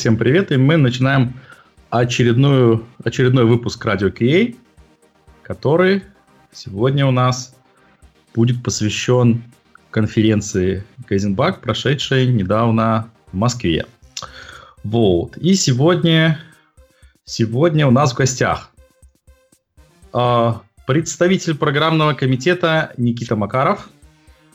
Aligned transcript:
Всем 0.00 0.16
привет, 0.16 0.50
и 0.50 0.56
мы 0.56 0.78
начинаем 0.78 1.34
очередную, 1.90 2.86
очередной 3.04 3.44
выпуск 3.44 3.84
Радио 3.84 4.08
QA, 4.08 4.56
который 5.42 6.04
сегодня 6.52 7.04
у 7.04 7.10
нас 7.10 7.54
будет 8.34 8.62
посвящен 8.62 9.44
конференции 9.90 10.84
Гайзенбак, 11.06 11.60
прошедшей 11.60 12.28
недавно 12.28 13.10
в 13.30 13.36
Москве. 13.36 13.84
Вот. 14.84 15.36
И 15.36 15.52
сегодня, 15.52 16.40
сегодня 17.26 17.86
у 17.86 17.90
нас 17.90 18.14
в 18.14 18.16
гостях 18.16 18.70
э, 20.14 20.52
представитель 20.86 21.58
программного 21.58 22.14
комитета 22.14 22.94
Никита 22.96 23.36
Макаров, 23.36 23.90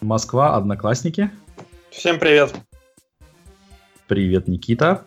Москва, 0.02 0.56
Одноклассники. 0.56 1.30
Всем 1.92 2.18
привет. 2.18 2.52
Привет, 4.08 4.48
Никита. 4.48 5.06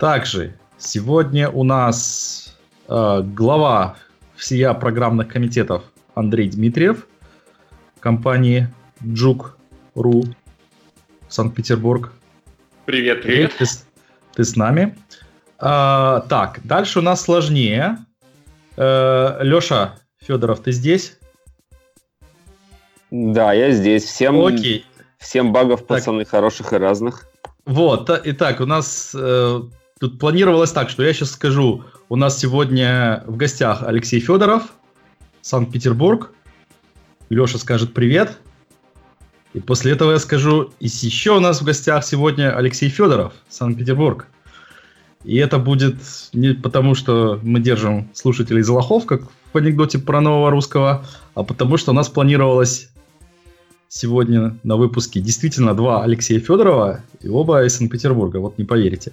Также 0.00 0.54
сегодня 0.78 1.50
у 1.50 1.62
нас 1.62 2.56
э, 2.88 3.20
глава 3.22 3.96
всея 4.34 4.72
программных 4.72 5.28
комитетов 5.28 5.82
Андрей 6.14 6.48
Дмитриев, 6.48 7.06
компании 8.00 8.66
Джук.ру, 9.04 10.24
Санкт-Петербург. 11.28 12.14
Привет, 12.86 13.20
привет. 13.20 13.52
Ты, 13.58 13.66
ты 14.32 14.42
с 14.42 14.56
нами. 14.56 14.96
А, 15.58 16.20
так, 16.30 16.60
дальше 16.64 17.00
у 17.00 17.02
нас 17.02 17.20
сложнее. 17.20 17.98
А, 18.78 19.38
э, 19.38 19.44
Леша 19.44 19.96
Федоров, 20.22 20.60
ты 20.60 20.72
здесь? 20.72 21.18
Да, 23.10 23.52
я 23.52 23.70
здесь. 23.72 24.04
Всем, 24.04 24.42
Окей. 24.42 24.86
всем 25.18 25.52
багов, 25.52 25.86
пацаны, 25.86 26.24
так. 26.24 26.30
хороших 26.30 26.72
и 26.72 26.76
разных. 26.76 27.26
Вот, 27.66 28.08
итак, 28.24 28.60
у 28.60 28.66
нас 28.66 29.14
э, 29.14 29.60
Тут 30.00 30.18
планировалось 30.18 30.72
так, 30.72 30.88
что 30.88 31.02
я 31.02 31.12
сейчас 31.12 31.32
скажу, 31.32 31.84
у 32.08 32.16
нас 32.16 32.38
сегодня 32.38 33.22
в 33.26 33.36
гостях 33.36 33.82
Алексей 33.82 34.18
Федоров, 34.18 34.62
Санкт-Петербург. 35.42 36.32
Леша 37.28 37.58
скажет 37.58 37.92
привет. 37.92 38.38
И 39.52 39.60
после 39.60 39.92
этого 39.92 40.12
я 40.12 40.18
скажу, 40.18 40.72
и 40.80 40.86
еще 40.86 41.36
у 41.36 41.40
нас 41.40 41.60
в 41.60 41.64
гостях 41.64 42.02
сегодня 42.02 42.56
Алексей 42.56 42.88
Федоров, 42.88 43.34
Санкт-Петербург. 43.50 44.26
И 45.22 45.36
это 45.36 45.58
будет 45.58 45.96
не 46.32 46.54
потому, 46.54 46.94
что 46.94 47.38
мы 47.42 47.60
держим 47.60 48.08
слушателей 48.14 48.62
за 48.62 48.72
лохов, 48.72 49.04
как 49.04 49.24
в 49.52 49.58
анекдоте 49.58 49.98
про 49.98 50.22
нового 50.22 50.50
русского, 50.50 51.04
а 51.34 51.42
потому 51.42 51.76
что 51.76 51.90
у 51.90 51.94
нас 51.94 52.08
планировалось 52.08 52.88
сегодня 53.88 54.56
на 54.62 54.76
выпуске 54.76 55.20
действительно 55.20 55.74
два 55.74 56.02
Алексея 56.02 56.40
Федорова 56.40 57.02
и 57.20 57.28
оба 57.28 57.66
из 57.66 57.76
Санкт-Петербурга, 57.76 58.38
вот 58.38 58.56
не 58.56 58.64
поверите. 58.64 59.12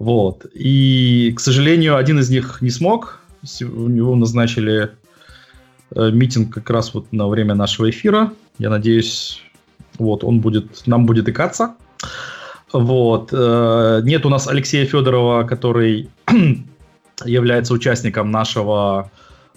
Вот. 0.00 0.46
И, 0.54 1.32
к 1.36 1.40
сожалению, 1.40 1.96
один 1.96 2.18
из 2.18 2.30
них 2.30 2.62
не 2.62 2.70
смог. 2.70 3.20
У 3.60 3.88
него 3.88 4.16
назначили 4.16 4.92
э, 5.94 6.10
митинг 6.10 6.54
как 6.54 6.70
раз 6.70 6.94
вот 6.94 7.12
на 7.12 7.28
время 7.28 7.54
нашего 7.54 7.90
эфира. 7.90 8.32
Я 8.58 8.70
надеюсь, 8.70 9.42
вот 9.98 10.24
он 10.24 10.40
будет, 10.40 10.86
нам 10.86 11.04
будет 11.04 11.28
икаться. 11.28 11.74
Вот. 12.72 13.28
Э, 13.32 14.00
нет 14.02 14.24
у 14.24 14.30
нас 14.30 14.48
Алексея 14.48 14.86
Федорова, 14.86 15.44
который 15.44 16.08
является 17.26 17.74
участником 17.74 18.30
нашего, 18.30 19.10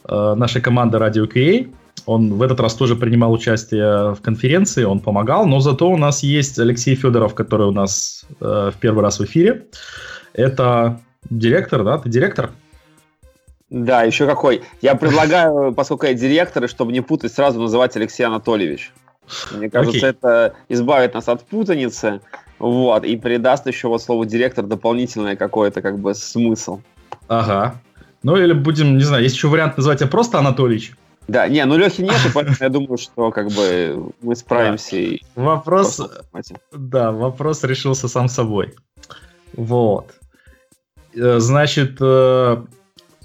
э, 0.04 0.34
нашей 0.36 0.62
команды 0.62 0.98
Radio 0.98 1.26
QA. 1.26 1.74
Он 2.06 2.34
в 2.34 2.42
этот 2.42 2.60
раз 2.60 2.74
тоже 2.74 2.98
принимал 2.98 3.32
участие 3.32 4.14
в 4.14 4.20
конференции, 4.22 4.84
он 4.84 5.00
помогал, 5.00 5.46
но 5.46 5.62
зато 5.62 5.90
у 5.90 5.96
нас 5.96 6.22
есть 6.22 6.60
Алексей 6.60 6.96
Федоров, 6.96 7.34
который 7.34 7.68
у 7.68 7.72
нас 7.72 8.26
в 8.42 8.74
первый 8.82 9.04
раз 9.04 9.20
в 9.20 9.24
эфире. 9.24 9.68
Это 10.34 11.00
директор, 11.30 11.84
да? 11.84 11.98
Ты 11.98 12.10
директор? 12.10 12.52
Да, 13.70 14.04
еще 14.04 14.28
какой. 14.28 14.64
Я 14.82 14.96
предлагаю, 14.96 15.74
поскольку 15.76 16.06
я 16.06 16.14
директор, 16.14 16.68
чтобы 16.68 16.92
не 16.92 17.02
путать, 17.02 17.34
сразу 17.34 17.60
называть 17.60 17.96
Алексей 17.96 18.24
Анатольевич. 18.24 18.94
Мне 19.52 19.70
кажется, 19.70 20.08
okay. 20.08 20.10
это 20.10 20.54
избавит 20.68 21.14
нас 21.14 21.30
от 21.30 21.44
путаницы, 21.44 22.20
вот, 22.60 23.06
и 23.06 23.16
придаст 23.16 23.66
еще 23.68 23.88
вот 23.88 24.02
слову 24.02 24.26
директор 24.26 24.66
дополнительное 24.66 25.36
какое-то 25.36 25.82
как 25.82 25.98
бы 25.98 26.14
смысл. 26.14 26.82
Ага. 27.28 27.76
Ну 28.22 28.36
или 28.36 28.54
будем, 28.54 28.98
не 28.98 29.04
знаю, 29.04 29.24
есть 29.24 29.36
еще 29.36 29.48
вариант 29.48 29.78
назвать 29.78 30.00
тебя 30.00 30.10
просто 30.10 30.40
Анатольевич. 30.40 30.94
Да, 31.28 31.48
не, 31.48 31.64
ну 31.66 31.78
Лехи 31.78 32.02
нет, 32.02 32.16
поэтому 32.34 32.58
я 32.60 32.70
думаю, 32.70 32.98
что 32.98 33.32
как 33.32 33.48
бы 33.48 34.12
мы 34.22 34.36
справимся. 34.36 34.98
И 34.98 35.22
вопрос, 35.36 36.02
да, 36.74 37.12
вопрос 37.12 37.64
решился 37.64 38.10
сам 38.10 38.28
собой. 38.28 38.76
Вот. 39.56 40.14
Э, 41.16 41.40
значит, 41.40 41.98
э, 42.00 42.64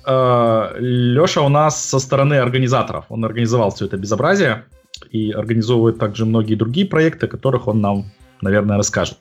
э, 0.06 0.74
Леша 0.78 1.42
у 1.42 1.48
нас 1.48 1.82
со 1.82 1.98
стороны 1.98 2.34
организаторов. 2.34 3.06
Он 3.08 3.24
организовал 3.24 3.70
все 3.70 3.86
это 3.86 3.96
безобразие 3.96 4.64
и 5.10 5.32
организовывает 5.32 5.98
также 5.98 6.24
многие 6.24 6.54
другие 6.54 6.86
проекты, 6.86 7.26
о 7.26 7.28
которых 7.28 7.68
он 7.68 7.80
нам, 7.80 8.04
наверное, 8.40 8.76
расскажет. 8.76 9.18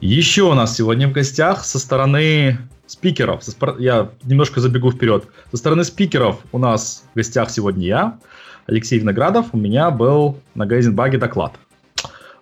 Еще 0.00 0.42
у 0.42 0.54
нас 0.54 0.76
сегодня 0.76 1.08
в 1.08 1.12
гостях 1.12 1.64
со 1.64 1.78
стороны 1.78 2.58
спикеров, 2.86 3.42
я 3.78 4.10
немножко 4.22 4.60
забегу 4.60 4.90
вперед, 4.92 5.26
со 5.50 5.56
стороны 5.56 5.84
спикеров 5.84 6.38
у 6.52 6.58
нас 6.58 7.04
в 7.12 7.16
гостях 7.16 7.50
сегодня 7.50 7.86
я, 7.86 8.18
Алексей 8.66 8.98
Виноградов, 8.98 9.46
у 9.52 9.56
меня 9.56 9.90
был 9.90 10.38
на 10.54 10.66
Гайзенбаге 10.66 11.18
доклад. 11.18 11.54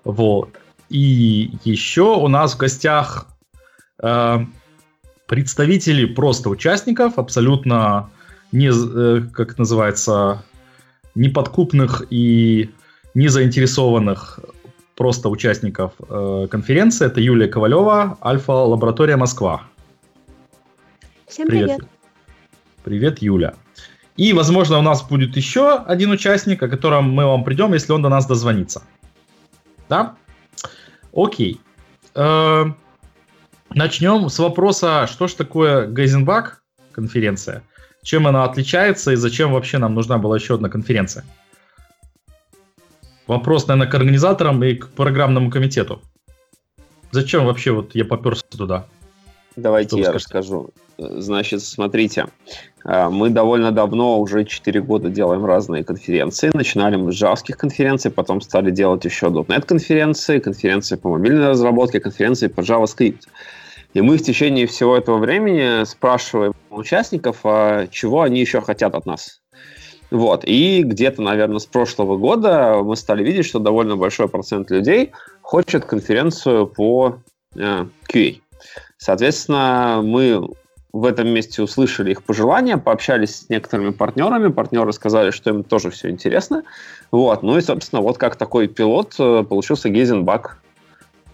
Вот. 0.05 0.51
И 0.89 1.51
еще 1.65 2.17
у 2.17 2.28
нас 2.28 2.55
в 2.55 2.59
гостях 2.59 3.27
представители 5.27 6.07
просто 6.07 6.49
участников, 6.49 7.19
абсолютно 7.19 8.11
не, 8.53 8.71
э, 8.71 9.23
как 9.33 9.59
называется, 9.59 10.43
неподкупных 11.15 12.05
и 12.11 12.71
не 13.15 13.29
заинтересованных 13.29 14.41
просто 14.95 15.29
участников 15.29 15.93
э, 16.09 16.49
конференции. 16.51 17.07
Это 17.07 17.21
Юлия 17.21 17.49
Ковалева, 17.49 18.19
Альфа-лаборатория 18.23 19.17
Москва. 19.17 19.63
Всем 21.27 21.49
привет. 21.49 21.77
привет. 21.77 21.91
Привет, 22.85 23.23
Юля. 23.23 23.55
И, 24.17 24.33
возможно, 24.33 24.79
у 24.79 24.83
нас 24.83 25.03
будет 25.03 25.37
еще 25.37 25.77
один 25.77 26.11
участник, 26.11 26.63
о 26.63 26.69
котором 26.69 27.11
мы 27.11 27.27
вам 27.27 27.45
придем, 27.45 27.75
если 27.75 27.93
он 27.93 28.03
до 28.03 28.09
нас 28.09 28.27
дозвонится. 28.27 28.83
Да? 29.89 30.17
Окей. 31.13 31.61
Э, 32.15 32.67
Начнем 33.77 34.31
с 34.31 34.39
вопроса, 34.39 35.07
что 35.07 35.28
же 35.28 35.37
такое 35.37 35.87
Гейзенбак 35.87 36.63
конференция, 36.93 37.63
чем 38.03 38.27
она 38.27 38.45
отличается 38.45 39.13
и 39.13 39.17
зачем 39.17 39.53
вообще 39.53 39.77
нам 39.77 39.95
нужна 39.95 40.17
была 40.17 40.37
еще 40.37 40.55
одна 40.55 40.71
конференция? 40.71 41.27
Вопрос, 43.27 43.67
наверное, 43.67 43.91
к 43.91 43.95
организаторам 43.95 44.65
и 44.65 44.77
к 44.77 44.89
программному 44.89 45.51
комитету. 45.51 46.01
Зачем 47.11 47.45
вообще 47.45 47.73
вот 47.73 47.95
я 47.95 48.07
поперся 48.07 48.47
туда? 48.49 48.87
Давайте 49.57 49.99
я 49.99 50.05
скажете? 50.05 50.25
расскажу. 50.25 50.71
Значит, 50.97 51.63
смотрите, 51.63 52.29
а, 52.83 53.11
мы 53.11 53.29
довольно 53.29 53.72
давно, 53.72 54.19
уже 54.21 54.47
4 54.47 54.81
года 54.81 55.11
делаем 55.11 55.45
разные 55.45 55.84
конференции. 55.84 56.51
Начинали 56.55 56.97
мы 56.97 57.13
с 57.13 57.17
джавских 57.17 57.59
конференций, 57.59 58.11
потом 58.11 58.41
стали 58.41 58.71
делать 58.71 59.05
еще 59.05 59.27
.NET 59.27 59.67
конференции, 59.67 60.39
конференции 60.39 60.97
по 60.97 61.11
мобильной 61.11 61.49
разработке, 61.49 62.01
конференции 62.01 62.47
по 62.47 62.61
JavaScript. 62.61 63.25
И 63.97 64.03
мы 64.03 64.19
в 64.19 64.22
течение 64.22 64.66
всего 64.66 64.95
этого 64.95 65.16
времени 65.16 65.83
спрашиваем 65.87 66.53
участников, 66.69 67.39
а 67.45 67.87
чего 67.87 68.21
они 68.21 68.41
еще 68.41 68.60
хотят 68.60 68.95
от 68.95 69.07
нас. 69.07 69.41
Вот. 70.10 70.45
И 70.45 70.83
где-то, 70.83 71.22
наверное, 71.22 71.60
с 71.60 71.65
прошлого 71.65 72.19
года 72.19 72.83
мы 72.84 72.95
стали 72.95 73.25
видеть, 73.25 73.47
что 73.47 73.59
довольно 73.59 73.97
большой 73.97 74.28
процент 74.28 74.71
людей 74.71 75.13
хочет 75.41 75.87
конференцию 75.87 76.66
по 76.66 77.21
э, 77.54 77.87
QA. 78.13 78.43
Соответственно, 78.98 80.03
мы 80.04 80.47
в 80.93 81.07
этом 81.07 81.31
месте 81.31 81.63
услышали 81.63 82.10
их 82.10 82.22
пожелания, 82.22 82.77
пообщались 82.77 83.37
с 83.37 83.48
некоторыми 83.48 83.93
партнерами, 83.93 84.53
партнеры 84.53 84.93
сказали, 84.93 85.31
что 85.31 85.48
им 85.48 85.65
тоже 85.65 85.89
все 85.89 86.10
интересно. 86.10 86.65
Вот. 87.13 87.43
Ну 87.43 87.57
и, 87.57 87.63
собственно, 87.63 88.03
вот 88.03 88.19
как 88.19 88.37
такой 88.37 88.69
пилот 88.69 89.15
э, 89.19 89.43
получился 89.43 89.89
Гейзенбак. 89.89 90.59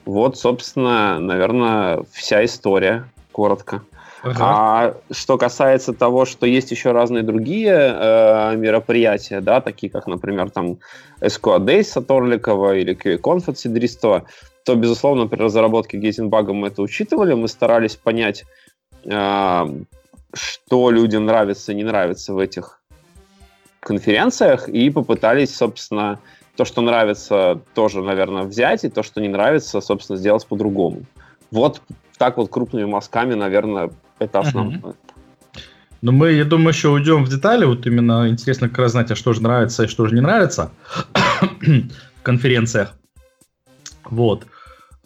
Вот, 0.05 0.37
собственно, 0.37 1.19
наверное, 1.21 2.03
вся 2.13 2.45
история, 2.45 3.09
коротко. 3.31 3.83
Ага. 4.23 4.37
А 4.41 4.95
что 5.11 5.37
касается 5.37 5.93
того, 5.93 6.25
что 6.25 6.47
есть 6.47 6.71
еще 6.71 6.93
разные 6.93 7.25
другие 7.25 7.73
э, 7.73 8.57
мероприятия, 8.57 9.41
да, 9.41 9.61
такие 9.61 9.91
как, 9.91 10.07
например, 10.07 10.51
там 10.51 10.79
SQL 11.21 11.59
Days 11.59 11.85
Саторликова 11.85 12.77
или 12.77 12.97
QA-Conf 12.97 13.51
от 13.51 13.59
Сидристова, 13.59 14.25
то, 14.65 14.77
безусловно, 14.77 15.27
при 15.27 15.41
разработке 15.41 15.99
Гейзенбага 15.99 16.53
мы 16.53 16.69
это 16.69 16.83
учитывали, 16.83 17.35
мы 17.35 17.49
старались 17.49 17.97
понять, 17.97 18.45
э, 19.05 19.67
что 20.35 20.91
людям 20.91 21.27
нравится 21.27 21.73
и 21.73 21.75
не 21.75 21.85
нравится 21.85 22.33
в 22.33 22.39
этих 22.39 22.81
конференциях, 23.81 24.69
и 24.69 24.89
попытались, 24.91 25.57
собственно, 25.57 26.21
то, 26.57 26.65
что 26.65 26.83
нравится, 26.83 27.61
тоже, 27.75 28.03
наверное, 28.03 28.45
взять, 28.45 28.85
и 28.85 28.89
то, 28.89 29.03
что 29.03 29.21
не 29.21 29.29
нравится, 29.29 29.81
собственно, 29.81 30.19
сделать 30.19 30.47
по-другому. 30.47 31.03
Вот 31.51 31.81
так 32.19 32.37
вот 32.37 32.51
крупными 32.51 32.85
мазками, 32.85 33.35
наверное, 33.35 33.91
это 34.19 34.41
основное. 34.41 34.79
Uh-huh. 34.79 34.97
Но 36.03 36.13
мы, 36.13 36.33
я 36.33 36.45
думаю, 36.45 36.71
еще 36.71 36.89
уйдем 36.89 37.25
в 37.25 37.29
детали. 37.29 37.65
Вот 37.65 37.87
именно 37.87 38.29
интересно 38.29 38.69
как 38.69 38.79
раз 38.79 38.93
знать, 38.93 39.11
а 39.11 39.17
что 39.17 39.33
же 39.33 39.43
нравится 39.43 39.85
и 39.85 39.89
что 39.89 40.07
же 40.07 40.15
не 40.15 40.21
нравится 40.21 40.73
в 41.61 42.23
конференциях. 42.23 42.95
Вот. 44.05 44.47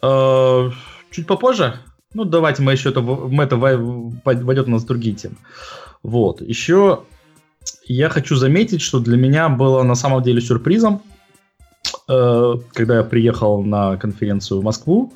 Э, 0.01 0.71
чуть 1.11 1.27
попозже. 1.27 1.79
Ну, 2.13 2.23
давайте 2.25 2.63
мы 2.63 2.71
еще 2.71 2.89
это, 2.89 3.01
мы 3.01 3.43
это 3.43 3.57
войдет 3.57 4.67
у 4.67 4.71
нас 4.71 4.83
в 4.83 4.87
другие 4.87 5.15
темы. 5.15 5.35
Вот. 6.01 6.41
Еще 6.41 7.03
я 7.85 8.09
хочу 8.09 8.35
заметить, 8.35 8.81
что 8.81 8.99
для 8.99 9.17
меня 9.17 9.49
было 9.49 9.83
на 9.83 9.95
самом 9.95 10.23
деле 10.23 10.41
сюрпризом, 10.41 11.01
э, 12.07 12.53
когда 12.73 12.97
я 12.97 13.03
приехал 13.03 13.63
на 13.63 13.97
конференцию 13.97 14.61
в 14.61 14.63
Москву, 14.63 15.13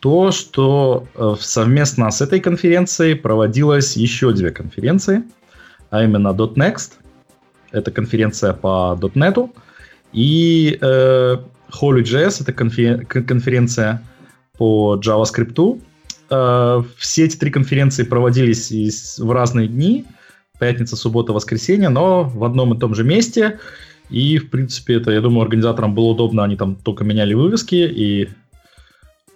то, 0.00 0.30
что 0.30 1.06
э, 1.14 1.34
совместно 1.40 2.10
с 2.10 2.20
этой 2.20 2.40
конференцией 2.40 3.14
проводилось 3.14 3.96
еще 3.96 4.32
две 4.32 4.50
конференции, 4.50 5.22
а 5.90 6.04
именно 6.04 6.28
.next, 6.28 6.92
это 7.72 7.90
конференция 7.90 8.52
по 8.52 8.96
.NET, 9.00 9.50
и 10.12 10.78
э, 10.80 11.36
Holy.js, 11.72 12.42
это 12.42 12.52
конференция 12.52 14.02
по 14.56 15.00
JavaScript. 15.02 15.80
Э, 16.30 16.82
все 16.96 17.24
эти 17.24 17.36
три 17.36 17.50
конференции 17.50 18.04
проводились 18.04 19.18
в 19.18 19.30
разные 19.32 19.68
дни, 19.68 20.04
пятница, 20.58 20.96
суббота, 20.96 21.32
воскресенье, 21.32 21.88
но 21.88 22.24
в 22.24 22.44
одном 22.44 22.74
и 22.74 22.78
том 22.78 22.94
же 22.94 23.04
месте. 23.04 23.58
И, 24.10 24.38
в 24.38 24.50
принципе, 24.50 24.94
это, 24.94 25.10
я 25.10 25.20
думаю, 25.20 25.42
организаторам 25.42 25.94
было 25.94 26.06
удобно, 26.06 26.44
они 26.44 26.56
там 26.56 26.76
только 26.76 27.04
меняли 27.04 27.34
вывески 27.34 27.74
и 27.74 28.28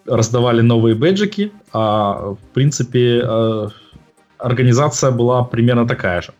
раздавали 0.06 0.60
новые 0.60 0.94
бэджики, 0.94 1.52
а, 1.72 2.34
в 2.34 2.54
принципе, 2.54 3.22
э, 3.22 3.68
организация 4.38 5.10
была 5.10 5.44
примерно 5.44 5.86
такая 5.86 6.22
же. 6.22 6.32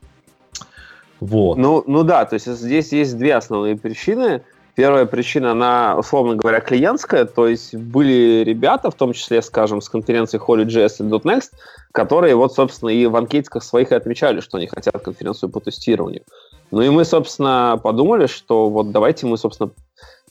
Вот. 1.21 1.59
Ну, 1.59 1.85
ну 1.87 2.03
да, 2.03 2.25
то 2.25 2.35
есть 2.35 2.47
здесь 2.47 2.93
есть 2.93 3.17
две 3.19 3.35
основные 3.35 3.77
причины. 3.77 4.43
Первая 4.75 5.05
причина, 5.05 5.53
она, 5.53 5.97
условно 5.99 6.37
говоря, 6.37 6.61
клиентская, 6.61 7.27
то 7.27 7.47
есть 7.47 7.75
были 7.75 8.43
ребята, 8.45 8.91
в 8.91 8.95
том 8.95 9.13
числе, 9.13 9.43
скажем, 9.43 9.83
с 9.83 9.89
конференции 9.89 10.41
Holy.js 10.41 10.97
и 11.01 11.03
.next, 11.03 11.51
которые 11.93 12.35
вот, 12.35 12.55
собственно, 12.55 12.89
и 12.89 13.05
в 13.07 13.17
анкетиках 13.17 13.63
своих 13.63 13.93
и 13.93 13.95
отмечали, 13.95 14.41
что 14.41 14.57
они 14.57 14.69
хотят 14.69 15.03
конференцию 15.03 15.51
по 15.51 15.61
тестированию. 15.61 16.23
Ну 16.71 16.83
и 16.83 16.89
мы, 16.89 17.05
собственно, 17.05 17.81
подумали, 17.83 18.27
что 18.27 18.69
вот 18.71 18.93
давайте 18.93 19.27
мы, 19.27 19.37
собственно, 19.37 19.71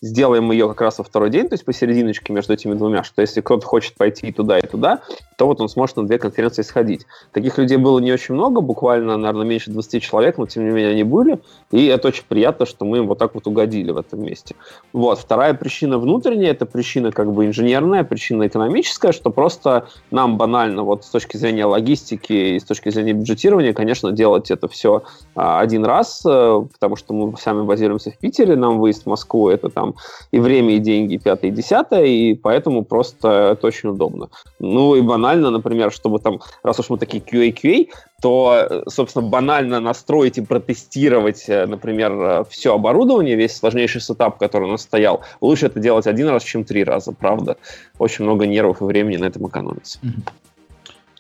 сделаем 0.02 0.52
ее 0.52 0.68
как 0.68 0.82
раз 0.82 0.98
во 0.98 1.04
второй 1.04 1.30
день, 1.30 1.48
то 1.48 1.54
есть 1.54 1.66
посерединочке 1.66 2.34
между 2.34 2.54
этими 2.54 2.74
двумя, 2.74 3.04
что 3.04 3.22
если 3.22 3.42
кто-то 3.42 3.66
хочет 3.66 3.96
пойти 3.96 4.28
и 4.28 4.32
туда, 4.32 4.60
и 4.60 4.66
туда, 4.66 5.02
то 5.38 5.46
вот 5.46 5.62
он 5.62 5.70
сможет 5.70 5.98
на 5.98 6.06
две 6.06 6.18
конференции 6.18 6.62
сходить. 6.62 7.06
Таких 7.32 7.58
людей 7.58 7.78
было 7.78 8.00
не 8.00 8.12
очень 8.12 8.36
много, 8.36 8.62
буквально, 8.62 9.18
наверное, 9.18 9.46
меньше 9.46 9.72
20 9.72 10.02
человек, 10.02 10.38
но 10.38 10.46
тем 10.46 10.66
не 10.66 10.72
менее 10.72 10.92
они 10.92 11.04
были, 11.04 11.40
и 11.72 11.86
это 11.88 12.10
очень 12.10 12.24
приятно, 12.28 12.66
что 12.66 12.86
мы 12.86 13.00
им 13.00 13.08
вот 13.08 13.18
так 13.18 13.36
вот 13.36 13.48
угодили 13.48 13.92
в 13.92 13.98
этом 13.98 14.22
месте. 14.22 14.56
Вот. 14.94 15.20
Вторая 15.20 15.54
причина 15.54 15.98
внутренняя, 15.98 16.52
это 16.52 16.66
причина 16.66 17.12
как 17.12 17.32
бы 17.34 17.46
инженерная, 17.46 18.04
причина 18.04 18.48
экономическая, 18.48 19.12
что 19.12 19.30
просто 19.30 19.88
нам 20.12 20.38
банально 20.38 20.84
вот 20.84 21.06
с 21.06 21.10
точки 21.10 21.38
зрения 21.38 21.66
логистики 21.66 22.34
и 22.34 22.60
с 22.60 22.64
точки 22.64 22.90
зрения 22.90 23.14
бюджетирования, 23.14 23.74
конечно, 23.74 24.12
делать 24.12 24.52
это 24.52 24.68
все 24.68 25.04
а, 25.36 25.60
один 25.60 25.86
раз, 25.86 26.22
э, 26.26 26.62
потому 26.74 26.96
что 26.96 27.14
мы 27.14 27.38
сами 27.38 27.64
базируемся 27.64 28.12
в 28.12 28.18
Питере, 28.18 28.56
нам 28.56 28.80
выезд 28.80 29.04
в 29.04 29.08
Москву 29.08 29.50
это 29.50 29.70
там 29.70 29.89
и 30.32 30.40
время, 30.40 30.76
и 30.76 30.80
деньги, 30.80 31.16
и 31.16 31.18
пятое, 31.18 31.52
и 31.52 31.54
десятое, 31.54 32.06
и 32.06 32.34
поэтому 32.34 32.84
просто 32.84 33.52
это 33.54 33.68
очень 33.68 33.90
удобно. 33.90 34.30
Ну 34.60 34.96
и 34.96 35.02
банально, 35.02 35.52
например, 35.52 35.92
чтобы 35.92 36.20
там, 36.20 36.40
раз 36.64 36.80
уж 36.80 36.90
мы 36.90 36.98
такие 36.98 37.22
QA-QA, 37.24 37.90
то, 38.22 38.84
собственно, 38.88 39.28
банально 39.28 39.80
настроить 39.80 40.38
и 40.38 40.42
протестировать, 40.42 41.46
э, 41.48 41.66
например, 41.66 42.12
э, 42.12 42.44
все 42.50 42.74
оборудование, 42.74 43.36
весь 43.36 43.56
сложнейший 43.56 44.02
сетап, 44.02 44.38
который 44.38 44.66
у 44.66 44.72
нас 44.72 44.82
стоял, 44.82 45.22
лучше 45.42 45.68
это 45.68 45.80
делать 45.80 46.08
один 46.08 46.28
раз, 46.28 46.44
чем 46.44 46.64
три 46.64 46.84
раза, 46.84 47.14
правда. 47.14 47.56
Очень 47.98 48.26
много 48.26 48.46
нервов 48.46 48.82
и 48.82 48.86
времени 48.86 49.18
на 49.18 49.26
этом 49.26 49.48
экономится. 49.48 50.00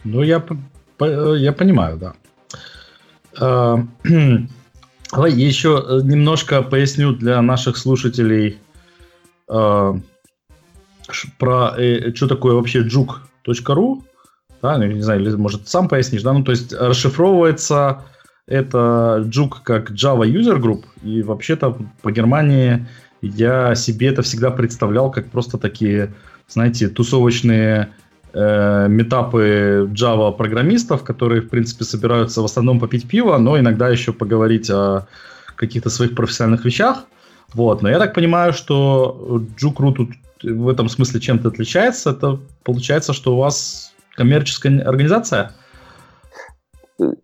Ну, 0.04 0.24
я, 0.24 0.44
я 1.00 1.54
понимаю, 1.54 1.98
да. 1.98 2.14
Давай 5.12 5.32
еще 5.32 6.02
немножко 6.04 6.62
поясню 6.62 7.14
для 7.14 7.42
наших 7.42 7.78
слушателей 7.78 8.60
э, 9.50 9.94
про 11.40 11.74
э, 11.78 12.14
что 12.14 12.28
такое 12.28 12.54
вообще 12.54 12.84
juke.ru, 12.84 14.04
да, 14.62 14.78
ну, 14.78 14.86
не 14.86 15.02
знаю, 15.02 15.22
или, 15.22 15.36
может, 15.36 15.68
сам 15.68 15.88
пояснишь, 15.88 16.22
да, 16.22 16.34
ну, 16.34 16.44
то 16.44 16.52
есть 16.52 16.74
расшифровывается 16.74 18.04
это 18.50 19.24
Juke 19.28 19.58
как 19.64 19.92
Java 19.92 20.26
User 20.26 20.60
Group, 20.60 20.84
и 21.04 21.22
вообще-то 21.22 21.78
по 22.02 22.12
Германии 22.12 22.88
я 23.22 23.76
себе 23.76 24.08
это 24.08 24.22
всегда 24.24 24.50
представлял 24.50 25.12
как 25.12 25.30
просто 25.30 25.58
такие, 25.58 26.14
знаете, 26.48 26.90
тусовочные 26.90 27.90
э, 28.34 28.88
метапы 28.88 29.90
Java 29.94 30.36
программистов, 30.36 31.04
которые, 31.04 31.42
в 31.42 31.50
принципе, 31.50 31.84
собираются 31.84 32.42
в 32.42 32.46
основном 32.46 32.80
попить 32.80 33.08
пиво, 33.08 33.38
но 33.38 33.60
иногда 33.60 33.90
еще 33.90 34.14
поговорить 34.14 34.70
о 34.70 35.08
каких-то 35.56 35.90
своих 35.90 36.16
профессиональных 36.16 36.66
вещах. 36.66 37.06
Вот, 37.54 37.82
но 37.82 37.90
я 37.90 38.00
так 38.00 38.14
понимаю, 38.14 38.54
что 38.54 39.44
Джукру 39.58 39.92
тут 39.92 40.10
в 40.44 40.70
этом 40.70 40.90
смысле 40.90 41.20
чем-то 41.20 41.50
отличается. 41.50 42.12
Это 42.12 42.40
получается, 42.64 43.14
что 43.14 43.36
у 43.36 43.40
вас 43.40 43.94
коммерческая 44.16 44.82
организация? 44.82 45.54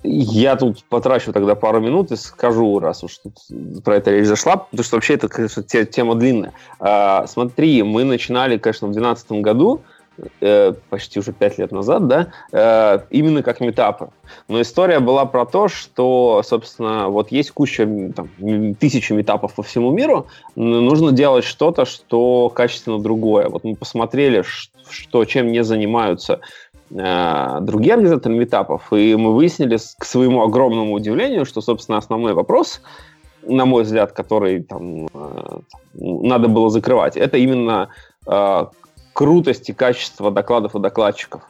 Я 0.03 0.55
тут 0.55 0.83
потрачу 0.85 1.33
тогда 1.33 1.53
пару 1.55 1.81
минут 1.81 2.11
и 2.11 2.15
скажу, 2.15 2.79
раз 2.79 3.03
уж 3.03 3.17
тут 3.17 3.83
про 3.83 3.97
это 3.97 4.11
речь 4.11 4.27
зашла, 4.27 4.55
потому 4.55 4.83
что 4.85 4.95
вообще 4.95 5.15
это, 5.15 5.27
конечно, 5.27 5.63
тема 5.63 6.15
длинная. 6.15 6.53
А, 6.79 7.27
смотри, 7.27 7.83
мы 7.83 8.05
начинали, 8.05 8.57
конечно, 8.57 8.87
в 8.87 8.91
2012 8.91 9.31
году, 9.43 9.81
Э, 10.39 10.73
почти 10.89 11.19
уже 11.19 11.33
пять 11.33 11.57
лет 11.57 11.71
назад, 11.73 12.07
да, 12.07 12.27
э, 12.53 12.99
именно 13.09 13.43
как 13.43 13.59
метапы. 13.59 14.09
Но 14.47 14.61
история 14.61 14.99
была 15.01 15.25
про 15.25 15.45
то, 15.45 15.67
что, 15.67 16.41
собственно, 16.45 17.09
вот 17.09 17.31
есть 17.31 17.51
куча, 17.51 17.85
там, 18.15 18.29
тысячи 18.75 19.11
метапов 19.11 19.53
по 19.53 19.63
всему 19.63 19.91
миру, 19.91 20.27
нужно 20.55 21.11
делать 21.11 21.43
что-то, 21.43 21.83
что 21.83 22.49
качественно 22.49 22.99
другое. 22.99 23.49
Вот 23.49 23.65
мы 23.65 23.75
посмотрели, 23.75 24.45
что, 24.89 25.25
чем 25.25 25.51
не 25.51 25.65
занимаются 25.65 26.39
э, 26.91 27.57
другие 27.61 27.95
организаторы 27.95 28.35
метапов, 28.35 28.93
и 28.93 29.15
мы 29.15 29.35
выяснили 29.35 29.77
к 29.99 30.05
своему 30.05 30.43
огромному 30.43 30.93
удивлению, 30.93 31.45
что, 31.45 31.59
собственно, 31.59 31.97
основной 31.97 32.33
вопрос 32.33 32.81
на 33.47 33.65
мой 33.65 33.83
взгляд, 33.83 34.11
который 34.13 34.63
там, 34.63 35.07
надо 35.93 36.47
было 36.47 36.71
закрывать, 36.71 37.15
это 37.15 37.37
именно 37.37 37.89
крутость 39.15 39.69
и 39.69 39.73
качество 39.73 40.29
докладов 40.29 40.75
у 40.75 40.79
докладчиков. 40.79 41.41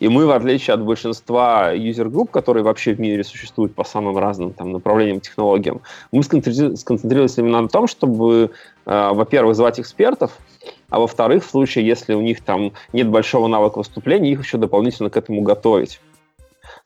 И 0.00 0.08
мы, 0.08 0.26
в 0.26 0.32
отличие 0.32 0.74
от 0.74 0.84
большинства 0.84 1.70
юзер-групп, 1.70 2.30
которые 2.30 2.64
вообще 2.64 2.94
в 2.94 3.00
мире 3.00 3.22
существуют 3.22 3.74
по 3.74 3.84
самым 3.84 4.18
разным 4.18 4.52
там, 4.52 4.72
направлениям, 4.72 5.20
технологиям, 5.20 5.80
мы 6.10 6.22
сконцентрировались 6.22 7.38
именно 7.38 7.62
на 7.62 7.68
том, 7.68 7.86
чтобы, 7.86 8.50
э, 8.84 9.10
во-первых, 9.14 9.54
звать 9.54 9.78
экспертов, 9.78 10.36
а 10.90 10.98
во-вторых, 10.98 11.44
в 11.44 11.48
случае, 11.50 11.86
если 11.86 12.12
у 12.14 12.20
них 12.20 12.42
там 12.42 12.72
нет 12.92 13.08
большого 13.08 13.46
навыка 13.46 13.78
выступления, 13.78 14.32
их 14.32 14.42
еще 14.42 14.58
дополнительно 14.58 15.08
к 15.08 15.16
этому 15.16 15.42
готовить. 15.42 16.00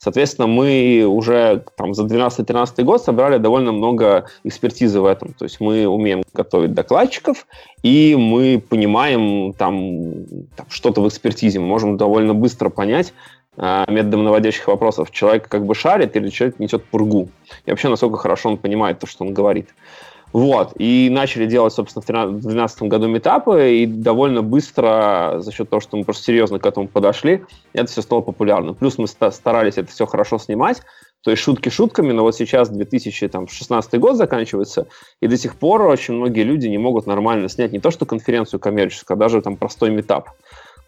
Соответственно, 0.02 0.46
мы 0.46 1.04
уже 1.06 1.62
там, 1.76 1.92
за 1.92 2.04
12-13 2.04 2.82
год 2.84 3.04
собрали 3.04 3.36
довольно 3.36 3.70
много 3.70 4.24
экспертизы 4.44 4.98
в 4.98 5.04
этом. 5.04 5.34
То 5.34 5.44
есть 5.44 5.60
мы 5.60 5.86
умеем 5.86 6.22
готовить 6.32 6.72
докладчиков, 6.72 7.46
и 7.82 8.16
мы 8.18 8.62
понимаем 8.66 9.52
там, 9.52 10.24
там 10.56 10.66
что-то 10.70 11.02
в 11.02 11.08
экспертизе. 11.08 11.60
Мы 11.60 11.66
можем 11.66 11.98
довольно 11.98 12.32
быстро 12.32 12.70
понять, 12.70 13.12
э, 13.58 13.84
методом 13.88 14.24
наводящих 14.24 14.68
вопросов, 14.68 15.10
человек 15.10 15.48
как 15.48 15.66
бы 15.66 15.74
шарит 15.74 16.16
или 16.16 16.30
человек 16.30 16.58
несет 16.58 16.82
пургу. 16.86 17.28
И 17.66 17.70
вообще, 17.70 17.90
насколько 17.90 18.16
хорошо 18.16 18.48
он 18.48 18.56
понимает 18.56 19.00
то, 19.00 19.06
что 19.06 19.24
он 19.24 19.34
говорит. 19.34 19.68
Вот, 20.32 20.74
и 20.78 21.08
начали 21.10 21.46
делать, 21.46 21.72
собственно, 21.72 22.02
в 22.02 22.30
2012 22.30 22.82
году 22.82 23.08
метапы, 23.08 23.78
и 23.78 23.86
довольно 23.86 24.42
быстро, 24.42 25.36
за 25.38 25.50
счет 25.50 25.68
того, 25.68 25.80
что 25.80 25.96
мы 25.96 26.04
просто 26.04 26.24
серьезно 26.24 26.60
к 26.60 26.66
этому 26.66 26.86
подошли, 26.86 27.44
это 27.72 27.90
все 27.90 28.00
стало 28.00 28.20
популярным. 28.20 28.76
Плюс 28.76 28.96
мы 28.96 29.08
старались 29.08 29.76
это 29.76 29.90
все 29.90 30.06
хорошо 30.06 30.38
снимать, 30.38 30.82
то 31.22 31.32
есть 31.32 31.42
шутки 31.42 31.68
шутками, 31.68 32.12
но 32.12 32.22
вот 32.22 32.36
сейчас 32.36 32.70
2016 32.70 33.98
год 33.98 34.16
заканчивается, 34.16 34.86
и 35.20 35.26
до 35.26 35.36
сих 35.36 35.56
пор 35.56 35.82
очень 35.82 36.14
многие 36.14 36.44
люди 36.44 36.68
не 36.68 36.78
могут 36.78 37.06
нормально 37.06 37.48
снять 37.48 37.72
не 37.72 37.80
то 37.80 37.90
что 37.90 38.06
конференцию 38.06 38.60
коммерческую, 38.60 39.16
а 39.16 39.18
даже 39.18 39.42
там 39.42 39.56
простой 39.56 39.90
метап. 39.90 40.30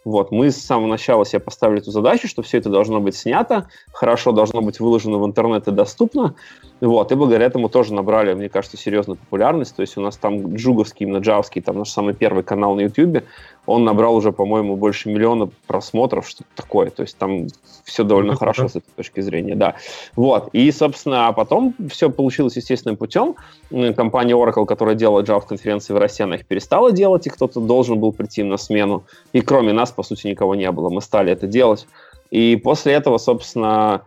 Вот, 0.05 0.33
мы 0.33 0.51
с 0.51 0.57
самого 0.57 0.89
начала 0.89 1.25
себе 1.25 1.39
поставили 1.39 1.81
эту 1.81 1.91
задачу, 1.91 2.27
что 2.27 2.43
все 2.43 2.59
это 2.59 2.71
должно 2.71 3.01
быть 3.01 3.17
снято, 3.17 3.69
хорошо 3.93 4.33
должно 4.33 4.61
быть 4.61 4.81
выложено 4.81 5.19
в 5.19 5.27
интернет 5.27 5.69
и 5.69 5.71
доступно. 5.71 6.35
Вот, 6.83 7.13
и 7.13 7.15
благодаря 7.15 7.47
этому 7.47 7.69
тоже 7.69 7.95
набрали, 7.95 8.35
мне 8.35 8.49
кажется, 8.49 8.77
серьезную 8.77 9.17
популярность. 9.17 9.77
То 9.77 9.83
есть 9.83 9.97
у 9.97 10.01
нас 10.01 10.17
там 10.17 10.57
джуговский, 10.57 11.07
именно 11.07 11.19
джавский, 11.19 11.63
там 11.63 11.79
наш 11.79 11.91
самый 11.91 12.13
первый 12.13 12.43
канал 12.43 12.75
на 12.75 12.81
YouTube, 12.81 13.23
он 13.67 13.85
набрал 13.85 14.17
уже, 14.17 14.33
по-моему, 14.33 14.75
больше 14.75 15.09
миллиона 15.09 15.49
просмотров, 15.69 16.29
что-то 16.29 16.49
такое. 16.57 16.91
То 16.91 17.03
есть 17.03 17.17
там 17.17 17.47
все 17.85 18.03
довольно 18.03 18.33
ну, 18.33 18.39
хорошо 18.39 18.67
с 18.67 18.75
этой 18.75 18.91
точки 18.97 19.21
зрения, 19.21 19.55
да. 19.55 19.77
Вот. 20.17 20.49
И, 20.53 20.73
собственно, 20.73 21.29
а 21.29 21.33
потом 21.33 21.73
все 21.89 22.11
получилось 22.11 22.57
естественным 22.57 22.97
путем. 22.97 23.37
Компания 23.71 24.35
Oracle, 24.35 24.67
которая 24.67 24.97
делала 24.97 25.23
Java-конференции 25.23 25.93
в 25.93 25.99
России, 25.99 26.25
она 26.25 26.35
их 26.35 26.47
перестала 26.47 26.91
делать, 26.91 27.29
и 27.29 27.31
кто-то 27.31 27.61
должен 27.61 28.01
был 28.01 28.11
прийти 28.11 28.43
на 28.43 28.57
смену. 28.57 29.05
И 29.33 29.41
кроме 29.41 29.73
нас, 29.73 29.93
по 29.93 30.03
сути, 30.03 30.27
никого 30.27 30.57
не 30.57 30.69
было. 30.73 30.91
Мы 30.91 31.01
стали 31.01 31.31
это 31.31 31.47
делать. 31.47 31.87
И 32.33 32.57
после 32.57 32.95
этого, 32.95 33.19
собственно, 33.19 34.03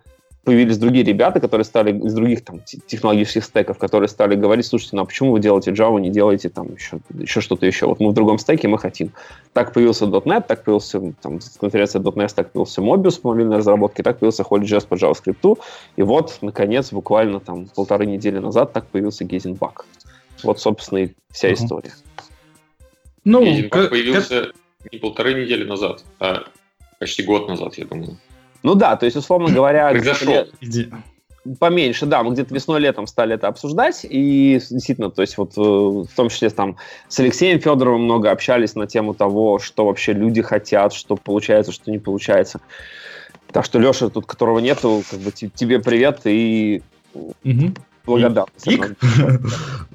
появились 0.46 0.78
другие 0.78 1.04
ребята, 1.04 1.40
которые 1.40 1.66
стали 1.66 1.92
из 1.92 2.14
других 2.14 2.46
там, 2.46 2.62
технологических 2.62 3.44
стеков, 3.44 3.78
которые 3.80 4.08
стали 4.08 4.36
говорить, 4.36 4.66
слушайте, 4.68 4.96
ну 4.96 5.02
а 5.02 5.06
почему 5.06 5.32
вы 5.32 5.40
делаете 5.40 5.72
Java, 5.72 6.00
не 6.00 6.12
делаете 6.12 6.50
там 6.50 6.76
еще, 6.76 7.00
еще 7.10 7.42
что-то 7.42 7.66
еще? 7.66 7.88
Вот 7.88 8.00
мы 8.00 8.12
в 8.12 8.14
другом 8.14 8.38
стеке, 8.38 8.68
мы 8.68 8.78
хотим. 8.78 9.12
Так 9.54 9.74
появился 9.74 10.06
.NET, 10.06 10.46
так 10.48 10.64
появился 10.64 11.14
там, 11.22 11.40
конференция 11.60 12.02
.NET, 12.02 12.34
так 12.36 12.52
появился 12.52 12.82
Mobius 12.82 13.20
по 13.20 13.32
мобильной 13.32 13.58
разработке, 13.58 14.04
так 14.04 14.20
появился 14.20 14.44
Holy.js 14.44 14.88
по 14.88 14.94
JavaScript. 14.94 15.60
И 15.98 16.04
вот, 16.04 16.38
наконец, 16.42 16.94
буквально 16.94 17.40
там 17.40 17.68
полторы 17.68 18.06
недели 18.06 18.38
назад 18.38 18.72
так 18.72 18.86
появился 18.88 19.26
Gazing 19.26 19.60
Вот, 20.44 20.60
собственно, 20.60 21.00
и 21.00 21.10
вся 21.32 21.48
угу. 21.48 21.56
история. 21.56 21.94
Ну, 23.24 23.44
Gazing 23.44 23.90
появился 23.90 24.46
как... 24.46 24.94
не 24.94 25.00
полторы 25.00 25.34
недели 25.34 25.64
назад, 25.64 26.04
а 26.20 26.44
почти 27.00 27.24
год 27.24 27.48
назад, 27.48 27.80
я 27.80 27.86
думаю. 27.86 28.18
Ну 28.66 28.74
да, 28.74 28.96
то 28.96 29.06
есть, 29.06 29.16
условно 29.16 29.52
говоря, 29.52 29.92
поменьше, 31.60 32.08
да, 32.08 32.24
мы 32.24 32.34
где-то 32.34 32.52
весной-летом 32.52 33.06
стали 33.06 33.36
это 33.36 33.48
обсуждать, 33.48 34.04
и 34.10 34.60
действительно, 34.72 35.12
то 35.12 35.22
есть 35.22 35.38
вот 35.38 35.52
э, 35.56 35.62
в 35.62 36.08
том 36.16 36.30
числе 36.30 36.50
там 36.50 36.78
с 37.08 37.20
Алексеем 37.20 37.60
Федоровым 37.60 38.06
много 38.06 38.32
общались 38.32 38.74
на 38.74 38.88
тему 38.88 39.14
того, 39.14 39.60
что 39.60 39.86
вообще 39.86 40.14
люди 40.14 40.42
хотят, 40.42 40.94
что 40.94 41.16
получается, 41.16 41.72
что 41.72 41.92
не 41.92 42.00
получается. 42.00 42.60
Так 43.52 43.66
что, 43.66 43.78
Леша, 43.78 44.10
тут 44.10 44.26
которого 44.26 44.58
нету, 44.58 45.04
как 45.12 45.20
бы 45.20 45.32
тебе 45.32 45.78
привет 45.78 46.22
и 46.26 46.82
угу 47.14 47.72
благодарность. 48.06 48.68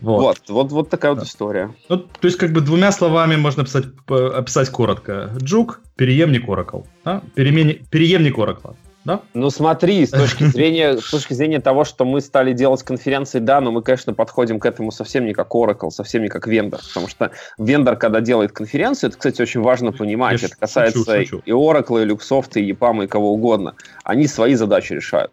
Вот. 0.00 0.38
вот, 0.48 0.72
вот, 0.72 0.88
такая 0.88 1.12
вот 1.12 1.22
история. 1.22 1.74
Ну, 1.90 1.98
то 1.98 2.26
есть, 2.26 2.38
как 2.38 2.52
бы 2.52 2.62
двумя 2.62 2.90
словами 2.90 3.36
можно 3.36 3.62
описать, 3.62 3.84
описать 4.08 4.70
коротко. 4.70 5.30
Джук, 5.36 5.82
переемник 5.96 6.48
Oracle. 6.48 6.86
Да? 7.04 7.20
Переемник 7.34 8.38
Oracle. 8.38 8.76
Да? 9.04 9.22
Ну 9.32 9.48
смотри, 9.48 10.04
с 10.04 10.10
точки 10.10 10.44
зрения, 10.44 10.98
с 10.98 11.10
точки 11.10 11.32
зрения 11.32 11.60
того, 11.60 11.84
что 11.84 12.04
мы 12.04 12.20
стали 12.20 12.52
делать 12.52 12.82
конференции, 12.82 13.38
да, 13.38 13.60
но 13.60 13.72
мы, 13.72 13.82
конечно, 13.82 14.12
подходим 14.12 14.60
к 14.60 14.66
этому 14.66 14.92
совсем 14.92 15.24
не 15.24 15.32
как 15.32 15.48
Oracle, 15.54 15.90
совсем 15.90 16.22
не 16.22 16.28
как 16.28 16.46
вендор, 16.46 16.80
потому 16.86 17.08
что 17.08 17.30
вендор, 17.56 17.96
когда 17.96 18.20
делает 18.20 18.52
конференцию, 18.52 19.08
это, 19.08 19.18
кстати, 19.18 19.40
очень 19.40 19.62
важно 19.62 19.92
понимать, 19.92 20.42
Я 20.42 20.48
это 20.48 20.56
касается 20.56 20.98
шучу, 20.98 21.12
шучу. 21.24 21.42
и 21.46 21.50
Oracle, 21.50 22.02
и 22.02 22.08
Luxoft, 22.10 22.60
и 22.60 22.72
EPAM, 22.72 23.04
и 23.04 23.06
кого 23.06 23.32
угодно. 23.32 23.74
Они 24.04 24.26
свои 24.26 24.54
задачи 24.54 24.92
решают 24.92 25.32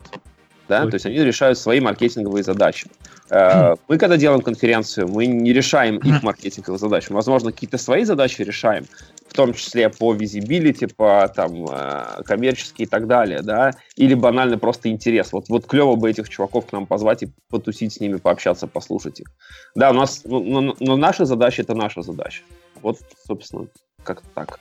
да, 0.67 0.85
то 0.85 0.95
есть 0.95 1.05
они 1.05 1.17
решают 1.17 1.57
свои 1.57 1.79
маркетинговые 1.79 2.43
задачи. 2.43 2.87
Э, 3.29 3.75
мы, 3.87 3.97
когда 3.97 4.17
делаем 4.17 4.41
конференцию, 4.41 5.07
мы 5.07 5.25
не 5.25 5.53
решаем 5.53 5.97
их 5.97 6.23
маркетинговые 6.23 6.79
задачи. 6.79 7.11
возможно, 7.11 7.51
какие-то 7.51 7.77
свои 7.77 8.03
задачи 8.03 8.41
решаем, 8.41 8.85
в 9.27 9.33
том 9.33 9.53
числе 9.53 9.89
по 9.89 10.13
визибилити, 10.13 10.87
по 10.87 11.31
там, 11.33 11.65
э, 11.69 12.23
коммерческие 12.25 12.85
и 12.85 12.89
так 12.89 13.07
далее, 13.07 13.41
да, 13.41 13.73
или 13.95 14.13
банально 14.13 14.57
просто 14.57 14.89
интерес. 14.89 15.31
Вот, 15.33 15.49
вот 15.49 15.65
клево 15.65 15.95
бы 15.95 16.09
этих 16.09 16.29
чуваков 16.29 16.67
к 16.67 16.71
нам 16.71 16.85
позвать 16.85 17.23
и 17.23 17.29
потусить 17.49 17.93
с 17.93 17.99
ними, 17.99 18.17
пообщаться, 18.17 18.67
послушать 18.67 19.19
их. 19.19 19.27
Да, 19.75 19.91
у 19.91 19.93
нас, 19.93 20.21
но, 20.25 20.39
ну, 20.39 20.61
но, 20.61 20.75
но 20.79 20.97
наша 20.97 21.25
задача— 21.25 21.61
это 21.63 21.75
наша 21.75 22.01
задача. 22.01 22.43
Вот, 22.81 22.99
собственно, 23.25 23.67
как-то 24.03 24.27
так. 24.33 24.59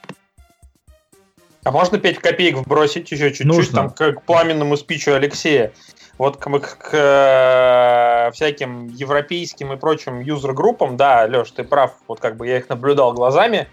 А 1.66 1.72
можно 1.72 1.98
5 1.98 2.18
копеек 2.18 2.58
вбросить 2.58 3.10
еще 3.10 3.32
чуть-чуть 3.32 3.72
там 3.72 3.90
к, 3.90 4.12
к 4.12 4.22
пламенному 4.22 4.76
спичу 4.76 5.14
Алексея? 5.14 5.72
Вот 6.18 6.38
к, 6.38 6.48
к, 6.48 6.78
к 6.78 6.90
э, 6.92 8.30
всяким 8.32 8.88
европейским 8.88 9.72
и 9.72 9.76
прочим 9.76 10.20
юзер-группам, 10.20 10.96
да, 10.96 11.24
Леш, 11.24 11.50
ты 11.50 11.62
прав, 11.62 11.92
вот 12.08 12.20
как 12.20 12.36
бы 12.36 12.46
я 12.46 12.56
их 12.56 12.68
наблюдал 12.70 13.12
глазами, 13.12 13.68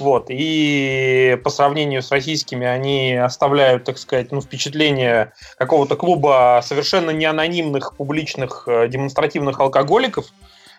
вот, 0.00 0.26
и 0.28 1.38
по 1.44 1.50
сравнению 1.50 2.02
с 2.02 2.10
российскими 2.10 2.66
они 2.66 3.14
оставляют, 3.14 3.84
так 3.84 3.98
сказать, 3.98 4.32
ну, 4.32 4.40
впечатление 4.40 5.32
какого-то 5.56 5.94
клуба 5.94 6.60
совершенно 6.64 7.10
неанонимных 7.10 7.96
публичных 7.96 8.64
э, 8.66 8.88
демонстративных 8.88 9.60
алкоголиков, 9.60 10.26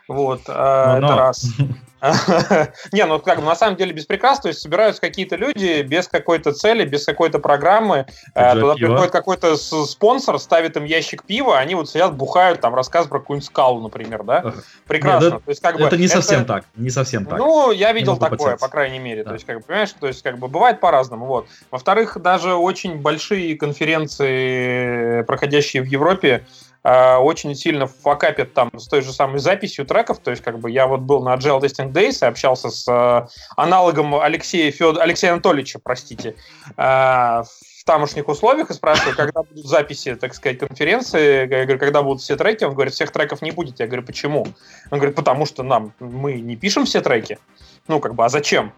вот, 0.08 0.42
ну, 0.48 0.54
это 0.54 1.16
раз. 1.16 1.46
Не, 2.92 3.06
ну 3.06 3.20
как 3.20 3.40
бы 3.40 3.46
на 3.46 3.56
самом 3.56 3.78
деле 3.78 3.94
без 3.94 4.06
прикрас, 4.06 4.40
то 4.40 4.48
есть 4.48 4.60
собираются 4.60 5.02
какие-то 5.02 5.36
люди 5.36 5.82
без 5.82 6.08
какой-то 6.08 6.52
цели, 6.52 6.86
без 6.86 7.06
какой-то 7.06 7.40
программы, 7.40 8.06
э, 8.34 8.54
туда 8.54 8.76
приходит 8.76 9.12
какой-то 9.12 9.56
спонсор, 9.56 10.40
ставит 10.40 10.78
им 10.78 10.84
ящик 10.84 11.24
пива, 11.24 11.58
они 11.58 11.76
вот 11.76 11.90
сидят, 11.90 12.16
бухают, 12.16 12.62
там 12.62 12.76
рассказывают 12.76 13.10
про 13.10 13.20
какую-нибудь 13.20 13.48
скалу, 13.48 13.82
например, 13.82 14.24
да? 14.24 14.54
Прекрасно. 14.88 15.32
то 15.32 15.50
есть, 15.50 15.62
как 15.62 15.78
бы, 15.78 15.84
это 15.84 15.98
не 15.98 16.08
совсем 16.08 16.46
так, 16.46 16.66
не 16.76 16.90
совсем 16.90 17.26
так. 17.26 17.40
Ну, 17.40 17.72
я 17.72 17.92
видел 17.94 18.18
такое, 18.18 18.58
по 18.58 18.68
крайней 18.68 19.00
мере, 19.00 19.24
то 19.24 19.34
есть, 19.34 19.46
как 19.46 19.58
бы, 19.58 19.64
понимаешь, 19.64 19.94
то 20.00 20.08
есть, 20.08 20.22
как 20.22 20.38
бы, 20.38 20.48
бывает 20.48 20.80
по-разному, 20.80 21.26
вот. 21.26 21.48
Во-вторых, 21.72 22.18
даже 22.22 22.56
очень 22.56 23.00
большие 23.00 23.58
конференции, 23.58 25.24
проходящие 25.24 25.82
в 25.84 25.86
Европе, 25.86 26.46
очень 26.86 27.56
сильно 27.56 27.88
факапит 27.88 28.54
там 28.54 28.70
с 28.78 28.88
той 28.88 29.02
же 29.02 29.12
самой 29.12 29.40
записью 29.40 29.86
треков. 29.86 30.20
То 30.20 30.32
есть, 30.32 30.44
как 30.44 30.60
бы 30.60 30.70
я 30.70 30.86
вот 30.86 31.02
был 31.02 31.24
на 31.24 31.36
Agile 31.36 31.60
Testing 31.62 31.92
Days 31.92 32.20
и 32.22 32.26
общался 32.26 32.70
с 32.70 32.88
э, 32.88 33.28
аналогом 33.58 34.16
Алексея, 34.16 34.72
Фед... 34.72 34.98
Алексея 34.98 35.34
Анатольевича, 35.34 35.80
простите, 35.84 36.36
э, 36.76 36.76
в 36.76 37.84
тамошних 37.86 38.28
условиях 38.28 38.70
и 38.70 38.74
спрашиваю, 38.74 39.16
когда 39.16 39.44
будут 39.44 39.66
записи, 39.66 40.16
так 40.16 40.34
сказать, 40.34 40.60
конференции, 40.60 41.48
я 41.48 41.66
говорю, 41.66 41.80
когда 41.80 42.04
будут 42.04 42.22
все 42.22 42.36
треки, 42.36 42.64
он 42.64 42.74
говорит, 42.74 42.94
всех 42.94 43.12
треков 43.12 43.42
не 43.42 43.52
будет. 43.52 43.80
Я 43.80 43.88
говорю, 43.88 44.04
почему? 44.04 44.48
Он 44.92 45.00
говорит, 45.00 45.16
потому 45.16 45.46
что 45.46 45.64
нам, 45.64 45.94
мы 46.00 46.40
не 46.40 46.56
пишем 46.56 46.86
все 46.86 47.02
треки. 47.02 47.40
Ну, 47.88 48.00
как 48.00 48.16
бы, 48.16 48.26
а 48.26 48.30
зачем? 48.30 48.74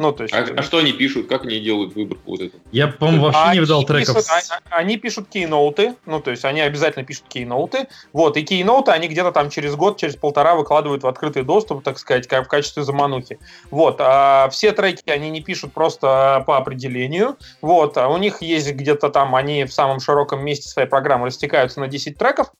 Ну, 0.00 0.12
то 0.12 0.22
есть... 0.22 0.34
а, 0.34 0.46
а 0.56 0.62
что 0.62 0.78
они 0.78 0.92
пишут? 0.92 1.28
Как 1.28 1.44
они 1.44 1.60
делают 1.60 1.94
выборку 1.94 2.30
вот 2.30 2.40
эту? 2.40 2.56
Я, 2.72 2.88
по-моему, 2.88 3.24
вообще 3.24 3.40
они 3.40 3.58
не 3.58 3.60
видал 3.60 3.84
треков. 3.84 4.16
Пишут, 4.16 4.30
а, 4.30 4.60
а, 4.70 4.76
они 4.78 4.96
пишут 4.96 5.28
кейноуты, 5.28 5.94
ну, 6.06 6.22
то 6.22 6.30
есть 6.30 6.42
они 6.46 6.62
обязательно 6.62 7.04
пишут 7.04 7.24
кейноуты, 7.28 7.86
вот, 8.14 8.38
и 8.38 8.42
кейноуты 8.42 8.92
они 8.92 9.08
где-то 9.08 9.30
там 9.30 9.50
через 9.50 9.76
год, 9.76 9.98
через 9.98 10.16
полтора 10.16 10.54
выкладывают 10.54 11.02
в 11.02 11.06
открытый 11.06 11.42
доступ, 11.42 11.84
так 11.84 11.98
сказать, 11.98 12.26
как 12.26 12.46
в 12.46 12.48
качестве 12.48 12.82
заманухи. 12.82 13.38
Вот, 13.70 13.96
а 14.00 14.48
все 14.50 14.72
треки 14.72 15.10
они 15.10 15.28
не 15.28 15.42
пишут 15.42 15.74
просто 15.74 16.44
по 16.46 16.56
определению, 16.56 17.36
вот, 17.60 17.98
а 17.98 18.08
у 18.08 18.16
них 18.16 18.40
есть 18.40 18.72
где-то 18.72 19.10
там, 19.10 19.34
они 19.34 19.64
в 19.64 19.72
самом 19.74 20.00
широком 20.00 20.42
месте 20.42 20.66
своей 20.66 20.88
программы 20.88 21.26
растекаются 21.26 21.78
на 21.78 21.88
10 21.88 22.16
треков, 22.16 22.50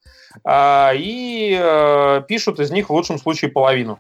а, 0.44 0.92
и 0.94 1.58
а, 1.58 2.20
пишут 2.20 2.60
из 2.60 2.70
них 2.70 2.90
в 2.90 2.92
лучшем 2.92 3.18
случае 3.18 3.50
половину 3.50 3.98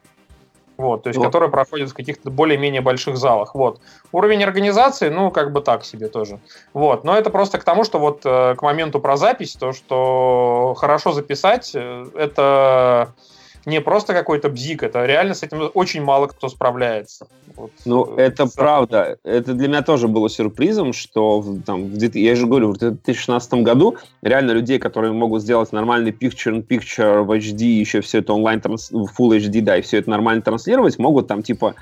вот, 0.80 1.02
то 1.02 1.08
есть, 1.08 1.18
вот. 1.18 1.26
которые 1.26 1.50
проходят 1.50 1.90
в 1.90 1.94
каких-то 1.94 2.30
более-менее 2.30 2.80
больших 2.80 3.16
залах, 3.16 3.54
вот. 3.54 3.80
Уровень 4.12 4.42
организации, 4.42 5.08
ну, 5.08 5.30
как 5.30 5.52
бы 5.52 5.60
так 5.60 5.84
себе 5.84 6.08
тоже, 6.08 6.40
вот, 6.72 7.04
но 7.04 7.16
это 7.16 7.30
просто 7.30 7.58
к 7.58 7.64
тому, 7.64 7.84
что 7.84 7.98
вот 7.98 8.22
э, 8.24 8.54
к 8.56 8.62
моменту 8.62 9.00
про 9.00 9.16
запись, 9.16 9.56
то, 9.58 9.72
что 9.72 10.74
хорошо 10.76 11.12
записать, 11.12 11.72
э, 11.74 12.06
это 12.14 13.12
не 13.66 13.80
просто 13.80 14.14
какой-то 14.14 14.48
бзик, 14.48 14.82
это 14.82 15.04
реально 15.04 15.34
с 15.34 15.42
этим 15.42 15.70
очень 15.74 16.02
мало 16.02 16.26
кто 16.26 16.48
справляется. 16.48 17.26
Вот, 17.54 17.70
ну, 17.84 18.16
э, 18.16 18.22
это 18.22 18.46
сам... 18.46 18.50
правда. 18.56 19.18
Это 19.24 19.54
для 19.54 19.68
меня 19.68 19.82
тоже 19.82 20.08
было 20.08 20.28
сюрпризом, 20.28 20.92
что 20.92 21.44
там, 21.66 21.92
я 21.94 22.36
же 22.36 22.46
говорю, 22.46 22.72
в 22.72 22.78
2016 22.78 23.54
году 23.54 23.96
реально 24.22 24.52
людей, 24.52 24.78
которые 24.78 25.12
могут 25.12 25.42
сделать 25.42 25.72
нормальный 25.72 26.12
picture-in-picture 26.12 27.22
в 27.22 27.30
HD, 27.32 27.64
еще 27.64 28.00
все 28.00 28.18
это 28.18 28.32
онлайн, 28.32 28.60
в 28.60 29.20
Full 29.20 29.38
HD, 29.38 29.60
да, 29.60 29.76
и 29.76 29.82
все 29.82 29.98
это 29.98 30.10
нормально 30.10 30.42
транслировать, 30.42 30.98
могут 30.98 31.28
там 31.28 31.42
типа 31.42 31.74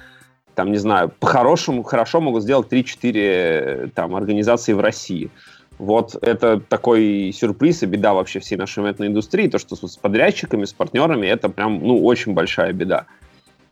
там, 0.55 0.73
не 0.73 0.79
знаю, 0.79 1.13
по-хорошему, 1.21 1.85
хорошо 1.85 2.21
могут 2.21 2.43
сделать 2.43 2.67
3-4 2.67 3.13
э, 3.15 3.89
там 3.95 4.17
организации 4.17 4.73
в 4.73 4.81
России. 4.81 5.31
Вот 5.79 6.17
это 6.23 6.61
такой 6.61 7.33
сюрприз 7.33 7.85
и 7.85 7.87
беда 7.87 8.13
вообще 8.13 8.41
всей 8.41 8.57
нашей 8.57 8.83
метной 8.83 9.07
индустрии, 9.07 9.49
то, 9.49 9.59
что 9.59 9.77
с 9.77 9.97
подрядчиками, 9.97 10.65
с 10.65 10.73
партнерами, 10.73 11.27
это 11.27 11.49
прям, 11.49 11.79
ну, 11.79 12.05
очень 12.05 12.35
большая 12.35 12.73
беда. 12.73 13.07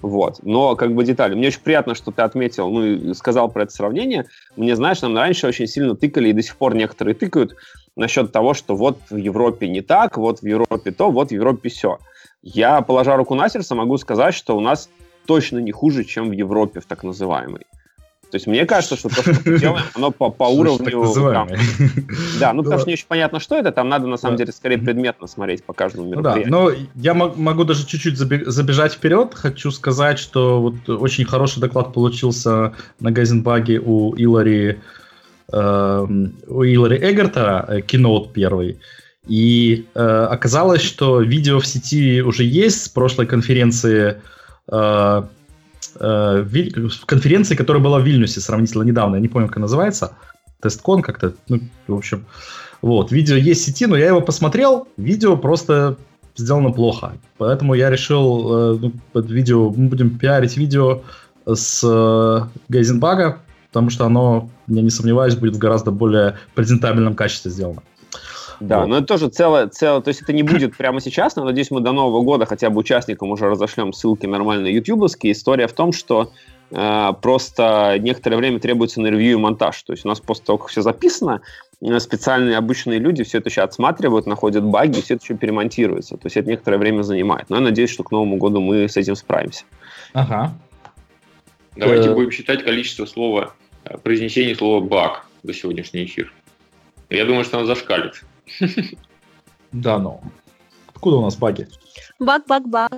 Вот. 0.01 0.41
Но 0.43 0.77
как 0.77 0.95
бы 0.95 1.05
детали. 1.05 1.35
Мне 1.35 1.49
очень 1.49 1.63
приятно, 1.63 1.95
что 1.95 2.13
ты 2.13 2.23
отметил, 2.23 2.71
ну 2.71 2.85
и 2.85 3.15
сказал 3.15 3.51
про 3.51 3.65
это 3.65 3.73
сравнение. 3.73 4.27
Мне, 4.57 4.77
знаешь, 4.77 5.01
нам 5.03 5.17
раньше 5.17 5.47
очень 5.47 5.67
сильно 5.67 5.97
тыкали, 5.97 6.29
и 6.29 6.33
до 6.33 6.43
сих 6.43 6.57
пор 6.57 6.75
некоторые 6.75 7.15
тыкают 7.15 7.57
насчет 7.97 8.31
того, 8.31 8.55
что 8.55 8.77
вот 8.77 8.99
в 9.11 9.17
Европе 9.17 9.69
не 9.69 9.81
так, 9.81 10.19
вот 10.19 10.41
в 10.41 10.47
Европе 10.47 10.93
то, 10.93 11.11
вот 11.11 11.31
в 11.31 11.33
Европе 11.33 11.71
все. 11.71 11.99
Я, 12.43 12.83
положа 12.83 13.17
руку 13.17 13.35
на 13.35 13.49
сердце, 13.49 13.75
могу 13.75 13.97
сказать, 13.97 14.35
что 14.35 14.57
у 14.57 14.61
нас 14.61 14.89
точно 15.27 15.59
не 15.59 15.73
хуже, 15.73 16.05
чем 16.05 16.29
в 16.29 16.33
Европе, 16.33 16.81
в 16.81 16.87
так 16.87 17.03
называемой. 17.03 17.67
То 18.31 18.37
есть 18.37 18.47
мне 18.47 18.67
кажется, 18.67 18.97
что 18.97 19.09
то, 19.09 19.23
что 19.23 19.35
мы 19.45 19.59
делаем, 19.59 19.85
оно 19.95 20.11
по, 20.11 20.31
по 20.31 20.45
уровню... 20.45 21.15
Там, 21.15 21.49
да, 22.41 22.53
ну 22.53 22.63
потому 22.63 22.81
что 22.81 22.89
не 22.89 22.95
очень 22.95 23.07
понятно, 23.07 23.41
что 23.41 23.57
это, 23.57 23.73
там 23.73 23.89
надо 23.89 24.07
на 24.07 24.17
самом 24.17 24.37
деле 24.37 24.53
скорее 24.53 24.79
предметно 24.79 25.27
смотреть 25.27 25.65
по 25.65 25.73
каждому 25.73 26.09
мероприятию. 26.09 26.51
Ну, 26.51 26.71
да, 26.71 26.77
но 26.77 26.87
я 26.97 27.15
могу 27.15 27.65
даже 27.65 27.87
чуть-чуть 27.87 28.17
забежать 28.17 28.95
вперед. 28.95 29.35
Хочу 29.35 29.71
сказать, 29.71 30.19
что 30.19 30.61
вот 30.61 30.89
очень 30.89 31.25
хороший 31.25 31.61
доклад 31.61 31.93
получился 31.93 32.75
на 33.01 33.13
Гайзенбаге 33.13 33.79
у 33.79 34.15
Илари, 34.15 34.81
э, 35.53 36.07
у 36.47 36.63
Илари 36.63 36.99
Эгерта, 36.99 37.83
Keynote 37.87 38.33
первый. 38.33 38.79
И 39.27 39.87
э, 39.95 40.01
оказалось, 40.31 40.83
что 40.83 41.21
видео 41.21 41.59
в 41.59 41.67
сети 41.67 42.23
уже 42.23 42.45
есть 42.45 42.85
с 42.85 42.89
прошлой 42.89 43.27
конференции 43.27 44.21
э, 44.71 45.23
э, 45.99 46.43
в 46.43 47.07
конференции, 47.07 47.55
которая 47.55 47.83
была 47.83 47.99
в 47.99 48.05
Вильнюсе 48.05 48.41
сравнительно 48.41 48.83
недавно, 48.83 49.17
я 49.17 49.21
не 49.21 49.29
помню, 49.29 49.49
как 49.49 49.59
называется, 49.59 50.13
Тесткон 50.63 51.03
как-то, 51.03 51.35
ну, 51.49 51.61
в 51.87 51.95
общем, 51.95 52.25
вот, 52.83 53.13
видео 53.13 53.37
есть 53.37 53.63
в 53.63 53.65
сети, 53.65 53.87
но 53.87 53.97
я 53.97 54.09
его 54.09 54.21
посмотрел, 54.21 54.89
видео 54.97 55.37
просто 55.37 55.97
сделано 56.37 56.71
плохо, 56.71 57.15
поэтому 57.39 57.75
я 57.75 57.91
решил, 57.91 58.75
э, 58.75 58.79
ну, 58.81 58.93
под 59.13 59.31
видео, 59.31 59.71
мы 59.71 59.89
будем 59.89 60.19
пиарить 60.19 60.57
видео 60.57 61.03
с 61.47 61.83
э, 61.85 62.41
Гейзенбага, 62.69 63.39
потому 63.69 63.91
что 63.91 64.07
оно, 64.07 64.51
я 64.69 64.83
не 64.83 64.91
сомневаюсь, 64.91 65.37
будет 65.37 65.57
в 65.57 65.59
гораздо 65.59 65.91
более 65.91 66.37
презентабельном 66.55 67.15
качестве 67.15 67.51
сделано. 67.51 67.83
Да, 68.61 68.81
вот. 68.81 68.87
но 68.87 68.99
это 68.99 69.07
тоже 69.07 69.29
целое, 69.29 69.69
целое, 69.69 70.01
то 70.01 70.09
есть 70.09 70.23
это 70.23 70.33
не 70.33 70.43
будет 70.43 70.77
прямо 70.77 71.01
сейчас, 71.01 71.37
но 71.37 71.45
надеюсь, 71.45 71.71
мы 71.71 71.81
до 71.81 71.93
Нового 71.93 72.23
года 72.23 72.47
хотя 72.47 72.71
бы 72.71 72.81
участникам 72.81 73.31
уже 73.31 73.49
разошлем 73.49 73.93
ссылки 73.93 74.27
нормальные 74.27 74.75
ютубовские. 74.75 75.33
История 75.33 75.67
в 75.67 75.73
том, 75.73 75.93
что 75.93 76.33
э, 76.71 77.13
просто 77.21 77.97
некоторое 78.01 78.37
время 78.37 78.61
требуется 78.61 79.01
на 79.01 79.09
ревью 79.09 79.33
и 79.33 79.37
монтаж. 79.37 79.83
То 79.83 79.93
есть 79.93 80.05
у 80.05 80.09
нас 80.09 80.21
после 80.21 80.45
того, 80.45 80.59
как 80.59 80.69
все 80.69 80.83
записано, 80.83 81.43
э, 81.81 82.01
специальные 82.01 82.57
обычные 82.57 82.99
люди 82.99 83.25
все 83.25 83.39
это 83.39 83.49
еще 83.49 83.63
отсматривают, 83.63 84.27
находят 84.27 84.65
баги, 84.65 84.99
и 84.99 85.03
все 85.03 85.15
это 85.15 85.25
еще 85.25 85.35
перемонтируется. 85.35 86.17
То 86.17 86.27
есть 86.27 86.37
это 86.37 86.49
некоторое 86.49 86.79
время 86.79 87.03
занимает. 87.03 87.51
Но 87.51 87.57
я 87.57 87.63
надеюсь, 87.63 87.91
что 87.91 88.05
к 88.05 88.11
Новому 88.11 88.37
году 88.37 88.61
мы 88.61 88.89
с 88.89 88.97
этим 88.97 89.17
справимся. 89.17 89.65
Ага. 90.13 90.55
Давайте 91.77 92.09
э... 92.09 92.15
будем 92.15 92.31
считать 92.31 92.65
количество 92.65 93.05
слова, 93.05 93.53
э, 93.85 93.99
произнесения 93.99 94.55
слова 94.55 94.81
баг 94.81 95.27
за 95.43 95.53
сегодняшний 95.53 96.05
эфир. 96.05 96.33
Я 97.11 97.25
думаю, 97.25 97.45
что 97.45 97.59
оно 97.59 97.67
зашкалит. 97.67 98.25
Да, 99.73 99.99
но 99.99 100.21
откуда 100.89 101.17
у 101.17 101.23
нас 101.23 101.37
баги? 101.37 101.69
Баг, 102.19 102.47
баг, 102.47 102.69
баг. 102.69 102.93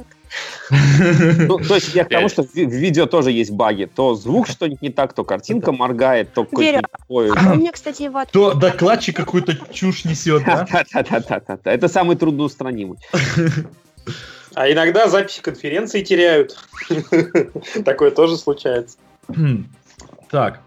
Ну, 0.70 1.58
то 1.58 1.74
есть 1.76 1.94
я 1.94 2.04
к 2.04 2.08
тому, 2.08 2.28
что 2.28 2.42
в 2.42 2.54
видео 2.54 3.06
тоже 3.06 3.30
есть 3.30 3.50
баги. 3.50 3.86
То 3.86 4.14
звук 4.14 4.48
что-нибудь 4.48 4.82
не 4.82 4.90
так, 4.90 5.12
то 5.12 5.24
картинка 5.24 5.72
моргает, 5.72 6.32
то 6.34 6.44
какой-то 6.44 6.82
такой... 6.82 7.30
У 7.30 7.54
меня, 7.56 7.72
кстати, 7.72 8.08
вот... 8.08 8.30
То 8.30 8.54
докладчик 8.54 9.16
какую-то 9.16 9.56
чушь 9.72 10.04
несет, 10.04 10.44
да? 10.44 10.66
Да-да-да. 10.92 11.58
Это 11.64 11.88
самый 11.88 12.16
трудноустранимый. 12.16 12.98
А 14.54 14.70
иногда 14.70 15.08
записи 15.08 15.40
конференции 15.40 16.02
теряют. 16.02 16.58
Такое 17.84 18.10
тоже 18.10 18.36
случается. 18.36 18.98
Так. 20.30 20.60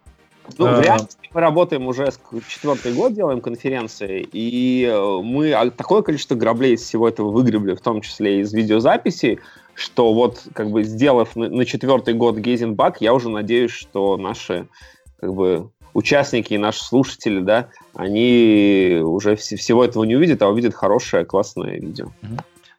Ну, 0.58 0.76
в 0.76 0.82
реальности 0.82 1.21
мы 1.34 1.42
работаем 1.42 1.88
уже 1.88 2.12
четвертый 2.48 2.94
год, 2.94 3.14
делаем 3.14 3.42
конференции, 3.42 4.28
и 4.32 4.86
э, 4.86 5.22
мы 5.24 5.72
такое 5.72 6.02
количество 6.02 6.36
граблей 6.36 6.74
из 6.74 6.82
всего 6.82 7.08
этого 7.08 7.32
выгребли, 7.32 7.74
в 7.74 7.82
том 7.82 8.02
числе 8.02 8.42
из 8.42 8.54
видеозаписей, 8.54 9.40
что 9.74 10.14
вот 10.14 10.44
как 10.54 10.70
бы 10.70 10.84
сделав 10.84 11.36
на, 11.36 11.66
четвертый 11.66 12.14
год 12.14 12.38
Гейзенбак, 12.38 13.02
я 13.02 13.14
уже 13.14 13.30
надеюсь, 13.30 13.72
что 13.72 14.18
наши 14.18 14.68
как 15.20 15.34
бы 15.34 15.70
участники 15.94 16.54
и 16.54 16.58
наши 16.58 16.84
слушатели, 16.84 17.40
да, 17.40 17.68
они 17.94 19.00
уже 19.02 19.34
вс- 19.34 19.56
всего 19.56 19.86
этого 19.86 20.04
не 20.04 20.16
увидят, 20.16 20.42
а 20.42 20.50
увидят 20.50 20.74
хорошее, 20.74 21.26
классное 21.26 21.80
видео. 21.80 22.08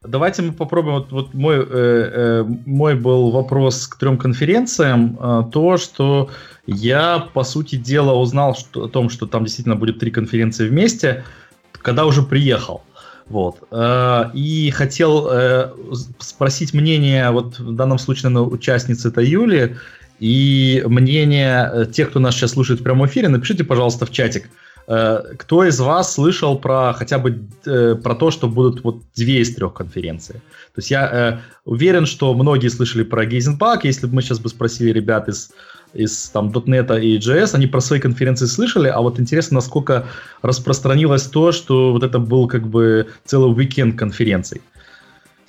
Давайте 0.03 0.43
мы 0.43 0.53
попробуем. 0.53 0.97
Вот, 0.97 1.13
вот 1.13 1.35
мой, 1.35 1.59
э, 1.59 1.65
э, 1.65 2.45
мой 2.67 2.97
был 2.97 3.31
вопрос 3.31 3.87
к 3.87 3.99
трем 3.99 4.19
конференциям. 4.19 5.17
Э, 5.21 5.45
то, 5.53 5.77
что 5.77 6.29
я, 6.67 7.29
по 7.33 7.45
сути 7.45 7.77
дела, 7.77 8.13
узнал 8.15 8.55
что, 8.55 8.85
о 8.85 8.89
том, 8.89 9.11
что 9.11 9.27
там 9.27 9.45
действительно 9.45 9.77
будет 9.77 9.99
три 9.99 10.11
конференции 10.11 10.69
вместе, 10.69 11.25
когда 11.73 12.07
уже 12.07 12.23
приехал. 12.23 12.83
Вот. 13.27 13.57
Э, 13.71 14.31
и 14.35 14.71
хотел 14.71 15.29
э, 15.31 15.73
спросить 16.19 16.75
мнение, 16.75 17.31
вот 17.31 17.59
в 17.59 17.75
данном 17.75 17.99
случае, 17.99 18.31
на 18.31 18.43
участницы 18.43 19.09
это 19.09 19.23
Юли, 19.23 19.77
и 20.21 20.85
мнение 20.87 21.71
э, 21.73 21.87
тех, 21.87 22.11
кто 22.11 22.21
нас 22.21 22.35
сейчас 22.35 22.53
слушает 22.53 22.81
в 22.81 22.85
прямом 22.85 23.07
эфире. 23.07 23.29
Напишите, 23.29 23.65
пожалуйста, 23.65 24.07
в 24.07 24.11
чатик, 24.11 24.51
кто 24.85 25.65
из 25.65 25.79
вас 25.79 26.15
слышал 26.15 26.59
про 26.59 26.93
хотя 26.93 27.19
бы 27.19 27.47
про 27.63 28.15
то, 28.17 28.33
что 28.33 28.49
будут 28.49 28.83
вот 28.83 29.03
две 29.15 29.41
из 29.41 29.55
трех 29.55 29.75
конференций? 29.75 30.35
То 30.35 30.79
есть 30.79 30.91
я 30.91 31.41
уверен, 31.65 32.05
что 32.05 32.35
многие 32.35 32.67
слышали 32.67 33.05
про 33.05 33.25
Гейзенбак. 33.25 33.85
Если 33.85 34.09
бы 34.09 34.17
мы 34.17 34.23
сейчас 34.23 34.41
бы 34.41 34.49
спросили 34.49 34.91
ребят 34.91 35.29
из 35.29 35.53
из 35.95 36.29
там 36.31 36.51
.NET 36.51 37.01
и 37.01 37.19
JS, 37.19 37.55
они 37.55 37.67
про 37.67 37.81
свои 37.81 38.01
конференции 38.01 38.47
слышали, 38.47 38.89
а 38.89 39.01
вот 39.01 39.21
интересно, 39.21 39.57
насколько 39.57 40.07
распространилось 40.43 41.25
то, 41.25 41.53
что 41.53 41.93
вот 41.93 42.03
это 42.03 42.19
был 42.19 42.49
как 42.49 42.67
бы 42.67 43.09
целый 43.25 43.55
уикенд 43.55 43.99
конференций. 43.99 44.63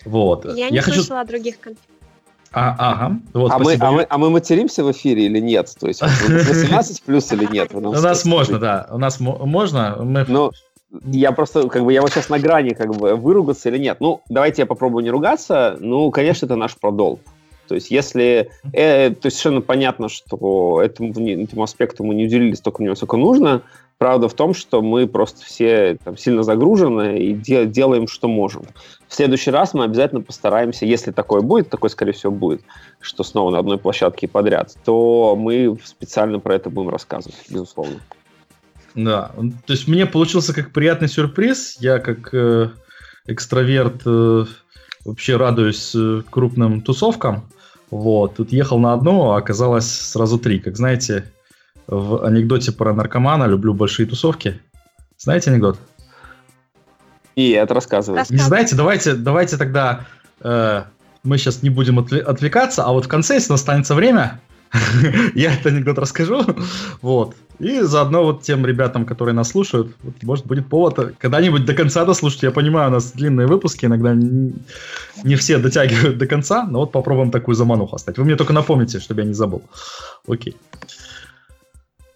Вот. 0.05 0.45
Я 0.45 0.69
не 0.69 0.75
Я 0.75 0.81
слышала 0.81 1.03
хочу... 1.03 1.15
о 1.15 1.25
других 1.25 1.59
конференциях. 1.59 1.89
А, 2.53 2.75
ага. 2.77 3.19
Вот, 3.33 3.51
а, 3.51 3.57
мы, 3.57 3.75
а, 3.79 3.91
мы, 3.91 4.05
а 4.07 4.17
мы 4.19 4.29
материмся 4.29 4.83
в 4.83 4.91
эфире 4.91 5.25
или 5.25 5.39
нет? 5.39 5.73
То 5.79 5.87
есть 5.87 6.01
18 6.01 7.03
плюс 7.05 7.31
или 7.31 7.51
нет? 7.51 7.73
У 7.73 7.79
нас 7.79 8.25
можно, 8.25 8.59
да. 8.59 8.87
У 8.91 8.99
нас 8.99 9.19
можно. 9.19 9.97
Мы... 9.99 10.23
Ну, 10.27 10.51
я 11.05 11.31
просто, 11.31 11.67
как 11.67 11.83
бы, 11.83 11.91
я 11.91 12.01
вот 12.01 12.11
сейчас 12.11 12.29
на 12.29 12.37
грани, 12.37 12.75
как 12.75 12.95
бы, 12.95 13.15
выругаться 13.15 13.69
или 13.69 13.79
нет. 13.79 13.97
Ну, 13.99 14.21
давайте 14.29 14.61
я 14.61 14.65
попробую 14.67 15.03
не 15.03 15.09
ругаться. 15.09 15.77
Ну, 15.79 16.11
конечно, 16.11 16.45
это 16.45 16.55
наш 16.55 16.75
продолг. 16.75 17.21
То 17.67 17.75
есть, 17.75 17.91
если... 17.91 18.51
Э, 18.73 19.09
то 19.11 19.29
совершенно 19.29 19.61
понятно, 19.61 20.09
что 20.09 20.81
этому, 20.81 21.11
этому 21.11 21.63
аспекту 21.63 22.03
мы 22.03 22.15
не 22.15 22.25
уделили 22.25 22.53
столько 22.53 22.77
внимания, 22.77 22.95
сколько 22.95 23.17
нужно. 23.17 23.61
Правда 23.97 24.27
в 24.27 24.33
том, 24.33 24.53
что 24.53 24.81
мы 24.81 25.07
просто 25.07 25.45
все 25.45 25.97
там, 26.03 26.17
сильно 26.17 26.43
загружены 26.43 27.19
и 27.19 27.33
де- 27.33 27.65
делаем, 27.65 28.07
что 28.07 28.27
можем. 28.27 28.63
В 29.07 29.15
следующий 29.15 29.51
раз 29.51 29.73
мы 29.73 29.85
обязательно 29.85 30.21
постараемся, 30.21 30.85
если 30.85 31.11
такое 31.11 31.41
будет, 31.41 31.69
такое, 31.69 31.89
скорее 31.89 32.11
всего, 32.11 32.31
будет, 32.31 32.63
что 32.99 33.23
снова 33.23 33.51
на 33.51 33.59
одной 33.59 33.77
площадке 33.77 34.27
подряд, 34.27 34.75
то 34.83 35.35
мы 35.37 35.77
специально 35.83 36.39
про 36.39 36.55
это 36.55 36.69
будем 36.69 36.89
рассказывать, 36.89 37.37
безусловно. 37.49 37.99
Да, 38.95 39.31
то 39.65 39.73
есть 39.73 39.87
мне 39.87 40.05
получился 40.05 40.53
как 40.53 40.71
приятный 40.71 41.07
сюрприз. 41.07 41.77
Я 41.79 41.99
как 41.99 42.33
э, 42.33 42.69
экстраверт 43.25 44.01
э, 44.05 44.45
вообще 45.05 45.37
радуюсь 45.37 45.93
э, 45.95 46.21
крупным 46.29 46.81
тусовкам. 46.81 47.49
Вот, 47.93 48.37
тут 48.37 48.51
ехал 48.51 48.79
на 48.79 48.93
одну, 48.93 49.29
а 49.29 49.37
оказалось 49.37 49.87
сразу 49.87 50.39
три. 50.39 50.59
Как 50.59 50.75
знаете, 50.75 51.31
в 51.85 52.25
анекдоте 52.25 52.71
про 52.71 52.91
наркомана 52.91 53.43
«Люблю 53.43 53.75
большие 53.75 54.07
тусовки». 54.07 54.59
Знаете 55.19 55.51
анекдот? 55.51 55.77
И 57.35 57.51
это 57.51 57.75
рассказывает. 57.75 58.31
Не 58.31 58.39
знаете? 58.39 58.75
Давайте, 58.75 59.13
давайте 59.13 59.57
тогда 59.57 60.07
э, 60.41 60.83
мы 61.23 61.37
сейчас 61.37 61.61
не 61.61 61.69
будем 61.69 61.99
отвлекаться, 61.99 62.83
а 62.83 62.91
вот 62.93 63.05
в 63.05 63.07
конце, 63.07 63.35
если 63.35 63.53
останется 63.53 63.93
время, 63.93 64.41
я 65.35 65.53
этот 65.53 65.67
анекдот 65.67 65.99
расскажу. 65.99 66.43
Вот. 67.03 67.35
И 67.63 67.81
заодно 67.81 68.23
вот 68.23 68.41
тем 68.41 68.65
ребятам, 68.65 69.05
которые 69.05 69.33
нас 69.33 69.49
слушают, 69.49 69.95
вот, 70.03 70.15
может, 70.23 70.45
будет 70.45 70.67
повод 70.67 71.15
когда-нибудь 71.17 71.65
до 71.65 71.73
конца 71.73 72.03
дослушать. 72.03 72.43
Я 72.43 72.51
понимаю, 72.51 72.89
у 72.89 72.91
нас 72.91 73.13
длинные 73.13 73.47
выпуски, 73.47 73.85
иногда 73.85 74.13
не, 74.13 74.53
не 75.23 75.35
все 75.35 75.57
дотягивают 75.57 76.17
до 76.17 76.27
конца, 76.27 76.65
но 76.69 76.79
вот 76.79 76.91
попробуем 76.91 77.31
такую 77.31 77.55
замануху 77.55 77.95
оставить. 77.95 78.17
Вы 78.17 78.25
мне 78.25 78.35
только 78.35 78.51
напомните, 78.51 78.99
чтобы 78.99 79.21
я 79.21 79.27
не 79.27 79.33
забыл. 79.33 79.61
Окей. 80.27 80.57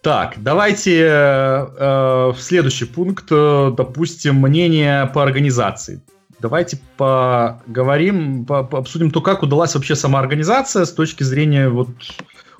Так, 0.02 0.34
давайте 0.36 1.00
э, 1.00 1.08
э, 1.08 2.32
в 2.32 2.36
следующий 2.38 2.84
пункт, 2.84 3.26
э, 3.30 3.72
допустим, 3.76 4.36
мнение 4.36 5.06
по 5.14 5.22
организации. 5.22 6.00
Давайте 6.40 6.78
поговорим, 6.96 8.44
по, 8.44 8.60
обсудим 8.60 9.10
то, 9.10 9.20
как 9.22 9.42
удалась 9.42 9.74
вообще 9.74 9.96
сама 9.96 10.20
организация 10.20 10.84
с 10.84 10.92
точки 10.92 11.24
зрения 11.24 11.68
вот 11.68 11.88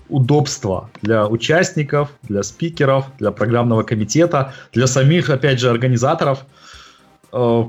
удобства 0.08 0.90
для 1.02 1.26
участников, 1.26 2.10
для 2.22 2.42
спикеров, 2.42 3.06
для 3.18 3.30
программного 3.30 3.82
комитета, 3.82 4.54
для 4.72 4.86
самих, 4.86 5.30
опять 5.30 5.60
же, 5.60 5.70
организаторов. 5.70 6.44
Э, 7.32 7.64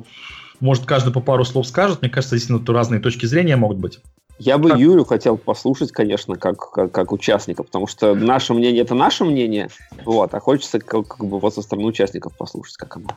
может, 0.59 0.85
каждый 0.85 1.13
по 1.13 1.21
пару 1.21 1.45
слов 1.45 1.67
скажет. 1.67 2.01
Мне 2.01 2.09
кажется, 2.09 2.35
действительно, 2.35 2.59
тут 2.59 2.75
разные 2.75 2.99
точки 2.99 3.25
зрения 3.25 3.55
могут 3.55 3.77
быть. 3.77 3.99
Я 4.39 4.57
бы 4.57 4.69
как... 4.69 4.79
Юлю 4.79 5.03
хотел 5.03 5.37
послушать, 5.37 5.91
конечно, 5.91 6.37
как, 6.37 6.71
как, 6.71 6.91
как 6.93 7.11
участника, 7.11 7.63
потому 7.63 7.87
что 7.87 8.15
наше 8.15 8.53
мнение– 8.53 8.81
это 8.83 8.95
наше 8.95 9.25
мнение, 9.25 9.69
вот, 10.05 10.33
а 10.33 10.39
хочется 10.39 10.79
как, 10.79 11.09
как 11.09 11.25
бы 11.25 11.39
вот 11.39 11.53
со 11.53 11.61
стороны 11.61 11.87
участников 11.87 12.37
послушать, 12.37 12.77
как 12.77 12.95
оно. 12.95 13.09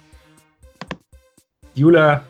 Юля, 1.77 2.25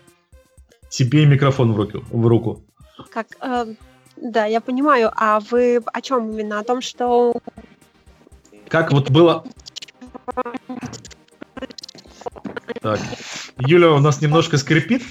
тебе 0.91 1.25
микрофон 1.25 1.73
в 1.73 1.77
руку. 1.77 2.05
В 2.11 2.27
руку. 2.27 2.63
Как, 3.11 3.29
э, 3.41 3.75
да, 4.23 4.47
я 4.47 4.61
понимаю. 4.61 5.11
А 5.17 5.41
вы 5.41 5.83
о 5.93 6.01
чем 6.01 6.31
именно? 6.31 6.61
О 6.61 6.65
том, 6.65 6.81
что 6.81 7.35
как 8.69 8.93
вот 8.93 9.11
было... 9.11 9.45
Так, 12.81 13.01
Юля 13.59 13.91
у 13.91 13.99
нас 13.99 14.23
немножко 14.23 14.57
скрипит. 14.57 15.03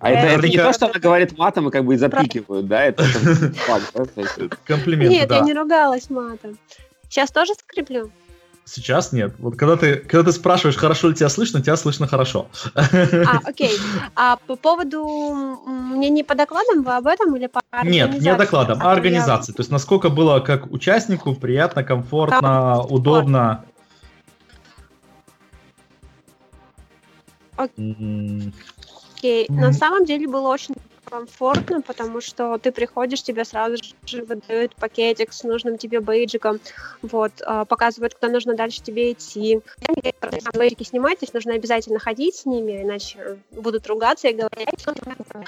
А 0.00 0.10
это, 0.10 0.26
это 0.38 0.48
не 0.48 0.56
то, 0.56 0.72
что 0.72 0.86
она 0.86 0.98
говорит 0.98 1.38
матом 1.38 1.68
и 1.68 1.70
как 1.70 1.84
бы 1.84 1.96
запикивают, 1.96 2.66
да? 2.66 2.84
Это 2.84 3.04
комплимент. 4.66 5.10
Нет, 5.10 5.30
я 5.30 5.40
не 5.40 5.54
ругалась 5.54 6.10
матом. 6.10 6.58
Сейчас 7.08 7.30
тоже 7.30 7.54
скреплю? 7.54 8.10
Сейчас 8.66 9.12
нет. 9.12 9.34
Вот 9.38 9.56
когда 9.56 9.76
ты, 9.76 9.96
когда 9.96 10.30
ты 10.30 10.32
спрашиваешь, 10.32 10.76
хорошо 10.76 11.08
ли 11.08 11.14
тебя 11.14 11.28
слышно, 11.28 11.60
тебя 11.60 11.76
слышно 11.76 12.06
хорошо. 12.06 12.48
А, 12.74 12.82
окей. 13.44 13.76
А 14.16 14.36
по 14.46 14.56
поводу 14.56 15.04
мне 15.66 16.08
не 16.08 16.24
по 16.24 16.34
докладам 16.34 16.82
вы 16.82 16.92
об 16.92 17.06
этом 17.06 17.36
или 17.36 17.46
по 17.46 17.60
Нет, 17.82 18.20
не 18.20 18.34
докладам, 18.34 18.80
а 18.82 18.90
организации. 18.92 19.52
То 19.52 19.60
есть 19.60 19.70
насколько 19.70 20.08
было 20.08 20.40
как 20.40 20.72
участнику 20.72 21.34
приятно, 21.34 21.84
комфортно, 21.84 22.80
удобно. 22.80 23.64
Окей. 27.56 28.52
На 29.48 29.72
самом 29.74 30.06
деле 30.06 30.26
было 30.26 30.48
очень 30.48 30.74
комфортно, 31.04 31.82
потому 31.82 32.20
что 32.20 32.58
ты 32.58 32.72
приходишь, 32.72 33.22
тебе 33.22 33.44
сразу 33.44 33.76
же 34.06 34.24
выдают 34.24 34.74
пакетик 34.76 35.32
с 35.32 35.42
нужным 35.44 35.78
тебе 35.78 36.00
бейджиком, 36.00 36.60
вот, 37.02 37.32
а, 37.44 37.64
показывают, 37.64 38.14
куда 38.14 38.32
нужно 38.32 38.54
дальше 38.54 38.82
тебе 38.82 39.12
идти. 39.12 39.60
Бейджики 40.54 40.84
снимать, 40.84 41.20
то 41.20 41.26
нужно 41.32 41.54
обязательно 41.54 41.98
ходить 41.98 42.36
с 42.36 42.46
ними, 42.46 42.82
иначе 42.82 43.38
будут 43.50 43.86
ругаться 43.86 44.28
и 44.28 44.34
говорить. 44.34 44.84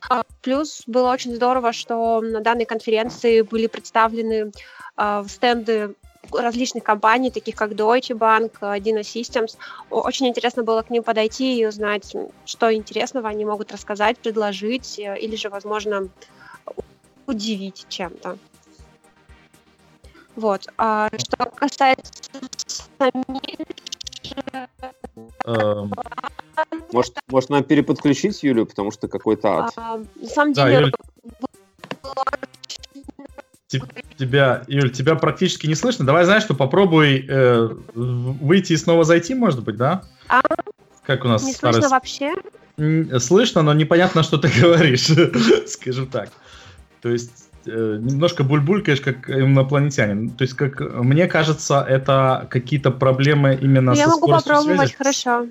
А, 0.09 0.23
плюс 0.43 0.83
было 0.87 1.13
очень 1.13 1.35
здорово, 1.35 1.73
что 1.73 2.21
на 2.21 2.41
данной 2.41 2.65
конференции 2.65 3.43
были 3.43 3.67
представлены 3.67 4.53
а, 4.97 5.25
стенды 5.25 5.95
различных 6.33 6.85
компаний, 6.85 7.31
таких 7.31 7.57
как 7.57 7.73
Deutsche 7.73 8.17
Bank, 8.17 8.53
Dino 8.61 9.01
Systems. 9.01 9.57
Очень 9.91 10.29
интересно 10.29 10.63
было 10.63 10.83
к 10.83 10.91
ним 10.91 11.03
подойти 11.03 11.59
и 11.59 11.67
узнать, 11.67 12.15
что 12.45 12.73
интересного 12.73 13.29
они 13.29 13.45
могут 13.45 13.73
рассказать, 13.73 14.19
предложить 14.19 14.99
э, 14.99 15.19
или 15.19 15.37
же, 15.37 15.49
возможно, 15.49 16.09
удивить 17.27 17.87
чем-то. 17.89 18.39
Вот. 20.37 20.67
А 20.77 21.09
что 21.17 21.47
касается 21.47 22.13
самих 22.99 23.27
эм. 25.45 25.93
может, 26.93 27.15
может 27.29 27.51
нам 27.51 27.65
переподключить 27.65 28.43
Юлю, 28.43 28.67
потому 28.67 28.91
что 28.91 29.09
какой-то 29.09 29.65
ад. 29.65 29.73
А, 29.77 29.99
на 30.15 30.29
самом 30.29 30.53
деле, 30.53 30.93
да, 33.73 33.79
Тебя, 34.19 34.63
Юль, 34.67 34.91
тебя 34.91 35.15
практически 35.15 35.67
не 35.67 35.75
слышно. 35.75 36.07
Давай, 36.07 36.25
знаешь, 36.25 36.43
что 36.43 36.55
попробуй 36.55 37.27
э, 37.29 37.69
выйти 37.95 38.73
и 38.73 38.77
снова 38.77 39.05
зайти, 39.05 39.35
может 39.35 39.63
быть, 39.63 39.77
да? 39.77 40.03
А? 40.29 40.41
Как 41.05 41.25
у 41.25 41.29
нас 41.29 41.45
Не 41.45 41.53
старость... 41.53 41.81
слышно 41.81 41.91
вообще? 41.95 42.35
Слышно, 43.21 43.63
но 43.63 43.75
непонятно, 43.75 44.23
что 44.23 44.39
ты 44.39 44.49
говоришь, 44.61 45.09
скажем 45.67 46.07
так. 46.07 46.31
То 47.03 47.11
есть 47.11 47.49
э, 47.67 47.99
немножко 48.01 48.43
бульбулькаешь, 48.43 49.01
как 49.01 49.29
инопланетянин. 49.29 50.31
То 50.31 50.43
есть, 50.43 50.55
как 50.55 50.81
мне 50.81 51.27
кажется, 51.27 51.85
это 51.87 52.47
какие-то 52.51 52.91
проблемы 52.91 53.59
именно 53.61 53.93
Я 53.93 54.05
со 54.05 54.11
могу 54.11 54.29
попробовать, 54.29 54.79
связи. 54.79 54.95
хорошо. 54.95 55.47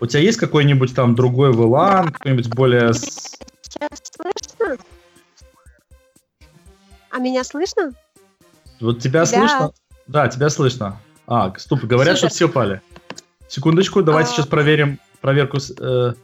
У 0.00 0.06
тебя 0.06 0.20
есть 0.20 0.38
какой-нибудь 0.38 0.94
там 0.94 1.14
другой 1.14 1.52
VLAN, 1.52 2.12
какой-нибудь 2.12 2.48
более... 2.48 2.92
Сейчас 2.92 3.90
слышно? 4.14 4.32
А 7.14 7.20
меня 7.20 7.44
слышно? 7.44 7.92
Вот 8.80 8.98
тебя 8.98 9.20
да. 9.20 9.26
слышно? 9.26 9.72
Да, 10.08 10.26
тебя 10.26 10.50
слышно. 10.50 11.00
А, 11.28 11.54
стоп, 11.56 11.84
говорят, 11.84 12.16
Супер. 12.16 12.28
что 12.28 12.34
все 12.34 12.48
пали. 12.48 12.80
Секундочку, 13.46 14.02
давайте 14.02 14.30
а... 14.30 14.34
сейчас 14.34 14.46
проверим 14.48 14.98
проверку 15.20 15.58
э, 15.78 16.14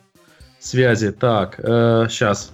связи. 0.58 1.12
Так, 1.12 1.60
э, 1.62 2.06
сейчас. 2.10 2.50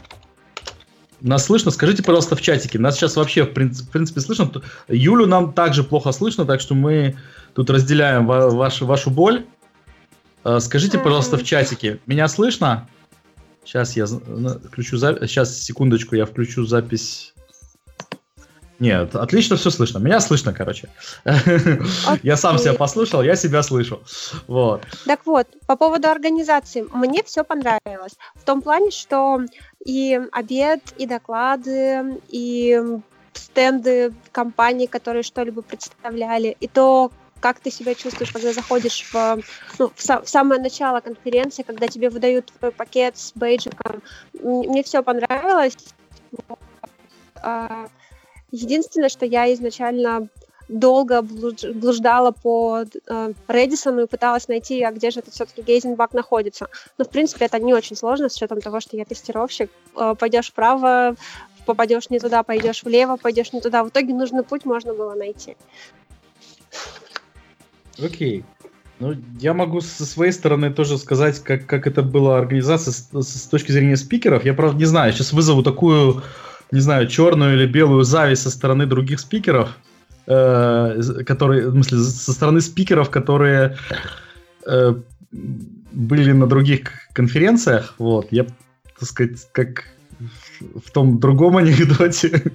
Нас 1.23 1.47
слышно? 1.47 1.71
Скажите, 1.71 2.03
пожалуйста, 2.03 2.37
в 2.37 2.43
чатике. 2.43 2.79
Нас 2.79 2.97
сейчас 2.97 3.17
вообще, 3.17 3.45
в 3.45 3.55
принципе, 3.55 3.89
в 3.89 3.91
принципе 3.91 4.21
слышно. 4.21 4.51
Юлю 4.87 5.25
нам 5.25 5.55
также 5.55 5.83
плохо 5.83 6.13
слышно, 6.13 6.45
так 6.45 6.61
что 6.61 6.75
мы 6.75 7.17
тут 7.55 7.71
разделяем 7.71 8.27
ва- 8.27 8.51
вашу, 8.51 8.85
вашу 8.85 9.09
боль. 9.09 9.47
Э, 10.45 10.61
скажите, 10.61 10.99
пожалуйста, 10.99 11.39
в 11.39 11.43
чатике. 11.43 12.01
Меня 12.05 12.29
слышно? 12.29 12.87
Сейчас 13.65 13.97
я 13.97 14.05
включу 14.07 14.99
запись. 14.99 15.31
Сейчас, 15.31 15.59
секундочку, 15.59 16.17
я 16.17 16.27
включу 16.27 16.67
запись 16.67 17.33
нет, 18.79 19.15
отлично 19.15 19.57
все 19.57 19.71
слышно. 19.71 19.99
Меня 19.99 20.21
слышно, 20.21 20.53
короче. 20.53 20.89
Okay. 21.25 22.21
Я 22.23 22.37
сам 22.37 22.59
себя 22.59 22.75
послушал, 22.75 23.23
я 23.23 23.37
себя 23.37 23.63
слышу. 23.63 24.03
Вот. 24.47 24.83
Так 25.07 25.25
вот, 25.27 25.47
по 25.67 25.77
поводу 25.77 26.09
организации. 26.09 26.87
Мне 26.93 27.23
все 27.23 27.45
понравилось. 27.45 28.17
В 28.35 28.45
том 28.45 28.63
плане, 28.63 28.91
что 28.91 29.41
и 29.85 30.21
обед, 30.33 30.81
и 30.99 31.07
доклады, 31.07 32.21
и 32.29 32.81
стенды 33.33 34.13
компаний, 34.33 34.87
которые 34.87 35.23
что-либо 35.23 35.63
представляли, 35.63 36.57
и 36.61 36.69
то, 36.69 37.11
как 37.41 37.61
ты 37.61 37.71
себя 37.71 37.95
чувствуешь, 37.95 38.33
когда 38.33 38.53
заходишь 38.53 39.05
в, 39.13 39.43
ну, 39.79 39.93
в, 39.95 39.97
в 39.97 40.29
самое 40.29 40.61
начало 40.61 41.01
конференции, 41.01 41.63
когда 41.63 41.87
тебе 41.87 42.11
выдают 42.11 42.53
твой 42.59 42.73
пакет 42.73 43.17
с 43.17 43.33
бейджиком. 43.35 44.03
Мне 44.33 44.83
все 44.83 45.03
понравилось. 45.03 45.77
Единственное, 48.51 49.09
что 49.09 49.27
я 49.27 49.53
изначально 49.55 50.29
долго 50.69 51.23
блуждала 51.23 52.33
по 52.33 52.83
э, 52.83 53.33
Редисону 53.49 54.03
и 54.03 54.07
пыталась 54.07 54.49
найти, 54.49 54.83
а 54.83 54.91
где 54.91 55.11
же 55.11 55.21
это 55.21 55.31
все-таки 55.31 55.63
Гейзенбак 55.63 56.13
находится. 56.13 56.67
Но, 56.99 57.05
в 57.05 57.11
принципе, 57.11 57.45
это 57.45 57.59
не 57.59 57.73
очень 57.73 57.97
сложно, 57.97 58.29
с 58.29 58.37
учетом 58.37 58.61
того, 58.61 58.81
что 58.81 58.97
я 58.97 59.05
тестировщик. 59.05 59.71
Э, 59.97 60.15
пойдешь 60.19 60.51
вправо, 60.51 61.15
попадешь 61.67 62.11
не 62.11 62.19
туда, 62.19 62.43
пойдешь 62.43 62.83
влево, 62.83 63.17
пойдешь 63.17 63.53
не 63.53 63.61
туда. 63.61 63.85
В 63.85 63.89
итоге 63.89 64.15
нужный 64.15 64.43
путь 64.43 64.65
можно 64.65 64.93
было 64.93 65.15
найти. 65.15 65.57
Окей. 68.03 68.45
Ну, 68.99 69.15
я 69.39 69.53
могу 69.53 69.83
со 69.83 70.07
своей 70.07 70.33
стороны 70.33 70.73
тоже 70.73 70.97
сказать, 70.97 71.39
как, 71.41 71.67
как 71.67 71.87
это 71.87 72.03
была 72.03 72.39
организация 72.39 72.93
с, 72.93 73.09
с 73.23 73.47
точки 73.47 73.71
зрения 73.71 73.97
спикеров. 73.97 74.45
Я, 74.45 74.55
правда, 74.55 74.79
не 74.79 74.87
знаю, 74.87 75.13
сейчас 75.13 75.35
вызову 75.35 75.63
такую 75.63 76.23
не 76.73 76.81
знаю, 76.81 77.07
черную 77.07 77.55
или 77.57 77.67
белую 77.67 78.05
зависть 78.05 78.43
со 78.43 78.51
стороны 78.51 78.87
других 78.87 79.21
спикеров, 79.21 79.71
э, 80.27 81.23
которые, 81.27 81.69
в 81.69 81.73
смысле, 81.73 81.99
со 81.99 82.33
стороны 82.33 82.61
спикеров, 82.61 83.11
которые 83.11 83.77
э, 84.67 84.95
были 85.93 86.33
на 86.33 86.47
других 86.47 86.91
конференциях, 87.13 87.95
вот, 87.99 88.29
я, 88.31 88.45
так 88.99 89.09
сказать, 89.09 89.49
как 89.53 89.85
в 90.85 90.91
том 90.91 91.21
другом 91.21 91.57
анекдоте, 91.59 92.53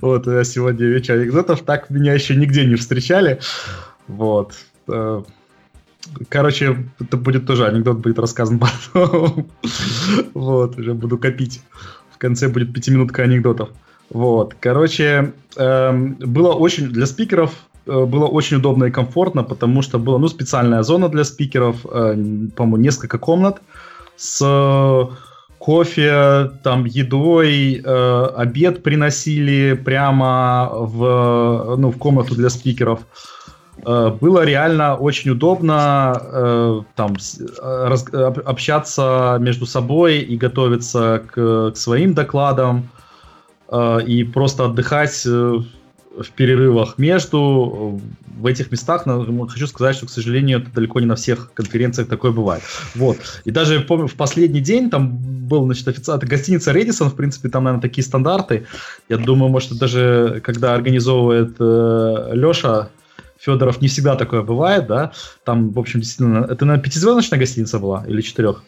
вот, 0.00 0.26
я 0.26 0.44
сегодня 0.44 0.86
вечер 0.86 1.14
анекдотов, 1.14 1.62
так 1.62 1.90
меня 1.90 2.12
еще 2.12 2.36
нигде 2.36 2.66
не 2.66 2.76
встречали, 2.76 3.40
вот, 4.06 4.54
э, 4.88 5.22
Короче, 6.28 6.88
это 7.00 7.16
будет 7.16 7.46
тоже 7.46 7.66
анекдот 7.66 7.98
будет 7.98 8.18
рассказан 8.18 8.58
потом. 8.92 9.50
вот, 10.34 10.78
уже 10.78 10.94
буду 10.94 11.18
копить 11.18 11.62
в 12.16 12.18
конце 12.18 12.48
будет 12.48 12.72
пятиминутка 12.72 13.22
анекдотов. 13.22 13.68
Вот, 14.10 14.54
короче, 14.58 15.34
эм, 15.56 16.14
было 16.14 16.52
очень 16.52 16.88
для 16.88 17.06
спикеров 17.06 17.50
э, 17.86 18.04
было 18.04 18.26
очень 18.26 18.56
удобно 18.56 18.84
и 18.84 18.90
комфортно, 18.90 19.42
потому 19.42 19.82
что 19.82 19.98
была 19.98 20.18
ну 20.18 20.28
специальная 20.28 20.82
зона 20.82 21.08
для 21.08 21.24
спикеров, 21.24 21.84
э, 21.84 22.16
по-моему, 22.56 22.76
несколько 22.76 23.18
комнат 23.18 23.60
с 24.16 24.40
кофе, 25.58 26.50
там 26.62 26.84
едой, 26.84 27.82
э, 27.84 28.26
обед 28.36 28.82
приносили 28.82 29.74
прямо 29.74 30.70
в 30.72 31.76
ну 31.76 31.90
в 31.90 31.98
комнату 31.98 32.34
для 32.34 32.48
спикеров. 32.48 33.00
Э, 33.84 34.10
было 34.20 34.44
реально 34.44 34.96
очень 34.96 35.30
удобно 35.30 36.20
э, 36.22 36.80
там 36.94 37.14
э, 37.14 37.86
раз, 37.88 38.06
общаться 38.12 39.36
между 39.40 39.66
собой 39.66 40.18
и 40.18 40.36
готовиться 40.36 41.22
к, 41.26 41.72
к 41.72 41.76
своим 41.76 42.14
докладам 42.14 42.88
и 44.06 44.22
просто 44.32 44.66
отдыхать 44.66 45.24
в 45.24 46.30
перерывах 46.36 46.98
между 46.98 48.00
в 48.38 48.46
этих 48.46 48.70
местах. 48.70 49.06
Хочу 49.48 49.66
сказать, 49.66 49.96
что, 49.96 50.06
к 50.06 50.10
сожалению, 50.10 50.60
это 50.60 50.70
далеко 50.70 51.00
не 51.00 51.06
на 51.06 51.16
всех 51.16 51.52
конференциях 51.52 52.08
такое 52.08 52.30
бывает. 52.30 52.62
Вот. 52.94 53.18
И 53.44 53.50
даже 53.50 53.80
помню, 53.80 54.06
в 54.06 54.14
последний 54.14 54.60
день 54.60 54.88
там 54.88 55.16
был, 55.16 55.64
значит, 55.64 55.88
официант, 55.88 56.22
гостиница 56.22 56.70
Редисон, 56.72 57.10
в 57.10 57.16
принципе, 57.16 57.48
там, 57.48 57.64
наверное, 57.64 57.82
такие 57.82 58.04
стандарты. 58.04 58.66
Я 59.08 59.16
думаю, 59.16 59.50
может, 59.50 59.76
даже 59.78 60.40
когда 60.44 60.74
организовывает 60.74 61.56
э, 61.58 62.30
Леша 62.34 62.90
Федоров 63.46 63.80
не 63.80 63.88
всегда 63.88 64.16
такое 64.16 64.42
бывает, 64.42 64.86
да. 64.86 65.12
Там, 65.44 65.70
в 65.70 65.78
общем, 65.78 66.00
действительно, 66.00 66.44
это, 66.44 66.64
наверное, 66.64 66.82
пятизвездочная 66.82 67.38
гостиница 67.38 67.78
была 67.78 68.04
или 68.08 68.20
четырех? 68.20 68.64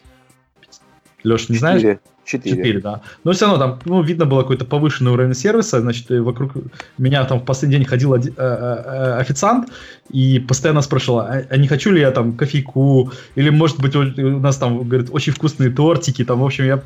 Леш, 1.23 1.49
не 1.49 1.57
знаешь? 1.57 1.81
Четыре. 1.81 2.55
Четыре, 2.57 2.79
да. 2.79 3.01
Но 3.23 3.31
все 3.31 3.45
равно 3.45 3.59
там, 3.59 3.79
ну, 3.85 4.03
видно 4.03 4.25
было 4.25 4.41
какой-то 4.41 4.63
повышенный 4.63 5.11
уровень 5.11 5.33
сервиса, 5.33 5.81
значит, 5.81 6.09
вокруг 6.09 6.51
меня 6.99 7.25
там 7.25 7.39
в 7.39 7.45
последний 7.45 7.77
день 7.77 7.87
ходил 7.87 8.13
оди, 8.13 8.29
э, 8.29 8.33
э, 8.37 9.17
официант 9.19 9.69
и 10.11 10.39
постоянно 10.39 10.81
спрашивал, 10.81 11.19
а, 11.19 11.41
а 11.49 11.57
не 11.57 11.67
хочу 11.67 11.91
ли 11.91 12.01
я 12.01 12.11
там 12.11 12.37
кофейку, 12.37 13.11
или, 13.35 13.49
может 13.49 13.81
быть, 13.81 13.95
у 13.95 14.39
нас 14.39 14.57
там, 14.57 14.87
говорит, 14.87 15.09
очень 15.11 15.33
вкусные 15.33 15.71
тортики, 15.71 16.23
там, 16.23 16.39
в 16.39 16.45
общем, 16.45 16.65
я 16.65 16.83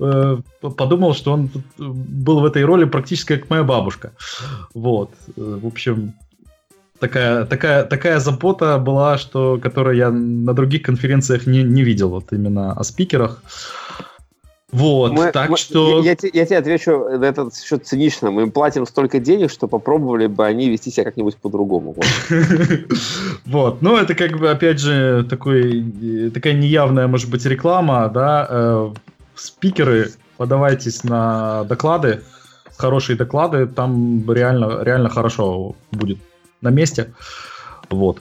э, 0.00 0.38
подумал, 0.60 1.14
что 1.14 1.32
он 1.32 1.50
был 1.76 2.40
в 2.40 2.44
этой 2.44 2.64
роли 2.64 2.84
практически 2.84 3.36
как 3.36 3.50
моя 3.50 3.64
бабушка. 3.64 4.12
Вот. 4.74 5.10
Э, 5.36 5.58
в 5.60 5.66
общем, 5.66 6.14
такая, 6.98 7.44
такая, 7.44 7.84
такая 7.84 8.18
забота 8.18 8.78
была, 8.78 9.18
что, 9.18 9.58
которую 9.62 9.96
я 9.96 10.10
на 10.10 10.54
других 10.54 10.82
конференциях 10.82 11.46
не, 11.46 11.62
не 11.62 11.82
видел, 11.82 12.10
вот 12.10 12.32
именно 12.32 12.72
о 12.72 12.84
спикерах. 12.84 13.42
Вот, 14.72 15.12
мы, 15.12 15.30
так 15.30 15.50
мы, 15.50 15.56
что... 15.56 16.02
Я, 16.02 16.16
я, 16.20 16.30
я 16.32 16.46
тебе 16.46 16.58
отвечу 16.58 17.08
на 17.08 17.24
этот 17.24 17.56
счет 17.56 17.86
цинично. 17.86 18.32
Мы 18.32 18.42
им 18.42 18.50
платим 18.50 18.86
столько 18.86 19.20
денег, 19.20 19.52
что 19.52 19.68
попробовали 19.68 20.26
бы 20.26 20.44
они 20.44 20.68
вести 20.68 20.90
себя 20.90 21.04
как-нибудь 21.04 21.36
по-другому. 21.36 21.94
Вот, 23.46 23.82
ну 23.82 23.96
это 23.96 24.14
как 24.14 24.38
бы, 24.38 24.50
опять 24.50 24.80
же, 24.80 25.24
такой, 25.30 26.30
такая 26.34 26.54
неявная, 26.54 27.06
может 27.06 27.30
быть, 27.30 27.44
реклама, 27.46 28.08
да, 28.08 28.46
э, 28.50 28.92
спикеры, 29.36 30.10
подавайтесь 30.38 31.04
на 31.04 31.62
доклады, 31.64 32.22
хорошие 32.76 33.16
доклады, 33.16 33.66
там 33.66 34.28
реально, 34.32 34.82
реально 34.82 35.08
хорошо 35.08 35.76
будет 35.92 36.18
на 36.64 36.70
месте. 36.70 37.14
Вот. 37.90 38.20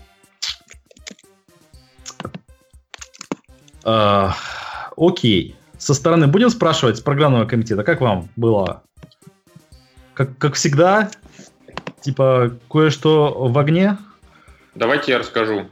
Uh, 3.84 4.32
окей 4.96 5.58
со 5.84 5.94
стороны 5.94 6.28
будем 6.28 6.50
спрашивать 6.50 6.98
с 6.98 7.02
программного 7.02 7.46
комитета, 7.46 7.84
как 7.84 8.00
вам 8.00 8.30
было? 8.38 8.84
Как, 10.14 10.38
как 10.38 10.54
всегда, 10.54 11.12
типа 12.00 12.58
кое-что 12.72 13.34
в 13.50 13.58
огне? 13.58 13.98
Давайте 14.76 15.12
я 15.12 15.20
расскажу. 15.20 15.68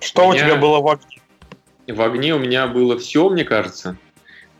Что 0.00 0.28
у, 0.28 0.32
меня... 0.32 0.44
у 0.44 0.48
тебя 0.48 0.56
было 0.56 0.80
в 0.80 0.88
огне? 0.88 1.22
В 1.86 2.02
огне 2.02 2.34
у 2.34 2.40
меня 2.40 2.66
было 2.66 2.98
все, 2.98 3.28
мне 3.28 3.44
кажется. 3.44 3.96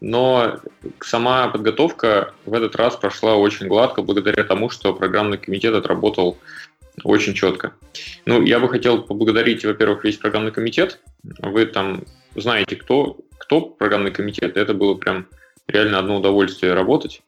Но 0.04 0.58
сама 1.00 1.46
подготовка 1.46 2.34
в 2.44 2.54
этот 2.54 2.74
раз 2.74 2.96
прошла 2.96 3.36
очень 3.36 3.68
гладко, 3.68 4.02
благодаря 4.02 4.42
тому, 4.42 4.68
что 4.68 4.92
программный 4.92 5.38
комитет 5.38 5.74
отработал 5.74 6.38
очень 7.04 7.34
четко. 7.34 7.74
Ну, 8.26 8.42
я 8.42 8.58
бы 8.58 8.68
хотел 8.68 9.04
поблагодарить, 9.04 9.64
во-первых, 9.64 10.02
весь 10.02 10.16
программный 10.16 10.50
комитет. 10.50 10.98
Вы 11.22 11.66
там 11.66 12.02
знаете, 12.34 12.74
кто, 12.74 13.16
кто 13.38 13.60
программный 13.60 14.10
комитет. 14.10 14.56
Это 14.56 14.74
было 14.74 14.94
прям 14.94 15.28
реально 15.68 16.00
одно 16.00 16.16
удовольствие 16.16 16.74
работать. 16.74 17.22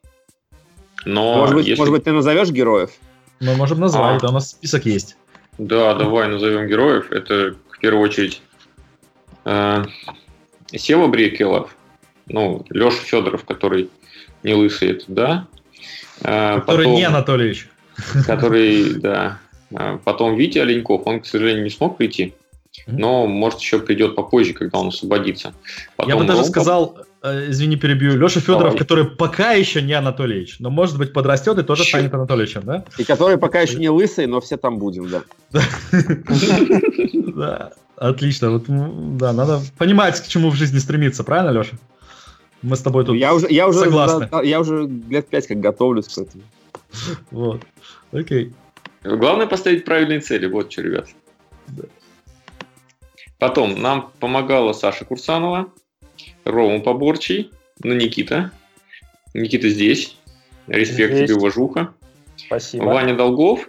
Но 1.04 1.36
может 1.36 1.54
быть, 1.54 1.66
если... 1.68 1.80
может 1.80 1.94
быть 1.94 2.02
ты 2.02 2.10
назовешь 2.10 2.50
героев? 2.50 2.90
Мы 3.38 3.54
можем 3.54 3.78
назвать, 3.78 4.16
а, 4.16 4.20
да, 4.20 4.28
у 4.30 4.32
нас 4.32 4.50
список 4.50 4.84
есть. 4.84 5.16
Да, 5.58 5.94
давай 5.94 6.26
назовем 6.26 6.66
героев. 6.66 7.12
Это 7.12 7.54
в 7.70 7.78
первую 7.78 8.02
очередь 8.02 8.42
э, 9.44 9.84
Сева 10.72 11.06
Брекелов, 11.06 11.76
ну, 12.26 12.64
Леша 12.70 12.96
Федоров, 12.96 13.44
который 13.44 13.90
не 14.42 14.54
лысый, 14.54 14.90
это 14.90 15.04
да. 15.08 15.46
Э, 16.20 16.60
который 16.60 16.84
потом, 16.84 16.94
не 16.94 17.04
Анатольевич. 17.04 17.68
Который, 18.26 18.94
да. 18.94 19.38
Э, 19.70 19.98
потом 20.04 20.36
Витя 20.36 20.58
Оленьков, 20.58 21.06
он, 21.06 21.20
к 21.20 21.26
сожалению, 21.26 21.64
не 21.64 21.70
смог 21.70 21.96
прийти 21.96 22.34
но, 22.86 23.26
может, 23.26 23.60
еще 23.60 23.78
придет 23.78 24.14
попозже, 24.14 24.52
когда 24.52 24.78
он 24.78 24.88
освободится. 24.88 25.54
Потом 25.96 26.12
Я 26.12 26.16
бы 26.18 26.24
даже 26.24 26.40
Ром... 26.40 26.48
сказал, 26.48 26.98
э, 27.22 27.50
извини, 27.50 27.76
перебью, 27.76 28.16
Леша 28.16 28.40
Федоров, 28.40 28.72
Давай. 28.72 28.78
который 28.78 29.04
пока 29.04 29.52
еще 29.52 29.80
не 29.80 29.92
Анатольевич, 29.92 30.56
но, 30.58 30.70
может 30.70 30.98
быть, 30.98 31.12
подрастет 31.12 31.58
и 31.58 31.62
тоже 31.62 31.84
Чё? 31.84 31.90
станет 31.90 32.14
Анатольевичем, 32.14 32.62
да? 32.64 32.84
И 32.98 33.04
который 33.04 33.38
пока 33.38 33.60
еще 33.60 33.78
не 33.78 33.88
лысый, 33.88 34.26
но 34.26 34.40
все 34.40 34.56
там 34.56 34.78
будем, 34.78 35.08
да. 35.08 35.22
Да, 37.34 37.72
отлично. 37.96 38.50
Вот, 38.50 38.64
да, 39.16 39.32
надо 39.32 39.60
понимать, 39.76 40.20
к 40.20 40.28
чему 40.28 40.50
в 40.50 40.54
жизни 40.54 40.78
стремиться, 40.78 41.24
правильно, 41.24 41.50
Леша? 41.50 41.76
Мы 42.64 42.76
с 42.76 42.80
тобой 42.80 43.04
тут 43.04 43.16
я 43.16 43.34
уже, 43.34 43.46
я 43.50 43.68
уже, 43.68 43.80
согласны. 43.80 44.28
Я 44.42 44.58
уже 44.58 44.88
лет 45.10 45.28
пять 45.28 45.46
как 45.46 45.60
готовлюсь 45.60 46.08
к 46.08 46.16
этому. 46.16 46.42
Вот, 47.30 47.60
окей. 48.10 48.52
Главное 49.02 49.46
поставить 49.46 49.84
правильные 49.84 50.20
цели, 50.20 50.46
вот 50.46 50.72
что, 50.72 50.80
ребят. 50.80 51.08
Потом 53.38 53.82
нам 53.82 54.12
помогала 54.18 54.72
Саша 54.72 55.04
Курсанова, 55.04 55.70
Рома 56.44 56.80
Поборчий, 56.80 57.50
ну, 57.82 57.92
Никита. 57.92 58.50
Никита 59.34 59.68
здесь. 59.68 60.16
Респект 60.66 61.14
здесь. 61.14 61.28
тебе, 61.28 61.38
уважуха. 61.38 61.92
Спасибо. 62.36 62.84
Ваня 62.84 63.14
Долгов. 63.14 63.68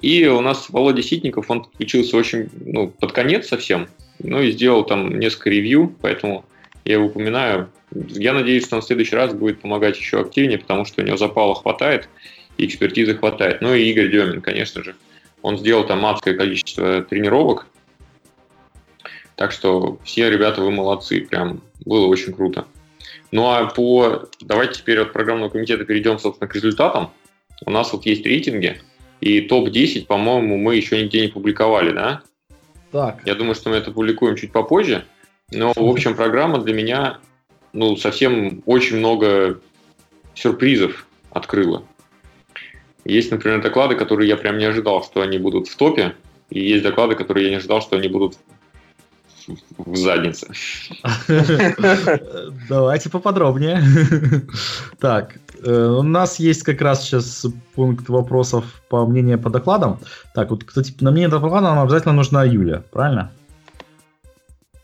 И 0.00 0.26
у 0.26 0.40
нас 0.40 0.70
Володя 0.70 1.02
Ситников, 1.02 1.50
он 1.50 1.64
подключился 1.64 2.16
очень, 2.16 2.48
ну, 2.60 2.86
под 2.86 3.10
конец 3.10 3.48
совсем. 3.48 3.88
Ну, 4.20 4.40
и 4.40 4.52
сделал 4.52 4.84
там 4.84 5.18
несколько 5.18 5.50
ревью, 5.50 5.96
поэтому 6.00 6.44
я 6.84 6.94
его 6.94 7.06
упоминаю. 7.06 7.72
Я 7.90 8.34
надеюсь, 8.34 8.64
что 8.66 8.76
он 8.76 8.82
в 8.82 8.84
следующий 8.84 9.16
раз 9.16 9.32
будет 9.32 9.60
помогать 9.60 9.98
еще 9.98 10.20
активнее, 10.20 10.58
потому 10.58 10.84
что 10.84 11.02
у 11.02 11.04
него 11.04 11.16
запала 11.16 11.54
хватает 11.54 12.08
и 12.56 12.66
экспертизы 12.66 13.14
хватает. 13.14 13.60
Ну 13.60 13.74
и 13.74 13.84
Игорь 13.84 14.10
Демин, 14.10 14.40
конечно 14.40 14.82
же. 14.82 14.94
Он 15.42 15.56
сделал 15.56 15.86
там 15.86 16.04
адское 16.04 16.34
количество 16.34 17.02
тренировок, 17.02 17.66
так 19.36 19.52
что 19.52 19.98
все 20.02 20.28
ребята, 20.30 20.60
вы 20.60 20.72
молодцы, 20.72 21.20
прям 21.20 21.62
было 21.84 22.06
очень 22.06 22.32
круто. 22.32 22.66
Ну 23.30 23.48
а 23.48 23.66
по... 23.66 24.28
Давайте 24.40 24.80
теперь 24.80 24.98
от 24.98 25.12
программного 25.12 25.48
комитета 25.48 25.84
перейдем, 25.84 26.18
собственно, 26.18 26.48
к 26.48 26.54
результатам. 26.56 27.12
У 27.64 27.70
нас 27.70 27.92
вот 27.92 28.04
есть 28.04 28.26
рейтинги, 28.26 28.80
и 29.20 29.40
топ-10, 29.40 30.06
по-моему, 30.06 30.58
мы 30.58 30.74
еще 30.74 31.00
нигде 31.00 31.20
не 31.20 31.28
публиковали, 31.28 31.92
да? 31.92 32.22
Так. 32.90 33.20
Я 33.24 33.34
думаю, 33.36 33.54
что 33.54 33.70
мы 33.70 33.76
это 33.76 33.92
публикуем 33.92 34.34
чуть 34.34 34.50
попозже. 34.52 35.04
Но, 35.52 35.72
в 35.74 35.88
общем, 35.88 36.14
программа 36.16 36.58
для 36.58 36.74
меня, 36.74 37.18
ну, 37.72 37.96
совсем 37.96 38.62
очень 38.66 38.98
много 38.98 39.60
сюрпризов 40.34 41.06
открыла. 41.30 41.84
Есть, 43.04 43.30
например, 43.30 43.62
доклады, 43.62 43.94
которые 43.94 44.28
я 44.28 44.36
прям 44.36 44.58
не 44.58 44.64
ожидал, 44.64 45.02
что 45.02 45.22
они 45.22 45.38
будут 45.38 45.68
в 45.68 45.76
топе, 45.76 46.14
и 46.50 46.60
есть 46.60 46.82
доклады, 46.82 47.14
которые 47.14 47.46
я 47.46 47.50
не 47.50 47.56
ожидал, 47.56 47.80
что 47.80 47.96
они 47.96 48.08
будут 48.08 48.38
в 49.78 49.96
заднице. 49.96 50.48
Давайте 52.68 53.10
поподробнее. 53.10 53.82
Так, 55.00 55.38
э, 55.64 55.70
у 55.70 56.02
нас 56.02 56.40
есть 56.40 56.64
как 56.64 56.80
раз 56.80 57.04
сейчас 57.04 57.46
пункт 57.76 58.08
вопросов 58.08 58.64
по 58.88 59.06
мнению 59.06 59.38
по 59.38 59.48
докладам. 59.48 60.00
Так, 60.34 60.50
вот, 60.50 60.64
кстати, 60.64 60.92
на 61.00 61.12
мнение 61.12 61.28
доклада 61.28 61.68
нам 61.68 61.84
обязательно 61.84 62.14
нужна 62.14 62.44
Юля, 62.44 62.82
правильно? 62.90 63.30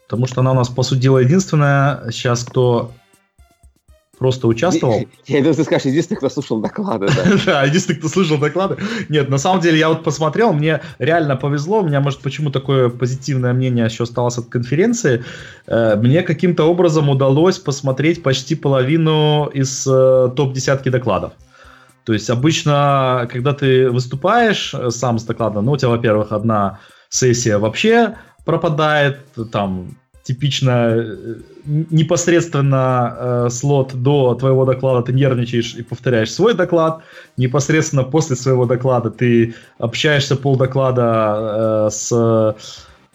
Потому 0.09 0.27
что 0.27 0.41
она 0.41 0.53
у 0.53 0.55
нас, 0.55 0.69
по 0.69 0.83
сути 0.83 1.01
дела, 1.01 1.19
единственная 1.19 2.11
сейчас, 2.11 2.45
кто 2.45 2.93
просто 4.19 4.47
участвовал. 4.47 5.07
Я 5.27 5.39
думаю, 5.39 5.55
ты 5.55 5.65
скажешь, 5.65 5.87
единственный, 5.87 6.17
кто 6.17 6.29
слушал 6.29 6.61
доклады. 6.61 7.09
Да, 7.47 7.65
единственный, 7.65 7.97
кто 7.97 8.09
слушал 8.09 8.39
доклады. 8.39 8.77
Нет, 9.09 9.29
на 9.29 9.39
самом 9.39 9.61
деле 9.61 9.79
я 9.79 9.89
вот 9.89 10.05
посмотрел, 10.05 10.53
мне 10.53 10.81
реально 10.99 11.37
повезло, 11.37 11.81
у 11.81 11.87
меня, 11.87 12.01
может, 12.01 12.21
почему 12.21 12.51
такое 12.51 12.89
позитивное 12.89 13.53
мнение 13.53 13.85
еще 13.85 14.05
осталось 14.05 14.39
от 14.39 14.47
конференции. 14.47 15.25
Э, 15.67 15.97
мне 15.97 16.23
каким-то 16.23 16.65
образом 16.65 17.09
удалось 17.09 17.59
посмотреть 17.59 18.23
почти 18.23 18.55
половину 18.55 19.51
из 19.53 19.87
э, 19.87 20.31
топ-десятки 20.37 20.89
докладов. 20.89 21.33
То 22.05 22.13
есть 22.13 22.31
обычно, 22.31 23.29
когда 23.33 23.53
ты 23.53 23.91
выступаешь 23.91 24.75
э, 24.75 24.91
сам 24.91 25.19
с 25.19 25.25
докладом, 25.25 25.65
ну, 25.65 25.73
у 25.73 25.77
тебя, 25.77 25.91
во-первых, 25.91 26.33
одна 26.33 26.79
сессия 27.09 27.59
вообще 27.59 28.15
пропадает, 28.45 29.19
там 29.53 29.97
типично 30.25 30.71
э, 30.71 31.35
непосредственно 31.67 33.17
э, 33.17 33.51
слот 33.51 33.95
до 33.95 34.35
твоего 34.35 34.65
доклада 34.65 35.03
ты 35.03 35.13
нервничаешь 35.13 35.75
и 35.75 35.83
повторяешь 35.83 36.33
свой 36.33 36.55
доклад, 36.55 37.03
непосредственно 37.37 38.05
после 38.05 38.37
своего 38.37 38.65
доклада 38.65 39.11
ты 39.11 39.55
общаешься 39.79 40.37
пол 40.37 40.57
доклада 40.57 41.89
э, 41.89 41.91
с 41.91 42.57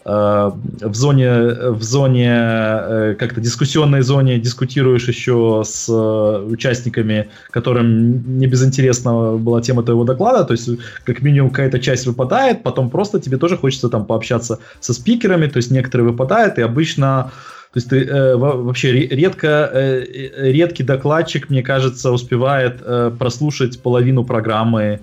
в 0.04 0.94
зоне, 0.94 1.30
в 1.70 1.82
зоне 1.82 2.30
э, 2.32 3.16
как-то 3.18 3.40
дискуссионной 3.40 4.00
зоне 4.00 4.38
дискутируешь 4.38 5.06
еще 5.08 5.62
с 5.64 5.88
э, 5.88 6.44
участниками, 6.46 7.28
которым 7.50 8.38
не 8.38 8.46
безинтересна 8.46 9.32
была 9.36 9.60
тема 9.60 9.82
твоего 9.82 10.04
доклада, 10.04 10.44
то 10.44 10.52
есть 10.52 10.70
как 11.04 11.20
минимум 11.20 11.50
какая-то 11.50 11.78
часть 11.80 12.06
выпадает, 12.06 12.62
потом 12.62 12.88
просто 12.88 13.20
тебе 13.20 13.36
тоже 13.36 13.58
хочется 13.58 13.90
там 13.90 14.06
пообщаться 14.06 14.58
со 14.80 14.94
спикерами, 14.94 15.46
то 15.48 15.58
есть 15.58 15.70
некоторые 15.70 16.08
выпадают, 16.08 16.58
и 16.58 16.62
обычно 16.62 17.30
то 17.72 17.76
есть 17.76 17.88
ты 17.88 18.04
э, 18.04 18.36
вообще 18.36 19.06
редко, 19.06 19.70
э, 19.72 20.04
редкий 20.50 20.82
докладчик, 20.82 21.50
мне 21.50 21.62
кажется, 21.62 22.10
успевает 22.10 22.80
э, 22.80 23.12
прослушать 23.16 23.80
половину 23.80 24.24
программы 24.24 24.82
э, 24.82 24.98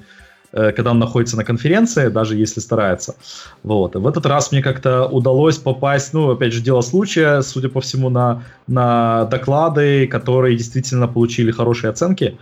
когда 0.51 0.91
он 0.91 0.99
находится 0.99 1.37
на 1.37 1.43
конференции, 1.43 2.07
даже 2.07 2.35
если 2.35 2.61
старается. 2.61 3.15
Вот. 3.63 3.95
в 3.95 4.07
этот 4.07 4.25
раз 4.25 4.51
мне 4.51 4.61
как-то 4.61 5.05
удалось 5.05 5.57
попасть, 5.57 6.13
ну, 6.13 6.31
опять 6.31 6.53
же, 6.53 6.61
дело 6.61 6.81
случая, 6.81 7.41
судя 7.41 7.69
по 7.69 7.81
всему, 7.81 8.09
на, 8.09 8.43
на 8.67 9.25
доклады, 9.25 10.07
которые 10.07 10.57
действительно 10.57 11.07
получили 11.07 11.51
хорошие 11.51 11.89
оценки. 11.89 12.37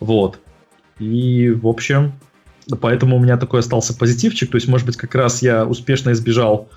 Вот. 0.00 0.38
И, 0.98 1.50
в 1.50 1.66
общем, 1.66 2.12
поэтому 2.80 3.16
у 3.16 3.20
меня 3.20 3.36
такой 3.36 3.60
остался 3.60 3.96
позитивчик. 3.96 4.50
То 4.50 4.56
есть, 4.56 4.68
может 4.68 4.86
быть, 4.86 4.96
как 4.96 5.14
раз 5.14 5.42
я 5.42 5.64
успешно 5.64 6.12
избежал 6.12 6.68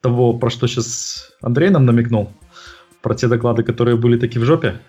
того, 0.00 0.34
про 0.34 0.50
что 0.50 0.66
сейчас 0.66 1.30
Андрей 1.40 1.70
нам 1.70 1.86
намекнул. 1.86 2.32
Про 3.02 3.14
те 3.14 3.28
доклады, 3.28 3.62
которые 3.62 3.96
были 3.96 4.18
такие 4.18 4.40
в 4.40 4.44
жопе. 4.44 4.80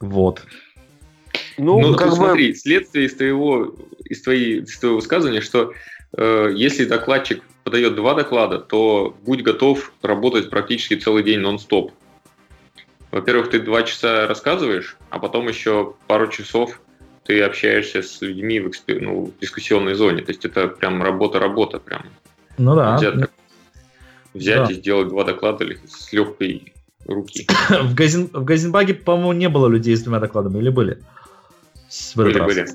Вот. 0.00 0.42
Ну, 1.58 1.80
ну 1.80 1.94
как 1.94 2.10
бы... 2.10 2.16
смотри, 2.16 2.54
следствие 2.54 3.06
из 3.06 3.14
твоего, 3.14 3.74
из, 4.04 4.22
твоей, 4.22 4.62
из 4.62 4.78
твоего 4.78 4.96
высказывания, 4.96 5.40
что 5.40 5.72
э, 6.16 6.52
если 6.54 6.84
докладчик 6.84 7.42
подает 7.64 7.96
два 7.96 8.14
доклада, 8.14 8.58
то 8.58 9.16
будь 9.24 9.42
готов 9.42 9.92
работать 10.02 10.50
практически 10.50 10.94
целый 10.94 11.22
день 11.22 11.40
нон-стоп. 11.40 11.92
Во-первых, 13.10 13.50
ты 13.50 13.60
два 13.60 13.82
часа 13.82 14.26
рассказываешь, 14.26 14.96
а 15.10 15.18
потом 15.18 15.48
еще 15.48 15.94
пару 16.06 16.28
часов 16.28 16.80
ты 17.24 17.42
общаешься 17.42 18.02
с 18.02 18.22
людьми 18.22 18.60
в, 18.60 18.68
экспер... 18.68 19.02
ну, 19.02 19.26
в 19.26 19.40
дискуссионной 19.40 19.94
зоне. 19.94 20.22
То 20.22 20.32
есть 20.32 20.44
это 20.44 20.68
прям 20.68 21.02
работа-работа 21.02 21.78
прям. 21.78 22.06
Ну 22.56 22.74
да. 22.74 22.96
Взять, 22.96 23.14
взять 24.32 24.66
да. 24.66 24.72
и 24.72 24.74
сделать 24.74 25.08
два 25.08 25.24
доклада 25.24 25.66
с 25.86 26.12
легкой 26.12 26.72
руки. 27.06 27.46
в, 27.68 27.94
Газин... 27.94 28.30
в 28.32 28.44
Газенбаге, 28.44 28.94
по-моему, 28.94 29.32
не 29.32 29.48
было 29.48 29.66
людей 29.68 29.94
с 29.94 30.02
двумя 30.02 30.20
докладами, 30.20 30.58
или 30.58 30.70
были? 30.70 30.98
Были, 32.14 32.40
были. 32.40 32.66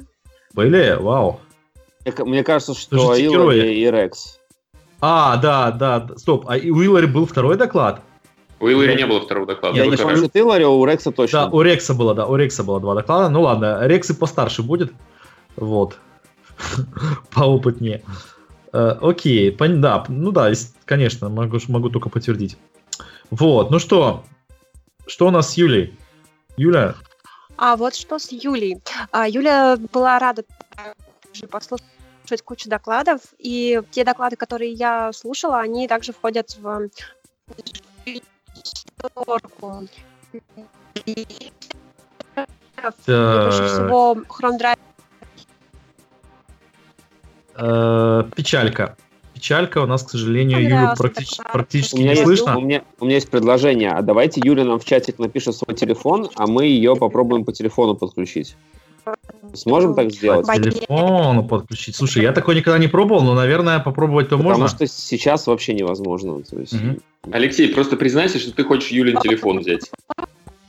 Были? 0.53 0.97
Вау. 0.99 1.39
Мне 2.19 2.43
кажется, 2.43 2.73
что 2.73 3.15
Илари 3.15 3.73
и 3.73 3.89
Рекс. 3.89 4.39
А, 4.99 5.37
да, 5.37 5.71
да. 5.71 6.07
Стоп, 6.15 6.45
а 6.47 6.53
у 6.55 6.81
Илари 6.81 7.05
был 7.05 7.25
второй 7.25 7.57
доклад? 7.57 8.01
У 8.59 8.67
Илари 8.67 8.95
не 8.95 9.05
было 9.05 9.19
второго 9.19 9.45
доклада. 9.45 9.77
Я 9.77 9.87
не 9.87 9.97
помню 9.97 10.29
Илари, 10.33 10.63
а 10.63 10.69
у 10.69 10.85
Рекса 10.85 11.11
точно. 11.11 11.41
Да, 11.41 11.49
у 11.49 11.61
Рекса 11.61 11.93
было, 11.93 12.15
да, 12.15 12.25
у 12.25 12.35
Рекса 12.37 12.63
было 12.63 12.79
два 12.79 12.95
доклада. 12.95 13.29
Ну 13.29 13.41
ладно, 13.41 13.85
Рекс 13.85 14.09
и 14.09 14.13
постарше 14.13 14.63
будет. 14.63 14.93
Вот. 15.57 15.97
Поопытнее. 17.33 18.03
Э, 18.71 18.95
окей, 19.01 19.51
да, 19.51 20.05
ну 20.07 20.31
да, 20.31 20.51
конечно, 20.85 21.27
могу, 21.29 21.59
могу 21.67 21.89
только 21.89 22.09
подтвердить. 22.09 22.57
Вот, 23.29 23.69
ну 23.69 23.79
что, 23.79 24.23
что 25.07 25.27
у 25.27 25.31
нас 25.31 25.51
с 25.51 25.57
Юлей? 25.57 25.97
Юля? 26.55 26.95
А 27.65 27.77
вот 27.77 27.95
что 27.95 28.19
с 28.19 28.29
Юлей. 28.29 28.81
А, 29.13 29.25
Юля 29.25 29.77
была 29.93 30.19
рада 30.19 30.43
послушать 31.49 32.41
кучу 32.43 32.67
докладов, 32.67 33.21
и 33.37 33.81
те 33.89 34.03
доклады, 34.03 34.35
которые 34.35 34.73
я 34.73 35.13
слушала, 35.13 35.61
они 35.61 35.87
также 35.87 36.11
входят 36.11 36.57
в 36.57 36.89
пятерку. 38.03 39.87
Больше 43.07 43.67
всего 43.69 44.15
Drive. 44.59 44.77
Э, 47.55 48.23
печалька. 48.35 48.97
Печалька 49.43 49.79
у 49.79 49.85
нас, 49.85 50.03
к 50.03 50.09
сожалению, 50.09 50.63
Юлю 50.63 50.93
практически, 50.97 51.43
практически 51.51 51.97
не 51.97 52.11
есть, 52.11 52.23
слышно. 52.23 52.57
У 52.57 52.61
меня, 52.61 52.81
у 53.01 53.03
меня 53.03 53.15
есть 53.15 53.29
предложение. 53.29 53.91
А 53.91 54.01
давайте 54.01 54.39
Юля 54.41 54.63
нам 54.63 54.79
в 54.79 54.85
чатик 54.85 55.19
напишет 55.19 55.53
свой 55.57 55.75
телефон, 55.75 56.29
а 56.35 56.47
мы 56.47 56.63
ее 56.67 56.95
попробуем 56.95 57.43
по 57.43 57.51
телефону 57.51 57.93
подключить. 57.93 58.55
Сможем 59.53 59.95
так 59.95 60.11
сделать? 60.11 60.47
По 60.47 60.55
телефону 60.55 61.43
подключить. 61.43 61.97
Слушай, 61.97 62.23
я 62.23 62.31
такой 62.31 62.55
никогда 62.55 62.79
не 62.79 62.87
пробовал, 62.87 63.21
но, 63.21 63.33
наверное, 63.33 63.79
попробовать 63.79 64.29
то 64.29 64.37
Потому 64.37 64.51
можно. 64.51 64.63
Потому 64.63 64.87
что 64.87 64.87
сейчас 64.87 65.45
вообще 65.45 65.73
невозможно. 65.73 66.41
То 66.41 66.59
есть... 66.59 66.75
угу. 66.75 66.99
Алексей, 67.29 67.67
просто 67.67 67.97
признайся, 67.97 68.39
что 68.39 68.53
ты 68.53 68.63
хочешь 68.63 68.91
Юлин 68.91 69.19
телефон 69.19 69.59
взять. 69.59 69.91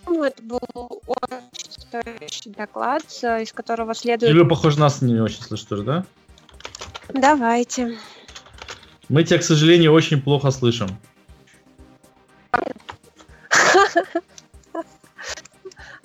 Ну, 0.09 0.25
это 0.25 0.43
был 0.43 0.59
очень 1.07 1.71
стоящий 1.71 2.51
доклад, 2.51 3.05
из 3.23 3.53
которого 3.53 3.95
следует... 3.95 4.33
Юля, 4.33 4.45
похоже, 4.45 4.81
нас 4.81 5.01
не 5.01 5.21
очень 5.21 5.43
слышит 5.43 5.69
тоже, 5.69 5.85
да? 5.85 6.05
Давайте. 7.13 7.97
Мы 9.15 9.23
тебя, 9.23 9.39
к 9.39 9.45
сожалению, 9.45 9.93
очень 9.93 10.21
плохо 10.21 10.51
слышим. 10.51 10.89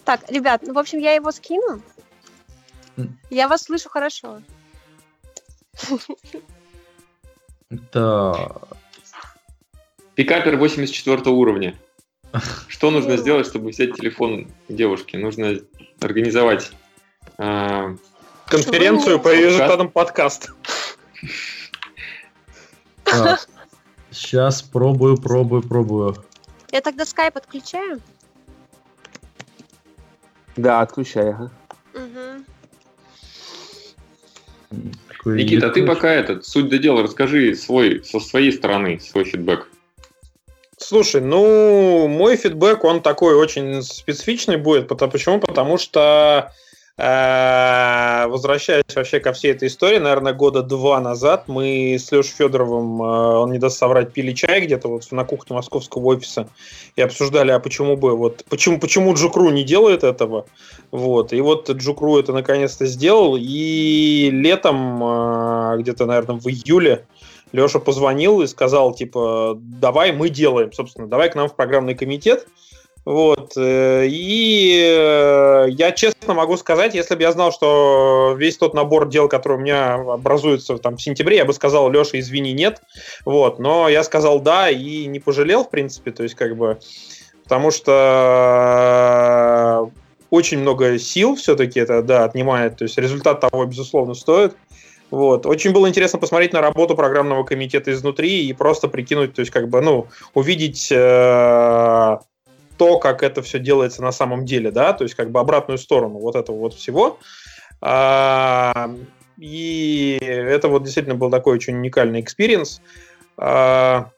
Так, 0.05 0.29
ребят, 0.29 0.61
ну, 0.63 0.73
в 0.73 0.77
общем, 0.77 0.99
я 0.99 1.13
его 1.13 1.31
скину. 1.31 1.81
Я 3.31 3.47
вас 3.47 3.63
слышу 3.63 3.89
хорошо. 3.89 4.43
Да. 7.71 8.51
Пикапер 10.13 10.57
84 10.57 11.31
уровня. 11.31 11.75
Что 12.67 12.91
нужно 12.91 13.17
сделать, 13.17 13.47
чтобы 13.47 13.71
взять 13.71 13.95
телефон 13.95 14.51
девушки? 14.67 15.17
Нужно 15.17 15.57
организовать 15.99 16.71
э, 17.39 17.95
конференцию 18.45 19.19
по 19.19 19.33
результатам 19.33 19.89
подкаста. 19.89 20.53
Сейчас 24.11 24.61
пробую, 24.61 25.17
пробую, 25.17 25.61
пробую. 25.61 26.15
Я 26.71 26.81
тогда 26.81 27.05
скайп 27.05 27.37
отключаю? 27.37 28.01
Да, 30.55 30.81
отключай, 30.81 31.29
ага. 31.29 31.51
Угу. 31.93 32.45
Никита, 35.25 35.67
а 35.67 35.69
ты 35.69 35.85
пока 35.85 36.11
этот, 36.11 36.45
суть 36.45 36.69
до 36.69 36.77
дела, 36.77 37.03
расскажи 37.03 37.55
свой, 37.55 38.03
со 38.03 38.19
своей 38.19 38.51
стороны, 38.51 38.99
свой 38.99 39.23
фидбэк. 39.25 39.67
Слушай, 40.77 41.21
ну, 41.21 42.07
мой 42.07 42.35
фидбэк, 42.35 42.83
он 42.83 43.01
такой 43.01 43.35
очень 43.35 43.81
специфичный 43.83 44.57
будет. 44.57 44.87
Почему? 44.87 45.39
Потому 45.39 45.77
что 45.77 46.53
возвращаясь 46.99 48.83
вообще 48.93 49.21
ко 49.21 49.31
всей 49.31 49.51
этой 49.51 49.69
истории, 49.69 49.99
наверное, 49.99 50.33
года 50.33 50.61
два 50.63 50.99
назад 50.99 51.45
мы 51.47 51.95
с 51.97 52.11
Лешей 52.11 52.33
Федоровым, 52.37 53.01
э, 53.01 53.05
он 53.37 53.51
не 53.53 53.57
даст 53.57 53.77
соврать, 53.77 54.11
пили 54.11 54.33
чай 54.33 54.59
где-то 54.65 54.89
вот 54.89 55.09
на 55.11 55.23
кухне 55.23 55.55
московского 55.55 56.07
офиса 56.07 56.49
и 56.97 57.01
обсуждали, 57.01 57.51
а 57.51 57.59
почему 57.59 57.95
бы, 57.95 58.17
вот, 58.17 58.43
почему, 58.49 58.81
почему 58.81 59.13
Джукру 59.13 59.49
не 59.49 59.63
делает 59.63 60.03
этого, 60.03 60.45
вот, 60.91 61.31
и 61.31 61.39
вот 61.39 61.69
Джукру 61.69 62.19
это 62.19 62.33
наконец-то 62.33 62.85
сделал, 62.85 63.37
и 63.39 64.29
летом, 64.29 65.01
э, 65.01 65.77
где-то, 65.79 66.05
наверное, 66.05 66.35
в 66.35 66.47
июле, 66.49 67.05
Леша 67.53 67.79
позвонил 67.79 68.41
и 68.41 68.47
сказал, 68.47 68.93
типа, 68.93 69.57
давай 69.57 70.11
мы 70.11 70.27
делаем, 70.27 70.73
собственно, 70.73 71.07
давай 71.07 71.31
к 71.31 71.35
нам 71.35 71.47
в 71.47 71.55
программный 71.55 71.95
комитет, 71.95 72.45
вот. 73.09 73.53
Э, 73.57 74.05
и 74.07 74.85
э, 74.87 75.65
я 75.71 75.91
честно 75.93 76.35
могу 76.35 76.57
сказать, 76.57 76.93
если 76.93 77.15
бы 77.15 77.23
я 77.23 77.31
знал, 77.31 77.51
что 77.51 78.35
весь 78.37 78.55
тот 78.55 78.75
набор 78.75 79.09
дел, 79.09 79.27
который 79.27 79.57
у 79.57 79.61
меня 79.61 79.95
образуется 79.95 80.77
там, 80.77 80.97
в 80.97 81.01
сентябре, 81.01 81.37
я 81.37 81.45
бы 81.45 81.53
сказал, 81.53 81.89
Леша, 81.89 82.19
извини, 82.19 82.53
нет. 82.53 82.83
Вот. 83.25 83.57
Но 83.57 83.89
я 83.89 84.03
сказал 84.03 84.39
да 84.41 84.69
и 84.69 85.07
не 85.07 85.19
пожалел, 85.19 85.63
в 85.63 85.71
принципе. 85.71 86.11
То 86.11 86.21
есть, 86.21 86.35
как 86.35 86.55
бы, 86.55 86.77
потому 87.45 87.71
что 87.71 87.97
очень 90.29 90.59
много 90.59 90.99
сил 90.99 91.35
все-таки 91.35 91.79
это, 91.79 92.03
да, 92.03 92.25
отнимает. 92.25 92.77
То 92.77 92.83
есть, 92.83 92.99
результат 92.99 93.39
того, 93.39 93.65
безусловно, 93.65 94.13
стоит. 94.13 94.55
Вот. 95.09 95.47
Очень 95.47 95.71
было 95.71 95.89
интересно 95.89 96.19
посмотреть 96.19 96.53
на 96.53 96.61
работу 96.61 96.95
программного 96.95 97.43
комитета 97.43 97.91
изнутри 97.91 98.45
и 98.45 98.53
просто 98.53 98.87
прикинуть, 98.87 99.33
то 99.33 99.39
есть 99.39 99.51
как 99.51 99.67
бы, 99.67 99.81
ну, 99.81 100.05
увидеть 100.35 100.91
э, 100.91 102.17
то, 102.79 102.97
как 102.97 103.23
это 103.23 103.41
все 103.41 103.59
делается 103.59 104.01
на 104.01 104.13
самом 104.13 104.45
деле, 104.45 104.71
да, 104.71 104.93
то 104.93 105.03
есть 105.03 105.13
как 105.13 105.31
бы 105.31 105.41
обратную 105.41 105.77
сторону 105.77 106.17
вот 106.17 106.35
этого 106.35 106.57
вот 106.57 106.73
всего. 106.73 107.19
А, 107.81 108.89
и 109.37 110.17
это 110.21 110.69
вот 110.69 110.83
действительно 110.83 111.15
был 111.15 111.29
такой 111.29 111.55
очень 111.55 111.75
уникальный 111.75 112.21
experience. 112.21 112.81
А, 113.37 114.11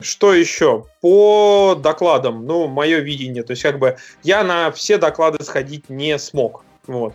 что 0.00 0.32
еще? 0.32 0.86
По 1.02 1.78
докладам, 1.78 2.46
ну, 2.46 2.68
мое 2.68 3.00
видение, 3.00 3.42
то 3.42 3.50
есть 3.50 3.62
как 3.62 3.78
бы 3.78 3.98
я 4.22 4.42
на 4.44 4.72
все 4.72 4.96
доклады 4.96 5.44
сходить 5.44 5.90
не 5.90 6.18
смог, 6.18 6.64
вот. 6.86 7.12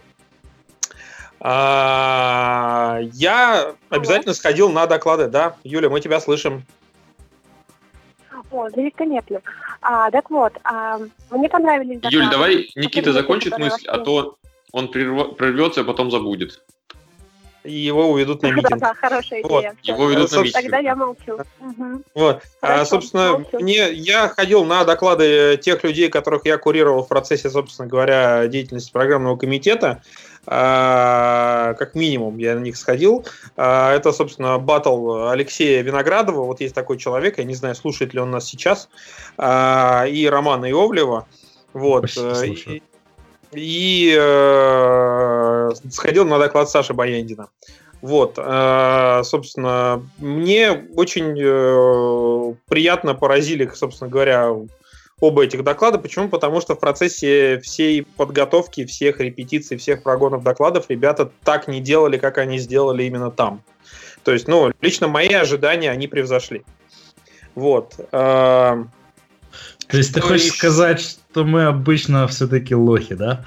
А, 1.39 2.99
я 3.13 3.73
обязательно 3.89 4.35
сходил 4.35 4.69
на 4.69 4.85
доклады, 4.85 5.27
да. 5.27 5.55
Юля, 5.63 5.89
мы 5.89 5.99
тебя 5.99 6.19
слышим. 6.19 6.63
О, 8.53 8.69
великолепно. 8.69 9.41
А, 9.81 10.11
так 10.11 10.29
вот, 10.29 10.53
а, 10.63 10.99
мне 11.31 11.49
понравились 11.49 11.99
доклады. 11.99 12.15
Юль, 12.15 12.29
давай 12.29 12.71
Никита 12.75 13.11
закончит 13.11 13.57
мысль, 13.57 13.87
а 13.87 13.97
то 13.97 14.37
он 14.71 14.89
прервется, 14.89 15.81
а 15.81 15.83
потом 15.83 16.11
забудет. 16.11 16.61
и 17.63 17.71
его 17.73 18.11
уведут 18.11 18.43
на 18.43 18.51
митинг. 18.51 18.77
Да, 18.79 18.93
хорошая 18.93 19.41
идея. 19.41 19.49
Вот. 19.49 19.75
Его 19.81 20.09
ведут 20.09 20.31
на 20.31 20.37
митинг. 20.37 20.53
Тогда 20.53 20.79
я 20.79 20.95
молчу. 20.95 21.39
Вот. 22.13 22.43
а, 22.61 22.85
собственно, 22.85 23.33
молчу. 23.33 23.59
мне, 23.59 23.91
я 23.91 24.27
ходил 24.27 24.65
на 24.65 24.83
доклады 24.83 25.57
тех 25.57 25.83
людей, 25.83 26.09
которых 26.09 26.45
я 26.45 26.57
курировал 26.57 27.03
в 27.03 27.07
процессе, 27.07 27.49
собственно 27.49 27.87
говоря, 27.87 28.47
деятельности 28.47 28.91
программного 28.91 29.35
комитета. 29.37 30.03
А, 30.45 31.73
как 31.75 31.95
минимум 31.95 32.37
я 32.37 32.55
на 32.55 32.59
них 32.59 32.77
сходил. 32.77 33.25
А, 33.55 33.93
это, 33.93 34.11
собственно, 34.11 34.57
батл 34.59 35.27
Алексея 35.29 35.81
Виноградова. 35.81 36.43
Вот 36.43 36.61
есть 36.61 36.75
такой 36.75 36.97
человек, 36.97 37.37
я 37.37 37.43
не 37.43 37.55
знаю, 37.55 37.75
слушает 37.75 38.13
ли 38.13 38.19
он 38.19 38.31
нас 38.31 38.45
сейчас. 38.45 38.89
А, 39.37 40.05
и 40.05 40.25
Романа 40.27 40.69
Иовлева. 40.69 41.27
Вот. 41.73 42.09
И, 42.43 42.81
и 43.51 44.15
э, 44.17 45.69
сходил 45.89 46.25
на 46.25 46.39
доклад 46.39 46.69
Саши 46.69 46.93
Баяндина. 46.93 47.49
Вот, 48.01 48.37
э, 48.37 49.21
собственно, 49.23 50.03
мне 50.17 50.71
очень 50.95 51.39
э, 51.39 52.55
приятно 52.67 53.15
поразили, 53.15 53.69
собственно 53.73 54.09
говоря, 54.09 54.53
оба 55.23 55.45
этих 55.45 55.63
доклада. 55.63 55.99
Почему? 55.99 56.27
Потому 56.27 56.59
что 56.59 56.75
в 56.75 56.79
процессе 56.79 57.59
всей 57.61 58.03
подготовки, 58.03 58.85
всех 58.85 59.21
репетиций, 59.21 59.77
всех 59.77 60.03
прогонов 60.03 60.43
докладов 60.43 60.89
ребята 60.89 61.31
так 61.43 61.69
не 61.69 61.79
делали, 61.79 62.17
как 62.17 62.37
они 62.37 62.57
сделали 62.57 63.03
именно 63.03 63.31
там. 63.31 63.61
То 64.23 64.33
есть, 64.33 64.49
ну, 64.49 64.71
лично 64.81 65.07
мои 65.07 65.33
ожидания, 65.33 65.91
они 65.91 66.07
превзошли. 66.07 66.63
Вот. 67.55 67.95
Э, 68.11 68.83
То 69.87 69.97
есть 69.97 70.13
ты 70.13 70.19
хочешь 70.19 70.47
еще... 70.47 70.57
сказать, 70.57 70.99
что 70.99 71.45
мы 71.45 71.65
обычно 71.65 72.27
все-таки 72.27 72.75
лохи, 72.75 73.15
да? 73.15 73.45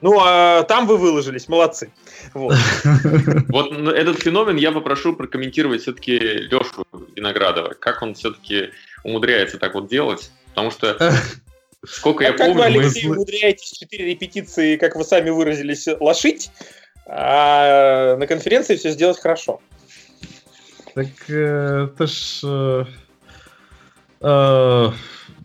Ну, 0.00 0.16
а 0.20 0.62
там 0.62 0.86
вы 0.86 0.96
выложились, 0.96 1.48
молодцы. 1.48 1.90
Вот. 2.34 2.54
вот 3.48 3.72
этот 3.72 4.22
феномен 4.22 4.56
я 4.56 4.70
попрошу 4.70 5.16
прокомментировать 5.16 5.82
все-таки 5.82 6.18
Лешу 6.18 6.84
Виноградова. 7.16 7.74
Как 7.74 8.00
он 8.02 8.14
все-таки 8.14 8.70
умудряется 9.02 9.58
так 9.58 9.74
вот 9.74 9.88
делать? 9.88 10.30
Потому 10.58 10.72
что 10.72 11.12
сколько 11.86 12.24
я 12.24 12.32
помню... 12.32 12.54
Как 12.54 12.72
вы, 12.72 12.80
Алексей, 12.80 13.08
умудряетесь 13.08 13.70
четыре 13.70 14.06
репетиции, 14.06 14.76
как 14.76 14.96
вы 14.96 15.04
сами 15.04 15.30
выразились, 15.30 15.86
лошить, 16.00 16.50
а 17.06 18.16
на 18.16 18.26
конференции 18.26 18.74
все 18.74 18.90
сделать 18.90 19.20
хорошо. 19.20 19.60
Так 20.94 21.06
э, 21.28 21.88
это 21.94 22.06
ж... 22.08 22.40
Э, 22.42 22.84
э, 24.20 24.90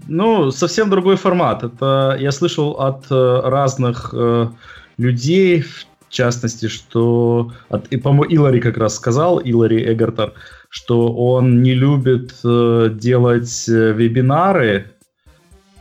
ну, 0.08 0.52
совсем 0.52 0.90
другой 0.90 1.18
формат. 1.18 1.64
Это 1.64 2.18
я 2.20 2.32
слышал 2.32 2.72
от 2.72 3.06
э, 3.12 3.42
разных 3.44 4.16
э, 4.18 4.48
людей, 4.98 5.62
в 5.62 5.86
частности, 6.10 6.68
что... 6.68 7.52
От, 7.70 7.88
и, 7.90 7.98
по-моему, 7.98 8.24
Илари 8.24 8.60
как 8.60 8.78
раз 8.78 8.96
сказал, 8.96 9.38
Илари 9.38 9.94
Эгертер, 9.94 10.34
что 10.74 11.14
он 11.14 11.62
не 11.62 11.76
любит 11.76 12.34
э, 12.44 12.90
делать 12.92 13.70
э, 13.70 13.92
вебинары, 13.92 14.93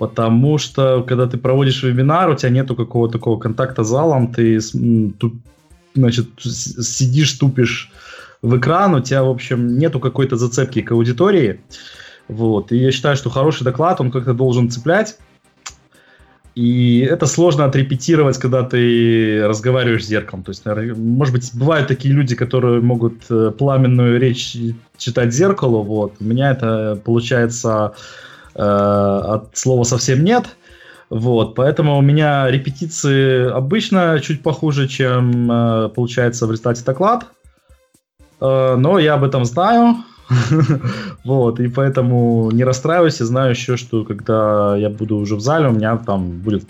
потому 0.02 0.58
что, 0.58 1.04
когда 1.06 1.28
ты 1.28 1.38
проводишь 1.38 1.84
вебинар, 1.84 2.28
у 2.28 2.34
тебя 2.34 2.50
нету 2.50 2.74
какого-то 2.74 3.12
такого 3.12 3.38
контакта 3.38 3.84
с 3.84 3.88
залом, 3.88 4.34
ты 4.34 4.58
значит, 5.94 6.26
сидишь, 6.40 7.32
тупишь 7.34 7.92
в 8.42 8.58
экран, 8.58 8.96
у 8.96 9.00
тебя, 9.00 9.22
в 9.22 9.28
общем, 9.28 9.78
нету 9.78 10.00
какой-то 10.00 10.34
зацепки 10.34 10.82
к 10.82 10.90
аудитории. 10.90 11.60
Вот. 12.26 12.72
И 12.72 12.78
я 12.78 12.90
считаю, 12.90 13.16
что 13.16 13.30
хороший 13.30 13.62
доклад, 13.62 14.00
он 14.00 14.10
как-то 14.10 14.34
должен 14.34 14.70
цеплять. 14.70 15.18
И 16.56 17.06
это 17.08 17.26
сложно 17.26 17.64
отрепетировать, 17.66 18.38
когда 18.38 18.64
ты 18.64 19.46
разговариваешь 19.46 20.04
с 20.04 20.08
зеркалом. 20.08 20.42
То 20.42 20.50
есть, 20.50 20.64
может 20.96 21.32
быть, 21.32 21.48
бывают 21.54 21.86
такие 21.86 22.12
люди, 22.12 22.34
которые 22.34 22.80
могут 22.80 23.22
э, 23.30 23.52
пламенную 23.56 24.18
речь 24.18 24.56
читать 24.96 25.32
зеркалу. 25.32 25.84
Вот. 25.84 26.14
У 26.18 26.24
меня 26.24 26.50
это 26.50 27.00
получается 27.04 27.94
от 28.54 29.56
слова 29.56 29.84
совсем 29.84 30.24
нет. 30.24 30.56
Вот, 31.12 31.54
поэтому 31.54 31.98
у 31.98 32.00
меня 32.00 32.50
репетиции 32.50 33.46
обычно 33.50 34.18
чуть 34.22 34.42
похуже, 34.42 34.88
чем 34.88 35.52
э, 35.52 35.90
получается 35.90 36.46
в 36.46 36.50
результате 36.50 36.82
доклад. 36.86 37.26
Э, 38.40 38.76
но 38.78 38.98
я 38.98 39.14
об 39.14 39.24
этом 39.24 39.44
знаю. 39.44 39.96
Вот, 41.24 41.60
и 41.60 41.68
поэтому 41.68 42.50
не 42.50 42.64
расстраивайся, 42.64 43.26
знаю 43.26 43.50
еще, 43.50 43.76
что 43.76 44.04
когда 44.04 44.74
я 44.74 44.88
буду 44.88 45.16
уже 45.16 45.36
в 45.36 45.40
зале, 45.40 45.68
у 45.68 45.72
меня 45.72 45.98
там 45.98 46.38
будет 46.38 46.64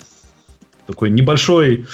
такой 0.89 1.11
небольшой 1.11 1.87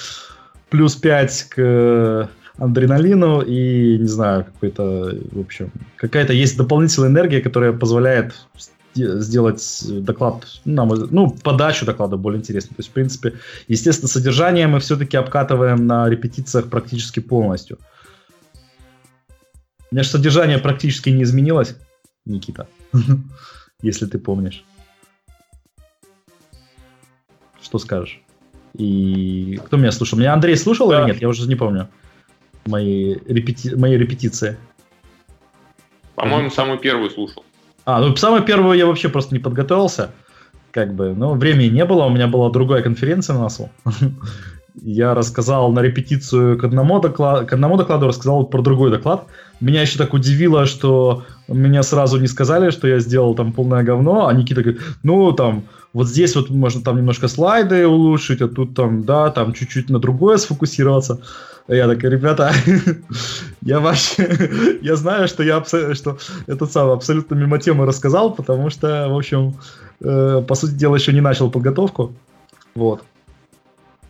плюс 0.71 0.97
5 0.97 1.47
к 1.51 2.31
адреналину 2.57 3.43
и, 3.43 3.99
не 3.99 4.09
знаю, 4.09 4.47
какой-то, 4.47 5.15
в 5.33 5.41
общем, 5.41 5.71
какая-то 5.97 6.33
есть 6.33 6.57
дополнительная 6.57 7.11
энергия, 7.11 7.43
которая 7.43 7.73
позволяет 7.73 8.47
сделать 8.99 9.85
доклад, 9.87 10.47
ну, 10.65 10.87
ну, 11.11 11.31
подачу 11.31 11.87
доклада 11.87 12.17
более 12.17 12.39
интересной. 12.39 12.77
То 12.77 12.81
есть, 12.81 12.91
в 12.91 12.93
принципе, 12.93 13.35
естественно, 13.69 14.09
содержание 14.09 14.67
мы 14.67 14.81
все-таки 14.81 15.17
обкатываем 15.17 15.87
на 15.87 16.09
репетициях 16.09 16.69
практически 16.69 17.21
полностью. 17.21 17.79
У 19.91 19.95
меня 19.95 20.03
же 20.03 20.11
содержание 20.11 20.59
практически 20.59 21.09
не 21.11 21.23
изменилось, 21.23 21.77
Никита, 22.27 22.69
если 23.83 24.07
ты 24.07 24.19
помнишь. 24.19 24.65
Что 27.63 27.79
скажешь? 27.79 28.21
И 28.75 29.61
кто 29.65 29.77
меня 29.77 29.93
слушал? 29.93 30.19
Меня 30.19 30.35
Андрей 30.35 30.57
слушал 30.57 30.89
да. 30.89 31.01
или 31.01 31.09
нет? 31.09 31.23
Я 31.23 31.29
уже 31.29 31.49
не 31.49 31.57
помню. 31.57 31.89
Мои, 32.67 33.15
репети... 33.27 33.75
Мои 33.75 33.97
репетиции. 33.97 34.59
По-моему, 36.15 36.51
самую 36.51 36.79
первую 36.79 37.11
слушал. 37.11 37.45
А, 37.89 38.01
ну 38.01 38.15
самую 38.17 38.43
первую 38.43 38.77
я 38.77 38.85
вообще 38.85 39.09
просто 39.09 39.35
не 39.35 39.39
подготовился. 39.39 40.11
Как 40.73 40.93
бы, 40.93 41.15
ну, 41.15 41.35
времени 41.37 41.69
не 41.69 41.87
было, 41.87 42.05
у 42.05 42.11
меня 42.11 42.27
была 42.27 42.51
другая 42.51 42.83
конференция 42.83 43.33
на 43.33 43.45
носу. 43.45 43.71
я 44.75 45.15
рассказал 45.15 45.73
на 45.73 45.81
репетицию 45.81 46.59
к 46.59 46.65
одному, 46.65 47.01
докладу, 47.01 47.47
к 47.47 47.53
одному 47.55 47.79
докладу, 47.79 48.07
рассказал 48.07 48.45
про 48.45 48.61
другой 48.61 48.91
доклад. 48.91 49.25
Меня 49.61 49.81
еще 49.81 49.97
так 49.97 50.13
удивило, 50.13 50.67
что 50.67 51.25
меня 51.49 51.83
сразу 51.83 52.21
не 52.21 52.27
сказали, 52.27 52.69
что 52.69 52.87
я 52.87 52.99
сделал 52.99 53.35
там 53.35 53.55
полное 53.55 53.83
говно, 53.83 54.27
а 54.27 54.35
Никита 54.35 54.63
говорит, 54.63 54.83
ну 55.03 55.33
там, 55.33 55.65
вот 55.95 56.09
здесь 56.09 56.37
вот 56.37 56.51
можно 56.51 56.83
там 56.83 56.99
немножко 56.99 57.27
слайды 57.27 57.87
улучшить, 57.87 58.43
а 58.43 58.49
тут 58.49 58.75
там, 58.75 59.05
да, 59.05 59.31
там 59.31 59.55
чуть-чуть 59.55 59.89
на 59.89 59.99
другое 59.99 60.37
сфокусироваться. 60.37 61.23
Я 61.69 61.89
такой, 61.89 62.11
ребята, 62.11 62.53
я 63.63 63.81
вообще, 63.81 64.79
я 64.83 64.97
знаю, 64.97 65.29
что 65.29 65.43
я 65.43 65.65
что 65.65 66.19
этот 66.47 66.73
самый 66.73 66.95
абсолютно 66.95 67.35
мимо 67.35 67.59
темы 67.59 67.87
рассказал, 67.87 68.33
потому 68.33 68.71
что, 68.71 69.09
в 69.09 69.17
общем, 69.17 69.57
э, 70.01 70.43
по 70.47 70.55
сути 70.55 70.73
дела, 70.73 70.97
еще 70.97 71.13
не 71.13 71.21
начал 71.21 71.51
подготовку. 71.51 72.13
Вот. 72.75 73.03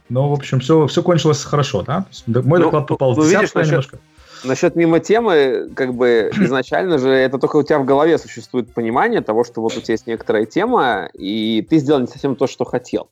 Но, 0.08 0.30
в 0.30 0.32
общем, 0.32 0.60
все, 0.60 0.86
все 0.86 1.02
кончилось 1.02 1.44
хорошо, 1.44 1.82
да? 1.82 2.06
Мой 2.26 2.58
ну, 2.58 2.66
доклад 2.66 2.86
попал 2.86 3.14
ну, 3.14 3.22
в 3.22 3.26
десятку 3.26 3.60
немножко. 3.60 3.98
Насчет 4.44 4.76
мимо 4.76 5.00
темы, 5.00 5.68
как 5.74 5.94
бы 5.94 6.30
изначально 6.40 6.98
же 6.98 7.08
это 7.08 7.38
только 7.38 7.56
у 7.56 7.62
тебя 7.62 7.78
в 7.78 7.84
голове 7.84 8.18
существует 8.18 8.72
понимание 8.72 9.20
того, 9.20 9.44
что 9.44 9.60
вот 9.60 9.76
у 9.76 9.80
тебя 9.80 9.94
есть 9.94 10.06
некоторая 10.06 10.46
тема, 10.46 11.08
и 11.14 11.66
ты 11.68 11.78
сделал 11.78 12.00
не 12.00 12.06
совсем 12.06 12.36
то, 12.36 12.46
что 12.46 12.64
хотел. 12.64 13.08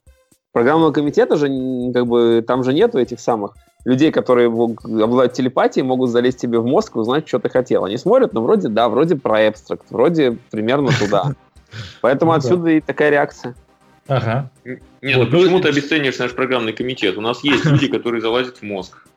Программного 0.53 0.91
комитета 0.91 1.35
же, 1.35 1.47
как 1.93 2.07
бы, 2.07 2.43
там 2.47 2.63
же 2.63 2.73
нету 2.73 2.97
этих 2.97 3.19
самых 3.19 3.53
людей, 3.87 4.11
которые 4.11 4.47
обладают 4.47 5.31
телепатией, 5.31 5.85
могут 5.85 6.09
залезть 6.09 6.41
тебе 6.41 6.59
в 6.59 6.65
мозг 6.65 6.97
и 6.97 6.99
узнать, 6.99 7.25
что 7.25 7.39
ты 7.39 7.47
хотел. 7.47 7.85
Они 7.85 7.97
смотрят, 7.97 8.33
ну, 8.33 8.41
вроде 8.41 8.67
да, 8.67 8.89
вроде 8.89 9.15
про 9.15 9.47
абстракт, 9.47 9.85
вроде 9.89 10.37
примерно 10.51 10.91
туда. 10.91 11.35
Поэтому 12.01 12.33
ну 12.33 12.37
отсюда 12.37 12.69
и 12.71 12.81
такая 12.81 13.11
реакция. 13.11 13.55
Ага. 14.09 14.51
Не, 14.65 15.13
ну 15.13 15.19
вот. 15.19 15.31
ну 15.31 15.39
почему 15.39 15.61
ты 15.61 15.69
обесцениваешь 15.69 16.17
наш 16.17 16.33
программный 16.33 16.73
комитет? 16.73 17.17
У 17.17 17.21
нас 17.21 17.45
есть 17.45 17.63
люди, 17.71 17.87
которые 17.87 18.21
залазят 18.21 18.57
в 18.57 18.61
мозг. 18.63 19.07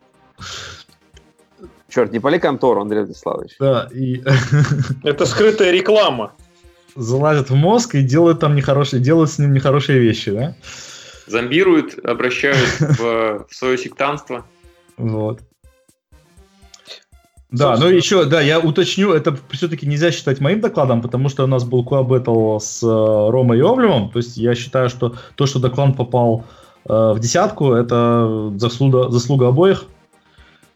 Черт, 1.89 2.13
не 2.13 2.21
поли 2.21 2.39
контору, 2.39 2.83
Андрей 2.83 3.01
Владиславович. 3.01 3.57
Да, 3.59 3.89
и... 3.93 4.23
Это 5.03 5.27
скрытая 5.27 5.73
реклама. 5.73 6.33
Залазят 6.95 7.51
в 7.51 7.57
мозг 7.57 7.97
и 7.97 8.03
делают 8.03 8.39
там 8.39 8.55
нехорошие, 8.55 9.03
делают 9.03 9.33
с 9.33 9.39
ним 9.41 9.53
нехорошие 9.53 9.99
вещи, 9.99 10.31
да? 10.31 10.55
Зомбируют, 11.27 11.99
обращают 12.05 12.69
в, 12.79 13.47
в 13.49 13.55
свое 13.55 13.77
сектанство. 13.77 14.47
Вот. 15.01 15.41
Да, 17.51 17.77
ну 17.77 17.89
еще, 17.89 18.27
да, 18.27 18.41
я 18.41 18.61
уточню, 18.61 19.13
это 19.13 19.37
все-таки 19.51 19.85
нельзя 19.85 20.13
считать 20.13 20.41
моим 20.41 20.61
докладом, 20.61 21.03
потому 21.03 21.29
что 21.29 21.43
у 21.43 21.47
нас 21.49 21.65
был 21.65 21.83
Battle 21.83 22.61
с 22.61 22.81
э, 22.81 22.87
Ромой 22.87 23.59
Йовлевым, 23.59 24.11
то 24.11 24.19
есть 24.19 24.37
я 24.37 24.55
считаю, 24.55 24.89
что 24.89 25.17
то, 25.35 25.47
что 25.47 25.59
доклад 25.59 25.97
попал 25.97 26.45
э, 26.89 26.93
в 26.93 27.19
десятку, 27.19 27.73
это 27.73 28.53
заслуга, 28.57 29.11
заслуга 29.11 29.49
обоих. 29.49 29.87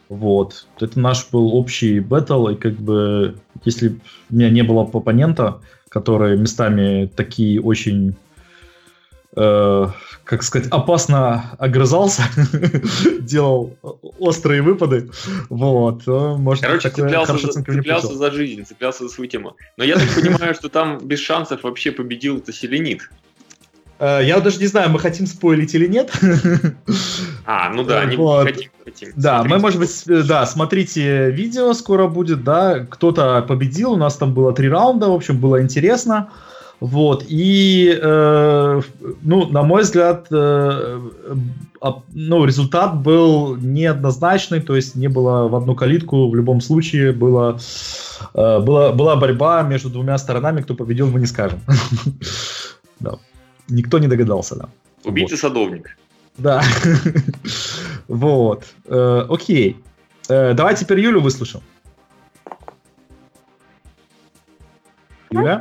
Вот. 0.09 0.67
Это 0.81 0.99
наш 0.99 1.29
был 1.31 1.55
общий 1.55 2.01
бэтл, 2.01 2.49
и 2.49 2.57
как 2.57 2.75
бы, 2.75 3.37
если 3.65 4.01
у 4.31 4.35
меня 4.35 4.51
не 4.51 4.63
было 4.63 4.83
оппонента, 4.83 5.61
который 5.89 6.37
местами 6.37 7.07
такие 7.07 7.61
очень 7.63 8.17
э, 9.37 9.87
как 10.25 10.43
сказать, 10.43 10.69
опасно 10.71 11.55
огрызался, 11.59 12.23
делал 13.21 13.77
острые 14.19 14.63
выпады, 14.63 15.11
вот, 15.49 16.07
может 16.07 16.65
Короче, 16.65 16.91
цеплялся, 16.91 17.37
за, 17.37 17.53
цеплялся 17.53 18.15
за 18.15 18.31
жизнь, 18.31 18.65
цеплялся 18.65 19.05
за 19.05 19.11
свою 19.11 19.31
тему. 19.31 19.57
Но 19.77 19.85
я 19.85 19.97
так 19.97 20.09
понимаю, 20.15 20.55
что 20.55 20.69
там 20.69 20.99
без 20.99 21.21
шансов 21.21 21.63
вообще 21.63 21.93
победил 21.93 22.39
это 22.39 22.53
Селенит. 22.53 23.09
Э, 23.99 24.21
я 24.23 24.41
даже 24.41 24.59
не 24.59 24.67
знаю, 24.67 24.91
мы 24.91 24.99
хотим 24.99 25.27
спойлить 25.27 25.75
или 25.75 25.87
нет. 25.87 26.13
А, 27.47 27.69
ну 27.69 27.85
да, 27.85 28.07
не 28.07 28.17
вот. 28.17 28.47
хотим, 28.47 28.71
хотим. 28.83 29.13
Да, 29.17 29.41
смотрите. 29.41 29.55
мы, 29.55 29.61
может 29.61 29.79
быть, 29.79 30.05
э, 30.09 30.23
да, 30.23 30.47
смотрите 30.47 31.31
видео, 31.31 31.75
скоро 31.75 32.07
будет, 32.07 32.43
да, 32.43 32.87
кто-то 32.87 33.45
победил, 33.47 33.93
у 33.93 33.97
нас 33.97 34.17
там 34.17 34.33
было 34.33 34.55
три 34.55 34.71
раунда, 34.71 35.09
в 35.09 35.13
общем, 35.13 35.39
было 35.39 35.61
интересно. 35.61 36.31
Вот, 36.81 37.25
и, 37.29 37.99
э, 38.03 38.81
ну, 39.23 39.47
на 39.47 39.63
мой 39.63 39.83
взгляд, 39.83 40.27
э, 40.31 41.01
э, 41.81 41.93
ну, 42.13 42.45
результат 42.45 43.01
был 43.01 43.57
неоднозначный, 43.57 44.61
то 44.61 44.77
есть 44.77 44.95
не 44.97 45.09
было 45.09 45.49
в 45.49 45.55
одну 45.55 45.75
калитку, 45.75 46.29
в 46.29 46.35
любом 46.35 46.61
случае 46.61 47.13
было, 47.13 47.59
э, 48.35 48.59
была, 48.61 48.93
была 48.93 49.17
борьба 49.17 49.63
между 49.63 49.89
двумя 49.89 50.19
сторонами, 50.19 50.63
кто 50.63 50.75
победил, 50.75 51.11
мы 51.11 51.21
не 51.21 51.27
скажем. 51.27 51.61
Да. 53.01 53.19
Никто 53.69 53.99
не 53.99 54.07
догадался, 54.07 54.57
да. 54.57 54.69
Убийца-садовник. 55.05 55.97
Да. 56.39 56.63
Вот. 58.09 58.65
Э, 58.87 59.27
окей. 59.29 59.77
Э, 60.29 60.55
давай 60.55 60.77
теперь 60.77 61.01
Юлю 61.01 61.21
выслушаем. 61.21 61.65
Юля? 65.31 65.61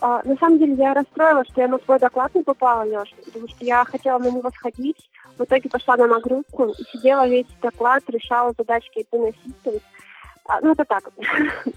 А, 0.00 0.22
на 0.24 0.36
самом 0.36 0.58
деле 0.58 0.74
я 0.74 0.94
расстроилась, 0.94 1.48
что 1.48 1.60
я 1.60 1.68
на 1.68 1.78
свой 1.78 1.98
доклад 1.98 2.34
не 2.34 2.42
попала, 2.42 2.84
Леша, 2.84 3.16
потому 3.24 3.48
что 3.48 3.64
я 3.64 3.84
хотела 3.84 4.18
на 4.18 4.30
него 4.30 4.50
сходить, 4.50 5.10
в 5.38 5.44
итоге 5.44 5.68
пошла 5.68 5.96
на 5.96 6.06
нагрузку 6.06 6.66
и 6.70 6.84
сидела 6.92 7.26
весь 7.28 7.46
доклад, 7.62 8.02
решала 8.08 8.52
задачки 8.56 9.06
Eternal 9.10 9.34
Systems. 9.44 9.82
А, 10.46 10.60
ну, 10.60 10.72
это 10.72 10.84
так. 10.84 11.10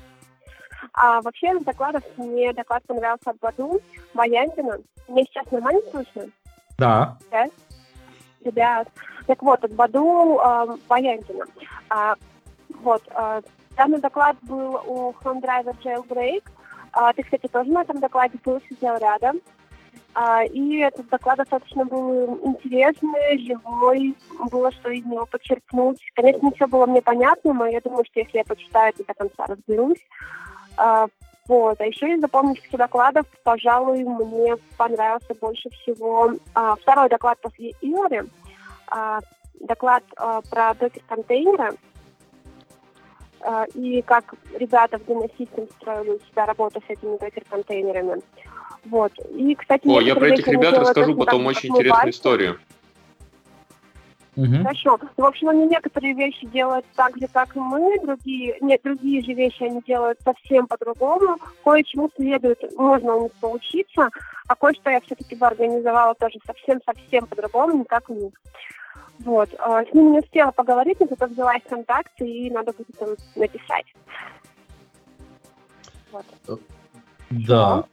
А 0.94 1.22
вообще 1.22 1.48
из 1.56 1.64
докладов 1.64 2.04
мне 2.18 2.52
доклад 2.54 2.84
понравился 2.86 3.30
от 3.30 3.40
Баду, 3.40 3.80
Баяндина. 4.14 4.80
Мне 5.08 5.24
сейчас 5.26 5.50
нормально 5.52 5.80
слышно? 5.92 6.24
Да. 6.78 7.18
Да? 7.30 7.46
Ребят. 8.44 8.90
Так 9.28 9.42
вот, 9.42 9.64
от 9.64 9.74
Баду 9.74 10.40
э. 10.44 10.78
А, 11.90 12.16
вот, 12.82 13.04
э, 13.10 13.42
данный 13.78 14.00
доклад 14.00 14.36
был 14.42 14.82
у 14.86 15.12
Driver 15.24 15.76
Jailbreak. 15.84 16.44
А, 16.94 17.14
ты, 17.14 17.24
кстати, 17.24 17.48
тоже 17.48 17.72
на 17.72 17.82
этом 17.82 18.00
докладе 18.00 18.38
был, 18.44 18.62
сидел 18.70 18.98
рядом. 18.98 19.42
А, 20.14 20.44
и 20.44 20.78
этот 20.80 21.08
доклад 21.10 21.38
достаточно 21.38 21.86
был 21.86 22.40
интересный, 22.44 23.38
живой, 23.40 24.16
было 24.52 24.72
что 24.72 24.90
из 24.90 25.06
него 25.06 25.26
подчеркнуть. 25.26 26.02
Конечно, 26.16 26.48
не 26.48 26.52
все 26.54 26.68
было 26.68 26.86
мне 26.86 27.02
понятно, 27.02 27.54
но 27.54 27.66
я 27.66 27.80
думаю, 27.80 28.04
что 28.06 28.20
если 28.20 28.40
я 28.40 28.44
почитаю, 28.44 28.94
то 28.94 29.06
до 29.06 29.14
конца 29.14 29.46
разберусь. 29.48 30.06
А, 30.78 31.08
вот. 31.48 31.80
А 31.80 31.86
еще 31.86 32.14
из 32.14 32.22
запомнившихся 32.22 32.78
докладов, 32.78 33.26
пожалуй, 33.44 34.04
мне 34.04 34.58
понравился 34.78 35.34
больше 35.40 35.70
всего 35.70 36.34
а, 36.54 36.76
второй 36.76 37.10
доклад 37.10 37.40
после 37.42 37.72
Илори, 37.82 38.24
а, 38.88 39.20
доклад 39.60 40.04
а, 40.18 40.42
про 40.42 40.74
докер-контейнеры, 40.74 41.78
и 43.74 44.02
как 44.02 44.34
ребята 44.58 44.98
в 44.98 45.02
Dino 45.02 45.30
Systems 45.38 45.72
строили 45.80 46.12
у 46.12 46.20
себя 46.32 46.46
работу 46.46 46.82
с 46.86 46.90
этими 46.90 47.18
докер-контейнерами. 47.18 48.22
Вот. 48.86 49.12
И, 49.36 49.56
кстати, 49.56 49.88
О, 49.88 50.02
я 50.02 50.16
про 50.16 50.30
этих 50.30 50.48
ребят 50.48 50.78
расскажу 50.78 51.16
потом 51.16 51.46
очень 51.46 51.70
интересную 51.70 52.12
историю. 52.12 52.60
Угу. 54.42 54.64
Хорошо. 54.64 55.00
В 55.18 55.24
общем, 55.24 55.50
они 55.50 55.68
некоторые 55.68 56.14
вещи 56.14 56.48
делают 56.48 56.86
так 56.96 57.16
же, 57.18 57.28
как 57.32 57.56
и 57.56 57.60
мы, 57.60 58.00
другие, 58.02 58.58
нет, 58.62 58.82
другие 58.84 59.22
же 59.22 59.34
вещи 59.34 59.62
они 59.64 59.82
делают 59.86 60.20
совсем 60.24 60.66
по-другому. 60.66 61.38
Кое-чему 61.64 62.10
следует, 62.16 62.60
можно 62.76 63.16
у 63.16 63.24
них 63.24 63.32
поучиться, 63.34 64.10
а 64.48 64.56
кое-что 64.56 64.90
я 64.90 65.00
все-таки 65.02 65.36
бы 65.36 65.46
организовала 65.46 66.16
тоже 66.16 66.40
совсем-совсем 66.46 67.28
по-другому, 67.28 67.78
не 67.78 67.84
как 67.84 68.10
у 68.10 68.16
них. 68.16 68.34
Вот. 69.20 69.50
А, 69.60 69.84
с 69.86 69.94
ними 69.94 70.14
не 70.14 70.20
успела 70.20 70.50
поговорить, 70.50 71.00
но 71.00 71.06
зато 71.08 71.28
взяла 71.28 71.56
их 71.56 71.64
контакты, 71.66 72.28
и 72.28 72.50
надо 72.50 72.74
будет 72.74 73.00
им 73.00 73.16
написать. 73.36 73.86
Вот. 76.12 76.60
Да. 77.30 77.86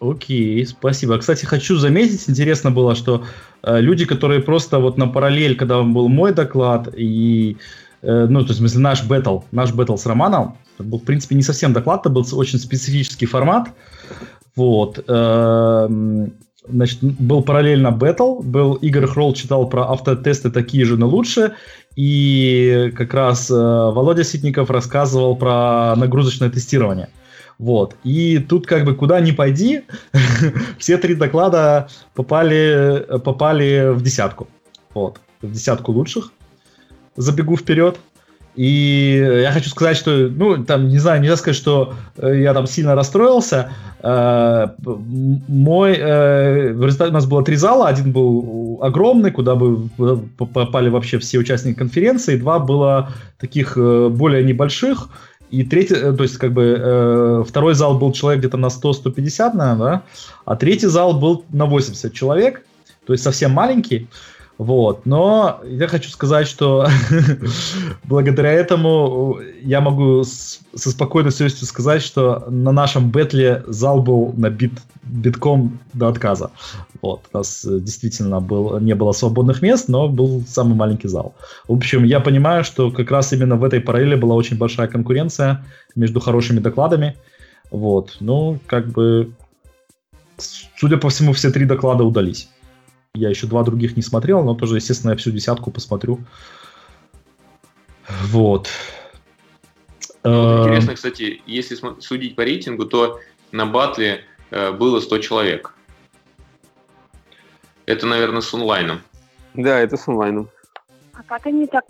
Окей, 0.00 0.64
спасибо. 0.64 1.18
Кстати, 1.18 1.44
хочу 1.44 1.76
заметить, 1.76 2.28
интересно 2.28 2.70
было, 2.70 2.94
что 2.94 3.24
э, 3.24 3.24
люди, 3.62 4.04
которые 4.04 4.40
просто 4.40 4.78
вот 4.78 4.98
на 4.98 5.06
параллель, 5.08 5.56
когда 5.56 5.82
был 5.82 6.08
мой 6.08 6.32
доклад, 6.32 6.88
и, 6.96 7.56
э, 8.02 8.26
ну, 8.28 8.40
то 8.40 8.48
есть, 8.48 8.56
в 8.56 8.58
смысле, 8.58 8.80
наш 8.80 9.04
бэтл, 9.04 9.40
наш 9.52 9.72
бэтл 9.72 9.96
с 9.96 10.06
Романом, 10.06 10.56
был, 10.78 10.98
в 10.98 11.04
принципе, 11.04 11.34
не 11.34 11.42
совсем 11.42 11.72
доклад, 11.72 12.00
это 12.00 12.10
был 12.10 12.24
очень 12.32 12.58
специфический 12.58 13.26
формат, 13.26 13.68
вот, 14.56 15.02
э, 15.06 16.28
значит, 16.68 16.98
был 17.02 17.42
параллельно 17.42 17.90
бэтл, 17.90 18.40
был 18.42 18.74
Игорь 18.74 19.06
Хрол 19.06 19.34
читал 19.34 19.68
про 19.68 19.90
автотесты 19.90 20.50
такие 20.50 20.84
же, 20.84 20.96
но 20.96 21.08
лучше, 21.08 21.54
и 21.96 22.92
как 22.96 23.14
раз 23.14 23.50
э, 23.50 23.54
Володя 23.54 24.24
Ситников 24.24 24.70
рассказывал 24.70 25.36
про 25.36 25.94
нагрузочное 25.96 26.50
тестирование. 26.50 27.08
Вот. 27.58 27.96
И 28.04 28.38
тут 28.38 28.66
как 28.66 28.84
бы 28.84 28.94
куда 28.94 29.20
ни 29.20 29.32
пойди, 29.32 29.82
все 30.78 30.96
три 30.96 31.14
доклада 31.14 31.88
попали, 32.14 33.04
попали 33.24 33.92
в 33.92 34.02
десятку. 34.02 34.48
Вот. 34.94 35.20
В 35.42 35.52
десятку 35.52 35.92
лучших. 35.92 36.32
Забегу 37.16 37.56
вперед. 37.56 37.98
И 38.58 39.40
я 39.42 39.52
хочу 39.52 39.70
сказать, 39.70 39.96
что, 39.96 40.10
ну, 40.10 40.64
там, 40.64 40.88
не 40.88 40.98
знаю, 40.98 41.20
нельзя 41.20 41.36
сказать, 41.36 41.54
что 41.54 41.94
э, 42.16 42.40
я 42.40 42.52
там 42.54 42.66
сильно 42.66 42.96
расстроился. 42.96 43.70
Э, 44.02 44.66
мой, 45.46 45.94
э, 45.96 46.72
в 46.72 46.84
результате 46.84 47.10
у 47.10 47.14
нас 47.14 47.26
было 47.26 47.44
три 47.44 47.54
зала. 47.54 47.86
Один 47.86 48.10
был 48.10 48.80
огромный, 48.82 49.30
куда 49.30 49.54
бы 49.54 49.88
попали 50.36 50.88
вообще 50.88 51.20
все 51.20 51.38
участники 51.38 51.78
конференции. 51.78 52.36
Два 52.36 52.58
было 52.58 53.10
таких 53.38 53.76
более 53.76 54.42
небольших. 54.42 55.08
И 55.50 55.64
третий, 55.64 55.94
э, 55.94 56.12
то 56.12 56.22
есть 56.22 56.36
как 56.36 56.52
бы 56.52 56.76
э, 56.78 57.44
второй 57.46 57.74
зал 57.74 57.98
был 57.98 58.12
человек 58.12 58.40
где-то 58.40 58.56
на 58.56 58.66
100-150, 58.66 59.54
наверное, 59.54 59.76
да? 59.76 60.02
а 60.44 60.56
третий 60.56 60.88
зал 60.88 61.18
был 61.18 61.44
на 61.50 61.66
80 61.66 62.12
человек, 62.12 62.64
то 63.06 63.12
есть 63.12 63.24
совсем 63.24 63.52
маленький. 63.52 64.08
Вот. 64.58 65.06
Но 65.06 65.60
я 65.64 65.86
хочу 65.86 66.10
сказать, 66.10 66.48
что 66.48 66.88
благодаря 68.04 68.50
этому 68.50 69.38
я 69.62 69.80
могу 69.80 70.24
со 70.24 70.90
спокойной 70.90 71.30
совестью 71.30 71.66
сказать, 71.66 72.02
что 72.02 72.44
на 72.48 72.72
нашем 72.72 73.10
бетле 73.10 73.62
зал 73.68 74.02
был 74.02 74.34
набит 74.36 74.72
битком 75.04 75.78
до 75.92 76.08
отказа. 76.08 76.50
Вот. 77.02 77.22
У 77.32 77.38
нас 77.38 77.64
э, 77.64 77.78
действительно 77.78 78.40
был, 78.40 78.78
не 78.80 78.94
было 78.94 79.12
свободных 79.12 79.62
мест, 79.62 79.88
но 79.88 80.08
был 80.08 80.42
самый 80.46 80.74
маленький 80.74 81.08
зал. 81.08 81.34
В 81.68 81.74
общем, 81.74 82.04
я 82.04 82.20
понимаю, 82.20 82.64
что 82.64 82.90
как 82.90 83.10
раз 83.12 83.32
именно 83.32 83.56
в 83.56 83.64
этой 83.64 83.80
параллели 83.80 84.16
была 84.16 84.34
очень 84.34 84.58
большая 84.58 84.88
конкуренция 84.88 85.64
между 85.94 86.20
хорошими 86.20 86.58
докладами. 86.58 87.16
Вот. 87.70 88.16
Ну, 88.20 88.58
как 88.66 88.88
бы, 88.88 89.32
судя 90.36 90.96
по 90.96 91.08
всему, 91.08 91.32
все 91.32 91.50
три 91.50 91.64
доклада 91.64 92.04
удались. 92.04 92.48
Я 93.14 93.30
еще 93.30 93.46
два 93.46 93.62
других 93.62 93.96
не 93.96 94.02
смотрел, 94.02 94.42
но 94.42 94.54
тоже, 94.54 94.76
естественно, 94.76 95.12
я 95.12 95.16
всю 95.16 95.30
десятку 95.30 95.70
посмотрю. 95.70 96.20
Вот. 98.08 98.68
Ну, 100.24 100.64
интересно, 100.64 100.94
кстати, 100.94 101.42
если 101.46 101.78
судить 102.00 102.36
по 102.36 102.42
рейтингу, 102.42 102.86
то 102.86 103.20
на 103.52 103.66
батле 103.66 104.24
э, 104.50 104.72
было 104.72 105.00
100 105.00 105.18
человек. 105.18 105.74
Это, 107.86 108.06
наверное, 108.06 108.42
с 108.42 108.52
онлайном. 108.52 109.00
Да, 109.54 109.80
это 109.80 109.96
с 109.96 110.06
онлайном. 110.06 110.48
А 111.14 111.22
как 111.22 111.46
они 111.46 111.66
так 111.66 111.84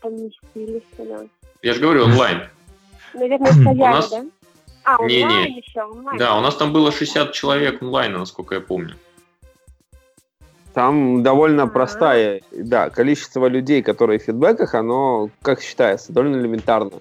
поместились 0.00 0.82
сюда? 0.96 1.26
Я 1.62 1.74
же 1.74 1.80
говорю, 1.80 2.04
онлайн. 2.04 2.42
Наверное, 3.14 3.52
стояли, 3.52 3.78
у 3.78 3.96
нас... 3.96 4.10
да? 4.10 4.24
А, 4.84 4.98
онлайн 4.98 5.28
не, 5.28 5.44
не. 5.50 5.58
еще, 5.58 5.82
онлайн. 5.82 6.18
Да, 6.18 6.36
у 6.36 6.40
нас 6.40 6.56
там 6.56 6.72
было 6.72 6.92
60 6.92 7.32
человек 7.32 7.82
онлайна, 7.82 8.18
насколько 8.18 8.54
я 8.54 8.60
помню. 8.60 8.96
Там 10.74 11.22
довольно 11.22 11.66
простая, 11.66 12.40
да, 12.50 12.88
количество 12.88 13.46
людей, 13.46 13.82
которые 13.82 14.18
в 14.18 14.22
фидбэках, 14.22 14.74
оно, 14.74 15.28
как 15.42 15.60
считается, 15.60 16.12
довольно 16.12 16.36
элементарно. 16.36 16.92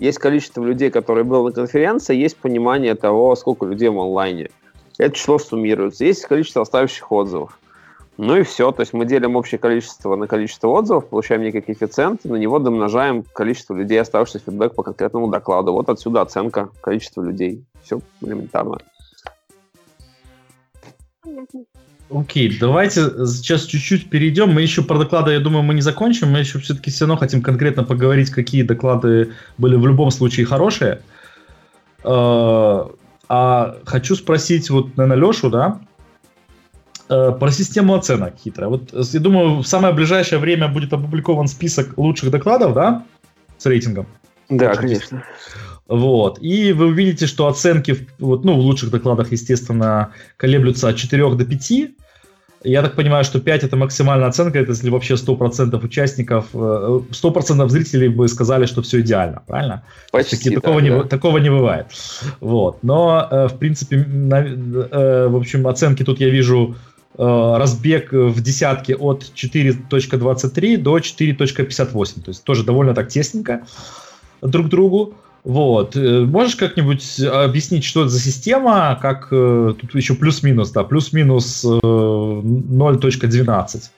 Есть 0.00 0.18
количество 0.18 0.64
людей, 0.64 0.90
которые 0.90 1.24
было 1.24 1.48
на 1.48 1.52
конференции, 1.52 2.16
есть 2.16 2.36
понимание 2.38 2.94
того, 2.94 3.36
сколько 3.36 3.66
людей 3.66 3.88
в 3.88 4.00
онлайне. 4.00 4.48
Это 4.98 5.14
число 5.14 5.38
суммируется. 5.38 6.04
Есть 6.04 6.24
количество 6.24 6.62
оставших 6.62 7.12
отзывов. 7.12 7.58
Ну 8.16 8.36
и 8.36 8.42
все. 8.42 8.70
То 8.72 8.80
есть 8.80 8.92
мы 8.92 9.06
делим 9.06 9.36
общее 9.36 9.58
количество 9.58 10.16
на 10.16 10.26
количество 10.26 10.68
отзывов, 10.68 11.08
получаем 11.08 11.42
некий 11.42 11.60
коэффициент, 11.60 12.24
и 12.24 12.28
на 12.28 12.36
него 12.36 12.58
домножаем 12.58 13.22
количество 13.22 13.74
людей, 13.74 14.00
оставшихся 14.00 14.44
фидбэк 14.44 14.74
по 14.74 14.82
конкретному 14.82 15.28
докладу. 15.28 15.72
Вот 15.72 15.88
отсюда 15.88 16.20
оценка 16.20 16.68
количества 16.82 17.22
людей. 17.22 17.64
Все 17.82 18.00
элементарно. 18.20 18.78
Окей, 22.10 22.58
давайте 22.58 23.02
сейчас 23.26 23.64
чуть-чуть 23.66 24.10
перейдем. 24.10 24.50
Мы 24.50 24.62
еще 24.62 24.82
про 24.82 24.98
доклады, 24.98 25.32
я 25.32 25.40
думаю, 25.40 25.62
мы 25.62 25.74
не 25.74 25.80
закончим. 25.80 26.30
Мы 26.30 26.40
еще 26.40 26.58
все-таки 26.58 26.90
все 26.90 27.04
равно 27.04 27.16
хотим 27.16 27.40
конкретно 27.40 27.84
поговорить, 27.84 28.30
какие 28.30 28.62
доклады 28.62 29.32
были 29.58 29.76
в 29.76 29.86
любом 29.86 30.10
случае 30.10 30.46
хорошие. 30.46 31.02
Э, 32.02 32.84
а 33.28 33.76
хочу 33.84 34.16
спросить 34.16 34.70
вот, 34.70 34.96
наверное, 34.96 35.28
Лешу, 35.28 35.50
да, 35.50 35.80
э, 37.08 37.30
про 37.38 37.50
систему 37.52 37.94
оценок 37.94 38.34
хитрая. 38.36 38.70
Вот 38.70 38.92
я 38.92 39.20
думаю, 39.20 39.58
в 39.62 39.66
самое 39.66 39.94
ближайшее 39.94 40.40
время 40.40 40.66
будет 40.66 40.92
опубликован 40.92 41.46
список 41.46 41.96
лучших 41.96 42.32
докладов, 42.32 42.74
да, 42.74 43.04
с 43.56 43.66
рейтингом. 43.66 44.06
Да, 44.48 44.74
конечно. 44.74 45.22
Вот. 45.90 46.38
И 46.40 46.72
вы 46.72 46.86
увидите, 46.86 47.26
что 47.26 47.48
оценки 47.48 48.06
вот, 48.20 48.44
ну, 48.44 48.54
в 48.54 48.60
лучших 48.60 48.90
докладах, 48.90 49.32
естественно, 49.32 50.10
колеблются 50.36 50.88
от 50.88 50.96
4 50.96 51.34
до 51.34 51.44
5. 51.44 51.72
Я 52.62 52.82
так 52.82 52.94
понимаю, 52.94 53.24
что 53.24 53.40
5 53.40 53.64
это 53.64 53.76
максимальная 53.76 54.28
оценка, 54.28 54.60
это 54.60 54.70
если 54.70 54.88
вообще 54.88 55.14
100% 55.14 55.84
участников, 55.84 56.46
100% 56.54 57.64
э, 57.64 57.68
зрителей 57.68 58.08
бы 58.08 58.28
сказали, 58.28 58.66
что 58.66 58.82
все 58.82 59.00
идеально, 59.00 59.42
правильно? 59.48 59.82
Почти, 60.12 60.36
Таки, 60.36 60.50
да, 60.50 60.60
такого, 60.60 60.80
да. 60.80 60.88
Не, 60.88 61.04
такого 61.04 61.38
не 61.38 61.50
бывает. 61.50 61.86
Вот. 62.38 62.84
Но, 62.84 63.26
э, 63.28 63.48
в 63.48 63.58
принципе, 63.58 63.96
э, 63.96 65.26
в 65.28 65.36
общем, 65.36 65.66
оценки 65.66 66.04
тут 66.04 66.20
я 66.20 66.30
вижу 66.30 66.76
разбег 67.18 68.12
в 68.12 68.40
десятке 68.40 68.94
от 68.94 69.24
4.23 69.34 70.76
до 70.76 70.98
4.58, 70.98 72.22
то 72.22 72.28
есть 72.28 72.44
тоже 72.44 72.64
довольно 72.64 72.94
так 72.94 73.08
тесненько 73.08 73.62
друг 74.40 74.68
другу. 74.68 75.14
Вот. 75.44 75.96
Э, 75.96 76.20
можешь 76.20 76.56
как-нибудь 76.56 77.20
объяснить, 77.20 77.84
что 77.84 78.02
это 78.02 78.10
за 78.10 78.20
система, 78.20 78.98
как 79.00 79.28
э, 79.30 79.74
тут 79.80 79.94
еще 79.94 80.14
плюс-минус, 80.14 80.70
да, 80.70 80.84
плюс-минус 80.84 81.64
0.12? 81.64 83.90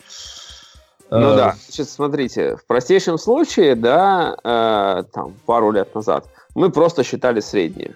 Э, 1.12 1.18
ну 1.18 1.36
да, 1.36 1.56
сейчас 1.68 1.90
смотрите, 1.90 2.56
в 2.56 2.66
простейшем 2.66 3.18
случае, 3.18 3.74
да, 3.74 4.34
э, 4.42 5.04
там 5.12 5.34
пару 5.44 5.70
лет 5.70 5.94
назад 5.94 6.26
мы 6.54 6.70
просто 6.70 7.04
считали 7.04 7.40
средние. 7.40 7.94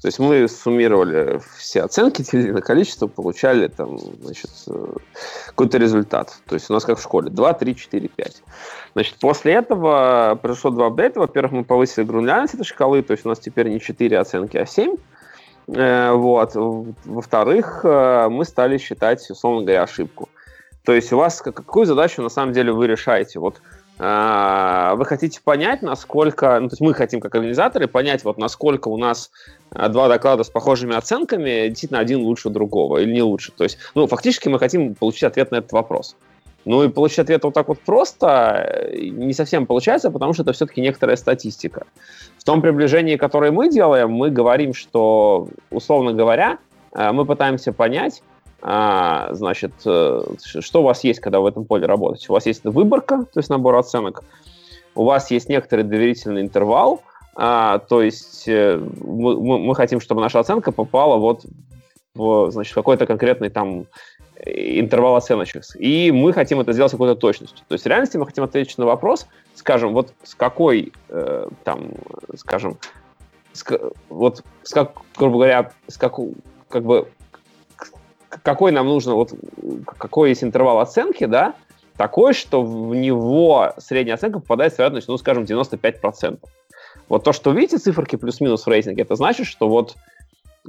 То 0.00 0.08
есть 0.08 0.18
мы 0.18 0.48
суммировали 0.48 1.40
все 1.58 1.82
оценки, 1.82 2.22
делили 2.22 2.52
на 2.52 2.62
количество, 2.62 3.06
получали 3.06 3.68
там, 3.68 3.98
значит, 3.98 4.50
какой-то 5.46 5.76
результат. 5.76 6.38
То 6.46 6.54
есть 6.54 6.70
у 6.70 6.72
нас 6.72 6.84
как 6.84 6.98
в 6.98 7.02
школе 7.02 7.28
2, 7.28 7.52
3, 7.52 7.76
4, 7.76 8.08
5. 8.08 8.42
Значит, 8.94 9.16
после 9.20 9.52
этого 9.52 10.38
произошло 10.40 10.70
два 10.70 10.86
апдейта. 10.86 11.20
Во-первых, 11.20 11.52
мы 11.52 11.64
повысили 11.64 12.04
гранулярность 12.04 12.54
этой 12.54 12.64
шкалы, 12.64 13.02
то 13.02 13.12
есть 13.12 13.26
у 13.26 13.28
нас 13.28 13.38
теперь 13.38 13.68
не 13.68 13.78
4 13.78 14.18
оценки, 14.18 14.56
а 14.56 14.64
7. 14.64 14.96
Э, 15.68 16.12
вот. 16.12 16.52
Во-вторых, 16.54 17.80
э, 17.84 18.28
мы 18.30 18.46
стали 18.46 18.78
считать, 18.78 19.28
условно 19.30 19.62
говоря, 19.62 19.82
ошибку. 19.82 20.30
То 20.84 20.94
есть 20.94 21.12
у 21.12 21.18
вас 21.18 21.42
какую 21.42 21.84
задачу 21.84 22.22
на 22.22 22.30
самом 22.30 22.54
деле 22.54 22.72
вы 22.72 22.86
решаете? 22.86 23.38
Вот 23.38 23.56
э, 23.58 23.60
вы 24.00 25.04
хотите 25.04 25.40
понять, 25.44 25.82
насколько, 25.82 26.58
ну, 26.58 26.68
то 26.68 26.72
есть 26.72 26.80
мы 26.80 26.94
хотим 26.94 27.20
как 27.20 27.34
организаторы 27.34 27.86
понять, 27.86 28.24
вот 28.24 28.38
насколько 28.38 28.88
у 28.88 28.96
нас 28.96 29.30
два 29.70 30.08
доклада 30.08 30.42
с 30.42 30.48
похожими 30.48 30.96
оценками, 30.96 31.68
действительно 31.68 32.00
один 32.00 32.20
лучше 32.22 32.48
другого 32.48 32.98
или 32.98 33.12
не 33.12 33.22
лучше. 33.22 33.52
То 33.52 33.64
есть, 33.64 33.76
ну, 33.94 34.06
фактически 34.06 34.48
мы 34.48 34.58
хотим 34.58 34.94
получить 34.94 35.24
ответ 35.24 35.50
на 35.50 35.56
этот 35.56 35.72
вопрос. 35.72 36.16
Ну 36.64 36.84
и 36.84 36.88
получить 36.88 37.20
ответ 37.20 37.42
вот 37.44 37.54
так 37.54 37.68
вот 37.68 37.80
просто 37.80 38.88
э, 38.90 39.08
не 39.08 39.32
совсем 39.32 39.66
получается, 39.66 40.10
потому 40.10 40.34
что 40.34 40.42
это 40.42 40.52
все-таки 40.52 40.80
некоторая 40.80 41.16
статистика. 41.16 41.86
В 42.38 42.44
том 42.44 42.60
приближении, 42.60 43.16
которое 43.16 43.50
мы 43.50 43.70
делаем, 43.70 44.10
мы 44.10 44.30
говорим, 44.30 44.74
что, 44.74 45.48
условно 45.70 46.12
говоря, 46.12 46.58
э, 46.92 47.12
мы 47.12 47.24
пытаемся 47.24 47.72
понять, 47.72 48.22
а, 48.62 49.32
значит, 49.32 49.72
э, 49.84 50.22
что 50.60 50.80
у 50.80 50.84
вас 50.84 51.04
есть, 51.04 51.20
когда 51.20 51.40
в 51.40 51.46
этом 51.46 51.64
поле 51.64 51.86
работаете. 51.86 52.26
У 52.28 52.32
вас 52.32 52.46
есть 52.46 52.64
выборка, 52.64 53.24
то 53.32 53.40
есть 53.40 53.50
набор 53.50 53.76
оценок, 53.76 54.22
у 54.94 55.04
вас 55.04 55.30
есть 55.30 55.48
некоторый 55.48 55.84
доверительный 55.84 56.42
интервал, 56.42 57.02
а, 57.34 57.78
то 57.78 58.02
есть 58.02 58.46
мы, 58.46 59.58
мы 59.58 59.74
хотим, 59.74 60.00
чтобы 60.00 60.20
наша 60.20 60.40
оценка 60.40 60.72
попала 60.72 61.16
вот 61.16 61.44
в 62.14 62.50
значит, 62.50 62.74
какой-то 62.74 63.06
конкретный 63.06 63.50
там 63.50 63.86
интервал 64.44 65.16
оценочек. 65.16 65.62
И 65.78 66.10
мы 66.12 66.32
хотим 66.32 66.60
это 66.60 66.72
сделать 66.72 66.90
с 66.90 66.94
какой-то 66.94 67.14
точностью. 67.14 67.58
То 67.68 67.74
есть 67.74 67.84
в 67.84 67.88
реальности 67.88 68.16
мы 68.16 68.26
хотим 68.26 68.44
ответить 68.44 68.78
на 68.78 68.86
вопрос, 68.86 69.26
скажем, 69.54 69.92
вот 69.92 70.14
с 70.22 70.34
какой, 70.34 70.92
э, 71.08 71.48
там, 71.64 71.90
скажем, 72.36 72.78
с, 73.52 73.64
вот, 74.08 74.42
с 74.62 74.72
как, 74.72 74.92
грубо 75.16 75.36
говоря, 75.36 75.72
с 75.88 75.96
как, 75.98 76.14
как 76.68 76.84
бы, 76.84 77.08
какой 78.30 78.72
нам 78.72 78.86
нужно, 78.86 79.14
вот, 79.14 79.32
какой 79.84 80.30
есть 80.30 80.44
интервал 80.44 80.80
оценки, 80.80 81.26
да, 81.26 81.54
такой, 81.96 82.32
что 82.32 82.62
в 82.62 82.94
него 82.94 83.74
средняя 83.78 84.14
оценка 84.14 84.38
попадает 84.38 84.72
с 84.72 84.78
вероятностью, 84.78 85.12
ну, 85.12 85.18
скажем, 85.18 85.44
95%. 85.44 86.38
Вот 87.08 87.24
то, 87.24 87.32
что 87.32 87.50
видите 87.50 87.78
циферки 87.78 88.16
плюс-минус 88.16 88.64
в 88.64 88.68
рейтинге, 88.68 89.02
это 89.02 89.16
значит, 89.16 89.46
что 89.46 89.68
вот 89.68 89.96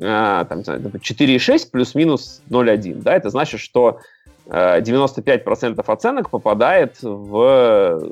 а, 0.01 0.45
там, 0.45 0.59
4,6 0.59 1.71
плюс-минус 1.71 2.41
0,1. 2.49 3.01
Да, 3.01 3.15
это 3.15 3.29
значит, 3.29 3.59
что 3.59 3.99
95% 4.47 5.77
э, 5.77 5.91
оценок 5.91 6.29
попадает 6.29 6.97
в, 7.01 8.09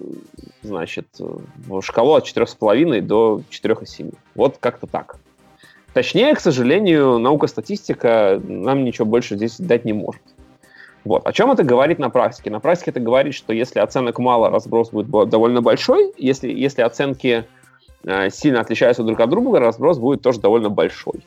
значит, 0.61 1.07
в 1.17 1.81
шкалу 1.81 2.13
от 2.13 2.25
4,5 2.25 3.01
до 3.01 3.41
4,7. 3.49 4.13
Вот 4.35 4.57
как-то 4.59 4.87
так. 4.87 5.17
Точнее, 5.93 6.35
к 6.35 6.39
сожалению, 6.39 7.17
наука-статистика 7.17 8.41
нам 8.43 8.83
ничего 8.83 9.05
больше 9.05 9.35
здесь 9.35 9.57
дать 9.57 9.85
не 9.85 9.93
может. 9.93 10.21
Вот. 11.03 11.25
О 11.25 11.31
чем 11.31 11.51
это 11.51 11.63
говорит 11.63 11.97
на 11.97 12.09
практике? 12.09 12.51
На 12.51 12.59
практике 12.59 12.91
это 12.91 12.99
говорит, 12.99 13.33
что 13.33 13.53
если 13.53 13.79
оценок 13.79 14.19
мало, 14.19 14.49
разброс 14.49 14.91
будет 14.91 15.09
довольно 15.29 15.61
большой. 15.61 16.13
Если, 16.17 16.51
если 16.51 16.81
оценки 16.81 17.45
э, 18.03 18.29
сильно 18.29 18.61
отличаются 18.61 19.03
друг 19.03 19.19
от 19.19 19.29
друга, 19.29 19.59
разброс 19.59 19.97
будет 19.97 20.21
тоже 20.21 20.39
довольно 20.39 20.69
большой. 20.69 21.19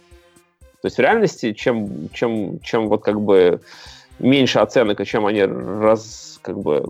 То 0.82 0.86
есть 0.86 0.96
в 0.96 1.00
реальности, 1.00 1.52
чем, 1.52 2.08
чем, 2.12 2.60
чем 2.60 2.88
вот 2.88 3.02
как 3.02 3.20
бы 3.20 3.60
меньше 4.18 4.58
оценок, 4.58 5.00
и 5.00 5.06
чем 5.06 5.26
они 5.26 5.42
раз, 5.42 6.38
как 6.42 6.58
бы, 6.58 6.84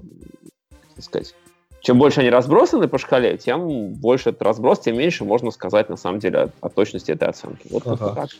так 0.95 1.05
сказать, 1.05 1.35
чем 1.83 1.99
больше 1.99 2.21
они 2.21 2.31
разбросаны 2.31 2.87
по 2.87 2.97
шкале, 2.97 3.37
тем 3.37 3.89
больше 3.95 4.31
этот 4.31 4.43
разброс, 4.43 4.81
тем 4.81 4.97
меньше 4.97 5.25
можно 5.25 5.51
сказать 5.51 5.89
на 5.89 5.97
самом 5.97 6.21
деле 6.21 6.39
о, 6.39 6.51
о 6.61 6.69
точности 6.69 7.11
этой 7.11 7.29
оценки. 7.29 7.67
Вот 7.71 7.83
ага. 7.87 8.15
так. 8.15 8.31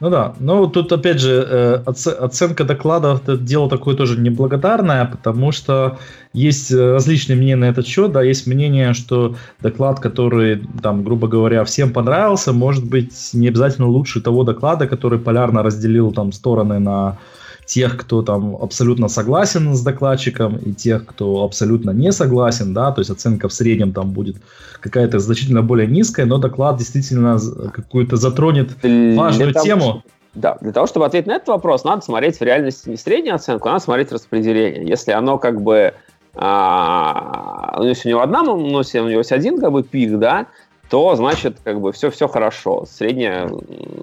Ну 0.00 0.10
да, 0.10 0.34
ну 0.40 0.66
тут 0.66 0.90
опять 0.92 1.20
же 1.20 1.46
э, 1.48 1.74
оценка 1.84 2.64
докладов 2.64 3.22
это 3.22 3.36
дело 3.36 3.68
такое 3.68 3.96
тоже 3.96 4.18
неблагодарное, 4.18 5.04
потому 5.04 5.52
что 5.52 5.98
есть 6.32 6.72
э, 6.72 6.92
различные 6.94 7.36
мнения 7.36 7.56
на 7.56 7.66
этот 7.66 7.86
счет, 7.86 8.12
да, 8.12 8.22
есть 8.22 8.46
мнение, 8.46 8.94
что 8.94 9.36
доклад, 9.60 10.00
который 10.00 10.66
там, 10.82 11.04
грубо 11.04 11.28
говоря, 11.28 11.64
всем 11.64 11.92
понравился, 11.92 12.54
может 12.54 12.88
быть 12.88 13.12
не 13.34 13.48
обязательно 13.48 13.88
лучше 13.88 14.22
того 14.22 14.42
доклада, 14.42 14.86
который 14.86 15.18
полярно 15.18 15.62
разделил 15.62 16.12
там 16.12 16.32
стороны 16.32 16.78
на 16.78 17.18
тех, 17.66 17.96
кто 17.96 18.22
там 18.22 18.56
абсолютно 18.56 19.08
согласен 19.08 19.74
с 19.74 19.82
докладчиком, 19.82 20.56
и 20.56 20.72
тех, 20.72 21.04
кто 21.04 21.44
абсолютно 21.44 21.90
не 21.90 22.12
согласен, 22.12 22.72
да, 22.72 22.92
то 22.92 23.00
есть 23.00 23.10
оценка 23.10 23.48
в 23.48 23.52
среднем 23.52 23.92
там 23.92 24.10
будет 24.10 24.36
какая-то 24.80 25.18
значительно 25.18 25.62
более 25.62 25.88
низкая, 25.88 26.26
но 26.26 26.38
доклад 26.38 26.78
действительно 26.78 27.38
какую-то 27.72 28.16
затронет 28.16 28.70
важную 28.82 29.52
того, 29.52 29.64
тему. 29.66 29.82
Чтобы, 29.82 30.02
да, 30.34 30.58
для 30.60 30.72
того, 30.72 30.86
чтобы 30.86 31.06
ответить 31.06 31.26
на 31.26 31.36
этот 31.36 31.48
вопрос, 31.48 31.82
надо 31.82 32.02
смотреть 32.02 32.38
в 32.38 32.42
реальности 32.42 32.88
не 32.88 32.96
среднюю 32.96 33.34
оценку, 33.34 33.68
а 33.68 33.72
надо 33.72 33.84
смотреть 33.84 34.12
распределение. 34.12 34.86
Если 34.86 35.10
оно 35.10 35.38
как 35.38 35.60
бы 35.60 35.92
а, 36.34 37.76
у 37.78 37.84
него 37.84 37.94
у 38.04 38.08
него 38.08 38.20
одна, 38.20 38.42
у 38.42 38.56
него 38.58 38.82
есть 38.82 39.32
один 39.32 39.58
как 39.58 39.72
бы 39.72 39.82
пик, 39.82 40.18
да, 40.18 40.46
то 40.88 41.16
значит, 41.16 41.58
как 41.64 41.80
бы 41.80 41.92
все, 41.92 42.10
все 42.10 42.28
хорошо. 42.28 42.84
Средняя 42.88 43.50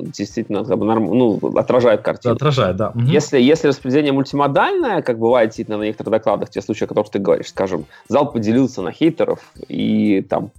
действительно 0.01 0.65
как 0.65 0.77
бы, 0.77 0.85
норм, 0.85 1.05
ну, 1.05 1.39
отражает 1.57 2.01
картину. 2.01 2.35
Отражает, 2.35 2.75
да. 2.75 2.89
Угу. 2.89 3.01
Если, 3.01 3.39
если 3.39 3.69
распределение 3.69 4.11
мультимодальное, 4.11 5.01
как 5.01 5.17
бывает 5.17 5.49
действительно 5.49 5.77
на 5.77 5.83
некоторых 5.83 6.11
докладах, 6.11 6.49
те 6.49 6.61
случаи, 6.61 6.85
о 6.85 6.87
которых 6.87 7.09
ты 7.09 7.19
говоришь, 7.19 7.49
скажем, 7.49 7.85
зал 8.09 8.31
поделился 8.31 8.81
на 8.81 8.91
хейтеров 8.91 9.39
и 9.67 10.21
там 10.21 10.51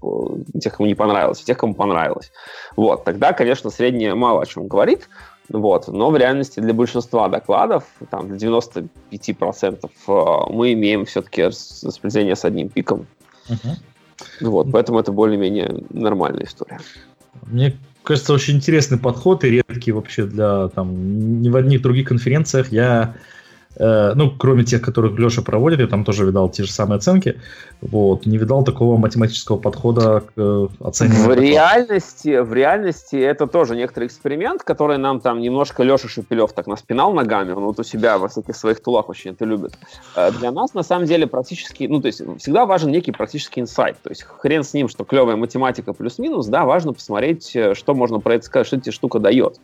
тех, 0.61 0.77
кому 0.77 0.87
не 0.87 0.95
понравилось, 0.95 1.43
и 1.43 1.45
тех, 1.45 1.59
кому 1.59 1.75
понравилось. 1.75 2.33
Вот, 2.77 3.05
тогда, 3.05 3.33
конечно, 3.33 3.71
среднее 3.71 4.15
мало 4.15 4.43
о 4.43 4.47
чем 4.47 4.67
говорит. 4.67 5.09
Вот. 5.49 5.89
Но 5.89 6.11
в 6.11 6.17
реальности 6.17 6.61
для 6.61 6.73
большинства 6.73 7.29
докладов, 7.29 7.85
там, 8.11 8.29
для 8.29 8.49
95% 8.49 8.89
э, 9.85 10.53
мы 10.53 10.73
имеем 10.73 11.05
все-таки 11.05 11.45
распределение 11.45 12.35
с 12.35 12.47
одним 12.47 12.71
пиком. 12.71 13.07
Uh-huh. 13.51 13.77
Вот, 14.41 14.71
поэтому 14.73 15.01
это 15.01 15.13
более-менее 15.13 15.83
нормальная 15.91 16.45
история. 16.45 16.81
Мне 17.47 17.77
кажется, 18.03 18.33
очень 18.33 18.57
интересный 18.57 18.99
подход 18.99 19.45
и 19.45 19.51
редкий 19.51 19.93
вообще 19.93 20.27
для 20.27 20.69
там 20.69 21.41
ни 21.43 21.49
в 21.49 21.57
одних 21.57 21.83
других 21.83 22.09
конференциях 22.09 22.73
я 22.73 23.15
ну, 23.79 24.31
кроме 24.37 24.65
тех, 24.65 24.83
которых 24.83 25.19
Леша 25.19 25.43
проводит, 25.43 25.81
я 25.81 25.87
там 25.87 26.05
тоже 26.05 26.25
видал 26.25 26.49
те 26.49 26.65
же 26.65 26.73
самые 26.73 26.99
оценки, 26.99 27.41
вот, 27.81 28.27
не 28.27 28.39
видал 28.39 28.65
такого 28.65 28.97
математического 28.97 29.59
подхода 29.59 30.21
к 30.21 30.33
э, 30.37 30.69
оцениванию. 30.81 31.29
В 31.29 31.39
реальности, 31.39 32.41
в 32.41 32.53
реальности 32.53 33.17
это 33.17 33.47
тоже 33.47 33.77
некоторый 33.77 34.07
эксперимент, 34.07 34.63
который 34.63 34.99
нам 34.99 35.21
там 35.21 35.41
немножко 35.41 35.83
Леша 35.83 36.09
Шепелев 36.09 36.53
так 36.53 36.67
наспинал 36.67 37.13
ногами, 37.13 37.53
он 37.53 37.65
вот 37.65 37.79
у 37.79 37.85
себя 37.85 38.19
во 38.19 38.29
всяких 38.29 38.57
своих 38.57 38.83
тулах 38.83 39.09
очень 39.09 39.33
это 39.33 39.45
любит. 39.45 39.77
Э, 40.17 40.31
для 40.33 40.51
нас, 40.51 40.75
на 40.75 40.83
самом 40.83 41.07
деле, 41.07 41.27
практически, 41.27 41.85
ну, 41.85 42.01
то 42.01 42.07
есть 42.07 42.23
всегда 42.39 42.65
важен 42.67 42.91
некий 42.91 43.13
практический 43.13 43.61
инсайт, 43.61 43.97
то 44.03 44.11
есть 44.11 44.23
хрен 44.23 44.65
с 44.65 44.73
ним, 44.73 44.89
что 44.89 45.05
клевая 45.05 45.37
математика 45.37 45.93
плюс-минус, 45.93 46.47
да, 46.47 46.65
важно 46.65 46.93
посмотреть, 46.93 47.55
что 47.73 47.95
можно 47.95 48.21
про 48.21 48.37
это 48.37 48.47
сказать, 48.47 48.67
что 48.67 48.77
эта 48.77 48.93
штука 48.93 49.19
дает. 49.19 49.59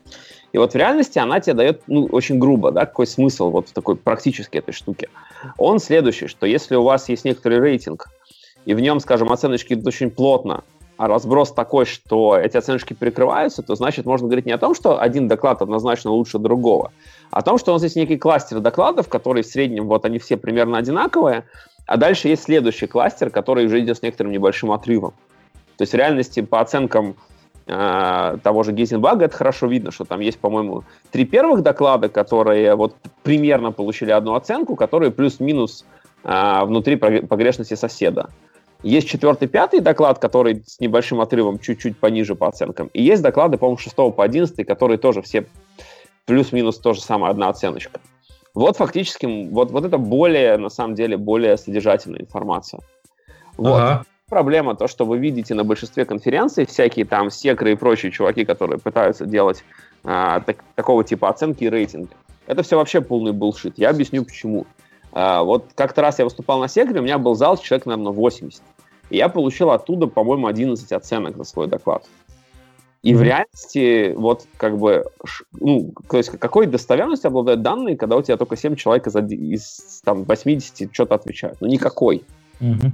И 0.53 0.59
вот 0.59 0.73
в 0.73 0.77
реальности 0.77 1.19
она 1.19 1.41
тебе 1.41 1.55
дает, 1.55 1.83
ну, 1.87 2.07
очень 2.07 2.39
грубо, 2.39 2.73
да, 2.73 2.87
какой 2.87 3.07
смысл 3.07 3.51
вот 3.51 3.69
в 3.69 3.73
такой 3.73 3.97
практически 3.97 4.59
этой 4.59 4.73
штуке. 4.73 5.09
Он 5.59 5.79
следующий, 5.79 6.27
что 6.27 6.47
если 6.47 6.75
у 6.77 6.83
вас 6.83 7.09
есть 7.09 7.25
некоторый 7.25 7.61
рейтинг, 7.61 8.07
и 8.65 8.75
в 8.75 8.81
нем, 8.81 9.01
скажем, 9.01 9.33
оценочки 9.33 9.75
идут 9.75 9.87
очень 9.87 10.11
плотно, 10.11 10.65
а 10.97 11.09
разброс 11.09 11.53
такой, 11.53 11.87
что 11.87 12.37
эти 12.37 12.59
оценочки 12.59 12.93
перекрываются, 12.93 13.63
то 13.63 13.75
значит 13.75 14.05
можно 14.05 14.27
говорить 14.27 14.45
не 14.45 14.53
о 14.53 14.59
том, 14.59 14.75
что 14.75 15.01
один 15.01 15.29
доклад 15.29 15.63
однозначно 15.63 16.11
лучше 16.11 16.39
другого, 16.39 16.93
а 17.31 17.39
о 17.39 17.43
том, 17.43 17.57
что 17.57 17.71
у 17.71 17.75
нас 17.75 17.83
есть 17.83 17.97
некий 17.97 18.19
кластер 18.19 18.61
докладов, 18.61 19.09
которые 19.09 19.43
в 19.43 19.47
среднем, 19.47 19.87
вот 19.87 20.05
они 20.05 20.19
все 20.19 20.37
примерно 20.37 20.77
одинаковые, 20.77 21.45
а 21.87 21.97
дальше 21.97 22.29
есть 22.29 22.43
следующий 22.43 22.87
кластер, 22.87 23.31
который 23.31 23.65
уже 23.65 23.81
идет 23.81 23.97
с 23.97 24.03
некоторым 24.03 24.33
небольшим 24.33 24.73
отрывом. 24.73 25.13
То 25.79 25.83
есть 25.85 25.93
в 25.95 25.97
реальности 25.97 26.43
по 26.43 26.61
оценкам 26.61 27.17
э, 27.71 28.39
того 28.43 28.63
же 28.63 28.73
Гейзенбага, 28.73 29.27
это 29.27 29.37
хорошо 29.37 29.67
видно, 29.67 29.91
что 29.91 30.05
там 30.05 30.21
есть, 30.21 30.39
по-моему, 30.39 30.85
три 31.11 31.25
первых 31.25 31.63
доклада, 31.63 32.09
которые 32.09 32.75
вот 32.75 32.97
примерно 33.23 33.73
получили 33.73 34.11
одну 34.11 34.35
оценку, 34.35 34.77
которые 34.77 35.11
плюс-минус 35.11 35.85
э, 36.25 36.65
внутри 36.65 36.97
погрешности 36.97 37.75
соседа. 37.75 38.31
Есть 38.83 39.09
четвертый, 39.09 39.47
пятый 39.47 39.81
доклад, 39.81 40.19
который 40.19 40.63
с 40.67 40.81
небольшим 40.81 41.21
отрывом 41.21 41.59
чуть-чуть 41.59 41.99
пониже 41.99 42.35
по 42.35 42.49
оценкам. 42.49 42.89
И 42.95 43.03
есть 43.03 43.23
доклады, 43.23 43.59
по-моему, 43.59 43.79
шестого 43.79 44.11
по 44.11 44.25
одиннадцатый, 44.25 44.65
которые 44.65 44.99
тоже 44.99 45.23
все 45.23 45.47
плюс-минус 46.27 46.79
тоже 46.79 47.03
самая 47.03 47.31
одна 47.31 47.49
оценочка. 47.49 48.01
Вот 48.55 48.77
фактически, 48.77 49.27
вот, 49.51 49.71
вот 49.71 49.85
это 49.85 49.99
более, 49.99 50.57
на 50.57 50.71
самом 50.71 50.95
деле, 50.95 51.17
более 51.17 51.57
содержательная 51.57 52.21
информация. 52.21 52.81
Вот. 53.57 53.77
Ага 53.77 54.05
проблема, 54.31 54.75
то, 54.75 54.89
что 54.89 55.05
вы 55.05 55.19
видите 55.19 55.55
на 55.55 55.65
большинстве 55.65 56.07
конференций, 56.07 56.65
всякие 56.65 57.05
там 57.05 57.31
секры 57.31 57.73
и 57.73 57.75
прочие 57.75 58.11
чуваки, 58.11 58.47
которые 58.47 58.79
пытаются 58.79 59.27
делать 59.27 59.63
а, 60.05 60.41
так, 60.41 60.65
такого 60.75 61.05
типа 61.05 61.29
оценки 61.29 61.65
и 61.65 61.69
рейтинги. 61.69 62.09
Это 62.47 62.63
все 62.63 62.77
вообще 62.77 63.03
полный 63.03 63.33
булшит. 63.33 63.77
Я 63.77 63.91
объясню 63.91 64.25
почему. 64.25 64.67
А, 65.13 65.43
вот 65.43 65.67
как-то 65.75 66.01
раз 66.01 66.19
я 66.19 66.25
выступал 66.25 66.61
на 66.61 66.69
секре, 66.69 67.01
у 67.01 67.03
меня 67.03 67.19
был 67.19 67.35
зал 67.35 67.59
человек, 67.59 67.85
наверное, 67.85 68.13
80. 68.13 68.63
И 69.11 69.17
я 69.17 69.29
получил 69.29 69.71
оттуда, 69.71 70.07
по-моему, 70.07 70.47
11 70.47 70.91
оценок 70.93 71.37
за 71.37 71.45
свой 71.45 71.67
доклад. 71.67 72.05
И 73.03 73.15
в 73.15 73.23
реальности, 73.23 74.13
вот 74.15 74.47
как 74.59 74.79
бы, 74.79 75.07
ну, 75.53 75.93
то 76.09 76.19
есть 76.19 76.31
какой 76.39 76.67
достоверностью 76.67 77.29
обладают 77.29 77.63
данные, 77.63 77.97
когда 77.97 78.17
у 78.17 78.23
тебя 78.23 78.37
только 78.37 78.57
7 78.57 78.77
человек 78.77 79.07
из, 79.07 79.17
из 79.17 80.03
там, 80.05 80.25
80 80.25 80.93
что-то 80.93 81.15
отвечают? 81.15 81.63
Ну, 81.63 81.67
никакой. 81.67 82.23
Mm-hmm. 82.61 82.91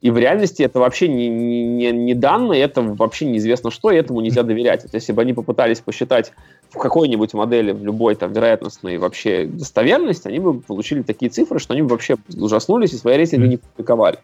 И 0.00 0.10
в 0.10 0.16
реальности 0.16 0.62
это 0.62 0.78
вообще 0.80 1.08
не, 1.08 1.28
не, 1.28 1.92
не 1.92 2.14
данные, 2.14 2.62
это 2.62 2.80
вообще 2.80 3.26
неизвестно 3.26 3.70
что, 3.70 3.90
и 3.90 3.96
этому 3.96 4.22
нельзя 4.22 4.42
доверять. 4.42 4.82
Вот 4.84 4.94
если 4.94 5.12
бы 5.12 5.20
они 5.20 5.34
попытались 5.34 5.80
посчитать 5.80 6.32
в 6.70 6.78
какой-нибудь 6.78 7.34
модели, 7.34 7.72
в 7.72 7.84
любой 7.84 8.14
там 8.14 8.32
вероятностной 8.32 8.96
вообще 8.96 9.44
достоверности, 9.44 10.28
они 10.28 10.38
бы 10.38 10.60
получили 10.60 11.02
такие 11.02 11.30
цифры, 11.30 11.58
что 11.58 11.74
они 11.74 11.82
бы 11.82 11.88
вообще 11.88 12.16
ужаснулись 12.34 12.94
и 12.94 12.96
свои 12.96 13.18
рейтинги 13.18 13.46
не 13.46 13.56
публиковали. 13.58 14.18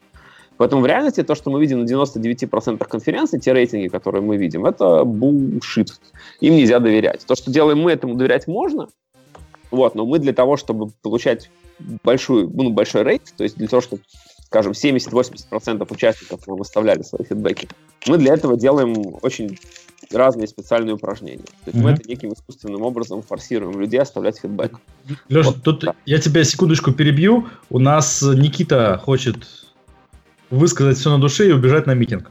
Поэтому 0.57 0.81
в 0.81 0.87
реальности 0.87 1.23
то, 1.23 1.35
что 1.35 1.51
мы 1.51 1.61
видим 1.61 1.85
на 1.85 1.85
99% 1.85 2.83
конференций, 2.89 3.39
те 3.39 3.53
рейтинги, 3.53 3.89
которые 3.89 4.23
мы 4.23 4.39
видим, 4.39 4.65
это 4.65 5.05
булшит. 5.05 6.01
Им 6.41 6.55
нельзя 6.55 6.79
доверять. 6.79 7.27
То, 7.27 7.35
что 7.35 7.51
делаем 7.51 7.81
мы, 7.81 7.93
этому 7.93 8.15
доверять 8.15 8.47
можно, 8.47 8.89
вот, 9.71 9.95
но 9.95 10.07
мы 10.07 10.19
для 10.19 10.33
того, 10.33 10.57
чтобы 10.57 10.91
получать 11.03 11.51
большую, 12.03 12.51
ну, 12.55 12.71
большой 12.71 13.03
рейт, 13.03 13.35
то 13.37 13.45
есть 13.45 13.59
для 13.59 13.69
того, 13.69 13.83
чтобы 13.83 14.01
скажем, 14.57 14.73
70-80% 14.73 15.87
участников 15.93 16.41
выставляли 16.47 17.03
свои 17.03 17.25
фидбэки. 17.25 17.69
Мы 18.07 18.17
для 18.17 18.35
этого 18.35 18.57
делаем 18.57 18.95
очень 19.21 19.59
разные 20.11 20.47
специальные 20.49 20.95
упражнения. 20.95 21.43
То 21.43 21.53
есть 21.67 21.79
mm-hmm. 21.79 21.83
мы 21.83 21.91
это 21.91 22.09
неким 22.09 22.33
искусственным 22.33 22.83
образом 22.83 23.23
форсируем 23.23 23.79
людей 23.79 24.01
оставлять 24.01 24.39
фидбэк. 24.39 24.79
Леша, 25.29 25.51
вот, 25.51 25.63
тут 25.63 25.81
да. 25.81 25.95
я 26.07 26.19
тебя 26.19 26.45
секундочку 26.45 26.93
перебью. 26.93 27.49
У 27.69 27.79
нас 27.79 28.23
Никита 28.23 28.99
хочет 29.05 29.37
высказать 30.49 30.97
все 30.97 31.11
на 31.11 31.21
душе 31.21 31.49
и 31.49 31.53
убежать 31.53 31.87
на 31.87 31.93
митинг. 31.93 32.31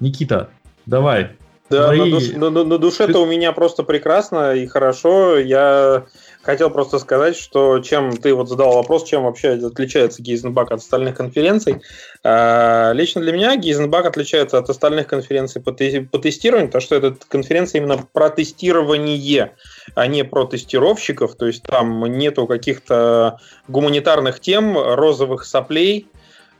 Никита, 0.00 0.50
давай. 0.84 1.30
Да, 1.70 1.86
Твои... 1.86 2.00
на, 2.00 2.10
душ, 2.10 2.28
на, 2.32 2.64
на 2.64 2.78
душе-то 2.78 3.20
у 3.20 3.26
меня 3.26 3.52
просто 3.52 3.82
прекрасно 3.82 4.54
и 4.54 4.66
хорошо. 4.66 5.38
Я 5.38 6.04
хотел 6.48 6.70
просто 6.70 6.98
сказать, 6.98 7.36
что 7.36 7.80
чем 7.80 8.16
ты 8.16 8.32
вот 8.32 8.48
задал 8.48 8.72
вопрос, 8.72 9.04
чем 9.04 9.24
вообще 9.24 9.50
отличается 9.50 10.22
Гейзенбак 10.22 10.70
от 10.70 10.80
остальных 10.80 11.14
конференций. 11.14 11.82
А, 12.24 12.92
лично 12.92 13.20
для 13.20 13.32
меня 13.32 13.54
Гейзенбак 13.56 14.06
отличается 14.06 14.56
от 14.56 14.70
остальных 14.70 15.08
конференций 15.08 15.60
по, 15.60 15.72
тестированию, 15.72 16.68
потому 16.68 16.80
что 16.80 16.94
эта 16.94 17.14
конференция 17.28 17.82
именно 17.82 17.98
про 18.14 18.30
тестирование, 18.30 19.56
а 19.94 20.06
не 20.06 20.24
про 20.24 20.46
тестировщиков. 20.46 21.34
То 21.34 21.46
есть 21.48 21.64
там 21.64 22.02
нету 22.06 22.46
каких-то 22.46 23.40
гуманитарных 23.68 24.40
тем, 24.40 24.78
розовых 24.78 25.44
соплей, 25.44 26.06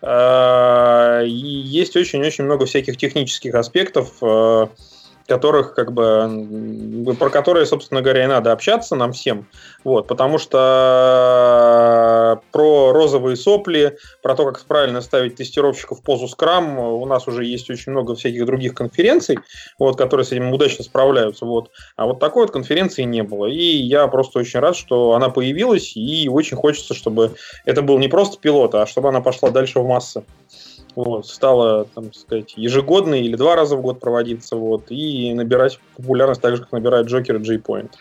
а, 0.03 1.23
и 1.23 1.31
есть 1.31 1.97
очень-очень 1.97 2.45
много 2.45 2.67
всяких 2.67 2.99
технических 2.99 3.55
аспектов, 3.55 4.13
а, 4.21 4.69
которых, 5.29 5.75
как 5.75 5.93
бы, 5.93 7.15
про 7.19 7.29
которые, 7.29 7.67
собственно 7.67 8.01
говоря, 8.01 8.25
и 8.25 8.27
надо 8.27 8.51
общаться 8.51 8.97
нам 8.97 9.13
всем. 9.13 9.47
Вот, 9.85 10.07
потому 10.09 10.39
что 10.39 10.59
про 12.51 12.93
розовые 12.93 13.37
сопли, 13.37 13.99
про 14.23 14.35
то, 14.35 14.47
как 14.47 14.65
правильно 14.65 15.03
ставить 15.03 15.37
тестировщиков 15.37 15.99
в 15.99 16.03
позу 16.03 16.27
скрам, 16.29 16.79
у 16.79 17.05
нас 17.07 17.29
уже 17.29 17.45
есть 17.45 17.69
очень 17.71 17.93
много 17.93 18.15
всяких 18.15 18.47
других 18.47 18.75
конференций, 18.75 19.39
вот, 19.79 19.97
которые 19.97 20.25
с 20.25 20.33
этим 20.33 20.53
удачно 20.53 20.83
справляются. 20.83 21.45
Вот. 21.45 21.71
А 21.97 22.07
вот 22.07 22.19
такой 22.19 22.45
вот 22.45 22.53
конференции 22.53 23.03
не 23.03 23.23
было. 23.23 23.47
И 23.47 23.61
я 23.63 24.09
просто 24.09 24.39
очень 24.39 24.61
рад, 24.61 24.77
что 24.77 25.13
она 25.13 25.29
появилась, 25.29 25.95
и 25.95 26.29
очень 26.29 26.57
хочется, 26.57 26.95
чтобы 26.95 27.35
это 27.67 27.83
был 27.83 27.99
не 27.99 28.09
просто 28.09 28.39
пилот, 28.41 28.75
а 28.75 28.87
чтобы 28.87 29.11
она 29.11 29.21
пошла 29.21 29.51
дальше 29.51 29.81
в 29.81 29.87
массы 29.87 30.25
вот, 31.05 31.27
стала, 31.27 31.85
там 31.85 32.13
сказать, 32.13 32.55
ежегодно 32.57 33.15
или 33.15 33.37
два 33.37 33.55
раза 33.55 33.77
в 33.77 33.83
год 33.83 34.01
проводиться, 34.01 34.57
вот, 34.57 34.87
и 34.91 35.33
набирать 35.33 35.79
популярность 35.97 36.41
так 36.41 36.57
же, 36.57 36.63
как 36.63 36.73
набирает 36.73 37.07
Джокер 37.07 37.37
и 37.37 37.45
J-Point. 37.45 37.93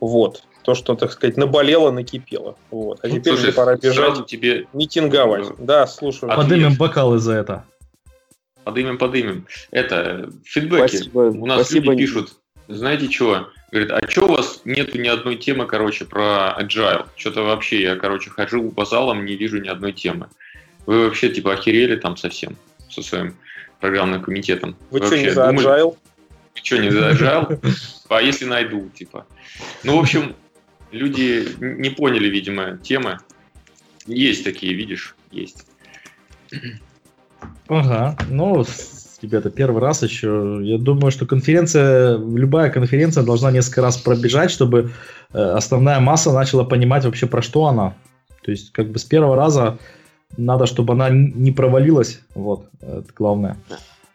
Вот. 0.00 0.42
То, 0.62 0.74
что, 0.74 0.96
так 0.96 1.12
сказать, 1.12 1.36
наболело, 1.36 1.92
накипело. 1.92 2.56
Вот. 2.72 2.98
А 3.02 3.06
ну, 3.06 3.14
теперь 3.14 3.34
Слушай, 3.34 3.52
пора 3.52 3.76
бежать 3.76 4.26
тебе... 4.26 4.66
митинговать. 4.72 5.46
Да, 5.58 5.86
слушаю. 5.86 6.34
Подымем 6.34 6.74
бокалы 6.74 7.18
за 7.18 7.34
это. 7.34 7.64
Подымем, 8.64 8.98
подымем. 8.98 9.46
Это, 9.70 10.28
фидбэки. 10.44 10.96
Спасибо. 10.96 11.18
У 11.20 11.46
нас 11.46 11.60
Спасибо. 11.60 11.92
люди 11.92 12.06
пишут, 12.06 12.32
знаете 12.66 13.08
что? 13.08 13.50
Говорит, 13.70 13.92
а 13.92 14.00
что 14.08 14.24
у 14.26 14.32
вас 14.32 14.62
нету 14.64 14.98
ни 14.98 15.06
одной 15.06 15.36
темы, 15.36 15.66
короче, 15.66 16.04
про 16.04 16.56
agile? 16.60 17.06
Что-то 17.14 17.42
вообще, 17.42 17.82
я, 17.82 17.94
короче, 17.94 18.30
хожу 18.30 18.72
по 18.72 18.84
залам, 18.84 19.24
не 19.24 19.36
вижу 19.36 19.60
ни 19.60 19.68
одной 19.68 19.92
темы. 19.92 20.28
Вы 20.86 21.04
вообще 21.04 21.28
типа 21.28 21.52
охерели 21.54 21.96
там 21.96 22.16
совсем 22.16 22.56
со 22.88 23.02
своим 23.02 23.36
программным 23.80 24.22
комитетом. 24.22 24.76
Вы, 24.90 25.00
Вы 25.00 25.06
что, 25.06 25.18
не 25.18 25.30
за 25.30 25.46
думали... 25.46 25.66
Agile? 25.66 25.96
Вы 26.54 26.60
что, 26.62 26.78
не 26.78 26.90
за 26.90 27.10
Agile? 27.10 27.60
А 28.08 28.22
если 28.22 28.44
найду, 28.44 28.88
типа. 28.94 29.26
Ну, 29.82 29.96
в 29.96 30.00
общем, 30.00 30.36
люди 30.92 31.48
не 31.60 31.90
поняли, 31.90 32.28
видимо, 32.28 32.78
темы. 32.78 33.18
Есть 34.06 34.44
такие, 34.44 34.74
видишь, 34.74 35.16
есть. 35.32 35.66
Ага, 37.68 38.16
ну, 38.30 38.64
ребята, 39.22 39.50
первый 39.50 39.82
раз 39.82 40.02
еще. 40.02 40.60
Я 40.62 40.78
думаю, 40.78 41.10
что 41.10 41.26
конференция, 41.26 42.16
любая 42.16 42.70
конференция 42.70 43.24
должна 43.24 43.50
несколько 43.50 43.82
раз 43.82 43.96
пробежать, 43.96 44.52
чтобы 44.52 44.92
э, 45.32 45.38
основная 45.38 45.98
масса 45.98 46.32
начала 46.32 46.62
понимать 46.64 47.04
вообще 47.04 47.26
про 47.26 47.42
что 47.42 47.66
она. 47.66 47.96
То 48.42 48.52
есть, 48.52 48.72
как 48.72 48.92
бы 48.92 49.00
с 49.00 49.04
первого 49.04 49.34
раза 49.34 49.78
надо, 50.36 50.66
чтобы 50.66 50.94
она 50.94 51.08
не 51.10 51.52
провалилась, 51.52 52.20
вот, 52.34 52.66
это 52.80 53.06
главное. 53.14 53.56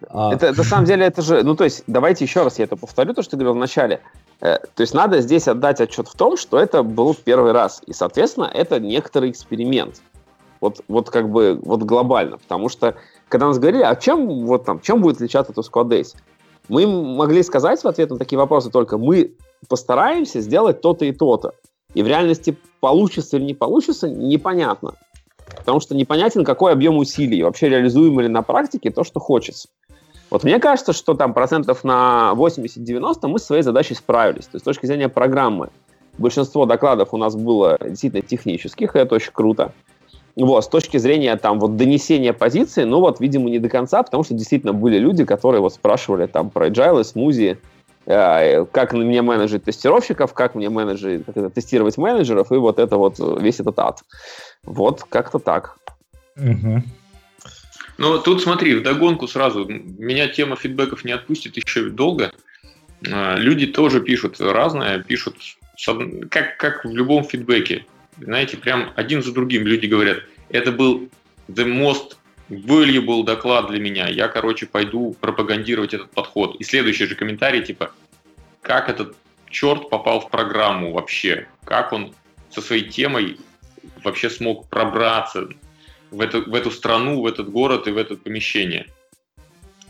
А... 0.10 0.34
Это, 0.34 0.54
на 0.54 0.64
самом 0.64 0.86
деле, 0.86 1.06
это 1.06 1.22
же, 1.22 1.44
ну, 1.44 1.56
то 1.56 1.64
есть, 1.64 1.84
давайте 1.88 2.26
еще 2.26 2.44
раз 2.44 2.60
я 2.60 2.66
это 2.66 2.76
повторю, 2.76 3.14
то, 3.14 3.22
что 3.22 3.32
ты 3.32 3.38
говорил 3.38 3.54
в 3.54 3.60
начале. 3.60 4.02
Э, 4.40 4.58
то 4.58 4.82
есть, 4.82 4.94
надо 4.94 5.22
здесь 5.22 5.48
отдать 5.48 5.80
отчет 5.80 6.08
в 6.08 6.16
том, 6.16 6.38
что 6.38 6.60
это 6.60 6.84
был 6.84 7.14
первый 7.14 7.52
раз, 7.52 7.82
и, 7.86 7.94
соответственно, 7.94 8.50
это 8.52 8.80
некоторый 8.80 9.30
эксперимент. 9.30 10.02
Вот, 10.60 10.84
вот 10.88 11.10
как 11.10 11.30
бы, 11.30 11.60
вот 11.64 11.84
глобально, 11.84 12.38
потому 12.38 12.70
что, 12.70 12.96
когда 13.30 13.48
нас 13.48 13.58
говорили, 13.58 13.84
а 13.84 13.96
чем, 13.96 14.46
вот 14.46 14.66
там, 14.66 14.80
чем 14.80 15.02
будет 15.02 15.16
отличаться 15.16 15.54
от 15.56 15.66
Squad 15.66 16.06
мы 16.68 16.86
могли 16.88 17.44
сказать 17.44 17.84
в 17.84 17.88
ответ 17.88 18.12
на 18.12 18.18
такие 18.18 18.38
вопросы 18.38 18.70
только, 18.70 18.98
мы 18.98 19.34
постараемся 19.68 20.40
сделать 20.42 20.82
то-то 20.82 21.06
и 21.06 21.12
то-то. 21.12 21.54
И 21.94 22.04
в 22.04 22.08
реальности 22.08 22.58
получится 22.80 23.38
или 23.38 23.44
не 23.44 23.54
получится, 23.54 24.08
непонятно. 24.10 24.94
Потому 25.58 25.80
что 25.80 25.96
непонятен, 25.96 26.44
какой 26.44 26.74
объем 26.74 26.98
усилий, 26.98 27.44
вообще 27.44 27.70
реализуемо 27.70 28.24
ли 28.24 28.28
на 28.28 28.42
практике 28.42 28.92
то, 28.92 29.04
что 29.04 29.20
хочется. 29.20 29.70
Вот 30.30 30.46
мне 30.46 30.60
кажется, 30.60 30.94
что 30.94 31.14
там 31.14 31.34
процентов 31.34 31.84
на 31.84 32.34
80-90 32.36 33.28
мы 33.28 33.38
с 33.38 33.44
своей 33.44 33.64
задачей 33.64 33.96
справились. 33.96 34.46
То 34.46 34.56
есть 34.56 34.64
с 34.64 34.66
точки 34.66 34.86
зрения 34.86 35.10
программы 35.10 35.70
большинство 36.18 36.66
докладов 36.66 37.14
у 37.14 37.18
нас 37.18 37.36
было 37.36 37.78
действительно 37.82 38.22
технических, 38.22 38.96
и 38.96 39.00
это 39.00 39.16
очень 39.16 39.32
круто. 39.34 39.74
Вот, 40.38 40.64
с 40.64 40.68
точки 40.70 40.98
зрения 40.98 41.36
там 41.36 41.60
вот 41.60 41.76
донесения 41.76 42.32
позиции, 42.32 42.84
ну 42.84 43.02
вот, 43.02 43.20
видимо, 43.20 43.50
не 43.50 43.60
до 43.60 43.68
конца, 43.68 44.02
потому 44.02 44.24
что 44.24 44.34
действительно 44.34 44.72
были 44.72 44.98
люди, 44.98 45.26
которые 45.26 45.60
вот 45.60 45.74
спрашивали 45.74 46.26
там 46.26 46.50
про 46.50 46.68
agile, 46.68 47.04
смузи, 47.04 47.60
э, 48.06 48.66
как 48.66 48.94
мне 48.94 49.22
менеджить 49.22 49.66
тестировщиков, 49.66 50.34
как 50.34 50.56
мне 50.56 50.70
менеджить, 50.70 51.26
как 51.26 51.36
это, 51.36 51.50
тестировать 51.50 51.98
менеджеров, 51.98 52.52
и 52.54 52.56
вот 52.56 52.80
это 52.80 52.96
вот 52.96 53.20
весь 53.20 53.60
этот 53.60 53.78
ад. 53.80 54.00
Вот, 54.64 55.04
как-то 55.10 55.40
так. 55.40 55.78
Угу. 56.38 56.84
Ну, 57.98 58.20
тут 58.20 58.42
смотри, 58.42 58.76
в 58.76 58.84
догонку 58.84 59.28
сразу. 59.28 59.66
Меня 59.68 60.28
тема 60.28 60.56
фидбэков 60.56 61.04
не 61.06 61.12
отпустит 61.12 61.58
еще 61.58 61.90
долго. 61.90 62.32
А, 63.12 63.36
люди 63.36 63.68
тоже 63.68 64.02
пишут 64.02 64.40
разное, 64.40 65.00
пишут 65.00 65.38
как, 66.30 66.58
как 66.58 66.86
в 66.86 66.96
любом 66.96 67.24
фидбэке. 67.24 67.86
Знаете, 68.20 68.58
прям 68.58 68.92
один 68.96 69.24
за 69.24 69.34
другим 69.34 69.66
люди 69.66 69.88
говорят, 69.88 70.24
это 70.50 70.72
был 70.72 71.10
the 71.48 71.66
most 71.66 72.18
valuable 72.50 73.24
доклад 73.24 73.70
для 73.70 73.80
меня. 73.80 74.08
Я, 74.08 74.28
короче, 74.28 74.66
пойду 74.66 75.16
пропагандировать 75.20 75.94
этот 75.94 76.12
подход. 76.12 76.56
И 76.60 76.64
следующий 76.64 77.06
же 77.06 77.16
комментарий, 77.16 77.64
типа, 77.64 77.92
как 78.62 78.90
этот 78.90 79.16
черт 79.50 79.90
попал 79.90 80.20
в 80.20 80.30
программу 80.30 80.92
вообще? 80.92 81.48
Как 81.64 81.94
он 81.94 82.14
со 82.50 82.62
своей 82.62 82.88
темой 82.90 83.38
вообще 84.04 84.30
смог 84.30 84.70
пробраться 84.70 85.50
в 86.12 86.22
эту, 86.22 86.50
в 86.50 86.54
эту 86.54 86.72
страну, 86.72 87.22
в 87.22 87.28
этот 87.28 87.50
город 87.50 87.88
и 87.88 87.92
в 87.92 87.98
это 87.98 88.16
помещение? 88.16 88.88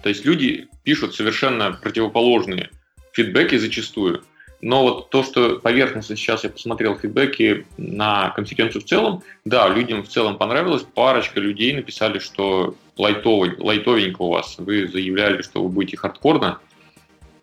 То 0.04 0.10
есть 0.10 0.26
люди 0.26 0.68
пишут 0.84 1.16
совершенно 1.16 1.72
противоположные 1.74 2.70
фидбэки 3.14 3.58
зачастую. 3.58 4.24
Но 4.62 4.84
вот 4.84 5.10
то, 5.10 5.24
что 5.24 5.58
поверхностно 5.58 6.16
сейчас 6.16 6.44
я 6.44 6.50
посмотрел 6.52 6.96
фидбэки 6.96 7.66
на 7.78 8.30
конференцию 8.30 8.84
в 8.84 8.86
целом, 8.86 9.24
да, 9.44 9.68
людям 9.68 10.04
в 10.04 10.08
целом 10.08 10.38
понравилось. 10.38 10.84
Парочка 10.84 11.39
людей 11.39 11.74
написали, 11.74 12.20
что 12.20 12.76
лайтовый, 12.96 13.56
лайтовенько 13.58 14.22
у 14.22 14.30
вас. 14.30 14.56
Вы 14.60 14.88
заявляли, 14.88 15.42
что 15.42 15.64
вы 15.64 15.70
будете 15.70 15.98
хардкорно, 15.98 16.60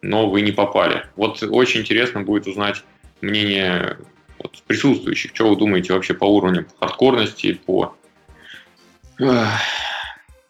но 0.01 0.31
вы 0.31 0.43
не 0.43 0.53
попали. 0.53 1.07
Вот 1.17 1.43
очень 1.43 1.81
интересно 1.81 2.23
будет 2.23 2.47
узнать 2.47 2.85
мнение 3.21 3.99
вот, 4.43 4.63
присутствующих. 4.67 5.33
Что 5.35 5.51
вы 5.51 5.57
думаете 5.57 5.93
вообще 5.93 6.15
по 6.15 6.25
уровню 6.25 6.67
хардкорности, 6.81 7.59
по 7.67 7.95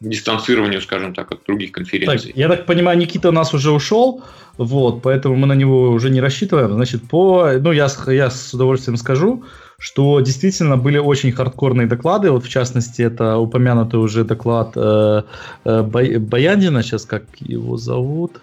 дистанцированию, 0.00 0.80
скажем 0.80 1.14
так, 1.14 1.32
от 1.32 1.44
других 1.46 1.72
конференций. 1.72 2.28
Так, 2.28 2.36
я 2.36 2.48
так 2.48 2.66
понимаю, 2.66 2.98
Никита 2.98 3.30
у 3.30 3.32
нас 3.32 3.52
уже 3.52 3.72
ушел, 3.72 4.22
вот, 4.56 5.02
поэтому 5.02 5.34
мы 5.34 5.46
на 5.46 5.54
него 5.54 5.90
уже 5.90 6.10
не 6.10 6.20
рассчитываем. 6.20 6.72
Значит, 6.72 7.02
по, 7.08 7.52
ну, 7.58 7.72
я, 7.72 7.88
я 8.06 8.30
с 8.30 8.54
удовольствием 8.54 8.96
скажу, 8.96 9.44
что 9.78 10.20
действительно 10.20 10.76
были 10.76 10.98
очень 10.98 11.32
хардкорные 11.32 11.88
доклады, 11.88 12.30
вот 12.30 12.44
в 12.44 12.48
частности, 12.48 13.02
это 13.02 13.38
упомянутый 13.38 13.98
уже 13.98 14.24
доклад 14.24 14.72
э, 14.76 15.22
э, 15.64 15.82
Баяндина, 15.82 16.82
сейчас 16.82 17.04
как 17.04 17.24
его 17.40 17.76
зовут? 17.76 18.40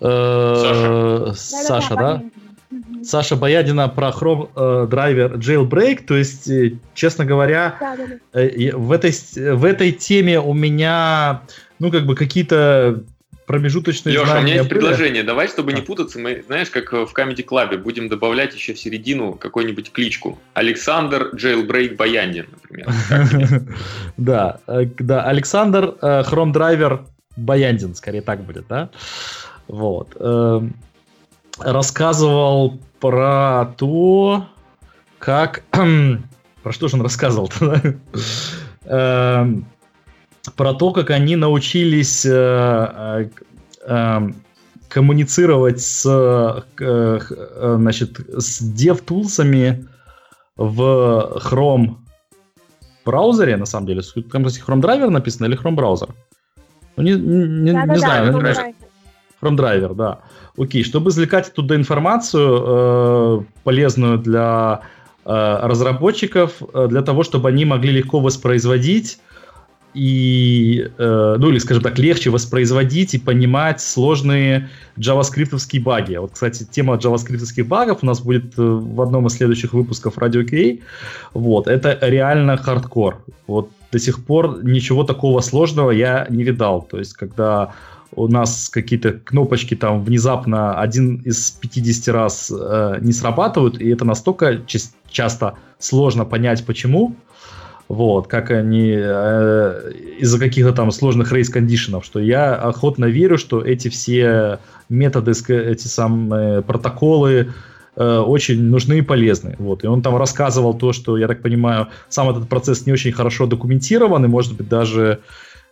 Э, 0.00 1.32
Саша. 1.34 1.66
Саша, 1.66 1.94
да? 1.96 2.16
да? 2.16 2.22
Саша 3.04 3.36
Боядина 3.36 3.88
про 3.88 4.08
Chrome 4.08 4.50
э, 4.54 4.86
драйвер 4.88 5.36
Jailbreak. 5.36 6.04
То 6.06 6.16
есть, 6.16 6.48
э, 6.48 6.74
честно 6.94 7.24
говоря, 7.24 7.76
да, 7.80 7.96
да, 7.96 8.06
да. 8.32 8.40
Э, 8.40 8.72
в, 8.74 8.92
этой, 8.92 9.12
в 9.54 9.64
этой 9.64 9.92
теме 9.92 10.40
у 10.40 10.54
меня, 10.54 11.42
ну, 11.78 11.90
как 11.90 12.06
бы 12.06 12.14
какие-то 12.14 13.02
промежуточные 13.46 14.12
Леша, 14.12 14.26
знания 14.26 14.40
у 14.40 14.44
меня 14.44 14.54
есть 14.56 14.68
были. 14.68 14.80
предложение. 14.80 15.22
Давай, 15.22 15.48
чтобы 15.48 15.72
не 15.72 15.80
путаться, 15.80 16.18
мы, 16.18 16.44
знаешь, 16.46 16.68
как 16.68 16.92
в 16.92 17.12
Comedy 17.14 17.44
Club 17.44 17.78
будем 17.78 18.08
добавлять 18.08 18.54
еще 18.54 18.74
в 18.74 18.78
середину 18.78 19.32
какую-нибудь 19.32 19.90
кличку. 19.90 20.38
Александр 20.52 21.30
Jailbreak 21.34 21.96
Баяндин, 21.96 22.46
например. 22.50 23.62
Да, 24.18 24.60
да, 24.98 25.24
Александр 25.24 25.94
Chrome 26.02 26.52
Driver 26.52 27.06
Баяндин, 27.36 27.94
скорее 27.94 28.20
так 28.20 28.42
будет, 28.42 28.66
да? 28.68 28.90
Вот. 29.68 30.16
Эм, 30.18 30.74
рассказывал 31.58 32.78
про 33.00 33.74
то, 33.76 34.46
как... 35.18 35.64
про 36.62 36.72
что 36.72 36.88
же 36.88 36.96
он 36.96 37.02
рассказывал 37.02 37.50
эм, 38.84 39.66
Про 40.56 40.74
то, 40.74 40.92
как 40.92 41.10
они 41.10 41.36
научились 41.36 42.24
э, 42.26 42.30
э, 42.30 43.28
эм, 43.86 44.36
коммуницировать 44.88 45.80
с, 45.80 46.06
э, 46.80 47.20
значит, 47.76 48.20
с 48.36 48.62
DevTools 48.62 49.84
в 50.56 51.40
Chrome 51.44 51.96
браузере, 53.04 53.56
на 53.56 53.66
самом 53.66 53.86
деле. 53.86 54.02
Там, 54.30 54.44
кстати, 54.44 54.64
Chrome 54.64 54.80
драйвер 54.80 55.10
написано 55.10 55.46
или 55.46 55.58
Chrome 55.58 55.74
браузер? 55.74 56.08
Ну, 56.96 57.02
не, 57.02 57.12
не, 57.12 57.72
да, 57.72 57.82
не 57.82 57.86
да, 57.86 57.96
знаю. 57.96 58.32
Да, 58.32 58.38
Chrome, 58.52 58.74
Chrome 59.40 59.56
драйвер, 59.56 59.94
да. 59.94 60.20
Окей, 60.58 60.82
чтобы 60.82 61.10
извлекать 61.10 61.48
оттуда 61.48 61.76
информацию, 61.76 62.64
э, 62.66 63.40
полезную 63.62 64.18
для 64.18 64.80
э, 65.24 65.58
разработчиков, 65.62 66.62
э, 66.74 66.88
для 66.88 67.02
того, 67.02 67.22
чтобы 67.22 67.48
они 67.48 67.64
могли 67.64 67.92
легко 67.92 68.20
воспроизводить 68.20 69.18
и, 69.94 70.90
э, 70.98 71.36
ну 71.38 71.48
или, 71.50 71.58
скажем 71.58 71.82
так, 71.82 71.98
легче 71.98 72.30
воспроизводить 72.30 73.14
и 73.14 73.18
понимать 73.18 73.80
сложные 73.80 74.68
джаваскриптовские 74.98 75.82
баги. 75.82 76.16
Вот, 76.16 76.32
кстати, 76.32 76.66
тема 76.70 76.96
джаваскриптовских 76.96 77.66
багов 77.66 77.98
у 78.02 78.06
нас 78.06 78.20
будет 78.20 78.58
э, 78.58 78.62
в 78.62 79.00
одном 79.00 79.26
из 79.26 79.34
следующих 79.34 79.72
выпусков 79.72 80.18
Radio 80.18 80.44
QA. 80.44 80.82
Вот, 81.34 81.68
это 81.68 81.98
реально 82.02 82.56
хардкор. 82.56 83.24
Вот 83.46 83.70
до 83.90 83.98
сих 83.98 84.24
пор 84.24 84.62
ничего 84.62 85.04
такого 85.04 85.40
сложного 85.40 85.90
я 85.90 86.26
не 86.28 86.44
видал. 86.44 86.82
То 86.82 86.98
есть, 86.98 87.14
когда 87.14 87.72
у 88.18 88.28
нас 88.28 88.68
какие-то 88.68 89.12
кнопочки 89.12 89.74
там 89.74 90.04
внезапно 90.04 90.80
один 90.80 91.16
из 91.16 91.50
50 91.50 92.14
раз 92.14 92.52
э, 92.54 92.98
не 93.00 93.12
срабатывают, 93.12 93.80
и 93.80 93.88
это 93.88 94.04
настолько 94.04 94.62
часто 95.10 95.54
сложно 95.78 96.24
понять, 96.24 96.66
почему, 96.66 97.14
вот, 97.88 98.26
как 98.26 98.50
они 98.50 98.92
э, 98.94 99.92
из-за 100.18 100.38
каких-то 100.38 100.72
там 100.72 100.90
сложных 100.90 101.32
рейс-кондишенов, 101.32 102.04
что 102.04 102.20
я 102.20 102.54
охотно 102.54 103.06
верю, 103.06 103.38
что 103.38 103.62
эти 103.62 103.88
все 103.88 104.58
методы, 104.88 105.32
эти 105.48 105.86
самые 105.86 106.62
протоколы 106.62 107.52
э, 107.96 108.18
очень 108.18 108.62
нужны 108.62 108.98
и 108.98 109.02
полезны. 109.02 109.54
Вот, 109.58 109.84
и 109.84 109.86
он 109.86 110.02
там 110.02 110.16
рассказывал 110.16 110.74
то, 110.74 110.92
что, 110.92 111.16
я 111.16 111.28
так 111.28 111.40
понимаю, 111.40 111.88
сам 112.08 112.28
этот 112.28 112.48
процесс 112.48 112.84
не 112.84 112.92
очень 112.92 113.12
хорошо 113.12 113.46
документирован, 113.46 114.24
и, 114.24 114.28
может 114.28 114.56
быть, 114.56 114.68
даже 114.68 115.20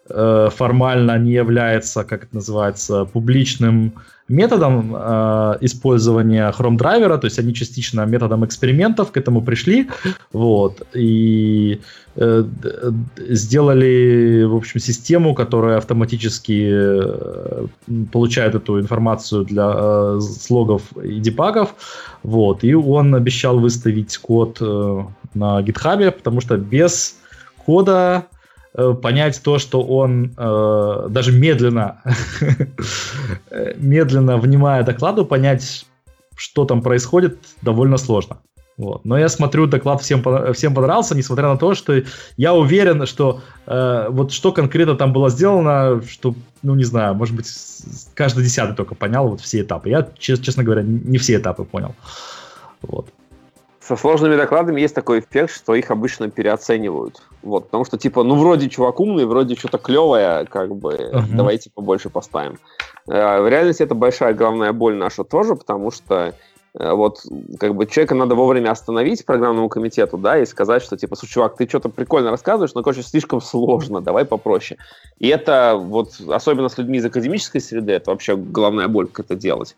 Э, 0.08 0.50
формально 0.54 1.18
не 1.18 1.32
является, 1.32 2.04
как 2.04 2.24
это 2.24 2.36
называется, 2.36 3.04
публичным 3.06 3.92
методом 4.28 4.94
э, 4.94 5.58
использования 5.62 6.52
Chrome 6.56 6.76
драйвера, 6.76 7.18
то 7.18 7.26
есть 7.26 7.38
они 7.38 7.54
частично 7.54 8.06
методом 8.06 8.44
экспериментов 8.44 9.10
к 9.10 9.16
этому 9.16 9.42
пришли, 9.42 9.88
вот, 10.32 10.82
и 10.94 11.80
э, 12.16 12.44
сделали, 13.28 14.44
в 14.44 14.54
общем, 14.54 14.80
систему, 14.80 15.34
которая 15.34 15.78
автоматически 15.78 16.68
э, 16.72 17.66
получает 18.12 18.54
эту 18.54 18.80
информацию 18.80 19.44
для 19.44 19.72
э, 19.74 20.20
слогов 20.20 20.82
и 21.02 21.18
дебагов, 21.18 21.74
вот, 22.22 22.62
и 22.62 22.74
он 22.74 23.14
обещал 23.14 23.58
выставить 23.58 24.16
код 24.18 24.58
э, 24.60 25.04
на 25.34 25.60
GitHub, 25.62 26.12
потому 26.12 26.40
что 26.40 26.56
без 26.56 27.16
кода 27.64 28.26
понять 29.02 29.40
то, 29.42 29.58
что 29.58 29.82
он 29.82 30.34
э, 30.36 31.06
даже 31.08 31.32
медленно, 31.32 32.02
медленно 33.76 34.36
внимая 34.36 34.82
докладу, 34.82 35.24
понять, 35.24 35.86
что 36.36 36.64
там 36.64 36.82
происходит, 36.82 37.38
довольно 37.62 37.96
сложно. 37.96 38.38
Вот. 38.76 39.06
Но 39.06 39.18
я 39.18 39.30
смотрю, 39.30 39.66
доклад 39.66 40.02
всем, 40.02 40.22
всем 40.52 40.74
понравился, 40.74 41.16
несмотря 41.16 41.48
на 41.48 41.56
то, 41.56 41.74
что 41.74 42.02
я 42.36 42.52
уверен, 42.52 43.06
что 43.06 43.40
э, 43.66 44.06
вот 44.10 44.32
что 44.32 44.52
конкретно 44.52 44.96
там 44.96 45.14
было 45.14 45.30
сделано, 45.30 46.02
что, 46.06 46.34
ну 46.62 46.74
не 46.74 46.84
знаю, 46.84 47.14
может 47.14 47.34
быть, 47.34 47.48
каждый 48.12 48.44
десятый 48.44 48.76
только 48.76 48.94
понял 48.94 49.28
вот 49.28 49.40
все 49.40 49.62
этапы. 49.62 49.88
Я, 49.88 50.06
честно 50.18 50.62
говоря, 50.62 50.82
не 50.82 51.16
все 51.16 51.36
этапы 51.36 51.64
понял. 51.64 51.94
Вот 52.82 53.08
со 53.86 53.96
сложными 53.96 54.36
докладами 54.36 54.80
есть 54.80 54.94
такой 54.94 55.20
эффект, 55.20 55.50
что 55.54 55.74
их 55.74 55.90
обычно 55.90 56.30
переоценивают. 56.30 57.22
Вот, 57.42 57.66
потому 57.66 57.84
что, 57.84 57.98
типа, 57.98 58.22
ну, 58.22 58.34
вроде 58.36 58.68
чувак 58.68 59.00
умный, 59.00 59.24
вроде 59.24 59.54
что-то 59.54 59.78
клевое, 59.78 60.44
как 60.46 60.74
бы, 60.74 60.92
uh-huh. 60.94 61.22
давайте 61.32 61.70
побольше 61.70 62.10
поставим. 62.10 62.58
Э, 63.08 63.40
в 63.40 63.48
реальности 63.48 63.82
это 63.82 63.94
большая 63.94 64.34
головная 64.34 64.72
боль 64.72 64.96
наша 64.96 65.22
тоже, 65.24 65.54
потому 65.54 65.90
что 65.90 66.34
Э, 66.78 66.92
вот, 66.92 67.22
как 67.58 67.74
бы 67.74 67.86
человека 67.86 68.14
надо 68.14 68.34
вовремя 68.34 68.70
остановить 68.70 69.24
программному 69.24 69.68
комитету, 69.68 70.18
да, 70.18 70.38
и 70.38 70.46
сказать, 70.46 70.82
что, 70.82 70.96
типа, 70.96 71.16
слушай, 71.16 71.32
чувак, 71.32 71.56
ты 71.56 71.66
что-то 71.68 71.88
прикольно 71.88 72.30
рассказываешь, 72.30 72.74
но, 72.74 72.82
короче, 72.82 73.02
слишком 73.02 73.40
сложно, 73.40 74.00
давай 74.00 74.24
попроще. 74.24 74.78
И 75.18 75.28
это, 75.28 75.76
вот, 75.76 76.20
особенно 76.28 76.68
с 76.68 76.76
людьми 76.76 76.98
из 76.98 77.04
академической 77.04 77.60
среды, 77.60 77.92
это 77.92 78.10
вообще 78.10 78.36
головная 78.36 78.88
боль, 78.88 79.06
как 79.06 79.26
это 79.26 79.34
делать. 79.36 79.76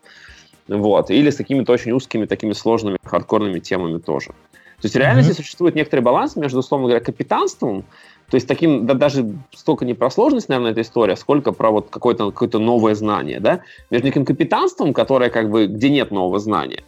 Вот. 0.69 1.09
Или 1.09 1.29
с 1.29 1.35
какими-то 1.35 1.73
очень 1.73 1.91
узкими, 1.91 2.25
такими 2.25 2.53
сложными, 2.53 2.97
хардкорными 3.03 3.59
темами 3.59 3.97
тоже. 3.97 4.27
То 4.27 4.85
есть 4.85 4.95
в 4.95 4.97
реальности 4.97 5.31
mm-hmm. 5.31 5.35
существует 5.35 5.75
некоторый 5.75 6.01
баланс 6.01 6.37
между, 6.37 6.59
условно 6.59 6.87
говоря, 6.87 7.03
капитанством, 7.03 7.83
то 8.29 8.35
есть 8.35 8.47
таким, 8.47 8.85
да, 8.85 8.93
даже 8.93 9.29
столько 9.53 9.83
не 9.83 9.93
про 9.93 10.09
сложность, 10.09 10.47
наверное, 10.47 10.71
эта 10.71 10.81
история, 10.81 11.17
сколько 11.17 11.51
про 11.51 11.71
вот 11.71 11.89
какое-то 11.89 12.31
какое 12.31 12.61
новое 12.61 12.95
знание, 12.95 13.39
да, 13.39 13.61
между 13.89 14.07
неким 14.07 14.23
капитанством, 14.23 14.93
которое 14.93 15.29
как 15.31 15.49
бы, 15.49 15.65
где 15.67 15.89
нет 15.89 16.11
нового 16.11 16.39
знания, 16.39 16.83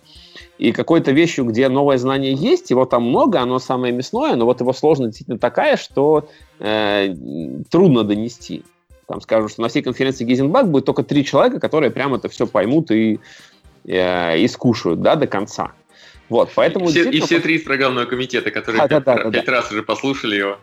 и 0.57 0.71
какой-то 0.71 1.11
вещью, 1.11 1.45
где 1.45 1.67
новое 1.67 1.97
знание 1.97 2.33
есть, 2.33 2.69
его 2.69 2.85
там 2.85 3.03
много, 3.03 3.41
оно 3.41 3.59
самое 3.59 3.91
мясное, 3.91 4.35
но 4.35 4.45
вот 4.45 4.61
его 4.61 4.71
сложность 4.71 5.13
действительно 5.13 5.39
такая, 5.39 5.75
что 5.75 6.29
э, 6.59 7.13
трудно 7.69 8.03
донести. 8.03 8.63
Там 9.07 9.19
скажут, 9.19 9.51
что 9.51 9.61
на 9.61 9.67
всей 9.67 9.81
конференции 9.81 10.23
Гизенбак 10.23 10.69
будет 10.69 10.85
только 10.85 11.03
три 11.03 11.25
человека, 11.25 11.59
которые 11.59 11.91
прямо 11.91 12.15
это 12.17 12.29
все 12.29 12.47
поймут 12.47 12.91
и, 12.91 13.19
э, 13.85 14.39
и 14.39 14.47
скушают, 14.47 15.01
да, 15.01 15.15
до 15.15 15.27
конца. 15.27 15.71
Вот, 16.29 16.51
поэтому... 16.55 16.87
И 16.87 16.91
все, 16.91 17.09
и 17.09 17.19
все 17.19 17.39
три 17.39 17.55
из 17.55 17.63
программного 17.63 18.05
комитета, 18.05 18.51
которые 18.51 18.81
а, 18.81 18.87
пять, 18.87 19.03
да, 19.03 19.23
да, 19.23 19.31
пять 19.31 19.45
да. 19.45 19.51
раз 19.51 19.71
уже 19.71 19.83
послушали 19.83 20.37
его. 20.37 20.57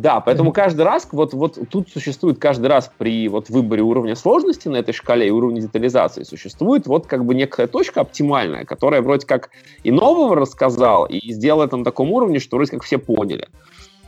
Да, 0.00 0.20
поэтому 0.20 0.50
каждый 0.50 0.80
раз, 0.80 1.06
вот, 1.12 1.34
вот 1.34 1.58
тут 1.68 1.90
существует 1.90 2.38
каждый 2.38 2.68
раз 2.68 2.90
при 2.96 3.28
вот 3.28 3.50
выборе 3.50 3.82
уровня 3.82 4.16
сложности 4.16 4.66
на 4.66 4.76
этой 4.76 4.94
шкале 4.94 5.28
и 5.28 5.30
уровня 5.30 5.60
детализации 5.60 6.22
существует 6.22 6.86
вот 6.86 7.06
как 7.06 7.26
бы 7.26 7.34
некая 7.34 7.66
точка 7.66 8.00
оптимальная, 8.00 8.64
которая 8.64 9.02
вроде 9.02 9.26
как 9.26 9.50
и 9.84 9.90
нового 9.90 10.36
рассказал, 10.36 11.04
и 11.04 11.32
сделал 11.34 11.62
это 11.62 11.76
на 11.76 11.84
таком 11.84 12.10
уровне, 12.12 12.38
что 12.38 12.56
вроде 12.56 12.70
как 12.70 12.82
все 12.82 12.96
поняли. 12.96 13.48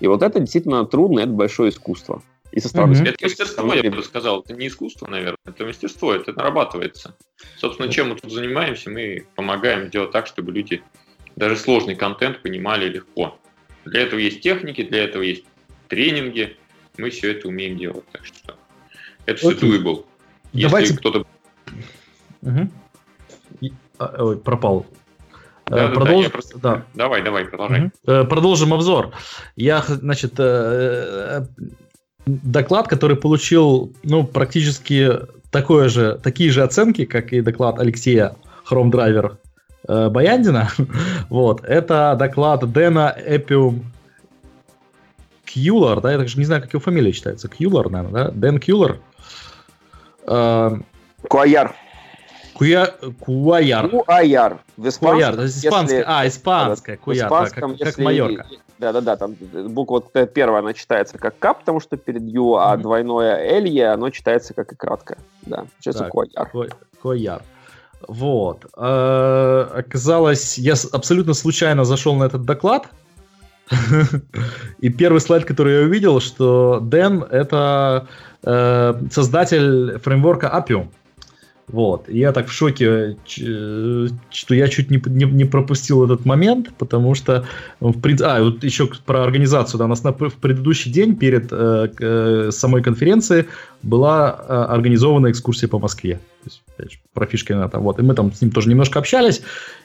И 0.01 0.07
вот 0.07 0.23
это 0.23 0.41
действительно 0.41 0.87
трудно, 0.87 1.21
это 1.21 1.33
большое 1.33 1.69
искусство. 1.69 2.23
И 2.53 2.61
со 2.61 2.69
стороны 2.69 2.93
mm-hmm. 2.93 3.09
Это 3.09 3.25
мастерство, 3.25 3.75
я 3.75 3.91
бы 3.91 4.03
сказал. 4.03 4.41
Это 4.43 4.55
не 4.55 4.69
искусство, 4.69 5.07
наверное. 5.09 5.39
Это 5.47 5.65
мастерство, 5.65 6.13
это 6.15 6.33
нарабатывается. 6.33 7.17
Собственно, 7.57 7.91
чем 7.91 8.11
мы 8.11 8.17
тут 8.17 8.31
занимаемся, 8.31 8.91
мы 8.91 9.27
помогаем 9.35 9.89
делать 9.89 10.11
так, 10.11 10.27
чтобы 10.27 10.53
люди 10.53 10.83
даже 11.35 11.57
сложный 11.57 11.97
контент 11.97 12.43
понимали 12.43 12.89
легко. 12.89 13.39
Для 13.87 14.03
этого 14.03 14.21
есть 14.21 14.43
техники, 14.43 14.83
для 14.83 15.05
этого 15.05 15.23
есть 15.23 15.45
тренинги, 15.89 16.57
мы 16.99 17.09
все 17.11 17.33
это 17.33 17.49
умеем 17.49 17.79
делать. 17.79 18.05
Так 18.13 18.27
что 18.27 18.57
это 19.25 19.39
все 19.39 19.53
doable. 19.53 20.05
Если 20.53 20.69
Давайте... 20.69 20.97
кто-то... 20.99 21.27
Угу. 22.43 23.71
А, 23.99 24.25
ой, 24.25 24.39
пропал. 24.39 24.87
Да, 25.67 25.89
Продолж... 25.89 26.25
да, 26.25 26.29
да, 26.29 26.31
просто... 26.31 26.59
да. 26.59 26.87
Давай, 26.95 27.23
давай, 27.23 27.45
продолжай. 27.47 27.87
Угу. 27.87 28.27
Продолжим 28.27 28.75
обзор. 28.75 29.13
Я, 29.57 29.81
значит, 29.81 30.35
э, 30.39 31.47
доклад, 32.27 32.89
который 32.89 33.17
получил, 33.17 33.93
ну, 34.03 34.25
практически 34.25 35.11
такое 35.51 35.89
же, 35.89 36.19
такие 36.23 36.51
же 36.51 36.63
оценки, 36.63 37.05
как 37.05 37.33
и 37.33 37.41
доклад 37.41 37.79
Алексея 37.79 38.37
Хромдрайвер 38.65 39.39
Баяндина. 39.87 40.71
вот, 41.29 41.65
это 41.65 42.17
доклад 42.19 42.71
Дэна 42.71 43.15
Эпиум 43.19 43.93
Кьюлар, 45.53 46.01
да, 46.01 46.13
я 46.13 46.19
даже 46.19 46.39
не 46.39 46.45
знаю, 46.45 46.63
как 46.63 46.73
его 46.73 46.81
фамилия 46.81 47.13
читается. 47.13 47.49
Кьюлар, 47.49 47.91
наверное, 47.91 48.25
да? 48.25 48.31
Дэн 48.31 48.59
Кьюлар. 48.59 48.99
А, 50.27 50.79
Куаяр. 51.29 51.75
Куя... 52.55 52.87
Куаяр. 53.21 53.89
Куаяр. 53.89 54.61
В 54.77 54.99
Куаяр, 54.99 55.35
то 55.35 55.43
есть 55.43 55.65
испанская. 55.65 55.99
Если... 56.01 56.11
А, 56.11 56.27
испанская. 56.27 56.97
Куяр, 56.97 57.29
да, 57.29 57.47
как, 57.47 57.71
если... 57.71 57.85
как 57.85 57.99
Майорка. 57.99 58.47
Да-да-да, 58.83 59.17
там 59.17 59.37
буква 59.69 60.01
первая, 60.27 60.61
она 60.61 60.73
читается 60.73 61.17
как 61.17 61.39
К, 61.39 61.55
потому 61.55 61.79
что 61.79 61.97
перед 61.97 62.23
Ю, 62.23 62.57
а 62.57 62.75
mm-hmm. 62.75 62.81
двойное 62.83 63.37
Элье, 63.37 63.93
оно 63.93 64.11
читается 64.11 64.55
как 64.55 64.73
и 64.73 64.75
краткое. 64.75 65.19
Да, 65.43 65.67
читается 65.79 66.09
Куаяр. 66.09 66.51
Куаяр. 67.01 67.43
Вот. 68.09 68.67
Э, 68.77 69.69
оказалось, 69.73 70.59
я 70.59 70.75
абсолютно 70.91 71.35
случайно 71.35 71.85
зашел 71.85 72.17
на 72.17 72.25
этот 72.25 72.45
доклад, 72.45 72.89
и 74.81 74.89
первый 74.89 75.21
слайд, 75.21 75.45
который 75.45 75.75
я 75.75 75.81
увидел, 75.83 76.19
что 76.19 76.81
Дэн— 76.81 77.23
это 77.31 78.09
э, 78.43 78.95
создатель 79.13 80.01
фреймворка 80.01 80.49
Appium. 80.49 80.89
Вот. 81.73 82.09
И 82.11 82.19
я 82.19 82.33
так 82.33 82.49
в 82.49 82.53
шоке, 82.53 83.17
что 83.27 84.55
я 84.55 84.69
чуть 84.69 84.91
не, 84.91 85.03
не, 85.07 85.25
не 85.25 85.45
пропустил 85.47 86.05
этот 86.05 86.27
момент, 86.27 86.69
потому 86.79 87.15
что, 87.15 87.47
в 87.81 87.99
принципе, 87.99 88.29
а, 88.29 88.43
вот 88.43 88.63
еще 88.63 88.89
про 89.07 89.25
организацию, 89.25 89.79
да, 89.79 89.87
у 89.87 89.89
нас 89.89 90.05
на, 90.05 90.13
в 90.13 90.35
предыдущий 90.35 90.93
день 90.93 91.17
перед 91.17 91.49
э, 91.51 91.89
э, 91.99 92.51
самой 92.53 92.83
конференцией 92.83 93.47
была 93.83 94.45
э, 94.47 94.53
организована 94.53 95.31
экскурсия 95.31 95.67
по 95.67 95.79
Москве. 95.79 96.21
То 96.45 96.51
есть, 96.51 96.63
опять 96.77 96.93
же, 96.93 96.99
про 97.15 97.25
Фишкина 97.25 97.71
там, 97.71 97.83
вот, 97.85 97.99
и 97.99 98.03
мы 98.03 98.15
там 98.15 98.35
с 98.35 98.43
ним 98.43 98.51
тоже 98.51 98.69
немножко 98.69 98.99
общались, 98.99 99.41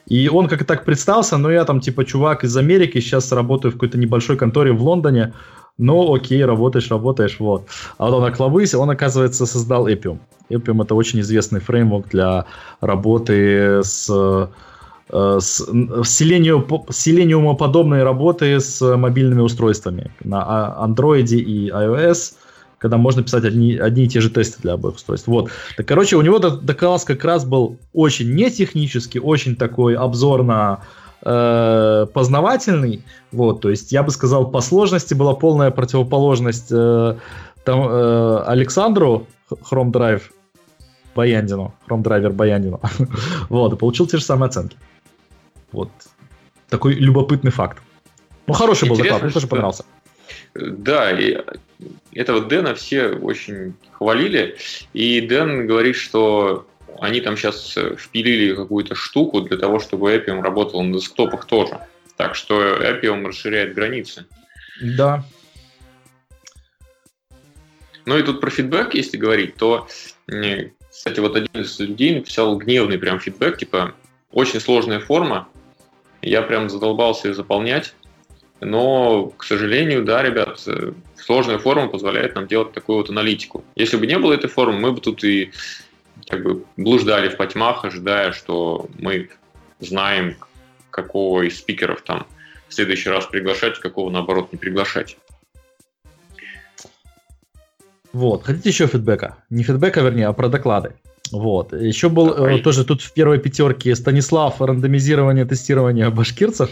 и 0.08 0.28
он 0.28 0.50
как-то 0.50 0.66
так 0.66 0.84
представился, 0.84 1.38
но 1.38 1.50
я 1.50 1.64
там, 1.64 1.80
типа, 1.80 2.04
чувак 2.04 2.44
из 2.44 2.58
Америки, 2.58 3.00
сейчас 3.00 3.32
работаю 3.32 3.72
в 3.72 3.76
какой-то 3.76 3.98
небольшой 3.98 4.36
конторе 4.36 4.74
в 4.74 4.82
Лондоне, 4.84 5.34
ну, 5.78 6.14
окей, 6.14 6.44
работаешь, 6.44 6.90
работаешь, 6.90 7.40
вот. 7.40 7.68
А 7.98 8.06
вот 8.06 8.16
он 8.16 8.26
окловысь, 8.26 8.74
он, 8.74 8.90
оказывается, 8.90 9.46
создал 9.46 9.88
Epium. 9.88 10.18
Epium 10.50 10.84
это 10.84 10.96
очень 10.96 11.20
известный 11.20 11.60
фреймворк 11.60 12.10
для 12.10 12.46
работы 12.82 13.82
с 13.84 14.10
э, 14.10 14.48
с 15.10 15.66
селениумоподобной 16.04 18.04
работы 18.04 18.60
с 18.60 18.98
мобильными 18.98 19.40
устройствами 19.40 20.12
на 20.22 20.44
а, 20.46 20.86
Android 20.86 21.30
и 21.30 21.70
iOS, 21.70 22.34
когда 22.78 22.98
можно 22.98 23.24
писать 23.24 23.46
одни, 23.46 23.78
одни 23.78 24.04
и 24.04 24.10
те 24.10 24.20
же 24.20 24.30
тесты 24.30 24.62
для 24.62 24.74
обоих 24.74 24.96
устройств. 24.96 25.28
Вот. 25.28 25.50
Так, 25.78 25.88
короче, 25.88 26.18
у 26.18 26.22
него 26.22 26.40
доклад 26.40 27.06
как 27.06 27.24
раз 27.24 27.46
был 27.46 27.78
очень 27.94 28.34
не 28.34 28.52
технический, 28.52 29.20
очень 29.20 29.56
такой 29.56 29.96
обзор 29.96 30.44
на 30.44 30.82
познавательный. 31.22 33.03
Вот, 33.32 33.61
то 33.61 33.70
есть 33.70 33.91
я 33.91 34.03
бы 34.03 34.11
сказал, 34.11 34.49
по 34.49 34.61
сложности 34.61 35.13
была 35.13 35.34
полная 35.34 35.72
противоположность 35.72 36.68
э, 36.72 37.18
там, 37.65 37.88
э, 37.89 38.43
Александру 38.45 39.28
Chrome 39.49 39.91
Drive 39.91 40.24
Баяндину, 41.15 41.74
Chrome 41.88 42.03
Driver 42.03 42.32
Баяндину. 42.32 42.80
вот, 43.49 43.74
и 43.74 43.76
получил 43.76 44.07
те 44.07 44.18
же 44.18 44.24
самые 44.24 44.47
оценки. 44.47 44.78
Вот. 45.72 45.89
Такой 46.70 46.93
любопытный 46.93 47.51
факт. 47.51 47.82
Ну, 48.45 48.53
хороший 48.53 48.88
Интересно, 48.88 49.03
был 49.03 49.03
доклад, 49.03 49.24
мне 49.24 49.32
тоже 49.34 49.47
понравился. 49.47 49.86
Да, 50.53 51.11
и 51.11 51.38
этого 52.13 52.41
Дэна 52.41 52.76
все 52.76 53.09
очень 53.09 53.74
хвалили. 53.91 54.55
И 54.93 55.22
Дэн 55.22 55.68
говорит, 55.68 55.95
что 55.95 56.65
они 57.02 57.22
там 57.22 57.38
сейчас 57.38 57.76
э, 57.78 57.95
впилили 57.95 58.56
какую-то 58.56 58.95
штуку 58.95 59.41
для 59.41 59.58
того, 59.58 59.80
чтобы 59.80 60.14
Appium 60.14 60.41
работал 60.41 60.82
на 60.82 60.93
десктопах 60.93 61.45
тоже. 61.45 61.80
Так 62.16 62.36
что 62.36 62.62
Appium 62.62 63.26
расширяет 63.28 63.74
границы. 63.74 64.26
Да. 64.82 65.24
Ну 68.06 68.18
и 68.18 68.24
тут 68.24 68.39
про 68.39 68.50
фидбэк, 68.50 68.93
если 68.93 69.18
говорить, 69.18 69.56
то, 69.56 69.88
кстати, 70.89 71.20
вот 71.20 71.36
один 71.36 71.62
из 71.62 71.80
людей 71.80 72.16
написал 72.16 72.58
гневный 72.58 72.98
прям 72.98 73.20
фидбэк, 73.20 73.58
типа, 73.58 73.93
очень 74.32 74.62
сложная 74.62 75.00
форма, 75.00 75.50
я 76.22 76.41
прям 76.41 76.70
задолбался 76.70 77.28
ее 77.28 77.34
заполнять, 77.34 77.93
но, 78.60 79.28
к 79.38 79.43
сожалению, 79.43 80.04
да, 80.04 80.24
ребят, 80.24 80.62
э, 80.66 80.93
сложная 81.16 81.60
форма 81.60 81.89
позволяет 81.89 82.36
нам 82.36 82.48
делать 82.48 82.72
такую 82.72 82.98
вот 82.98 83.10
аналитику. 83.10 83.64
Если 83.76 83.98
бы 83.98 84.08
не 84.08 84.18
было 84.18 84.34
этой 84.34 84.50
формы, 84.50 84.80
мы 84.80 84.91
бы 84.93 85.02
тут 85.02 85.24
и 85.24 85.52
как 86.30 86.44
бы 86.44 86.64
блуждали 86.76 87.30
в 87.30 87.38
потьмах, 87.38 87.86
ожидая, 87.86 88.32
что 88.32 88.90
мы 88.98 89.30
знаем, 89.80 90.36
какого 90.90 91.44
из 91.44 91.60
спикеров 91.60 92.02
там 92.02 92.28
в 92.68 92.74
следующий 92.74 93.10
раз 93.10 93.26
приглашать, 93.26 93.80
какого 93.80 94.10
наоборот 94.10 94.52
не 94.52 94.58
приглашать. 94.58 95.18
Вот. 98.14 98.44
Хотите 98.44 98.70
еще 98.70 98.88
фидбэка? 98.88 99.38
Не 99.50 99.64
фидбэка, 99.64 100.02
вернее, 100.02 100.28
а 100.28 100.34
про 100.34 100.50
доклады. 100.50 100.96
Вот. 101.32 101.74
Еще 101.74 102.10
был 102.10 102.34
Давай. 102.34 102.60
Э, 102.60 102.64
тоже 102.64 102.84
тут 102.84 103.02
в 103.02 103.14
первой 103.14 103.40
пятерке 103.40 103.96
Станислав 103.96 104.62
рандомизирование 104.62 105.46
тестирования 105.46 106.10
башкирцев, 106.10 106.70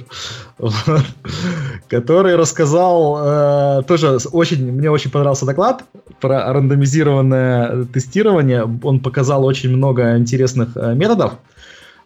который 1.88 2.36
рассказал 2.36 3.80
э, 3.80 3.84
тоже 3.88 4.18
очень, 4.32 4.72
мне 4.72 4.90
очень 4.90 5.12
понравился 5.12 5.46
доклад 5.46 5.84
про 6.22 6.54
рандомизированное 6.54 7.86
тестирование. 7.86 8.68
Он 8.84 9.00
показал 9.00 9.46
очень 9.46 9.76
много 9.76 10.18
интересных 10.18 10.70
э, 10.76 10.94
методов. 10.96 11.34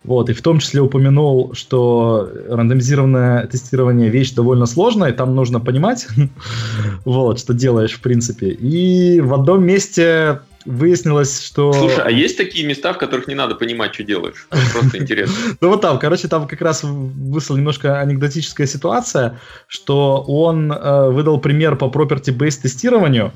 Вот, 0.03 0.29
и 0.29 0.33
в 0.33 0.41
том 0.41 0.59
числе 0.59 0.79
упомянул, 0.79 1.53
что 1.53 2.29
рандомизированное 2.47 3.47
тестирование 3.47 4.09
вещь 4.09 4.31
довольно 4.31 4.65
сложная, 4.65 5.11
и 5.11 5.13
там 5.13 5.35
нужно 5.35 5.59
понимать, 5.59 6.07
вот, 7.05 7.39
что 7.39 7.53
делаешь 7.53 7.95
в 7.95 8.01
принципе. 8.01 8.47
И 8.47 9.19
в 9.19 9.33
одном 9.33 9.65
месте 9.65 10.39
выяснилось, 10.65 11.41
что... 11.41 11.73
Слушай, 11.73 12.03
а 12.05 12.11
есть 12.11 12.37
такие 12.37 12.65
места, 12.65 12.93
в 12.93 12.97
которых 12.97 13.27
не 13.27 13.35
надо 13.35 13.55
понимать, 13.55 13.93
что 13.93 14.03
делаешь? 14.03 14.47
Просто 14.49 14.97
интересно. 14.97 15.35
Ну 15.61 15.69
вот 15.69 15.81
там, 15.81 15.99
короче, 15.99 16.27
там 16.27 16.47
как 16.47 16.61
раз 16.61 16.83
вышла 16.83 17.55
немножко 17.55 17.99
анекдотическая 17.99 18.67
ситуация, 18.67 19.39
что 19.67 20.23
он 20.27 20.71
э, 20.71 21.09
выдал 21.09 21.39
пример 21.39 21.75
по 21.75 21.85
property-based 21.85 22.61
тестированию, 22.61 23.31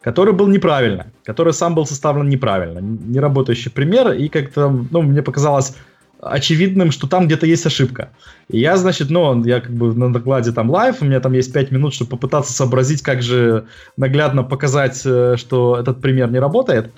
который 0.00 0.32
был 0.32 0.48
неправильно, 0.48 1.06
который 1.24 1.52
сам 1.52 1.74
был 1.74 1.86
составлен 1.86 2.28
неправильно, 2.28 2.78
неработающий 2.78 3.70
пример, 3.70 4.12
и 4.12 4.28
как-то, 4.28 4.68
ну, 4.90 5.02
мне 5.02 5.22
показалось 5.22 5.74
очевидным, 6.22 6.90
что 6.90 7.06
там 7.06 7.26
где-то 7.26 7.46
есть 7.46 7.66
ошибка. 7.66 8.10
И 8.48 8.58
я, 8.58 8.76
значит, 8.76 9.10
ну, 9.10 9.42
я 9.44 9.60
как 9.60 9.72
бы 9.72 9.94
на 9.94 10.12
докладе 10.12 10.52
там 10.52 10.70
live, 10.70 10.96
у 11.00 11.04
меня 11.04 11.20
там 11.20 11.32
есть 11.32 11.52
5 11.52 11.70
минут, 11.70 11.94
чтобы 11.94 12.10
попытаться 12.10 12.52
сообразить, 12.52 13.02
как 13.02 13.22
же 13.22 13.66
наглядно 13.96 14.42
показать, 14.42 15.00
э, 15.04 15.36
что 15.36 15.78
этот 15.78 16.00
пример 16.00 16.30
не 16.30 16.38
работает. 16.38 16.92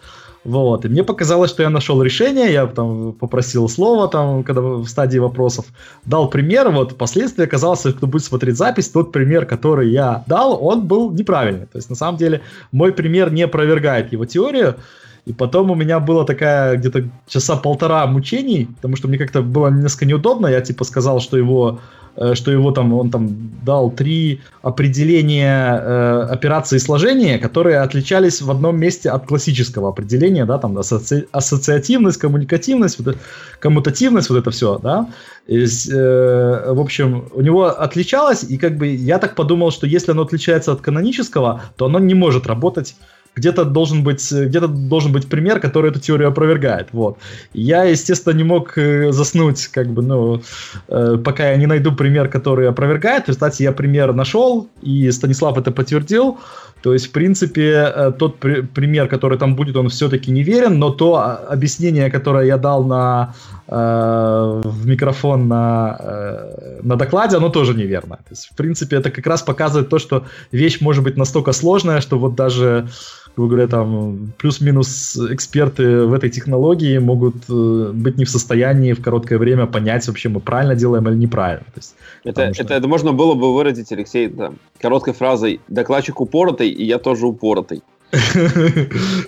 Вот, 0.45 0.85
и 0.85 0.89
мне 0.89 1.05
показалось, 1.05 1.51
что 1.51 1.63
я 1.63 1.71
нашел 1.71 2.03
решение, 2.03 2.53
я 2.53 2.67
там 2.67 3.13
попросил 3.13 3.69
слово, 3.69 4.09
там, 4.09 4.43
когда 4.43 4.61
в 4.61 4.87
стадии 4.89 5.19
вопросов, 5.19 5.67
дал 6.05 6.29
пример, 6.29 6.69
вот, 6.71 6.93
впоследствии 6.93 7.45
оказалось, 7.45 7.83
кто 7.83 8.09
будет 8.09 8.25
смотреть 8.25 8.57
запись, 8.57 8.89
тот 8.89 9.13
пример, 9.13 9.47
который 9.47 9.91
я 9.91 10.25
дал, 10.27 10.59
он 10.65 10.89
был 10.89 11.13
неправильный. 11.13 11.67
То 11.67 11.79
есть, 11.79 11.91
на 11.91 11.97
самом 11.97 12.19
деле, 12.19 12.41
мой 12.73 12.93
пример 12.93 13.33
не 13.33 13.43
опровергает 13.43 14.13
его 14.13 14.25
теорию, 14.25 14.77
и 15.25 15.33
потом 15.33 15.71
у 15.71 15.77
меня 15.77 16.01
было 16.01 16.25
такая 16.25 16.77
где-то 16.77 17.05
часа 17.29 17.57
полтора 17.57 18.07
мучений, 18.07 18.67
потому 18.77 18.97
что 18.97 19.07
мне 19.07 19.19
как-то 19.19 19.43
было 19.43 19.69
несколько 19.69 20.07
неудобно. 20.07 20.49
Я 20.49 20.61
типа 20.61 20.83
сказал, 20.83 21.21
что 21.21 21.37
его, 21.37 21.79
э, 22.17 22.35
что 22.35 22.51
его 22.51 22.73
там, 22.73 22.93
он 22.93 23.11
там 23.11 23.29
дал 23.65 23.93
три 23.93 24.41
определения 24.63 25.81
э, 25.81 26.23
операции 26.29 26.79
сложения, 26.79 27.39
которые 27.39 27.79
отличались 27.79 28.43
в 28.43 28.51
одном 28.51 28.77
месте 28.81 29.11
от 29.11 29.27
классического 29.27 29.91
определения, 29.91 30.45
да, 30.45 30.59
там 30.59 30.77
асоци... 30.77 31.29
ассоциативность, 31.31 32.19
коммуникативность, 32.19 32.99
вот, 32.99 33.17
коммутативность, 33.61 34.29
вот 34.29 34.39
это 34.39 34.51
все, 34.51 34.81
да. 34.83 35.07
И, 35.47 35.65
э, 35.65 36.73
в 36.73 36.81
общем, 36.81 37.29
у 37.33 37.43
него 37.43 37.67
отличалось, 37.67 38.43
и 38.43 38.59
как 38.59 38.77
бы 38.77 38.89
я 38.89 39.19
так 39.19 39.37
подумал, 39.37 39.71
что 39.71 39.87
если 39.87 40.11
оно 40.11 40.23
отличается 40.23 40.73
от 40.73 40.81
канонического, 40.81 41.63
то 41.77 41.85
оно 41.85 42.01
не 42.01 42.15
может 42.15 42.49
работать 42.49 42.97
где-то 43.37 43.65
должен 43.65 44.03
быть, 44.03 44.33
где-то 44.33 44.69
должен 44.69 45.13
быть 45.13 45.29
пример, 45.29 45.61
который 45.61 45.91
эту 45.91 46.01
теорию 46.01 46.29
опровергает. 46.29 46.89
Вот. 46.93 47.19
Я, 47.55 47.85
естественно, 47.85 48.35
не 48.35 48.45
мог 48.45 48.77
э, 48.77 49.13
заснуть, 49.13 49.69
как 49.69 49.89
бы, 49.89 50.03
ну, 50.03 50.43
э, 50.89 51.19
пока 51.25 51.51
я 51.51 51.57
не 51.57 51.67
найду 51.67 51.93
пример, 51.93 52.29
который 52.29 52.69
опровергает. 52.69 53.29
Результате 53.29 53.65
я 53.65 53.73
пример 53.73 54.13
нашел, 54.13 54.69
и 54.83 55.11
Станислав 55.11 55.57
это 55.57 55.71
подтвердил. 55.71 56.39
То 56.83 56.93
есть, 56.93 57.07
в 57.07 57.13
принципе, 57.13 57.93
э, 57.95 58.13
тот 58.19 58.39
при- 58.39 58.63
пример, 58.63 59.09
который 59.09 59.39
там 59.39 59.55
будет, 59.55 59.77
он 59.77 59.89
все-таки 59.89 60.33
неверен, 60.33 60.79
но 60.79 60.91
то 60.91 61.15
а, 61.15 61.37
объяснение, 61.37 62.11
которое 62.11 62.47
я 62.47 62.59
дал 62.59 62.85
на, 62.85 63.35
э, 63.69 64.61
в 64.65 64.87
микрофон 64.87 65.49
на, 65.49 65.97
э, 66.01 66.81
на 66.83 66.97
докладе, 66.97 67.37
оно 67.37 67.51
тоже 67.51 67.75
неверно. 67.75 68.17
То 68.17 68.31
есть, 68.31 68.49
в 68.53 68.57
принципе, 68.57 68.97
это 68.97 69.11
как 69.11 69.27
раз 69.27 69.43
показывает 69.43 69.89
то, 69.89 69.99
что 69.99 70.25
вещь 70.51 70.81
может 70.81 71.05
быть 71.05 71.17
настолько 71.17 71.53
сложная, 71.53 72.01
что 72.01 72.19
вот 72.19 72.35
даже 72.35 72.89
грубо 73.37 73.51
говоря, 73.51 73.69
там 73.69 74.33
плюс-минус 74.39 75.17
эксперты 75.31 76.05
в 76.05 76.13
этой 76.13 76.31
технологии 76.31 76.99
могут 76.99 77.37
э, 77.49 77.91
быть 77.95 78.19
не 78.19 78.25
в 78.25 78.31
состоянии 78.31 78.93
в 78.93 79.03
короткое 79.03 79.39
время 79.39 79.67
понять, 79.67 80.07
вообще 80.07 80.29
мы 80.29 80.41
правильно 80.41 80.75
делаем 80.75 81.09
или 81.09 81.17
неправильно. 81.17 81.65
То 81.65 81.79
есть, 81.79 81.95
это, 82.25 82.53
что... 82.53 82.63
это, 82.65 82.75
это 82.75 82.89
можно 82.89 83.13
было 83.13 83.35
бы 83.35 83.55
выразить, 83.55 83.91
Алексей, 83.93 84.29
да, 84.29 84.53
короткой 84.81 85.15
фразой 85.15 85.61
«докладчик 85.69 86.21
упоротый, 86.21 86.69
и 86.69 86.85
я 86.85 86.99
тоже 86.99 87.27
упоротый». 87.27 87.83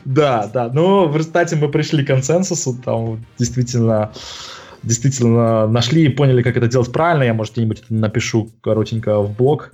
Да, 0.05 0.51
да. 0.53 0.71
Но 0.73 1.09
в 1.09 1.17
результате 1.17 1.57
мы 1.57 1.69
пришли 1.69 2.05
к 2.05 2.09
консенсусу, 2.09 2.77
там 2.85 3.25
действительно 3.39 4.13
действительно 4.83 5.67
нашли 5.67 6.05
и 6.05 6.09
поняли, 6.11 6.43
как 6.43 6.59
это 6.59 6.69
делать 6.69 6.93
правильно. 6.93 7.23
Я, 7.23 7.33
может, 7.33 7.55
где-нибудь 7.55 7.85
напишу 7.89 8.51
коротенько 8.61 9.21
в 9.23 9.35
блог 9.35 9.73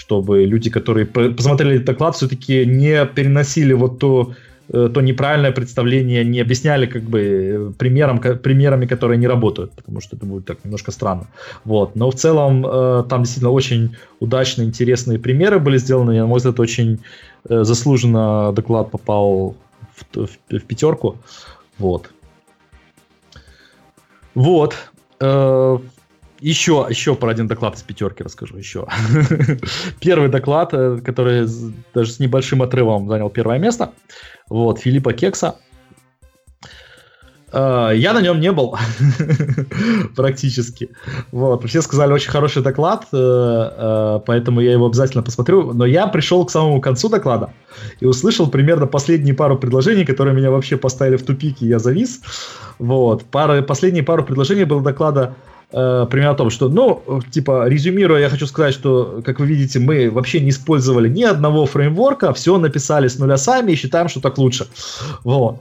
чтобы 0.00 0.46
люди, 0.46 0.70
которые 0.70 1.04
посмотрели 1.04 1.74
этот 1.74 1.86
доклад, 1.86 2.16
все-таки 2.16 2.64
не 2.64 3.04
переносили 3.04 3.74
вот 3.74 3.98
то, 3.98 4.32
э, 4.72 4.88
то 4.94 5.02
неправильное 5.02 5.52
представление, 5.52 6.24
не 6.24 6.40
объясняли 6.40 6.86
как 6.86 7.02
бы 7.02 7.20
э, 7.20 7.72
примером, 7.78 8.18
примерами, 8.18 8.86
которые 8.86 9.18
не 9.18 9.28
работают, 9.28 9.72
потому 9.72 10.00
что 10.00 10.16
это 10.16 10.24
будет 10.24 10.46
так 10.46 10.64
немножко 10.64 10.90
странно. 10.90 11.26
Вот. 11.64 11.96
Но 11.96 12.10
в 12.10 12.14
целом 12.14 12.64
э, 12.66 13.04
там 13.10 13.24
действительно 13.24 13.50
очень 13.50 13.90
удачные, 14.20 14.68
интересные 14.68 15.18
примеры 15.18 15.58
были 15.58 15.76
сделаны. 15.76 16.18
На 16.18 16.26
мой 16.26 16.38
взгляд, 16.38 16.60
очень 16.60 16.98
заслуженно 17.48 18.52
доклад 18.52 18.90
попал 18.90 19.54
в, 19.96 20.26
в, 20.26 20.58
в 20.58 20.62
пятерку. 20.62 21.16
Вот. 21.78 22.10
Вот. 24.34 24.76
Еще, 26.40 26.86
еще 26.88 27.14
про 27.14 27.30
один 27.30 27.46
доклад 27.46 27.76
из 27.76 27.82
пятерки 27.82 28.22
расскажу 28.22 28.56
еще. 28.56 28.86
Первый 30.00 30.30
доклад, 30.30 30.72
э, 30.72 30.98
который 31.04 31.46
даже 31.94 32.12
с 32.12 32.18
небольшим 32.18 32.62
отрывом 32.62 33.08
занял 33.08 33.28
первое 33.28 33.58
место. 33.58 33.92
Вот, 34.48 34.78
Филиппа 34.80 35.12
Кекса. 35.12 35.56
Э, 37.52 37.90
я 37.94 38.14
на 38.14 38.22
нем 38.22 38.40
не 38.40 38.52
был 38.52 38.74
практически. 40.16 40.88
Вот. 41.30 41.68
Все 41.68 41.82
сказали, 41.82 42.12
очень 42.12 42.30
хороший 42.30 42.62
доклад, 42.62 43.06
э, 43.12 44.20
поэтому 44.24 44.60
я 44.60 44.72
его 44.72 44.86
обязательно 44.86 45.22
посмотрю. 45.22 45.74
Но 45.74 45.84
я 45.84 46.06
пришел 46.06 46.46
к 46.46 46.50
самому 46.50 46.80
концу 46.80 47.10
доклада 47.10 47.52
и 48.00 48.06
услышал 48.06 48.48
примерно 48.48 48.86
последние 48.86 49.34
пару 49.34 49.58
предложений, 49.58 50.06
которые 50.06 50.34
меня 50.34 50.50
вообще 50.50 50.78
поставили 50.78 51.16
в 51.16 51.22
тупик, 51.22 51.60
и 51.60 51.66
я 51.66 51.78
завис. 51.78 52.22
Вот. 52.78 53.24
Пара, 53.24 53.60
последние 53.60 54.04
пару 54.04 54.24
предложений 54.24 54.64
было 54.64 54.82
доклада 54.82 55.34
э, 55.72 56.06
пример 56.10 56.30
о 56.30 56.34
том, 56.34 56.50
что, 56.50 56.68
ну, 56.68 57.02
типа, 57.30 57.68
резюмируя, 57.68 58.20
я 58.20 58.28
хочу 58.28 58.46
сказать, 58.46 58.74
что, 58.74 59.22
как 59.24 59.40
вы 59.40 59.46
видите, 59.46 59.78
мы 59.78 60.10
вообще 60.10 60.40
не 60.40 60.50
использовали 60.50 61.08
ни 61.08 61.22
одного 61.22 61.66
фреймворка, 61.66 62.32
все 62.32 62.58
написали 62.58 63.08
с 63.08 63.18
нуля 63.18 63.36
сами 63.36 63.72
и 63.72 63.76
считаем, 63.76 64.08
что 64.08 64.20
так 64.20 64.38
лучше. 64.38 64.66
Вот. 65.24 65.60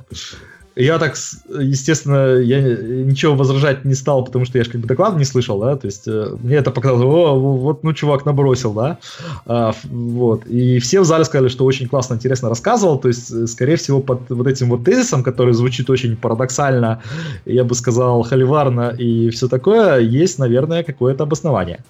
Я 0.80 0.97
так, 0.97 1.17
естественно, 1.59 2.38
я 2.38 2.61
ничего 2.61 3.36
возражать 3.36 3.84
не 3.84 3.95
стал, 3.95 4.23
потому 4.23 4.45
что 4.45 4.57
я 4.57 4.63
же 4.63 4.71
как 4.71 4.80
бы 4.80 4.88
доклад 4.88 5.17
не 5.17 5.25
слышал, 5.25 5.59
да, 5.59 5.75
то 5.75 5.88
есть 5.88 6.07
э, 6.07 6.38
мне 6.41 6.55
это 6.55 6.71
показалось, 6.71 7.03
о, 7.03 7.38
вот, 7.38 7.84
ну, 7.84 7.91
чувак 7.91 8.25
набросил, 8.25 8.71
да, 8.71 8.97
а, 9.45 9.73
вот, 9.84 10.45
и 10.45 10.80
все 10.80 11.01
в 11.01 11.03
зале 11.03 11.25
сказали, 11.25 11.49
что 11.49 11.65
очень 11.65 11.89
классно, 11.89 12.13
интересно 12.13 12.47
рассказывал, 12.47 12.97
то 12.97 13.09
есть, 13.09 13.30
э, 13.30 13.45
скорее 13.47 13.75
всего, 13.75 13.99
под 13.99 14.30
вот 14.30 14.47
этим 14.47 14.69
вот 14.69 14.86
тезисом, 14.86 15.21
который 15.21 15.53
звучит 15.53 15.89
очень 15.89 16.15
парадоксально, 16.15 17.03
я 17.43 17.65
бы 17.65 17.75
сказал, 17.75 18.23
холиварно 18.23 18.95
и 18.97 19.32
все 19.32 19.49
такое, 19.49 19.99
есть, 19.99 20.39
наверное, 20.39 20.84
какое-то 20.84 21.23
обоснование. 21.23 21.84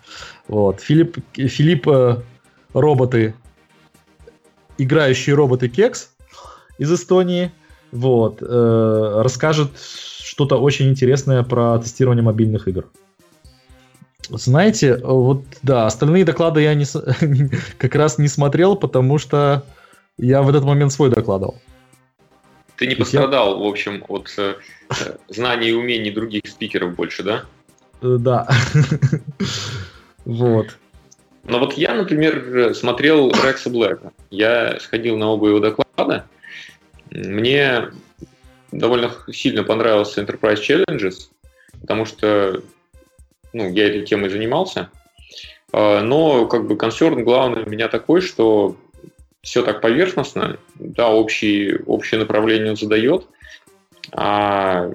Вот, 0.47 0.81
Филипп, 0.81 1.19
Филипп 1.35 1.85
роботы, 2.73 3.35
играющие 4.79 5.35
роботы 5.35 5.69
Кекс 5.69 6.09
из 6.79 6.91
Эстонии, 6.91 7.51
вот, 7.91 8.41
э, 8.41 9.21
расскажет 9.23 9.71
что-то 9.79 10.57
очень 10.57 10.89
интересное 10.89 11.43
про 11.43 11.79
тестирование 11.79 12.23
мобильных 12.23 12.67
игр. 12.67 12.87
Знаете, 14.29 14.97
вот 14.97 15.43
да, 15.63 15.87
остальные 15.87 16.24
доклады 16.24 16.61
я 16.61 16.75
не, 16.75 16.86
как 17.78 17.95
раз 17.95 18.17
не 18.17 18.28
смотрел, 18.28 18.75
потому 18.75 19.17
что 19.17 19.63
я 20.17 20.41
в 20.41 20.49
этот 20.49 20.63
момент 20.63 20.91
свой 20.91 21.09
докладывал. 21.09 21.59
Ты 22.75 22.87
не 22.87 22.95
пострадал, 22.95 23.57
я... 23.57 23.63
в 23.63 23.67
общем, 23.67 24.05
от 24.07 24.33
э, 24.37 24.55
знаний 25.28 25.70
и 25.70 25.74
умений 25.74 26.11
других 26.11 26.43
спикеров 26.47 26.95
больше, 26.95 27.24
да? 27.24 27.45
Э, 28.01 28.17
да. 28.20 28.47
Вот. 30.25 30.78
Но 31.43 31.57
вот 31.57 31.74
я, 31.74 31.95
например, 31.95 32.75
смотрел 32.75 33.32
Рекса 33.32 33.71
Блэка. 33.71 34.11
Я 34.29 34.79
сходил 34.79 35.17
на 35.17 35.29
оба 35.29 35.47
его 35.47 35.59
доклада. 35.59 36.25
Мне 37.11 37.89
довольно 38.71 39.11
сильно 39.31 39.63
понравился 39.63 40.21
Enterprise 40.21 40.61
Challenges, 40.61 41.29
потому 41.81 42.05
что 42.05 42.61
ну, 43.53 43.69
я 43.69 43.87
этой 43.87 44.05
темой 44.05 44.29
занимался. 44.29 44.89
А, 45.71 46.01
но 46.01 46.45
как 46.47 46.67
бы 46.67 46.77
консерн 46.77 47.23
главный 47.23 47.63
у 47.63 47.69
меня 47.69 47.87
такой, 47.87 48.21
что 48.21 48.75
все 49.41 49.63
так 49.63 49.81
поверхностно, 49.81 50.57
да, 50.75 51.09
общий, 51.09 51.77
общее 51.86 52.19
направление 52.19 52.71
он 52.71 52.77
задает, 52.77 53.25
а 54.11 54.91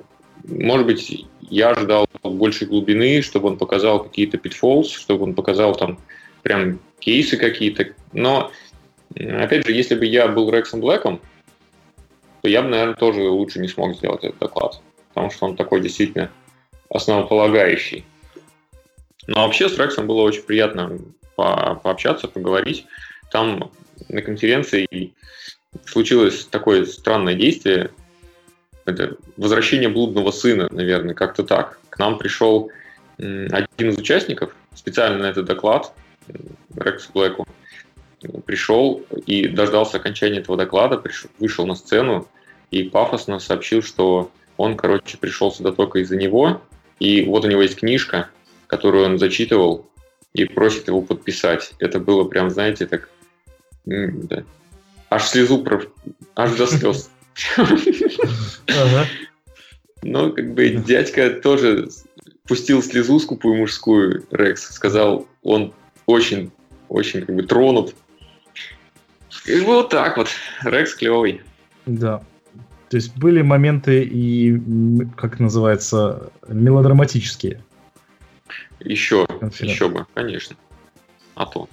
может 0.47 0.87
быть, 0.87 1.27
я 1.41 1.71
ожидал 1.71 2.07
большей 2.23 2.67
глубины, 2.67 3.23
чтобы 3.23 3.49
он 3.49 3.57
показал 3.57 4.05
какие-то 4.05 4.37
pitfalls, 4.37 4.89
чтобы 4.89 5.25
он 5.25 5.35
показал 5.35 5.75
там 5.75 5.99
прям 6.43 6.79
кейсы 6.99 7.37
какие-то. 7.37 7.89
Но, 8.13 8.51
опять 9.15 9.67
же, 9.67 9.73
если 9.73 9.95
бы 9.95 10.05
я 10.05 10.29
был 10.29 10.51
Рексом 10.51 10.81
Блэком, 10.81 11.21
то 12.45 12.51
я 12.51 12.61
бы, 12.61 12.69
наверное, 12.69 12.95
тоже 12.95 13.23
лучше 13.23 13.59
не 13.59 13.69
смог 13.69 13.97
сделать 13.97 14.23
этот 14.23 14.39
доклад, 14.39 14.79
потому 15.09 15.31
что 15.31 15.47
он 15.47 15.57
такой 15.57 15.81
действительно 15.81 16.31
основополагающий. 16.91 18.05
Но 19.27 19.47
вообще 19.47 19.67
с 19.67 19.79
Рексом 19.79 20.07
было 20.07 20.21
очень 20.21 20.43
приятно 20.43 20.99
по 21.37 21.81
пообщаться, 21.83 22.29
поговорить. 22.29 22.85
Там 23.31 23.71
на 24.11 24.21
конференции 24.21 25.15
случилось 25.87 26.45
такое 26.45 26.85
странное 26.85 27.35
действие. 27.35 27.93
Это 28.85 29.17
возвращение 29.39 29.89
блудного 29.89 30.31
сына, 30.31 30.69
наверное, 30.71 31.15
как-то 31.15 31.45
так. 31.45 31.81
К 31.89 31.99
нам 31.99 32.19
пришел 32.19 32.71
один 33.17 33.89
из 33.89 33.97
участников 33.97 34.55
специально 34.75 35.17
на 35.17 35.31
этот 35.31 35.47
доклад, 35.47 35.95
Рекс 36.77 37.09
Блэку, 37.09 37.49
пришел 38.47 39.03
и 39.27 39.49
дождался 39.49 39.97
окончания 39.99 40.39
этого 40.39 40.57
доклада, 40.57 40.99
пришел, 40.99 41.31
вышел 41.39 41.67
на 41.67 41.75
сцену 41.75 42.29
и 42.71 42.83
пафосно 42.85 43.39
сообщил, 43.39 43.83
что 43.83 44.31
он, 44.57 44.77
короче, 44.77 45.19
пришел 45.19 45.53
сюда 45.53 45.73
только 45.73 46.01
из-за 46.01 46.17
него, 46.17 46.61
и 47.01 47.25
вот 47.25 47.45
у 47.45 47.49
него 47.49 47.63
есть 47.63 47.77
книжка, 47.77 48.31
которую 48.67 49.05
он 49.07 49.19
зачитывал, 49.19 49.89
и 50.33 50.45
просит 50.45 50.89
его 50.89 51.01
подписать. 51.01 51.75
Это 51.79 52.01
было 52.01 52.25
прям, 52.25 52.51
знаете, 52.51 52.87
так... 52.87 53.09
Да. 53.85 54.45
Аж 55.11 55.29
слезу, 55.29 55.63
пров... 55.63 55.87
аж 56.35 56.57
до 56.57 56.67
слез. 56.67 57.11
Но 60.03 60.31
как 60.33 60.55
бы 60.55 60.69
дядька 60.71 61.31
тоже 61.31 61.89
пустил 62.47 62.83
слезу 62.83 63.19
скупую 63.21 63.57
мужскую, 63.57 64.27
Рекс. 64.31 64.75
Сказал, 64.75 65.27
он 65.43 65.73
очень, 66.07 66.51
очень 66.89 67.25
как 67.25 67.35
бы 67.35 67.43
тронут. 67.43 67.95
И 69.47 69.61
вот 69.61 69.91
так 69.91 70.17
вот. 70.17 70.29
Рекс 70.63 70.95
клевый. 70.95 71.43
Да. 71.87 72.23
То 72.89 72.97
есть 72.97 73.17
были 73.17 73.43
моменты 73.43 74.05
и, 74.05 74.59
как 75.17 75.41
называется, 75.41 76.31
мелодраматические. 76.49 77.63
Еще, 78.81 79.27
еще 79.61 79.89
бы, 79.89 80.07
конечно. 80.15 80.57
А 81.35 81.47
то. 81.47 81.69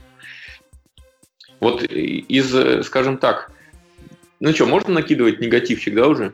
Вот 1.60 1.84
из, 1.84 2.86
скажем 2.86 3.18
так, 3.18 3.52
ну 4.40 4.52
что, 4.54 4.66
можно 4.66 4.94
накидывать 4.94 5.40
негативчик, 5.40 5.94
да, 5.94 6.08
уже? 6.08 6.34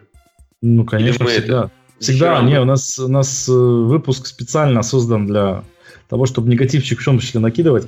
Ну, 0.62 0.86
конечно, 0.86 1.26
всегда. 1.26 1.60
Это... 1.66 1.72
Всегда, 1.99 2.41
не, 2.44 2.60
у 2.60 2.66
нас, 2.66 2.98
у 2.99 3.08
нас 3.08 3.49
э, 3.49 3.52
выпуск 3.52 4.28
специально 4.28 4.84
создан 4.84 5.26
для 5.26 5.64
того, 6.08 6.28
чтобы 6.28 6.48
негативчик 6.49 6.99
в 6.99 7.04
чем 7.04 7.20
числе 7.20 7.40
накидывать. 7.40 7.88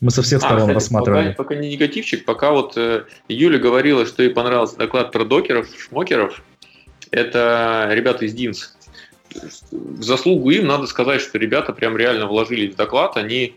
Мы 0.00 0.10
со 0.10 0.22
всех 0.22 0.38
а, 0.38 0.40
сторон 0.40 0.60
кстати, 0.60 0.74
рассматривали. 0.74 1.28
Пока, 1.28 1.42
пока 1.42 1.54
не 1.54 1.70
негативчик, 1.70 2.24
пока 2.24 2.52
вот 2.52 2.76
э, 2.76 3.04
Юля 3.28 3.58
говорила, 3.58 4.04
что 4.06 4.22
ей 4.22 4.30
понравился 4.30 4.76
доклад 4.76 5.12
про 5.12 5.24
докеров, 5.24 5.68
шмокеров. 5.78 6.42
Это 7.10 7.88
ребята 7.92 8.24
из 8.24 8.34
Динс 8.34 8.76
в 9.70 10.02
заслугу 10.02 10.50
им 10.50 10.66
надо 10.66 10.86
сказать, 10.86 11.20
что 11.20 11.38
ребята 11.38 11.72
прям 11.72 11.96
реально 11.96 12.26
вложились 12.26 12.74
в 12.74 12.76
доклад. 12.76 13.16
Они, 13.16 13.56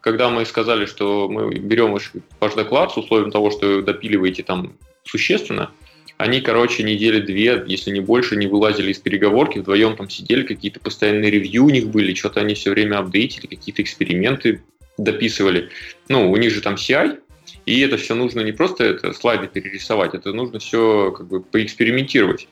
когда 0.00 0.30
мы 0.30 0.44
сказали, 0.44 0.86
что 0.86 1.28
мы 1.28 1.54
берем 1.54 1.96
ваш 2.40 2.54
доклад 2.54 2.92
с 2.92 2.96
условием 2.96 3.30
того, 3.30 3.50
что 3.50 3.76
вы 3.76 3.82
допиливаете 3.82 4.42
там 4.42 4.76
существенно, 5.04 5.70
они, 6.16 6.42
короче, 6.42 6.82
недели 6.82 7.20
две, 7.20 7.64
если 7.66 7.90
не 7.90 8.00
больше, 8.00 8.36
не 8.36 8.46
вылазили 8.46 8.92
из 8.92 8.98
переговорки, 8.98 9.58
вдвоем 9.58 9.96
там 9.96 10.10
сидели, 10.10 10.42
какие-то 10.42 10.78
постоянные 10.78 11.30
ревью 11.30 11.64
у 11.64 11.70
них 11.70 11.88
были, 11.88 12.12
что-то 12.12 12.40
они 12.40 12.54
все 12.54 12.70
время 12.70 12.98
апдейтили, 12.98 13.46
какие-то 13.46 13.80
эксперименты 13.80 14.62
дописывали. 15.04 15.70
Ну, 16.08 16.30
у 16.30 16.36
них 16.36 16.50
же 16.50 16.60
там 16.60 16.74
CI, 16.74 17.18
и 17.66 17.80
это 17.80 17.96
все 17.96 18.14
нужно 18.14 18.40
не 18.40 18.52
просто 18.52 18.84
это 18.84 19.12
слайды 19.12 19.48
перерисовать, 19.48 20.14
это 20.14 20.32
нужно 20.32 20.58
все 20.58 21.12
как 21.12 21.26
бы 21.26 21.40
поэкспериментировать. 21.40 22.48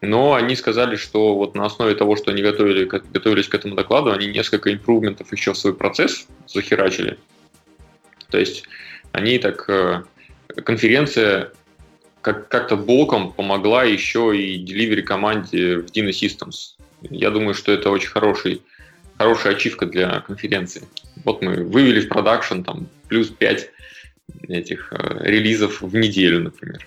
Но 0.00 0.34
они 0.34 0.54
сказали, 0.54 0.96
что 0.96 1.34
вот 1.34 1.54
на 1.54 1.64
основе 1.64 1.94
того, 1.94 2.16
что 2.16 2.30
они 2.30 2.42
готовили, 2.42 2.84
готовились 2.84 3.48
к 3.48 3.54
этому 3.54 3.74
докладу, 3.74 4.12
они 4.12 4.26
несколько 4.26 4.72
импрувментов 4.72 5.32
еще 5.32 5.52
в 5.52 5.58
свой 5.58 5.74
процесс 5.74 6.26
захерачили. 6.46 7.18
То 8.30 8.38
есть 8.38 8.64
они 9.12 9.38
так... 9.38 9.64
Э, 9.68 10.02
конференция 10.62 11.52
как- 12.20 12.48
как-то 12.48 12.76
боком 12.76 13.32
помогла 13.32 13.84
еще 13.84 14.36
и 14.36 14.62
delivery 14.64 15.02
команде 15.02 15.78
в 15.78 15.86
Dino 15.86 16.10
Systems. 16.10 16.74
Я 17.02 17.30
думаю, 17.30 17.54
что 17.54 17.72
это 17.72 17.90
очень 17.90 18.08
хороший, 18.08 18.62
хорошая 19.18 19.54
ачивка 19.54 19.86
для 19.86 20.20
конференции. 20.20 20.82
Вот 21.24 21.42
мы 21.42 21.64
вывели 21.64 22.00
в 22.00 22.08
продакшн 22.08 22.62
там 22.62 22.88
плюс 23.08 23.28
5 23.28 23.70
этих 24.48 24.92
э, 24.92 25.18
релизов 25.24 25.80
в 25.80 25.94
неделю, 25.94 26.42
например. 26.44 26.86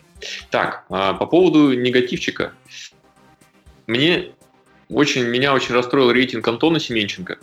Так, 0.50 0.86
а 0.90 1.14
по 1.14 1.26
поводу 1.26 1.74
негативчика. 1.74 2.54
Мне 3.86 4.32
очень, 4.90 5.24
меня 5.24 5.54
очень 5.54 5.74
расстроил 5.74 6.12
рейтинг 6.12 6.48
Антона 6.48 6.80
Семенченко. 6.80 7.38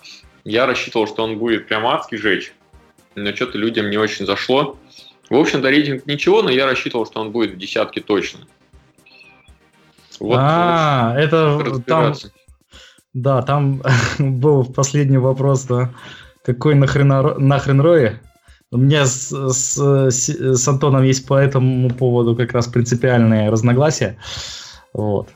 Я 0.44 0.66
рассчитывал, 0.66 1.06
что 1.06 1.24
он 1.24 1.38
будет 1.38 1.68
прям 1.68 1.86
адски 1.86 2.16
жечь, 2.16 2.52
но 3.14 3.34
что-то 3.34 3.58
людям 3.58 3.90
не 3.90 3.96
очень 3.96 4.26
зашло. 4.26 4.78
В 5.30 5.36
общем-то, 5.36 5.68
рейтинг 5.68 6.06
ничего, 6.06 6.42
но 6.42 6.50
я 6.50 6.66
рассчитывал, 6.66 7.06
что 7.06 7.20
он 7.20 7.32
будет 7.32 7.52
в 7.52 7.58
десятке 7.58 8.00
точно. 8.00 8.40
Вот, 10.20 10.36
а, 10.38 11.14
это 11.18 11.80
там... 11.86 12.14
Да, 13.14 13.42
там 13.42 13.82
был 14.18 14.64
последний 14.64 15.18
вопрос, 15.18 15.64
да. 15.64 15.94
Какой 16.44 16.74
нахрен, 16.74 17.08
нахрен 17.38 17.80
Рои? 17.80 18.12
У 18.70 18.76
меня 18.76 19.06
с, 19.06 19.30
с, 19.30 19.78
с 19.78 20.68
Антоном 20.68 21.04
есть 21.04 21.26
по 21.26 21.34
этому 21.34 21.90
поводу 21.90 22.36
как 22.36 22.52
раз 22.52 22.66
принципиальные 22.66 23.50
разногласия. 23.50 24.16
Вот. 24.92 25.28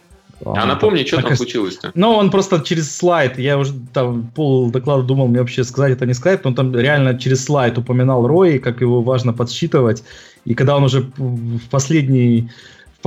А 0.45 0.67
напомни, 0.67 1.05
что 1.05 1.21
там 1.21 1.37
случилось-то? 1.37 1.91
Ну, 1.95 2.13
он 2.13 2.31
просто 2.31 2.61
через 2.61 2.95
слайд, 2.95 3.39
я 3.39 3.59
уже 3.59 3.73
там 3.93 4.31
пол 4.35 4.71
доклада 4.71 5.03
думал, 5.03 5.27
мне 5.29 5.41
вообще 5.41 5.65
сказать 5.65 5.93
это 5.93 6.07
не 6.07 6.15
сказать, 6.15 6.45
но 6.45 6.51
он 6.51 6.57
там 6.57 6.77
реально 6.77 7.19
через 7.19 7.45
слайд 7.45 7.77
упоминал 7.77 8.27
Рои, 8.27 8.59
как 8.59 8.81
его 8.81 9.03
важно 9.03 9.33
подсчитывать. 9.33 10.05
И 10.45 10.55
когда 10.55 10.77
он 10.77 10.85
уже 10.85 11.11
в 11.17 11.69
последний 11.71 12.51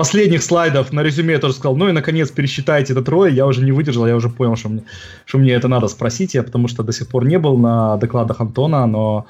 последних 0.02 0.44
слайдах 0.44 0.94
на 0.94 1.04
резюме 1.04 1.38
тоже 1.38 1.54
сказал, 1.54 1.78
ну 1.78 1.90
и 1.90 1.92
наконец 1.92 2.32
пересчитайте 2.32 2.94
этот 2.94 3.10
рой, 3.10 3.34
я 3.34 3.46
уже 3.46 3.64
не 3.64 3.72
выдержал, 3.72 4.08
я 4.08 4.16
уже 4.16 4.30
понял, 4.30 4.56
что 4.56 4.70
мне, 4.70 4.84
что 5.26 5.38
мне 5.38 5.54
это 5.54 5.68
надо 5.68 5.88
спросить, 5.88 6.34
я 6.34 6.44
потому 6.44 6.68
что 6.68 6.84
до 6.84 6.92
сих 6.92 7.08
пор 7.08 7.26
не 7.26 7.38
был 7.38 7.58
на 7.58 7.98
докладах 7.98 8.42
Антона, 8.42 8.88
но 8.88 9.26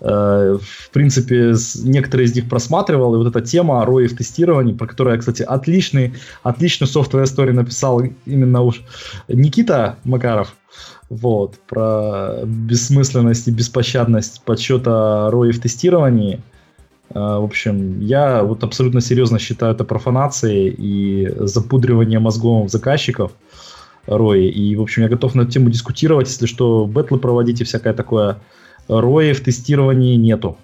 Э, 0.00 0.58
в 0.60 0.90
принципе, 0.90 1.54
некоторые 1.84 2.26
из 2.26 2.34
них 2.34 2.48
просматривал, 2.48 3.14
и 3.14 3.18
вот 3.18 3.28
эта 3.28 3.40
тема 3.40 3.82
ROI 3.86 4.08
в 4.08 4.16
тестировании, 4.16 4.74
про 4.74 4.86
которую 4.86 5.14
я, 5.14 5.20
кстати, 5.20 5.42
отличный, 5.42 6.14
отличный 6.42 6.86
software 6.86 7.24
story 7.24 7.52
написал 7.52 8.02
именно 8.26 8.62
уж 8.62 8.82
Никита 9.28 9.96
Макаров, 10.04 10.54
вот, 11.08 11.54
про 11.66 12.40
бессмысленность 12.44 13.48
и 13.48 13.50
беспощадность 13.50 14.42
подсчета 14.44 15.30
ROI 15.32 15.52
в 15.52 15.60
тестировании. 15.60 16.42
Э, 17.10 17.18
в 17.18 17.44
общем, 17.44 18.00
я 18.00 18.42
вот 18.42 18.64
абсолютно 18.64 19.00
серьезно 19.00 19.38
считаю 19.38 19.74
это 19.74 19.84
профанацией 19.84 20.68
и 20.68 21.32
запудривание 21.46 22.18
мозгов 22.18 22.70
заказчиков 22.70 23.32
ROI. 24.06 24.48
И, 24.48 24.76
в 24.76 24.82
общем, 24.82 25.02
я 25.02 25.08
готов 25.08 25.34
на 25.34 25.42
эту 25.42 25.52
тему 25.52 25.70
дискутировать, 25.70 26.28
если 26.28 26.46
что, 26.46 26.86
бэтлы 26.86 27.18
проводить 27.18 27.60
и 27.60 27.64
всякое 27.64 27.94
такое 27.94 28.38
Рои 28.88 29.32
в 29.32 29.42
тестировании 29.42 30.16
нету. 30.16 30.56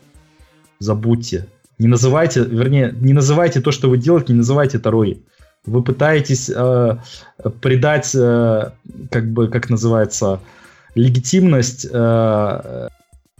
Забудьте. 0.78 1.46
Не 1.78 1.88
называйте, 1.88 2.40
вернее, 2.40 2.94
не 3.00 3.12
называйте 3.12 3.60
то, 3.60 3.72
что 3.72 3.88
вы 3.88 3.98
делаете, 3.98 4.32
не 4.32 4.38
называйте 4.38 4.78
это 4.78 4.90
рои. 4.90 5.16
Вы 5.64 5.82
пытаетесь 5.82 6.50
э, 6.54 6.96
придать, 7.60 8.14
э, 8.14 8.70
как 9.10 9.32
бы, 9.32 9.48
как 9.48 9.70
называется, 9.70 10.40
легитимность 10.94 11.86
э, 11.90 12.88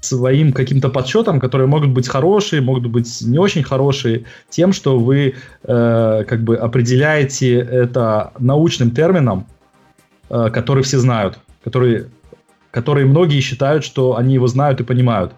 своим 0.02 0.52
каким-то 0.52 0.88
подсчетам, 0.88 1.40
которые 1.40 1.68
могут 1.68 1.90
быть 1.90 2.08
хорошие, 2.08 2.60
могут 2.60 2.86
быть 2.86 3.22
не 3.22 3.38
очень 3.38 3.62
хорошие, 3.62 4.24
тем, 4.50 4.72
что 4.72 4.98
вы 4.98 5.34
э, 5.62 6.24
как 6.28 6.42
бы 6.42 6.56
определяете 6.56 7.54
это 7.54 8.32
научным 8.38 8.90
термином, 8.90 9.46
э, 10.28 10.50
который 10.52 10.82
все 10.82 10.98
знают, 10.98 11.38
который 11.64 12.06
которые 12.72 13.06
многие 13.06 13.40
считают, 13.40 13.84
что 13.84 14.16
они 14.16 14.34
его 14.34 14.46
знают 14.46 14.80
и 14.80 14.84
понимают. 14.84 15.32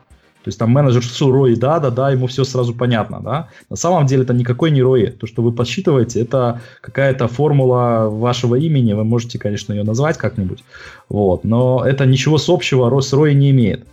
То 0.45 0.49
есть 0.49 0.59
там 0.59 0.71
менеджер 0.71 1.03
все 1.03 1.31
рои, 1.31 1.55
да, 1.57 1.81
да, 1.81 1.91
да, 1.91 2.11
ему 2.11 2.27
все 2.27 2.45
сразу 2.45 2.75
понятно, 2.75 3.21
да. 3.21 3.49
На 3.71 3.77
самом 3.77 4.07
деле 4.07 4.25
это 4.25 4.35
никакой 4.35 4.71
не 4.71 4.83
рои. 4.83 5.07
То, 5.07 5.27
что 5.27 5.43
вы 5.43 5.53
подсчитываете, 5.53 6.21
это 6.21 6.61
какая-то 6.83 7.29
формула 7.29 8.09
вашего 8.11 8.55
имени. 8.57 8.93
Вы 8.93 9.05
можете, 9.05 9.39
конечно, 9.39 9.73
ее 9.73 9.85
назвать 9.85 10.19
как-нибудь. 10.19 10.63
Вот. 11.09 11.45
Но 11.45 11.83
это 11.85 12.05
ничего 12.05 12.37
с 12.37 12.49
общего 12.51 13.01
с 13.01 13.13
рои 13.15 13.35
не 13.35 13.51
имеет. 13.51 13.87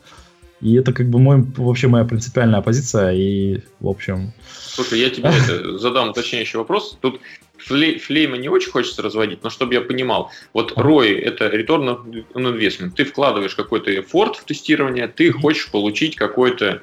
И 0.62 0.76
это 0.76 0.94
как 0.94 1.10
бы 1.10 1.20
мой, 1.20 1.44
вообще 1.58 1.88
моя 1.88 2.06
принципиальная 2.06 2.62
позиция. 2.62 3.14
И, 3.14 3.62
в 3.80 3.88
общем... 3.88 4.32
Слушай, 4.48 5.00
я 5.00 5.10
тебе 5.10 5.32
задам 5.78 6.10
уточняющий 6.10 6.60
вопрос. 6.60 6.98
Тут 7.02 7.20
флейма 7.58 8.38
не 8.38 8.50
очень 8.50 8.72
хочется 8.72 9.02
разводить, 9.02 9.44
но 9.44 9.50
чтобы 9.50 9.74
я 9.74 9.82
понимал, 9.82 10.32
вот 10.54 10.74
ROI– 10.74 11.20
это 11.22 11.48
return 11.48 12.26
on 12.34 12.58
investment. 12.58 12.92
Ты 12.96 13.06
вкладываешь 13.06 13.56
какой-то 13.56 13.98
эфорт 14.00 14.38
в 14.38 14.46
тестирование, 14.46 15.08
ты 15.08 15.32
хочешь 15.32 15.70
получить 15.70 16.16
какой-то 16.16 16.82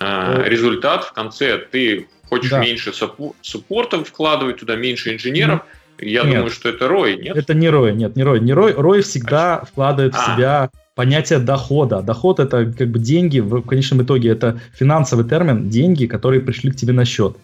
э, 0.00 0.42
результат 0.46 1.04
в 1.04 1.12
конце, 1.12 1.58
ты 1.58 2.08
хочешь 2.28 2.50
да. 2.50 2.60
меньше 2.60 2.92
суппорта 3.42 4.04
вкладывать 4.04 4.58
туда, 4.58 4.76
меньше 4.76 5.14
инженеров, 5.14 5.62
я 5.98 6.22
нет. 6.22 6.34
думаю, 6.34 6.50
что 6.50 6.68
это 6.68 6.86
ROI, 6.86 7.16
нет? 7.16 7.36
Это 7.36 7.54
не 7.54 7.66
ROI, 7.66 7.92
нет, 7.92 8.16
не 8.16 8.22
ROI. 8.22 8.40
Не 8.40 8.52
ROI, 8.52 8.74
ROI 8.76 9.02
всегда 9.02 9.58
а 9.58 9.64
вкладывает 9.64 10.14
а. 10.14 10.18
в 10.18 10.34
себя 10.34 10.70
понятие 10.98 11.38
дохода. 11.38 12.02
Доход 12.02 12.40
это 12.40 12.66
как 12.76 12.88
бы 12.88 12.98
деньги, 12.98 13.38
в 13.38 13.62
конечном 13.62 14.02
итоге 14.02 14.30
это 14.30 14.58
финансовый 14.72 15.24
термин, 15.24 15.68
деньги, 15.70 16.06
которые 16.06 16.40
пришли 16.40 16.72
к 16.72 16.76
тебе 16.76 16.92
на 16.92 17.04
счет. 17.04 17.36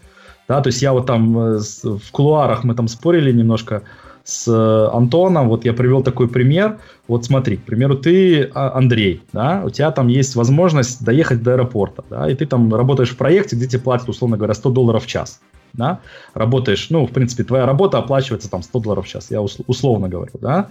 Да, 0.48 0.60
то 0.60 0.70
есть 0.70 0.82
я 0.82 0.92
вот 0.92 1.06
там 1.06 1.38
э, 1.38 1.60
в 1.84 2.10
кулуарах 2.10 2.64
мы 2.64 2.74
там 2.74 2.88
спорили 2.88 3.30
немножко 3.30 3.82
с 4.24 4.48
э, 4.48 4.96
Антоном, 4.96 5.48
вот 5.48 5.64
я 5.64 5.72
привел 5.72 6.02
такой 6.02 6.26
пример. 6.26 6.78
Вот 7.06 7.26
смотри, 7.26 7.56
к 7.56 7.62
примеру, 7.62 7.94
ты 7.94 8.50
а, 8.54 8.76
Андрей, 8.76 9.22
да, 9.32 9.62
у 9.64 9.70
тебя 9.70 9.92
там 9.92 10.08
есть 10.08 10.34
возможность 10.34 11.04
доехать 11.04 11.44
до 11.44 11.52
аэропорта, 11.52 12.02
да, 12.10 12.28
и 12.28 12.34
ты 12.34 12.46
там 12.46 12.74
работаешь 12.74 13.10
в 13.10 13.16
проекте, 13.16 13.54
где 13.54 13.68
тебе 13.68 13.82
платят, 13.82 14.08
условно 14.08 14.36
говоря, 14.36 14.54
100 14.54 14.70
долларов 14.70 15.04
в 15.04 15.06
час 15.06 15.40
да, 15.74 16.00
работаешь, 16.34 16.86
ну, 16.90 17.06
в 17.06 17.10
принципе, 17.10 17.44
твоя 17.44 17.66
работа 17.66 17.98
оплачивается 17.98 18.50
там 18.50 18.62
100 18.62 18.80
долларов 18.80 19.06
в 19.06 19.08
час, 19.08 19.30
я 19.30 19.42
условно 19.42 20.08
говорю, 20.08 20.32
да, 20.40 20.68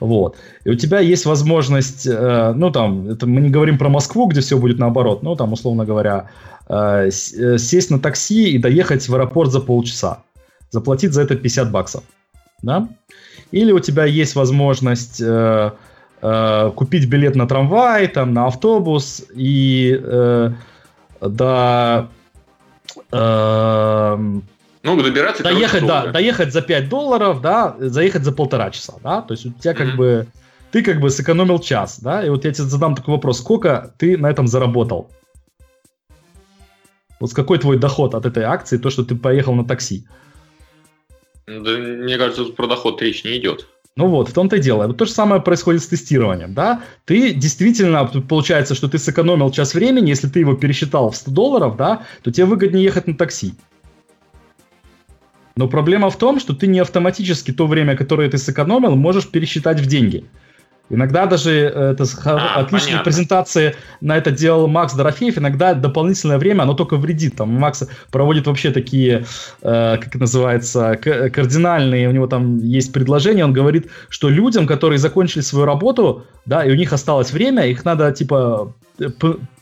вот, 0.00 0.36
и 0.64 0.70
у 0.70 0.74
тебя 0.74 0.98
есть 0.98 1.26
возможность, 1.26 2.06
э, 2.06 2.52
ну, 2.56 2.70
там, 2.70 3.08
это 3.08 3.26
мы 3.26 3.40
не 3.42 3.50
говорим 3.50 3.78
про 3.78 3.88
Москву, 3.88 4.26
где 4.26 4.40
все 4.40 4.58
будет 4.58 4.78
наоборот, 4.78 5.22
ну, 5.22 5.36
там, 5.36 5.52
условно 5.52 5.84
говоря, 5.84 6.30
э, 6.68 7.08
э 7.08 7.58
сесть 7.58 7.90
на 7.90 8.00
такси 8.00 8.50
и 8.50 8.58
доехать 8.58 9.08
в 9.08 9.14
аэропорт 9.14 9.52
за 9.52 9.60
полчаса, 9.60 10.22
заплатить 10.70 11.12
за 11.12 11.22
это 11.22 11.36
50 11.36 11.70
баксов, 11.70 12.02
да, 12.62 12.88
или 13.52 13.72
у 13.72 13.78
тебя 13.78 14.06
есть 14.06 14.34
возможность 14.34 15.20
э, 15.20 15.70
э, 16.22 16.70
купить 16.74 17.08
билет 17.08 17.36
на 17.36 17.46
трамвай, 17.46 18.08
там, 18.08 18.32
на 18.32 18.46
автобус 18.46 19.22
и 19.34 20.00
э, 20.02 20.50
до 21.20 22.08
ну, 24.82 25.02
добираться 25.02 25.42
доехать, 25.42 25.86
да, 25.86 26.06
доехать 26.06 26.52
за 26.52 26.62
5 26.62 26.88
долларов, 26.88 27.40
да, 27.40 27.76
заехать 27.78 28.22
за 28.22 28.32
полтора 28.32 28.70
часа, 28.70 28.94
да, 29.02 29.22
то 29.22 29.34
есть 29.34 29.46
у 29.46 29.52
тебя 29.52 29.74
как 29.74 29.96
бы, 29.96 30.26
ты 30.70 30.82
как 30.82 31.00
бы 31.00 31.10
сэкономил 31.10 31.58
час, 31.58 32.00
да, 32.00 32.24
и 32.24 32.30
вот 32.30 32.44
я 32.44 32.52
тебе 32.52 32.64
задам 32.64 32.94
такой 32.94 33.14
вопрос, 33.14 33.38
сколько 33.38 33.92
ты 33.98 34.16
на 34.16 34.30
этом 34.30 34.46
заработал? 34.46 35.10
Вот 37.18 37.32
какой 37.32 37.58
твой 37.58 37.78
доход 37.78 38.14
от 38.14 38.26
этой 38.26 38.44
акции, 38.44 38.78
то, 38.78 38.90
что 38.90 39.02
ты 39.04 39.16
поехал 39.16 39.54
на 39.54 39.64
такси? 39.64 40.06
Да, 41.46 41.70
мне 41.70 42.18
кажется, 42.18 42.44
про 42.44 42.66
доход 42.66 43.00
речь 43.02 43.24
не 43.24 43.38
идет. 43.38 43.68
Ну 43.96 44.08
вот, 44.08 44.28
в 44.28 44.34
том-то 44.34 44.56
и 44.56 44.60
дело. 44.60 44.86
Вот 44.86 44.98
то 44.98 45.06
же 45.06 45.10
самое 45.10 45.40
происходит 45.40 45.82
с 45.82 45.86
тестированием, 45.86 46.52
да? 46.52 46.82
Ты 47.06 47.32
действительно, 47.32 48.04
получается, 48.04 48.74
что 48.74 48.88
ты 48.88 48.98
сэкономил 48.98 49.50
час 49.50 49.72
времени, 49.72 50.10
если 50.10 50.28
ты 50.28 50.40
его 50.40 50.54
пересчитал 50.54 51.10
в 51.10 51.16
100 51.16 51.30
долларов, 51.30 51.76
да, 51.78 52.02
то 52.22 52.30
тебе 52.30 52.44
выгоднее 52.44 52.84
ехать 52.84 53.06
на 53.06 53.14
такси. 53.14 53.54
Но 55.56 55.66
проблема 55.66 56.10
в 56.10 56.18
том, 56.18 56.38
что 56.38 56.54
ты 56.54 56.66
не 56.66 56.80
автоматически 56.80 57.52
то 57.52 57.66
время, 57.66 57.96
которое 57.96 58.28
ты 58.28 58.36
сэкономил, 58.36 58.94
можешь 58.96 59.28
пересчитать 59.28 59.80
в 59.80 59.86
деньги. 59.86 60.26
Иногда 60.88 61.26
даже 61.26 61.50
э, 61.52 61.92
это 61.92 62.04
а, 62.24 62.60
отличные 62.60 62.92
понятно. 62.92 63.04
презентации 63.04 63.76
на 64.00 64.16
это 64.16 64.30
делал 64.30 64.68
Макс 64.68 64.94
Дорофеев. 64.94 65.36
Иногда 65.38 65.74
дополнительное 65.74 66.38
время 66.38 66.62
оно 66.62 66.74
только 66.74 66.96
вредит. 66.96 67.36
Там 67.36 67.50
Макс 67.50 67.82
проводит 68.10 68.46
вообще 68.46 68.70
такие, 68.70 69.24
э, 69.62 69.96
как 69.96 70.06
это 70.06 70.18
называется, 70.18 70.96
кардинальные. 70.96 72.08
У 72.08 72.12
него 72.12 72.26
там 72.28 72.58
есть 72.58 72.92
предложения. 72.92 73.44
Он 73.44 73.52
говорит, 73.52 73.90
что 74.08 74.28
людям, 74.28 74.66
которые 74.66 74.98
закончили 74.98 75.42
свою 75.42 75.66
работу, 75.66 76.24
да, 76.44 76.64
и 76.64 76.70
у 76.70 76.74
них 76.76 76.92
осталось 76.92 77.32
время, 77.32 77.66
их 77.66 77.84
надо 77.84 78.12
типа 78.12 78.72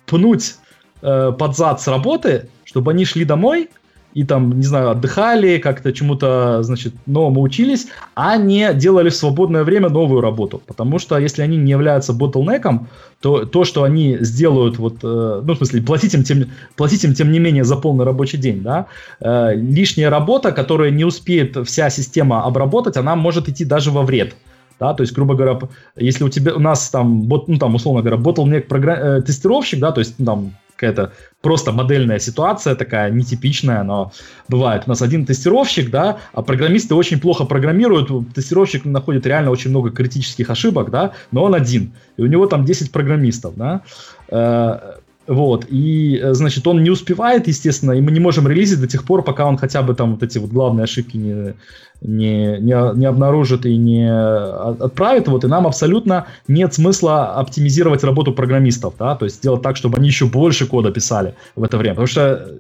пнуть 0.07 0.57
э, 1.01 1.33
под 1.39 1.57
зад 1.57 1.81
с 1.81 1.89
работы, 1.89 2.49
чтобы 2.65 2.91
они 2.91 3.05
шли 3.07 3.25
домой, 3.25 3.71
и 4.15 4.23
там, 4.25 4.59
не 4.59 4.65
знаю, 4.65 4.91
отдыхали, 4.91 5.59
как-то 5.59 5.93
чему-то, 5.93 6.63
значит, 6.63 6.95
новому 7.07 7.43
учились, 7.43 7.89
а 8.15 8.37
не 8.37 8.73
делали 8.73 9.11
в 9.11 9.17
свободное 9.17 9.65
время 9.65 9.89
новую 9.89 10.21
работу. 10.21 10.63
Потому 10.67 11.01
что 11.01 11.19
если 11.19 11.43
они 11.43 11.57
не 11.57 11.73
являются 11.73 12.13
ботлнеком, 12.13 12.89
то 13.21 13.45
то, 13.45 13.65
что 13.65 13.83
они 13.83 14.19
сделают, 14.21 14.79
вот, 14.79 14.99
э, 15.03 15.43
ну, 15.45 15.55
в 15.55 15.57
смысле, 15.57 15.83
платить 15.83 16.15
им, 16.15 16.23
тем, 16.23 16.45
платить 16.77 17.05
им, 17.05 17.15
тем 17.15 17.33
не 17.33 17.41
менее, 17.41 17.65
за 17.65 17.77
полный 17.77 18.05
рабочий 18.05 18.39
день, 18.39 18.63
да, 18.63 18.87
э, 19.21 19.55
лишняя 19.57 20.11
работа, 20.11 20.53
которая 20.53 20.91
не 20.91 21.05
успеет 21.05 21.57
вся 21.67 21.91
система 21.91 22.45
обработать, 22.45 22.97
она 22.97 23.17
может 23.17 23.49
идти 23.49 23.65
даже 23.65 23.91
во 23.91 24.03
вред. 24.03 24.35
Да, 24.81 24.93
то 24.93 25.03
есть, 25.03 25.13
грубо 25.15 25.35
говоря, 25.35 25.59
если 25.97 26.25
у 26.25 26.29
тебя, 26.29 26.53
у 26.55 26.59
нас 26.59 26.91
там, 26.91 27.29
ну, 27.29 27.59
там, 27.59 27.77
условно 27.77 28.03
говоря, 28.03 28.21
bottleneck 28.21 28.67
э, 28.69 29.23
тестировщик, 29.23 29.79
да, 29.79 29.93
то 29.93 30.01
есть, 30.01 30.17
ну, 30.19 30.27
там, 30.27 30.53
какая-то 30.77 31.13
просто 31.41 31.73
модельная 31.73 32.19
ситуация 32.19 32.75
такая, 32.75 33.11
нетипичная, 33.11 33.83
но 33.83 34.13
бывает. 34.49 34.85
У 34.87 34.91
нас 34.91 35.03
один 35.03 35.27
тестировщик, 35.27 35.91
да, 35.91 36.19
а 36.33 36.43
программисты 36.43 36.95
очень 36.95 37.21
плохо 37.21 37.45
программируют, 37.45 38.11
тестировщик 38.35 38.85
находит 38.85 39.27
реально 39.27 39.51
очень 39.51 39.71
много 39.71 39.91
критических 39.91 40.51
ошибок, 40.51 40.91
да, 40.91 41.13
но 41.33 41.45
он 41.45 41.55
один, 41.55 41.93
и 42.17 42.23
у 42.23 42.27
него 42.27 42.47
там 42.47 42.65
10 42.65 42.93
программистов, 42.93 43.55
да, 43.57 43.83
э, 44.29 44.95
вот, 45.27 45.67
и, 45.71 46.21
э, 46.23 46.35
значит, 46.35 46.67
он 46.67 46.83
не 46.83 46.91
успевает, 46.91 47.49
естественно, 47.49 47.93
и 47.93 48.01
мы 48.01 48.13
не 48.13 48.21
можем 48.21 48.47
релизить 48.47 48.81
до 48.81 48.87
тех 48.87 49.05
пор, 49.05 49.23
пока 49.23 49.47
он 49.47 49.57
хотя 49.57 49.83
бы 49.83 49.95
там 49.95 50.13
вот 50.13 50.23
эти 50.23 50.37
вот 50.37 50.51
главные 50.51 50.85
ошибки 50.85 51.17
не, 51.17 51.55
не, 52.03 52.59
не, 52.61 52.99
не 52.99 53.07
обнаружит 53.07 53.65
и 53.65 53.77
не 53.77 54.07
отправит, 54.07 55.29
вот, 55.29 55.45
и 55.45 55.47
нам 55.47 55.67
абсолютно 55.67 56.27
нет 56.47 56.75
смысла 56.75 57.37
оптимизировать 57.37 58.05
работу 58.05 58.33
программистов, 58.33 58.95
да, 58.99 59.17
то 59.17 59.25
есть 59.25 59.37
сделать 59.37 59.63
так, 59.63 59.77
чтобы 59.77 59.97
они 59.97 60.09
еще 60.09 60.27
больше 60.27 60.67
кода 60.67 60.91
писали 60.91 61.35
в 61.57 61.65
это 61.65 61.79
время, 61.79 61.95
потому 61.95 62.07
что 62.07 62.59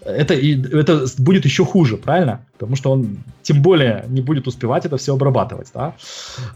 это, 0.00 0.32
это 0.32 1.04
будет 1.18 1.44
еще 1.44 1.66
хуже, 1.66 1.98
правильно? 1.98 2.40
Потому 2.56 2.76
что 2.76 2.92
он 2.92 3.18
тем 3.42 3.60
более 3.60 4.06
не 4.08 4.22
будет 4.22 4.46
успевать 4.46 4.86
это 4.86 4.96
все 4.96 5.12
обрабатывать, 5.12 5.68
да? 5.74 5.94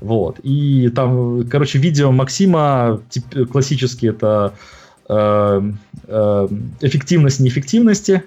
Вот. 0.00 0.38
И 0.42 0.88
там, 0.88 1.46
короче, 1.48 1.78
видео 1.78 2.12
Максима 2.12 3.00
тип, 3.10 3.50
классически 3.50 4.06
это 4.06 4.54
Э, 4.54 4.54
э, 4.54 4.81
эффективность 5.08 7.40
неэффективности, 7.40 8.22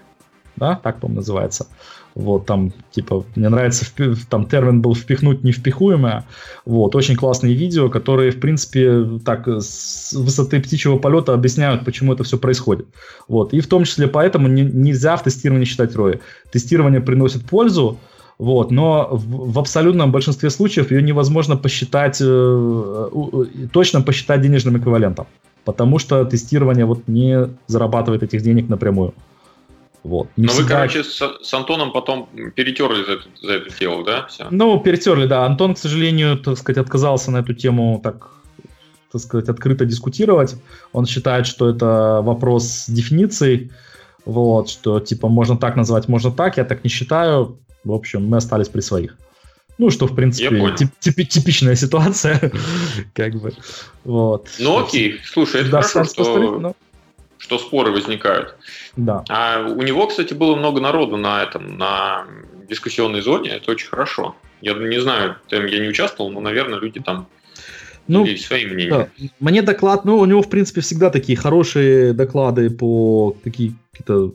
да, 0.56 0.76
так, 0.76 0.99
по-моему, 0.99 1.22
называется. 1.22 1.65
Вот, 2.15 2.45
там, 2.45 2.72
типа, 2.91 3.26
мне 3.35 3.49
нравится, 3.49 3.85
там 4.30 4.45
термин 4.45 4.81
был 4.81 4.95
«впихнуть 4.95 5.43
невпихуемое». 5.43 6.23
Вот, 6.65 6.95
очень 6.95 7.18
классные 7.18 7.53
видео, 7.53 7.89
которые, 7.89 8.31
в 8.31 8.39
принципе, 8.39 9.19
так, 9.26 9.45
с 9.47 10.14
высоты 10.14 10.61
птичьего 10.61 10.97
полета 10.97 11.34
объясняют, 11.34 11.84
почему 11.84 12.14
это 12.14 12.23
все 12.23 12.38
происходит. 12.38 12.88
Вот, 13.27 13.53
и 13.53 13.60
в 13.60 13.68
том 13.68 13.84
числе 13.84 14.07
поэтому 14.07 14.47
не, 14.47 14.61
нельзя 14.61 15.18
в 15.18 15.23
тестировании 15.23 15.65
считать 15.65 15.93
рои. 15.95 16.19
Тестирование 16.53 17.02
приносит 17.02 17.43
пользу, 17.43 17.99
вот, 18.38 18.72
но 18.72 19.10
в, 19.11 19.52
в 19.52 19.60
абсолютном 19.60 20.14
большинстве 20.14 20.49
случаев 20.49 20.91
ее 20.91 21.02
невозможно 21.02 21.57
посчитать, 21.57 22.22
э, 22.22 22.26
э, 22.26 23.45
точно 23.73 24.02
посчитать 24.02 24.41
денежным 24.41 24.77
эквивалентом 24.77 25.27
потому 25.66 26.00
что 26.00 26.24
тестирование 26.24 26.86
вот 26.86 27.08
не 27.08 27.50
зарабатывает 27.68 28.24
этих 28.24 28.42
денег 28.42 28.70
напрямую. 28.70 29.14
Вот. 30.04 30.28
Не 30.38 30.46
Но 30.46 30.52
всегда... 30.52 30.64
вы, 30.64 30.88
короче, 30.88 31.04
с, 31.04 31.20
с 31.42 31.54
Антоном 31.56 31.92
потом 31.92 32.30
перетерли 32.56 33.04
за, 33.04 33.12
это, 33.14 33.24
за 33.42 33.54
это 33.54 33.80
дело, 33.80 34.06
да? 34.06 34.28
Все? 34.28 34.46
Ну, 34.52 34.80
перетерли, 34.80 35.26
да. 35.26 35.46
Антон, 35.46 35.74
к 35.74 35.80
сожалению, 35.80 36.38
так 36.38 36.60
сказать, 36.60 36.78
отказался 36.78 37.32
на 37.32 37.38
эту 37.38 37.56
тему 37.56 38.00
так, 38.04 38.30
так 39.12 39.22
сказать, 39.22 39.50
открыто 39.50 39.84
дискутировать. 39.86 40.56
Он 40.94 41.08
считает, 41.08 41.48
что 41.48 41.68
это 41.68 42.22
вопрос 42.22 42.86
дефиниции, 42.88 43.72
вот, 44.26 44.70
что 44.70 45.00
типа 45.00 45.28
можно 45.28 45.58
так 45.58 45.76
назвать, 45.76 46.08
можно 46.08 46.32
так. 46.32 46.58
Я 46.58 46.66
так 46.66 46.84
не 46.84 46.90
считаю. 46.90 47.58
В 47.84 47.92
общем, 47.92 48.28
мы 48.28 48.38
остались 48.38 48.70
при 48.70 48.82
своих. 48.82 49.18
Ну, 49.77 49.89
что, 49.89 50.07
в 50.07 50.15
принципе, 50.15 50.76
тип, 50.77 50.89
тип, 50.99 51.30
типичная 51.30 51.76
ситуация. 51.76 52.52
как 53.14 53.35
бы. 53.35 53.53
Вот. 54.03 54.49
Ну, 54.60 54.80
окей. 54.80 55.19
Слушай, 55.26 55.61
это 55.61 55.72
да, 55.72 55.81
хорошо, 55.81 56.10
что, 56.11 56.60
но... 56.60 56.76
что 57.38 57.60
споры 57.60 57.91
возникают. 57.91 58.56
Да. 58.95 59.23
А 59.30 59.68
у 59.68 59.81
него, 59.81 60.07
кстати, 60.07 60.34
было 60.34 60.56
много 60.56 60.80
народу 60.80 61.18
на 61.18 61.43
этом, 61.43 61.77
на 61.77 62.26
дискуссионной 62.69 63.22
зоне. 63.22 63.52
Это 63.52 63.72
очень 63.72 63.88
хорошо. 63.88 64.35
Я 64.61 64.73
не 64.73 65.02
знаю, 65.02 65.35
там 65.49 65.65
я 65.65 65.80
не 65.80 65.89
участвовал, 65.89 66.31
но, 66.31 66.39
наверное, 66.39 66.80
люди 66.80 67.02
там 67.02 67.27
ну, 68.07 68.26
свои 68.38 68.65
мнения. 68.65 68.89
Да. 68.89 69.10
Мне 69.39 69.61
доклад, 69.61 70.06
ну, 70.06 70.18
у 70.18 70.26
него, 70.26 70.41
в 70.41 70.49
принципе, 70.49 70.81
всегда 70.81 71.10
такие 71.10 71.38
хорошие 71.38 72.14
доклады 72.14 72.69
по 72.69 73.35
такие 73.43 73.73
какие-то 73.91 74.34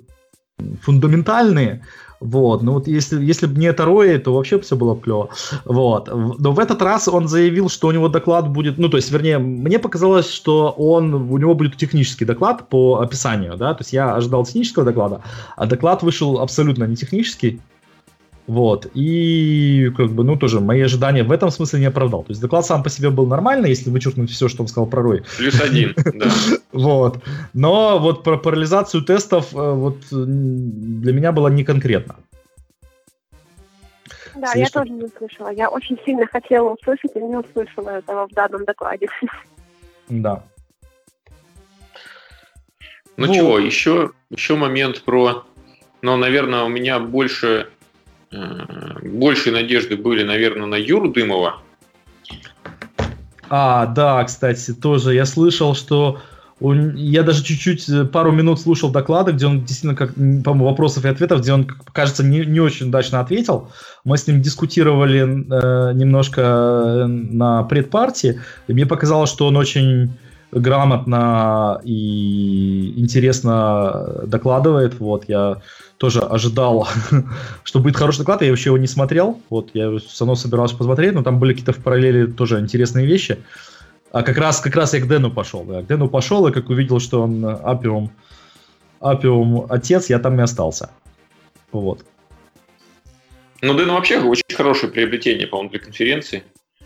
фундаментальные. 0.82 1.84
Вот, 2.20 2.62
ну 2.62 2.74
вот 2.74 2.86
если, 2.86 3.24
если 3.24 3.46
бы 3.46 3.58
не 3.58 3.66
это 3.66 3.86
Рои, 3.86 4.18
то 4.18 4.34
вообще 4.34 4.60
все 4.60 4.76
было 4.76 4.94
бы 4.94 5.00
клево. 5.00 5.30
Вот. 5.64 6.08
Но 6.38 6.52
в 6.52 6.58
этот 6.58 6.82
раз 6.82 7.08
он 7.08 7.28
заявил, 7.28 7.70
что 7.70 7.88
у 7.88 7.92
него 7.92 8.08
доклад 8.08 8.48
будет, 8.48 8.76
ну 8.76 8.90
то 8.90 8.98
есть, 8.98 9.10
вернее, 9.10 9.38
мне 9.38 9.78
показалось, 9.78 10.30
что 10.30 10.70
он, 10.76 11.14
у 11.14 11.38
него 11.38 11.54
будет 11.54 11.76
технический 11.76 12.26
доклад 12.26 12.68
по 12.68 13.00
описанию, 13.00 13.56
да, 13.56 13.72
то 13.72 13.80
есть 13.80 13.94
я 13.94 14.14
ожидал 14.14 14.44
технического 14.44 14.84
доклада, 14.84 15.22
а 15.56 15.66
доклад 15.66 16.02
вышел 16.02 16.40
абсолютно 16.40 16.84
не 16.84 16.96
технический, 16.96 17.60
вот. 18.46 18.86
И, 18.94 19.90
как 19.96 20.10
бы, 20.10 20.24
ну, 20.24 20.36
тоже 20.36 20.60
мои 20.60 20.80
ожидания 20.80 21.22
в 21.22 21.32
этом 21.32 21.50
смысле 21.50 21.80
не 21.80 21.86
оправдал. 21.86 22.22
То 22.22 22.30
есть 22.30 22.40
доклад 22.40 22.66
сам 22.66 22.82
по 22.82 22.90
себе 22.90 23.10
был 23.10 23.26
нормальный, 23.26 23.70
если 23.70 23.90
вычеркнуть 23.90 24.30
все, 24.30 24.48
что 24.48 24.62
он 24.62 24.68
сказал 24.68 24.88
про 24.88 25.02
Рой. 25.02 25.22
Плюс 25.36 25.60
один, 25.60 25.94
да. 25.96 26.26
Вот. 26.72 27.22
Но 27.52 27.98
вот 27.98 28.22
про 28.22 28.36
парализацию 28.36 29.02
тестов 29.02 29.54
э, 29.54 29.56
вот 29.56 29.98
для 30.10 31.12
меня 31.12 31.32
было 31.32 31.48
не 31.48 31.64
конкретно. 31.64 32.16
Да, 34.34 34.52
я 34.54 34.66
тоже 34.68 34.90
не 34.90 35.04
услышала. 35.04 35.50
Я 35.50 35.68
очень 35.68 35.98
сильно 36.04 36.26
хотела 36.26 36.70
услышать 36.70 37.10
и 37.14 37.20
не 37.20 37.36
услышала 37.36 37.90
этого 37.90 38.26
в 38.28 38.32
данном 38.32 38.64
докладе. 38.64 39.08
Да. 40.08 40.42
Ну, 43.16 43.26
ну 43.26 43.34
чего, 43.34 43.58
еще, 43.60 44.10
еще 44.28 44.56
момент 44.56 45.04
про 45.04 45.44
но, 46.02 46.16
наверное, 46.16 46.64
у 46.64 46.68
меня 46.68 46.98
больше, 46.98 47.68
больше 48.32 49.50
надежды 49.50 49.96
были, 49.96 50.22
наверное, 50.22 50.66
на 50.66 50.76
Юру 50.76 51.10
Дымова. 51.10 51.60
А, 53.48 53.86
да, 53.86 54.22
кстати, 54.24 54.72
тоже 54.72 55.14
я 55.14 55.26
слышал, 55.26 55.74
что 55.74 56.20
он, 56.60 56.94
я 56.94 57.22
даже 57.22 57.42
чуть-чуть, 57.42 57.88
э, 57.88 58.04
пару 58.04 58.32
минут 58.32 58.60
слушал 58.60 58.90
доклады, 58.90 59.32
где 59.32 59.46
он 59.46 59.60
действительно, 59.60 59.96
как, 59.96 60.14
по-моему, 60.14 60.66
вопросов 60.66 61.04
и 61.04 61.08
ответов, 61.08 61.40
где 61.40 61.52
он, 61.52 61.66
кажется, 61.92 62.22
не, 62.22 62.44
не 62.44 62.60
очень 62.60 62.88
удачно 62.88 63.20
ответил. 63.20 63.70
Мы 64.04 64.18
с 64.18 64.26
ним 64.26 64.42
дискутировали 64.42 65.20
э, 65.20 65.92
немножко 65.94 66.40
э, 66.42 67.06
на 67.06 67.64
предпартии, 67.64 68.40
и 68.68 68.72
мне 68.72 68.84
показалось, 68.84 69.30
что 69.30 69.46
он 69.46 69.56
очень 69.56 70.12
грамотно 70.52 71.80
и 71.82 72.92
интересно 72.96 74.22
докладывает. 74.26 75.00
Вот, 75.00 75.24
я 75.28 75.62
тоже 76.00 76.20
ожидал, 76.20 76.88
что 77.62 77.78
будет 77.78 77.94
хороший 77.94 78.20
доклад, 78.20 78.40
я 78.40 78.48
вообще 78.48 78.70
его 78.70 78.78
не 78.78 78.86
смотрел. 78.86 79.38
Вот, 79.50 79.70
я 79.74 79.98
все 79.98 80.24
равно 80.24 80.34
собирался 80.34 80.74
посмотреть, 80.74 81.12
но 81.12 81.22
там 81.22 81.38
были 81.38 81.52
какие-то 81.52 81.74
в 81.74 81.82
параллели 81.82 82.24
тоже 82.26 82.58
интересные 82.58 83.04
вещи. 83.04 83.44
А 84.10 84.22
как 84.22 84.38
раз, 84.38 84.60
как 84.60 84.74
раз 84.76 84.94
я 84.94 85.00
к 85.00 85.06
Дэну 85.06 85.30
пошел. 85.30 85.62
Да. 85.62 85.82
К 85.82 85.86
Дэну 85.86 86.08
пошел, 86.08 86.46
и 86.46 86.52
как 86.52 86.70
увидел, 86.70 87.00
что 87.00 87.20
он 87.20 87.44
Апиум, 87.44 88.10
Апиум 88.98 89.66
отец, 89.68 90.08
я 90.08 90.18
там 90.18 90.40
и 90.40 90.42
остался. 90.42 90.90
Вот. 91.70 92.02
Ну, 93.60 93.74
Дэн 93.74 93.90
вообще 93.90 94.20
очень 94.20 94.56
хорошее 94.56 94.90
приобретение, 94.90 95.46
по-моему, 95.46 95.68
для 95.68 95.80
конференции. 95.80 96.44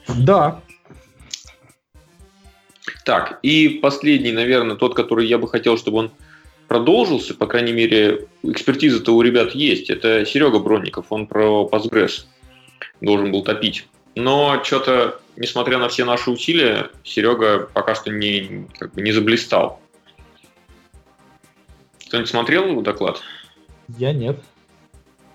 Да. 0.08 0.60
Так, 3.04 3.38
и 3.42 3.78
последний, 3.80 4.32
наверное, 4.32 4.74
тот, 4.74 4.96
который 4.96 5.28
я 5.28 5.38
бы 5.38 5.46
хотел, 5.48 5.78
чтобы 5.78 5.98
он 5.98 6.10
продолжился, 6.68 7.34
по 7.34 7.46
крайней 7.46 7.72
мере, 7.72 8.26
экспертиза-то 8.42 9.14
у 9.14 9.22
ребят 9.22 9.54
есть. 9.54 9.90
Это 9.90 10.24
Серега 10.24 10.58
Бронников, 10.58 11.06
он 11.10 11.26
про 11.26 11.68
Postgres 11.70 12.26
должен 13.00 13.32
был 13.32 13.42
топить. 13.42 13.86
Но 14.14 14.62
что-то 14.62 15.20
несмотря 15.36 15.78
на 15.78 15.88
все 15.88 16.04
наши 16.04 16.30
усилия, 16.30 16.90
Серега 17.02 17.68
пока 17.72 17.94
что 17.94 18.10
не, 18.10 18.66
как 18.78 18.92
бы 18.94 19.02
не 19.02 19.12
заблистал. 19.12 19.80
Кто-нибудь 22.06 22.30
смотрел 22.30 22.68
его 22.68 22.82
доклад? 22.82 23.20
Я 23.98 24.12
нет. 24.12 24.38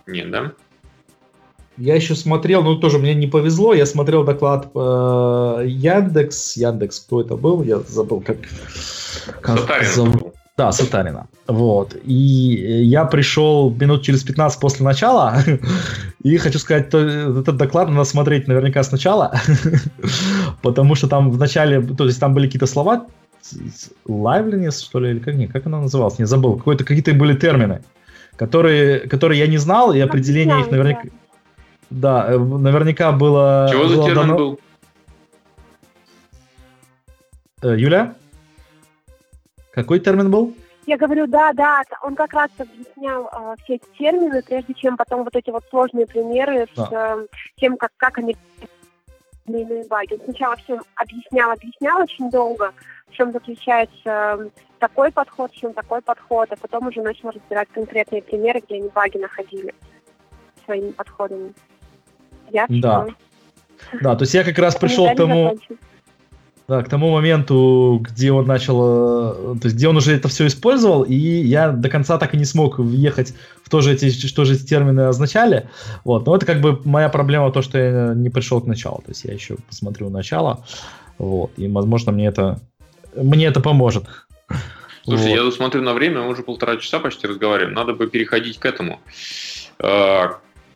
Нет, 0.08 0.32
да? 0.32 0.54
Я 1.78 1.96
еще 1.96 2.16
смотрел, 2.16 2.62
но 2.62 2.76
тоже 2.76 3.00
мне 3.00 3.14
не 3.14 3.28
повезло. 3.28 3.74
Я 3.74 3.86
смотрел 3.86 4.24
доклад 4.24 4.70
э, 4.76 5.64
Яндекс. 5.66 6.58
Яндекс, 6.58 7.00
кто 7.00 7.22
это 7.22 7.36
был? 7.38 7.64
Я 7.64 7.80
забыл, 7.80 8.22
как. 8.22 8.38
как 9.42 9.60
Сатарин. 9.60 9.90
Зов... 9.90 10.34
Да, 10.60 10.74
Сатарина. 10.74 11.28
Вот. 11.48 11.96
И 12.04 12.84
я 12.84 13.06
пришел 13.06 13.74
минут 13.80 14.04
через 14.04 14.24
15 14.24 14.60
после 14.60 14.86
начала, 14.86 15.38
и 16.24 16.38
хочу 16.38 16.60
сказать, 16.60 16.90
то, 16.90 16.98
этот 16.98 17.56
доклад 17.56 17.88
надо 17.88 18.04
смотреть 18.04 18.50
наверняка 18.50 18.84
сначала, 18.84 19.32
потому 20.62 20.96
что 20.96 21.08
там 21.08 21.32
в 21.32 21.38
начале, 21.38 21.82
то 21.82 22.06
есть 22.06 22.20
там 22.20 22.34
были 22.34 22.48
какие-то 22.48 22.66
слова, 22.66 23.08
liveliness, 24.06 24.84
что 24.84 25.00
ли, 25.00 25.12
или 25.12 25.20
как, 25.20 25.36
не, 25.36 25.48
как 25.48 25.66
она 25.66 25.80
называлась, 25.80 26.20
не 26.20 26.26
забыл, 26.26 26.58
какой-то, 26.58 26.84
какие-то 26.84 27.14
были 27.14 27.36
термины, 27.38 27.82
которые, 28.36 29.00
которые 29.08 29.40
я 29.40 29.48
не 29.48 29.60
знал, 29.60 29.94
и 29.94 30.00
определение 30.02 30.60
их 30.60 30.72
наверняка... 30.72 31.04
Да, 31.90 32.34
э, 32.34 32.38
наверняка 32.38 33.14
было... 33.14 33.70
Чего 33.72 33.88
за 33.88 34.04
термин 34.04 34.36
был? 34.36 34.60
Э, 37.62 37.76
Юля? 37.78 38.16
Какой 39.72 40.00
термин 40.00 40.32
был? 40.32 40.54
Я 40.86 40.98
говорю, 40.98 41.28
да, 41.28 41.54
да, 41.54 41.84
он 42.02 42.16
как 42.16 42.34
раз 42.34 42.50
объяснял 42.58 43.30
э, 43.32 43.56
все 43.64 43.76
эти 43.76 43.86
термины, 43.98 44.42
прежде 44.42 44.74
чем 44.74 44.98
потом 44.98 45.24
вот 45.24 45.36
эти 45.36 45.52
вот 45.52 45.64
сложные 45.70 46.08
примеры 46.08 46.68
да. 46.76 46.86
с 46.86 46.92
э, 46.92 47.28
тем, 47.58 47.78
как, 47.78 47.92
как 47.98 48.18
они 48.18 48.36
иные 49.46 49.86
баги. 49.88 50.14
Он 50.14 50.22
сначала 50.24 50.56
все 50.56 50.80
объяснял, 50.96 51.52
объяснял 51.52 52.02
очень 52.02 52.32
долго, 52.32 52.74
в 53.08 53.12
чем 53.12 53.32
заключается 53.32 54.50
такой 54.80 55.12
подход, 55.12 55.52
в 55.52 55.56
чем 55.56 55.74
такой 55.74 56.02
подход, 56.02 56.52
а 56.52 56.56
потом 56.56 56.88
уже 56.88 57.02
начал 57.02 57.30
разбирать 57.30 57.68
конкретные 57.72 58.24
примеры, 58.24 58.62
где 58.66 58.76
они 58.76 58.90
баги 58.90 59.18
находили 59.18 59.74
своими 60.66 60.92
подходами. 60.92 61.54
Я 62.50 62.66
да. 62.68 63.08
Да, 64.02 64.16
то 64.16 64.24
есть 64.24 64.34
я 64.34 64.44
как 64.44 64.58
раз 64.58 64.76
пришел 64.80 65.08
к 65.12 65.16
тому... 65.16 65.50
Закончим 65.50 65.80
да, 66.70 66.84
к 66.84 66.90
тому 66.90 67.12
моменту, 67.12 68.00
где 68.00 68.32
он 68.32 68.46
начал, 68.46 69.56
э, 69.56 69.60
то 69.60 69.66
есть 69.66 69.76
где 69.76 69.88
он 69.88 69.98
уже 69.98 70.16
это 70.16 70.28
все 70.28 70.46
использовал, 70.46 71.02
и 71.02 71.16
я 71.16 71.72
до 71.72 71.90
конца 71.90 72.20
так 72.20 72.36
и 72.36 72.38
не 72.38 72.46
смог 72.46 72.78
въехать 72.78 73.34
в 73.64 73.70
то 73.72 73.82
же 73.82 73.92
эти, 73.92 74.12
что 74.12 74.46
же 74.46 74.54
эти 74.54 74.66
термины 74.68 75.02
означали. 75.02 75.68
Вот, 76.04 76.28
но 76.28 76.36
это 76.36 76.46
как 76.46 76.62
бы 76.62 76.80
моя 76.86 77.10
проблема 77.10 77.52
то, 77.52 77.64
что 77.64 77.80
я 77.80 78.14
не 78.14 78.30
пришел 78.30 78.62
к 78.62 78.68
началу, 78.68 79.02
то 79.04 79.10
есть 79.10 79.24
я 79.24 79.34
еще 79.34 79.56
посмотрю 79.68 80.12
начало, 80.12 80.64
вот, 81.18 81.50
и 81.58 81.68
возможно 81.68 82.12
мне 82.12 82.28
это 82.28 82.60
мне 83.16 83.48
это 83.48 83.62
поможет. 83.62 84.04
Слушай, 85.06 85.30
вот. 85.30 85.36
я 85.36 85.42
тут 85.42 85.56
смотрю 85.56 85.82
на 85.82 85.96
время, 85.96 86.22
мы 86.22 86.30
уже 86.30 86.44
полтора 86.44 86.78
часа 86.78 87.00
почти 87.00 87.26
разговариваем, 87.26 87.74
надо 87.74 87.94
бы 87.94 88.06
переходить 88.06 88.60
к 88.60 88.66
этому. 88.68 89.00
Э, 89.80 90.28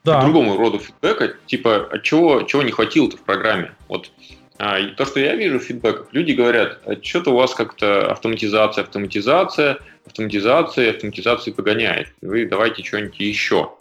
да. 0.03 0.21
К 0.21 0.23
другому 0.23 0.57
роду 0.57 0.79
фидбэка, 0.79 1.35
типа, 1.45 1.87
а 1.91 1.99
чего, 1.99 2.41
чего 2.41 2.63
не 2.63 2.71
хватило-то 2.71 3.17
в 3.17 3.21
программе? 3.21 3.73
Вот 3.87 4.09
а, 4.41 4.42
и 4.80 4.95
то, 4.95 5.06
что 5.06 5.19
я 5.19 5.35
вижу 5.35 5.60
в 5.60 5.64
фидбэках, 5.64 6.07
люди 6.11 6.31
говорят, 6.31 6.80
а 6.85 6.95
что-то 7.02 7.31
у 7.31 7.35
вас 7.35 7.53
как-то 7.53 8.11
автоматизация, 8.11 8.84
автоматизация, 8.84 9.80
автоматизация, 10.06 10.91
автоматизация 10.91 11.53
погоняет. 11.53 12.10
Вы 12.22 12.45
давайте 12.45 12.84
что-нибудь 12.84 13.19
еще. 13.19 13.72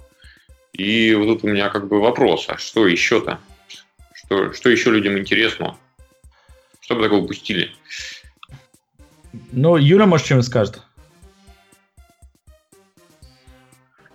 И 0.72 1.14
вот 1.14 1.26
тут 1.26 1.44
у 1.44 1.48
меня 1.48 1.68
как 1.68 1.88
бы 1.88 2.00
вопрос, 2.00 2.46
а 2.48 2.56
что 2.56 2.86
еще-то? 2.86 3.38
Что, 4.14 4.52
что 4.52 4.70
еще 4.70 4.90
людям 4.90 5.18
интересно? 5.18 5.76
Что 6.80 6.96
бы 6.96 7.02
такого 7.02 7.24
упустили? 7.24 7.70
Ну, 9.52 9.76
Юра, 9.76 10.06
может, 10.06 10.26
что-нибудь 10.26 10.46
скажет? 10.46 10.82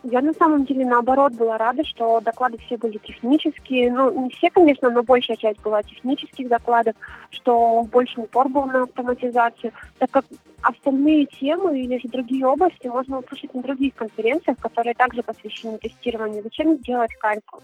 Я 0.09 0.21
на 0.21 0.31
самом 0.33 0.63
деле 0.63 0.85
наоборот 0.85 1.33
была 1.33 1.57
рада, 1.57 1.83
что 1.83 2.21
доклады 2.21 2.57
все 2.59 2.77
были 2.77 2.97
технические. 2.97 3.91
Ну, 3.91 4.23
не 4.23 4.29
все, 4.29 4.49
конечно, 4.49 4.89
но 4.89 5.03
большая 5.03 5.35
часть 5.35 5.59
была 5.61 5.83
технических 5.83 6.47
докладов, 6.47 6.95
что 7.29 7.83
больше 7.91 8.21
упор 8.21 8.47
был 8.47 8.65
на 8.67 8.83
автоматизацию, 8.83 9.73
так 9.99 10.09
как 10.09 10.23
остальные 10.61 11.25
темы 11.25 11.81
или 11.81 11.97
же 11.97 12.07
другие 12.07 12.45
области 12.45 12.87
можно 12.87 13.19
услышать 13.19 13.53
на 13.53 13.61
других 13.61 13.95
конференциях, 13.95 14.57
которые 14.59 14.93
также 14.93 15.23
посвящены 15.23 15.77
тестированию. 15.77 16.41
Зачем 16.41 16.77
делать 16.77 17.13
кальку? 17.15 17.61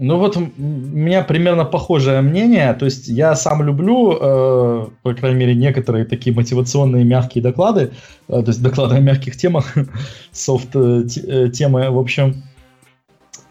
Ну 0.00 0.16
вот 0.16 0.36
у 0.36 0.48
меня 0.56 1.24
примерно 1.24 1.64
похожее 1.64 2.20
мнение. 2.20 2.72
То 2.74 2.84
есть 2.84 3.08
я 3.08 3.34
сам 3.34 3.64
люблю, 3.64 4.12
э, 4.12 4.86
по 5.02 5.14
крайней 5.14 5.38
мере, 5.38 5.54
некоторые 5.56 6.04
такие 6.04 6.34
мотивационные 6.34 7.04
мягкие 7.04 7.42
доклады, 7.42 7.90
э, 8.28 8.42
то 8.42 8.46
есть 8.46 8.62
доклады 8.62 8.94
о 8.94 9.00
мягких 9.00 9.36
темах, 9.36 9.74
софт 10.30 10.68
э, 10.74 11.04
э, 11.26 11.48
темы, 11.48 11.90
в 11.90 11.98
общем. 11.98 12.44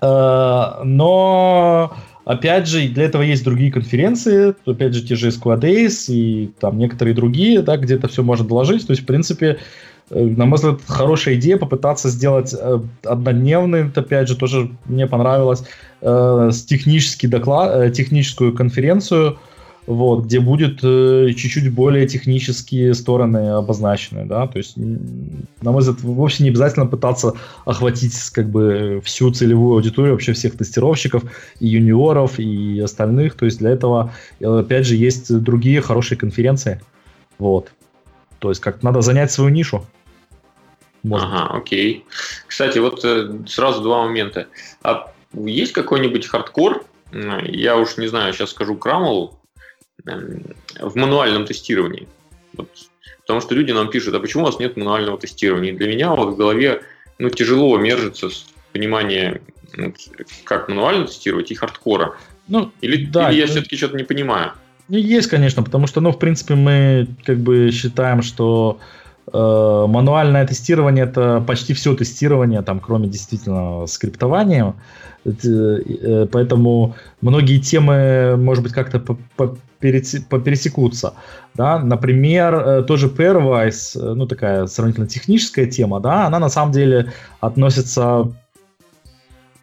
Э, 0.02 0.84
но 0.86 1.94
опять 2.24 2.68
же, 2.68 2.88
для 2.88 3.04
этого 3.04 3.24
есть 3.24 3.44
другие 3.44 3.70
конференции, 3.70 4.56
опять 4.66 4.94
же, 4.94 5.06
те 5.06 5.18
же 5.18 5.28
Squad 5.28 5.60
Days 5.60 6.06
и 6.08 6.54
там 6.62 6.78
некоторые 6.78 7.14
другие, 7.14 7.62
да, 7.62 7.76
где 7.76 7.96
это 7.96 8.08
все 8.08 8.24
можно 8.24 8.48
доложить. 8.48 8.88
То 8.88 8.92
есть, 8.92 9.04
в 9.04 9.06
принципе, 9.06 9.58
на 10.10 10.46
мой 10.46 10.56
взгляд, 10.56 10.80
хорошая 10.88 11.36
идея 11.36 11.58
попытаться 11.58 12.10
сделать 12.10 12.56
э, 12.58 12.80
однодневный, 13.04 13.92
опять 13.94 14.28
же, 14.30 14.38
тоже 14.38 14.72
мне 14.86 15.06
понравилось, 15.08 15.64
э, 16.02 16.52
технический 16.68 17.28
доклад, 17.28 17.94
техническую 17.94 18.54
конференцию, 18.54 19.38
вот, 19.86 20.26
где 20.26 20.40
будет 20.42 20.82
чуть-чуть 20.82 21.74
более 21.74 22.08
технические 22.08 22.94
стороны 22.94 23.52
обозначены, 23.52 24.26
да, 24.26 24.46
то 24.48 24.58
есть, 24.58 24.76
на 24.76 25.72
мой 25.72 25.80
взгляд, 25.80 26.02
вовсе 26.02 26.44
не 26.44 26.50
обязательно 26.50 26.86
пытаться 26.86 27.34
охватить, 27.66 28.18
как 28.32 28.50
бы, 28.50 29.02
всю 29.06 29.32
целевую 29.32 29.76
аудиторию, 29.76 30.14
вообще 30.14 30.34
всех 30.34 30.58
тестировщиков, 30.58 31.24
и 31.62 31.68
юниоров, 31.68 32.38
и 32.38 32.82
остальных, 32.82 33.36
то 33.36 33.46
есть, 33.46 33.60
для 33.60 33.70
этого, 33.70 34.12
опять 34.42 34.86
же, 34.86 34.96
есть 34.96 35.34
другие 35.34 35.82
хорошие 35.82 36.18
конференции, 36.18 36.82
вот, 37.40 37.72
то 38.40 38.50
есть, 38.50 38.60
как 38.60 38.84
надо 38.84 39.02
занять 39.02 39.32
свою 39.32 39.52
нишу. 39.52 39.86
Может. 41.08 41.28
Ага, 41.28 41.58
окей. 41.58 42.06
Кстати, 42.48 42.80
вот 42.80 43.04
э, 43.04 43.32
сразу 43.48 43.82
два 43.82 44.04
момента. 44.04 44.48
А 44.84 45.12
есть 45.34 45.74
какой-нибудь 45.74 46.28
хардкор? 46.28 46.86
Я 47.12 47.78
уж 47.78 47.98
не 47.98 48.08
знаю, 48.08 48.34
сейчас 48.34 48.50
скажу 48.50 48.76
крамолу 48.76 49.40
эм, 50.06 50.44
в 50.80 50.96
мануальном 50.96 51.46
тестировании. 51.46 52.08
Вот. 52.54 52.70
Потому 53.22 53.42
что 53.42 53.56
люди 53.56 53.72
нам 53.72 53.90
пишут, 53.90 54.16
а 54.16 54.20
почему 54.20 54.44
у 54.44 54.46
вас 54.46 54.60
нет 54.60 54.78
мануального 54.78 55.18
тестирования? 55.18 55.72
И 55.72 55.76
для 55.76 55.88
меня 55.88 56.14
вот 56.14 56.34
в 56.34 56.38
голове 56.38 56.82
ну, 57.20 57.30
тяжело 57.30 57.78
мержится 57.78 58.30
понимание, 58.74 59.42
ну, 59.76 59.94
как 60.44 60.70
мануально 60.70 61.08
тестировать 61.08 61.52
и 61.52 61.56
хардкора. 61.56 62.16
Ну, 62.48 62.72
или, 62.82 63.06
да, 63.06 63.32
или 63.32 63.40
я 63.40 63.48
все-таки 63.48 63.78
что-то 63.78 63.98
не 63.98 64.04
понимаю? 64.04 64.54
Ну, 64.88 64.98
есть, 64.98 65.28
конечно, 65.28 65.64
потому 65.64 65.88
что, 65.88 66.00
ну, 66.00 66.12
в 66.12 66.20
принципе, 66.20 66.56
мы 66.56 67.08
как 67.26 67.38
бы 67.38 67.72
считаем, 67.72 68.22
что 68.22 68.80
мануальное 69.34 70.48
тестирование 70.48 71.04
это 71.04 71.44
почти 71.46 71.74
все 71.74 71.94
тестирование, 71.96 72.62
там, 72.62 72.80
кроме 72.80 73.08
действительно 73.08 73.86
скриптования. 73.88 74.74
Э, 75.28 76.28
поэтому 76.32 76.96
многие 77.22 77.60
темы, 77.60 78.36
может 78.38 78.64
быть, 78.64 78.74
как-то 78.74 79.04
пересекутся. 79.80 81.14
Да? 81.54 81.80
Например, 81.80 82.56
э, 82.56 82.84
тоже 82.84 83.08
Pairwise, 83.08 84.00
э, 84.00 84.14
ну 84.14 84.26
такая 84.28 84.68
сравнительно 84.68 85.08
техническая 85.08 85.66
тема, 85.66 86.00
да, 86.00 86.28
она 86.28 86.40
на 86.40 86.50
самом 86.50 86.72
деле 86.72 87.14
относится, 87.40 88.32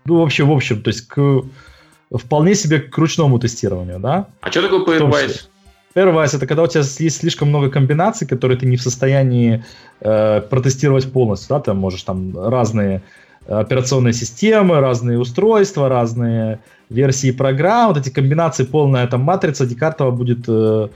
ну 0.05 0.20
вообще 0.20 0.45
в 0.45 0.53
общем, 0.53 0.82
то 0.82 0.89
есть 0.89 1.07
к 1.09 1.43
вполне 2.12 2.55
себе 2.55 2.81
к 2.81 2.97
ручному 2.99 3.39
тестированию, 3.39 3.99
да. 3.99 4.27
А 4.41 4.51
что 4.51 4.62
такое 4.62 5.01
Pairwise? 5.01 5.47
Pairwise 5.95 6.37
это 6.37 6.47
когда 6.47 6.62
у 6.62 6.66
тебя 6.66 6.83
есть 6.83 7.16
слишком 7.16 7.49
много 7.49 7.71
комбинаций, 7.71 8.27
которые 8.27 8.59
ты 8.59 8.66
не 8.66 8.77
в 8.77 8.83
состоянии 8.83 9.65
э, 10.01 10.41
протестировать 10.41 11.11
полностью, 11.12 11.49
да, 11.51 11.61
ты 11.61 11.73
можешь 11.73 12.03
там 12.03 12.37
разные 12.37 13.03
операционные 13.47 14.12
системы, 14.12 14.81
разные 14.81 15.19
устройства, 15.19 15.89
разные 15.89 16.61
версии 16.89 17.31
программ, 17.31 17.89
вот 17.89 17.99
эти 17.99 18.11
комбинации, 18.11 18.65
полная 18.65 19.07
там 19.07 19.21
матрица 19.21 19.66
Декартова 19.66 20.11
будет 20.11 20.45
э, 20.49 20.89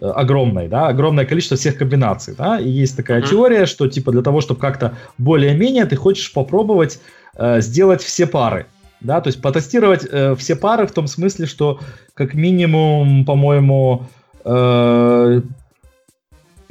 огромной, 0.00 0.68
да, 0.68 0.88
огромное 0.88 1.24
количество 1.24 1.56
всех 1.56 1.78
комбинаций, 1.78 2.34
да, 2.36 2.58
и 2.58 2.68
есть 2.68 2.96
такая 2.96 3.22
mm-hmm. 3.22 3.30
теория, 3.30 3.66
что 3.66 3.88
типа 3.88 4.12
для 4.12 4.22
того, 4.22 4.40
чтобы 4.40 4.60
как-то 4.60 4.94
более-менее 5.18 5.86
ты 5.86 5.96
хочешь 5.96 6.32
попробовать 6.32 7.00
э, 7.36 7.60
сделать 7.60 8.02
все 8.02 8.26
пары, 8.26 8.66
да, 9.00 9.20
то 9.20 9.28
есть 9.28 9.40
потестировать 9.40 10.06
э, 10.10 10.34
все 10.36 10.56
пары 10.56 10.86
в 10.86 10.92
том 10.92 11.06
смысле, 11.06 11.46
что 11.46 11.80
как 12.14 12.34
минимум, 12.34 13.24
по-моему, 13.24 14.02
э, 14.02 14.25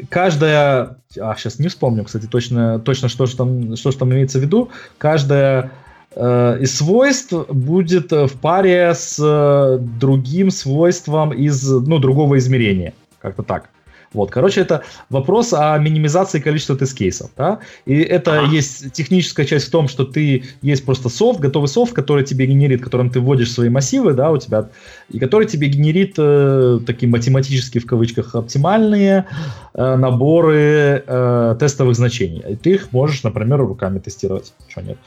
каждая, 0.09 0.97
а 1.19 1.35
сейчас 1.35 1.59
не 1.59 1.67
вспомню, 1.67 2.03
кстати, 2.03 2.25
точно, 2.25 2.79
точно 2.79 3.09
что 3.09 3.25
же 3.25 3.35
там, 3.35 3.75
что 3.75 3.91
же 3.91 3.97
там 3.97 4.11
имеется 4.11 4.39
в 4.39 4.41
виду, 4.41 4.69
каждая 4.97 5.71
э, 6.15 6.57
из 6.61 6.77
свойств 6.77 7.33
будет 7.49 8.11
в 8.11 8.39
паре 8.39 8.93
с 8.93 9.19
э, 9.19 9.77
другим 9.79 10.51
свойством 10.51 11.33
из 11.33 11.69
ну, 11.69 11.99
другого 11.99 12.37
измерения. 12.37 12.93
Как-то 13.19 13.43
так. 13.43 13.69
Вот, 14.15 14.31
короче, 14.31 14.61
это 14.61 14.83
вопрос 15.09 15.53
о 15.53 15.77
минимизации 15.77 16.39
количества 16.39 16.75
тест-кейсов. 16.75 17.29
Да? 17.37 17.59
И 17.85 17.99
это 17.99 18.39
ага. 18.39 18.51
есть 18.51 18.91
техническая 18.93 19.45
часть 19.45 19.67
в 19.67 19.71
том, 19.71 19.87
что 19.87 20.05
ты 20.05 20.43
есть 20.61 20.85
просто 20.85 21.09
софт, 21.09 21.39
готовый 21.39 21.67
софт, 21.67 21.93
который 21.93 22.23
тебе 22.23 22.45
генерит, 22.45 22.81
которым 22.83 23.09
ты 23.09 23.19
вводишь 23.19 23.51
свои 23.51 23.69
массивы, 23.69 24.13
да, 24.13 24.31
у 24.31 24.37
тебя, 24.37 24.69
и 25.09 25.19
который 25.19 25.47
тебе 25.47 25.67
генерит 25.67 26.15
э, 26.17 26.79
такие 26.85 27.09
математические 27.09 27.81
в 27.81 27.85
кавычках 27.85 28.35
оптимальные 28.35 29.25
э, 29.73 29.95
наборы 29.95 31.03
э, 31.05 31.55
тестовых 31.59 31.95
значений. 31.95 32.43
И 32.49 32.55
ты 32.55 32.71
их 32.75 32.93
можешь, 32.93 33.23
например, 33.23 33.59
руками 33.59 33.99
тестировать. 33.99 34.53
Что 34.69 34.81
нет? 34.81 34.97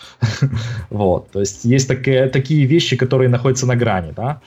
вот, 0.90 1.30
то 1.30 1.40
есть 1.40 1.64
есть 1.64 1.88
такие, 1.88 2.28
такие 2.28 2.66
вещи, 2.66 2.96
которые 2.96 3.28
находятся 3.28 3.66
на 3.66 3.76
грани, 3.76 4.12
да. 4.14 4.40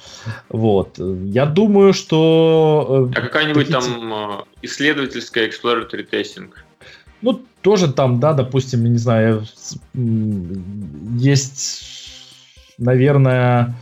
Вот, 0.49 0.99
я 0.99 1.45
думаю, 1.45 1.93
что... 1.93 3.09
Э, 3.15 3.19
а 3.19 3.21
какая-нибудь 3.21 3.69
там 3.69 4.13
э, 4.13 4.50
исследовательская 4.61 5.47
exploratory 5.47 6.07
testing. 6.09 6.49
Ну, 7.21 7.41
тоже 7.61 7.91
там, 7.91 8.19
да, 8.19 8.33
допустим, 8.33 8.83
не 8.85 8.97
знаю, 8.97 9.45
есть, 9.93 11.83
наверное, 12.77 13.75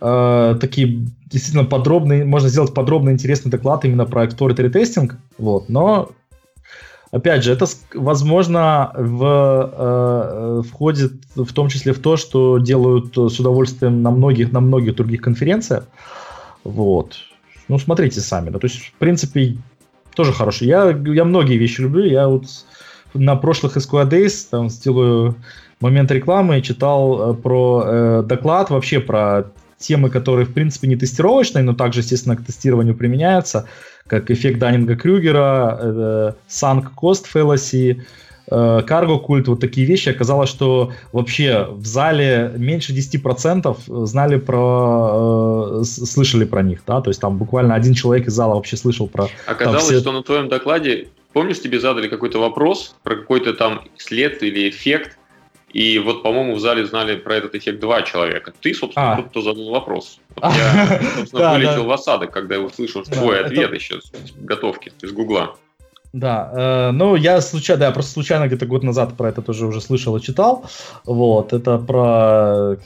э, 0.00 0.56
такие 0.60 1.06
действительно 1.26 1.64
подробные, 1.64 2.24
можно 2.24 2.48
сделать 2.48 2.72
подробный 2.72 3.12
интересный 3.12 3.50
доклад 3.50 3.84
именно 3.84 4.06
про 4.06 4.24
exploratory 4.24 4.72
testing, 4.72 5.12
вот, 5.38 5.68
но 5.68 6.10
Опять 7.12 7.44
же, 7.44 7.52
это, 7.52 7.66
возможно, 7.94 8.90
в, 8.94 9.70
э, 9.72 10.62
входит 10.68 11.12
в 11.36 11.52
том 11.52 11.68
числе 11.68 11.92
в 11.92 12.00
то, 12.00 12.16
что 12.16 12.58
делают 12.58 13.16
с 13.16 13.38
удовольствием 13.38 14.02
на 14.02 14.10
многих, 14.10 14.52
на 14.52 14.60
многих 14.60 14.96
других 14.96 15.22
конференциях. 15.22 15.86
Вот. 16.64 17.16
Ну, 17.68 17.78
смотрите 17.78 18.20
сами. 18.20 18.50
Да. 18.50 18.58
То 18.58 18.66
есть, 18.66 18.78
в 18.78 18.92
принципе, 18.94 19.56
тоже 20.16 20.32
хороший. 20.32 20.66
Я, 20.66 20.90
я 21.06 21.24
многие 21.24 21.58
вещи 21.58 21.82
люблю. 21.82 22.04
Я 22.04 22.26
вот 22.26 22.44
на 23.14 23.36
прошлых 23.36 23.76
SQL 23.76 24.08
Days 24.08 24.48
там 24.50 24.70
сделаю 24.70 25.36
момент 25.80 26.10
рекламы, 26.10 26.62
читал 26.62 27.32
э, 27.32 27.34
про 27.34 27.84
э, 27.86 28.22
доклад 28.26 28.70
вообще 28.70 28.98
про 29.00 29.44
темы, 29.78 30.08
которые 30.08 30.46
в 30.46 30.54
принципе 30.54 30.88
не 30.88 30.96
тестировочные, 30.96 31.62
но 31.62 31.74
также, 31.74 32.00
естественно, 32.00 32.36
к 32.36 32.44
тестированию 32.44 32.94
применяются, 32.94 33.66
как 34.06 34.30
эффект 34.30 34.58
Даннинга-Крюгера, 34.58 35.78
э, 35.80 36.32
sunk 36.48 36.86
cost 36.96 37.24
fallacy, 37.32 38.02
карго 38.48 39.18
культ, 39.18 39.48
вот 39.48 39.60
такие 39.60 39.86
вещи. 39.86 40.08
Оказалось, 40.08 40.48
что 40.48 40.92
вообще 41.12 41.66
в 41.70 41.84
зале 41.84 42.52
меньше 42.56 42.92
10% 42.92 44.06
знали 44.06 44.38
про, 44.38 45.80
э, 45.80 45.84
слышали 45.84 46.44
про 46.44 46.62
них, 46.62 46.82
да, 46.86 47.00
то 47.00 47.10
есть 47.10 47.20
там 47.20 47.38
буквально 47.38 47.74
один 47.74 47.94
человек 47.94 48.28
из 48.28 48.32
зала 48.32 48.54
вообще 48.54 48.76
слышал 48.76 49.08
про... 49.08 49.28
Оказалось, 49.46 49.84
все... 49.84 50.00
что 50.00 50.12
на 50.12 50.22
твоем 50.22 50.48
докладе, 50.48 51.08
помнишь, 51.32 51.60
тебе 51.60 51.80
задали 51.80 52.08
какой-то 52.08 52.38
вопрос 52.38 52.94
про 53.02 53.16
какой-то 53.16 53.52
там 53.52 53.82
след 53.96 54.42
или 54.42 54.68
эффект, 54.68 55.18
и 55.72 55.98
вот, 55.98 56.22
по-моему, 56.22 56.54
в 56.54 56.60
зале 56.60 56.86
знали 56.86 57.16
про 57.16 57.36
этот 57.36 57.54
эффект 57.54 57.80
два 57.80 58.02
человека. 58.02 58.52
Ты, 58.60 58.72
собственно, 58.72 59.12
а. 59.12 59.16
тот, 59.16 59.28
кто 59.28 59.42
задал 59.42 59.70
вопрос. 59.70 60.20
Вот 60.36 60.44
я, 60.54 61.00
собственно, 61.16 61.52
вылетел 61.52 61.84
в 61.84 61.92
осадок, 61.92 62.30
когда 62.30 62.54
я 62.54 62.62
услышал 62.62 63.02
твой 63.02 63.44
ответ 63.44 63.74
еще 63.74 64.00
с 64.00 64.10
готовки 64.36 64.92
из 65.02 65.12
Гугла. 65.12 65.56
Да, 66.12 66.50
э, 66.54 66.90
ну 66.92 67.16
я 67.16 67.40
случайно, 67.40 67.80
да, 67.80 67.90
просто 67.90 68.12
случайно 68.12 68.46
где-то 68.46 68.66
год 68.66 68.82
назад 68.82 69.16
про 69.16 69.28
это 69.28 69.42
тоже 69.42 69.66
уже 69.66 69.80
слышал 69.80 70.16
и 70.16 70.22
читал. 70.22 70.64
Вот, 71.04 71.52
это 71.52 71.78
про, 71.78 72.76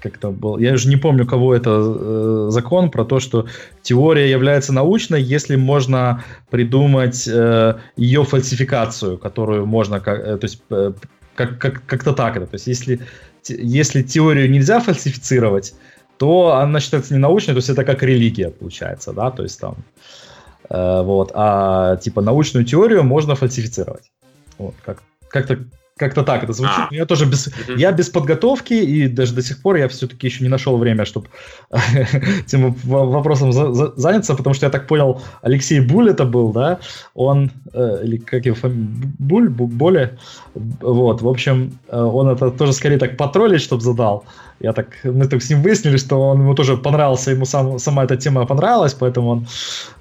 как 0.00 0.16
это 0.16 0.30
было, 0.30 0.58
я 0.58 0.74
уже 0.74 0.88
не 0.88 0.96
помню, 0.96 1.26
кого 1.26 1.54
это 1.54 1.70
э, 1.70 2.46
закон, 2.50 2.90
про 2.90 3.04
то, 3.04 3.20
что 3.20 3.46
теория 3.82 4.30
является 4.30 4.72
научной, 4.72 5.22
если 5.22 5.56
можно 5.56 6.24
придумать 6.50 7.26
э, 7.26 7.76
ее 7.96 8.24
фальсификацию, 8.24 9.18
которую 9.18 9.66
можно, 9.66 10.00
как, 10.00 10.18
э, 10.18 10.36
то 10.36 10.44
есть 10.44 10.62
э, 10.70 10.92
как, 11.34 11.58
как, 11.58 11.86
как-то 11.86 12.12
так 12.12 12.36
это. 12.36 12.46
То 12.46 12.56
есть 12.56 12.66
если, 12.66 13.00
если 13.48 14.02
теорию 14.02 14.50
нельзя 14.50 14.80
фальсифицировать, 14.80 15.74
то 16.18 16.52
она 16.52 16.80
считается 16.80 17.14
не 17.14 17.20
научной, 17.20 17.54
то 17.54 17.58
есть 17.58 17.70
это 17.70 17.84
как 17.84 18.02
религия 18.02 18.50
получается, 18.50 19.12
да, 19.12 19.30
то 19.30 19.42
есть 19.42 19.60
там... 19.60 19.76
Э, 19.76 20.33
вот, 20.70 21.30
а 21.34 21.96
типа 21.96 22.22
научную 22.22 22.64
теорию 22.64 23.02
можно 23.04 23.34
фальсифицировать. 23.34 24.10
Вот, 24.58 24.74
как, 24.84 25.02
как-то 25.28 25.58
как-то 25.96 26.24
так 26.24 26.42
это 26.42 26.52
звучит. 26.52 26.76
А. 26.76 26.88
Я 26.90 27.06
тоже 27.06 27.24
без, 27.24 27.50
я 27.76 27.92
без 27.92 28.08
подготовки, 28.08 28.74
и 28.74 29.06
даже 29.06 29.32
до 29.34 29.42
сих 29.42 29.62
пор 29.62 29.76
я 29.76 29.86
все-таки 29.88 30.26
еще 30.26 30.42
не 30.42 30.50
нашел 30.50 30.76
время, 30.76 31.04
чтобы 31.04 31.28
этим 31.70 32.72
вопросом 32.82 33.52
за, 33.52 33.72
за, 33.72 33.92
заняться, 33.96 34.34
потому 34.34 34.54
что 34.54 34.66
я 34.66 34.70
так 34.70 34.88
понял, 34.88 35.22
Алексей 35.42 35.80
Буль 35.80 36.10
это 36.10 36.24
был, 36.24 36.52
да, 36.52 36.80
он, 37.14 37.52
э, 37.72 38.00
или 38.02 38.16
как 38.16 38.44
его 38.44 38.56
фамилия, 38.56 38.88
Буль, 39.18 39.48
Боле, 39.48 40.18
вот, 40.54 41.22
в 41.22 41.28
общем, 41.28 41.78
э, 41.88 42.00
он 42.00 42.28
это 42.28 42.50
тоже 42.50 42.72
скорее 42.72 42.98
так 42.98 43.16
потроллить, 43.16 43.60
чтобы 43.60 43.82
задал, 43.82 44.24
я 44.64 44.72
так, 44.72 44.86
мы 45.04 45.28
так 45.28 45.42
с 45.42 45.50
ним 45.50 45.62
выяснили, 45.62 45.98
что 45.98 46.20
он 46.30 46.40
ему 46.40 46.54
тоже 46.54 46.76
понравился, 46.76 47.30
ему 47.30 47.44
сам, 47.44 47.78
сама 47.78 48.04
эта 48.04 48.16
тема 48.16 48.46
понравилась, 48.46 48.94
поэтому 48.94 49.28
он 49.28 49.46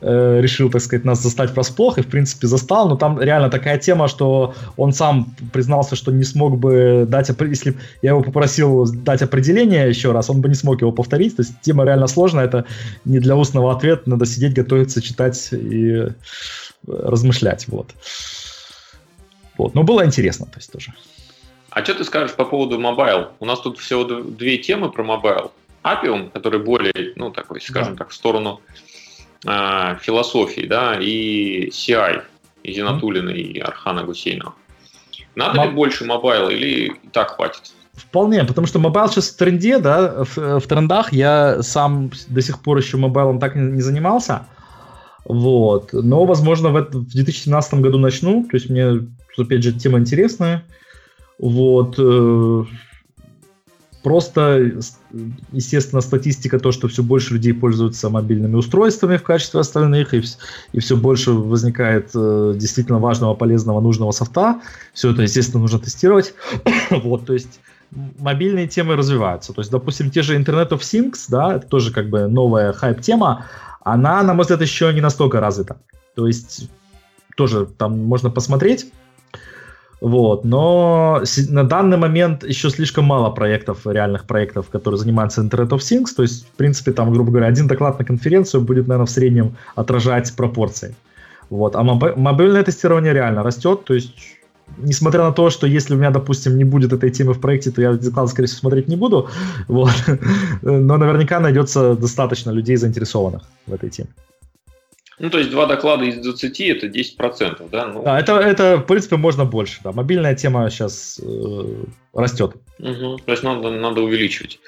э, 0.02 0.40
решил, 0.42 0.70
так 0.70 0.82
сказать, 0.82 1.06
нас 1.06 1.22
застать 1.22 1.52
врасплох 1.52 1.98
и, 1.98 2.02
в 2.02 2.08
принципе, 2.08 2.48
застал. 2.48 2.90
Но 2.90 2.96
там 2.96 3.20
реально 3.20 3.50
такая 3.50 3.78
тема, 3.78 4.08
что 4.08 4.54
он 4.78 4.94
сам 4.94 5.36
признался, 5.52 5.96
что 5.96 6.12
не 6.12 6.24
смог 6.24 6.58
бы 6.58 7.06
дать, 7.10 7.30
если 7.50 7.76
я 8.02 8.12
его 8.12 8.24
попросил 8.24 8.86
дать 8.86 9.22
определение 9.22 9.90
еще 9.90 10.14
раз, 10.14 10.30
он 10.30 10.42
бы 10.42 10.48
не 10.48 10.56
смог 10.56 10.82
его 10.82 10.92
повторить. 10.94 11.36
То 11.36 11.42
есть 11.42 11.54
тема 11.62 11.84
реально 11.84 12.08
сложная, 12.08 12.46
это 12.46 12.66
не 13.06 13.20
для 13.20 13.36
устного 13.36 13.72
ответа, 13.72 14.10
надо 14.10 14.26
сидеть, 14.26 14.54
готовиться, 14.54 15.02
читать 15.02 15.50
и 15.52 16.08
размышлять, 16.88 17.68
вот. 17.68 17.88
Вот, 19.58 19.76
но 19.76 19.84
было 19.84 20.06
интересно, 20.06 20.46
то 20.46 20.58
есть 20.58 20.72
тоже. 20.72 20.94
А 21.74 21.84
что 21.84 21.96
ты 21.96 22.04
скажешь 22.04 22.36
по 22.36 22.46
поводу 22.46 22.80
mobile? 22.80 23.30
У 23.40 23.46
нас 23.46 23.60
тут 23.60 23.80
всего 23.80 24.04
две 24.04 24.60
темы 24.60 24.92
про 24.92 25.04
mobile. 25.04 25.52
Appium, 25.82 26.30
который 26.30 26.60
более, 26.60 27.14
ну, 27.16 27.32
такой, 27.32 27.60
скажем 27.62 27.94
да. 27.94 28.00
так, 28.00 28.10
в 28.10 28.14
сторону 28.14 28.62
э, 29.46 29.98
философии, 30.02 30.68
да, 30.68 30.98
и 31.00 31.70
CI, 31.70 32.22
и 32.62 32.74
Зинатулина, 32.74 33.32
mm-hmm. 33.32 33.42
и 33.42 33.60
Архана 33.60 34.04
Гусейнова. 34.04 34.54
Надо 35.36 35.58
Моб... 35.58 35.66
ли 35.66 35.72
больше 35.74 36.06
мобайла 36.06 36.50
или 36.50 36.94
и 37.04 37.08
так 37.12 37.32
хватит? 37.32 37.74
Вполне, 37.94 38.44
потому 38.44 38.68
что 38.68 38.78
mobile 38.78 39.10
сейчас 39.10 39.30
в 39.30 39.38
тренде, 39.38 39.80
да, 39.80 40.24
в, 40.24 40.60
в 40.60 40.68
трендах. 40.68 41.12
Я 41.12 41.64
сам 41.64 42.12
до 42.28 42.42
сих 42.42 42.62
пор 42.62 42.78
еще 42.78 42.98
мобайлом 42.98 43.40
так 43.40 43.56
не, 43.56 43.72
не 43.72 43.82
занимался. 43.82 44.46
Вот. 45.26 45.90
Но, 45.92 46.26
возможно, 46.26 46.70
в, 46.70 46.76
это, 46.76 47.00
в 47.00 47.14
2017 47.14 47.74
году 47.76 47.98
начну. 47.98 48.44
То 48.44 48.58
есть 48.58 48.70
мне, 48.70 49.08
опять 49.38 49.64
же, 49.64 49.74
тема 49.74 50.00
интересная. 50.00 50.64
Вот. 51.44 51.96
Э, 51.98 52.64
просто, 54.02 54.72
естественно, 55.52 56.00
статистика 56.00 56.58
то, 56.58 56.72
что 56.72 56.88
все 56.88 57.04
больше 57.04 57.34
людей 57.34 57.54
пользуются 57.54 58.10
мобильными 58.10 58.56
устройствами 58.56 59.18
в 59.18 59.24
качестве 59.24 59.60
остальных, 59.60 60.14
и, 60.14 60.24
и 60.72 60.80
все 60.80 60.96
больше 60.96 61.32
возникает 61.32 62.12
э, 62.16 62.54
действительно 62.56 63.00
важного, 63.00 63.34
полезного, 63.34 63.82
нужного 63.82 64.12
софта. 64.12 64.62
Все 64.94 65.12
это, 65.12 65.24
естественно, 65.24 65.62
нужно 65.62 65.80
тестировать. 65.80 66.34
вот, 66.92 67.26
то 67.26 67.34
есть 67.34 67.60
мобильные 68.20 68.70
темы 68.70 68.96
развиваются. 68.96 69.52
То 69.52 69.60
есть, 69.60 69.72
допустим, 69.72 70.12
те 70.12 70.22
же 70.22 70.40
Internet 70.40 70.70
of 70.70 70.80
Things, 70.80 71.26
да, 71.28 71.56
это 71.56 71.68
тоже 71.68 71.92
как 71.92 72.10
бы 72.10 72.28
новая 72.28 72.72
хайп-тема, 72.72 73.48
она, 73.82 74.24
на 74.24 74.34
мой 74.34 74.44
взгляд, 74.44 74.62
еще 74.62 74.94
не 74.94 75.02
настолько 75.02 75.42
развита. 75.42 75.76
То 76.16 76.26
есть 76.26 76.70
тоже 77.36 77.66
там 77.66 78.00
можно 78.06 78.30
посмотреть. 78.30 78.94
Вот, 80.04 80.44
но 80.44 81.24
на 81.50 81.64
данный 81.64 81.96
момент 81.96 82.44
еще 82.44 82.70
слишком 82.70 83.06
мало 83.06 83.30
проектов, 83.30 83.88
реальных 83.88 84.26
проектов, 84.26 84.68
которые 84.68 84.98
занимаются 84.98 85.42
Internet 85.42 85.70
of 85.70 85.78
Things. 85.78 86.14
То 86.14 86.24
есть, 86.24 86.46
в 86.46 86.58
принципе, 86.58 86.92
там, 86.92 87.14
грубо 87.14 87.32
говоря, 87.32 87.48
один 87.48 87.68
доклад 87.68 88.00
на 88.00 88.06
конференцию 88.06 88.64
будет, 88.64 88.88
наверное, 88.88 89.06
в 89.06 89.10
среднем 89.10 89.56
отражать 89.76 90.36
пропорции. 90.36 90.94
Вот. 91.50 91.78
А 91.78 91.84
мобильное 91.84 92.64
тестирование 92.64 93.14
реально 93.14 93.44
растет. 93.44 93.86
То 93.86 93.94
есть, 93.94 94.14
несмотря 94.78 95.24
на 95.24 95.32
то, 95.32 95.50
что 95.50 95.68
если 95.68 95.96
у 95.96 95.98
меня, 95.98 96.12
допустим, 96.12 96.58
не 96.58 96.66
будет 96.66 96.92
этой 96.92 97.10
темы 97.10 97.32
в 97.34 97.40
проекте, 97.40 97.72
то 97.72 97.82
я 97.82 97.94
доклад, 97.94 98.30
скорее 98.30 98.48
всего, 98.48 98.60
смотреть 98.60 98.90
не 98.90 98.98
буду. 98.98 99.30
Вот. 99.70 99.94
Но 100.62 100.98
наверняка 100.98 101.40
найдется 101.40 101.96
достаточно 101.96 102.52
людей, 102.52 102.76
заинтересованных 102.76 103.44
в 103.68 103.74
этой 103.74 103.90
теме. 103.90 104.10
Ну, 105.20 105.30
то 105.30 105.38
есть 105.38 105.52
два 105.52 105.66
доклада 105.66 106.06
из 106.06 106.16
20 106.18 106.60
это 106.62 106.88
10%, 106.88 107.70
да? 107.70 107.88
Ну. 107.88 108.04
Да, 108.04 108.20
это, 108.20 108.40
это, 108.40 108.78
в 108.78 108.84
принципе, 108.84 109.18
можно 109.18 109.46
больше. 109.46 109.80
Да. 109.84 109.92
Мобильная 109.92 110.36
тема 110.36 110.70
сейчас 110.70 111.20
э, 111.24 111.84
растет. 112.14 112.56
Угу. 112.80 113.20
То 113.26 113.32
есть 113.32 113.44
надо, 113.44 113.70
надо 113.70 114.02
увеличивать. 114.02 114.60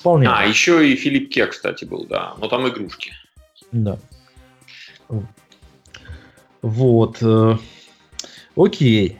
Вполне. 0.00 0.28
А, 0.28 0.44
еще 0.44 0.88
и 0.88 0.96
Филипп 0.96 1.32
Ке, 1.32 1.46
кстати, 1.46 1.84
был, 1.84 2.06
да. 2.06 2.34
Но 2.38 2.48
там 2.48 2.66
игрушки. 2.68 3.12
Да. 3.72 3.98
Вот. 6.62 7.18
Э, 7.20 7.56
окей. 8.56 9.18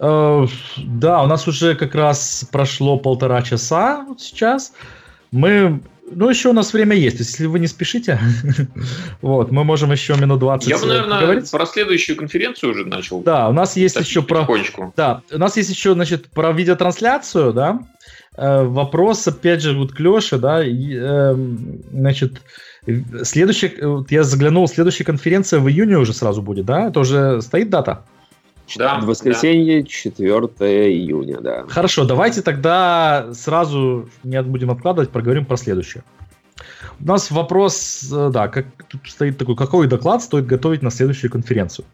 Э, 0.00 0.46
да, 0.76 1.22
у 1.22 1.26
нас 1.26 1.48
уже 1.48 1.74
как 1.74 1.94
раз 1.94 2.46
прошло 2.52 2.98
полтора 2.98 3.42
часа 3.42 4.04
вот 4.06 4.20
сейчас. 4.20 4.74
Мы 5.30 5.80
ну, 6.10 6.28
еще 6.28 6.50
у 6.50 6.52
нас 6.52 6.72
время 6.72 6.96
есть. 6.96 7.18
Если 7.18 7.46
вы 7.46 7.58
не 7.58 7.66
спешите, 7.66 8.18
вот, 9.22 9.50
мы 9.50 9.64
можем 9.64 9.92
еще 9.92 10.14
минут 10.16 10.40
20 10.40 10.68
Я 10.68 10.78
бы, 10.78 10.86
наверное, 10.86 11.20
поговорить. 11.20 11.50
про 11.50 11.66
следующую 11.66 12.16
конференцию 12.16 12.72
уже 12.72 12.84
начал. 12.84 13.20
Да, 13.20 13.48
у 13.48 13.52
нас 13.52 13.76
есть 13.76 13.96
еще 13.96 14.22
про... 14.22 14.46
Да, 14.96 15.22
у 15.32 15.38
нас 15.38 15.56
есть 15.56 15.70
еще, 15.70 15.94
значит, 15.94 16.28
про 16.28 16.52
видеотрансляцию, 16.52 17.52
да. 17.52 17.80
Э, 18.36 18.64
вопрос, 18.64 19.26
опять 19.26 19.62
же, 19.62 19.76
вот 19.76 19.92
к 19.92 20.00
Леше, 20.00 20.38
да, 20.38 20.64
и, 20.64 20.94
э, 20.94 21.34
значит, 21.92 22.42
следующая, 23.22 23.72
вот 23.80 24.10
я 24.10 24.24
заглянул, 24.24 24.68
следующая 24.68 25.04
конференция 25.04 25.60
в 25.60 25.68
июне 25.68 25.98
уже 25.98 26.12
сразу 26.12 26.42
будет, 26.42 26.66
да? 26.66 26.88
Это 26.88 27.00
уже 27.00 27.40
стоит 27.40 27.70
дата? 27.70 28.04
Да, 28.76 28.98
в 28.98 29.06
воскресенье, 29.06 29.82
да. 29.82 29.88
4 29.88 30.28
июня, 30.92 31.40
да. 31.40 31.64
Хорошо, 31.68 32.04
давайте 32.04 32.42
тогда 32.42 33.28
сразу 33.32 34.08
не 34.22 34.42
будем 34.42 34.70
откладывать, 34.70 35.10
проговорим 35.10 35.44
про 35.44 35.56
следующее. 35.56 36.02
У 37.00 37.06
нас 37.06 37.30
вопрос, 37.30 38.08
э, 38.12 38.30
да, 38.32 38.48
как 38.48 38.66
тут 38.88 39.00
стоит 39.06 39.36
такой, 39.38 39.56
какой 39.56 39.86
доклад 39.86 40.22
стоит 40.22 40.46
готовить 40.46 40.82
на 40.82 40.90
следующую 40.90 41.30
конференцию? 41.30 41.84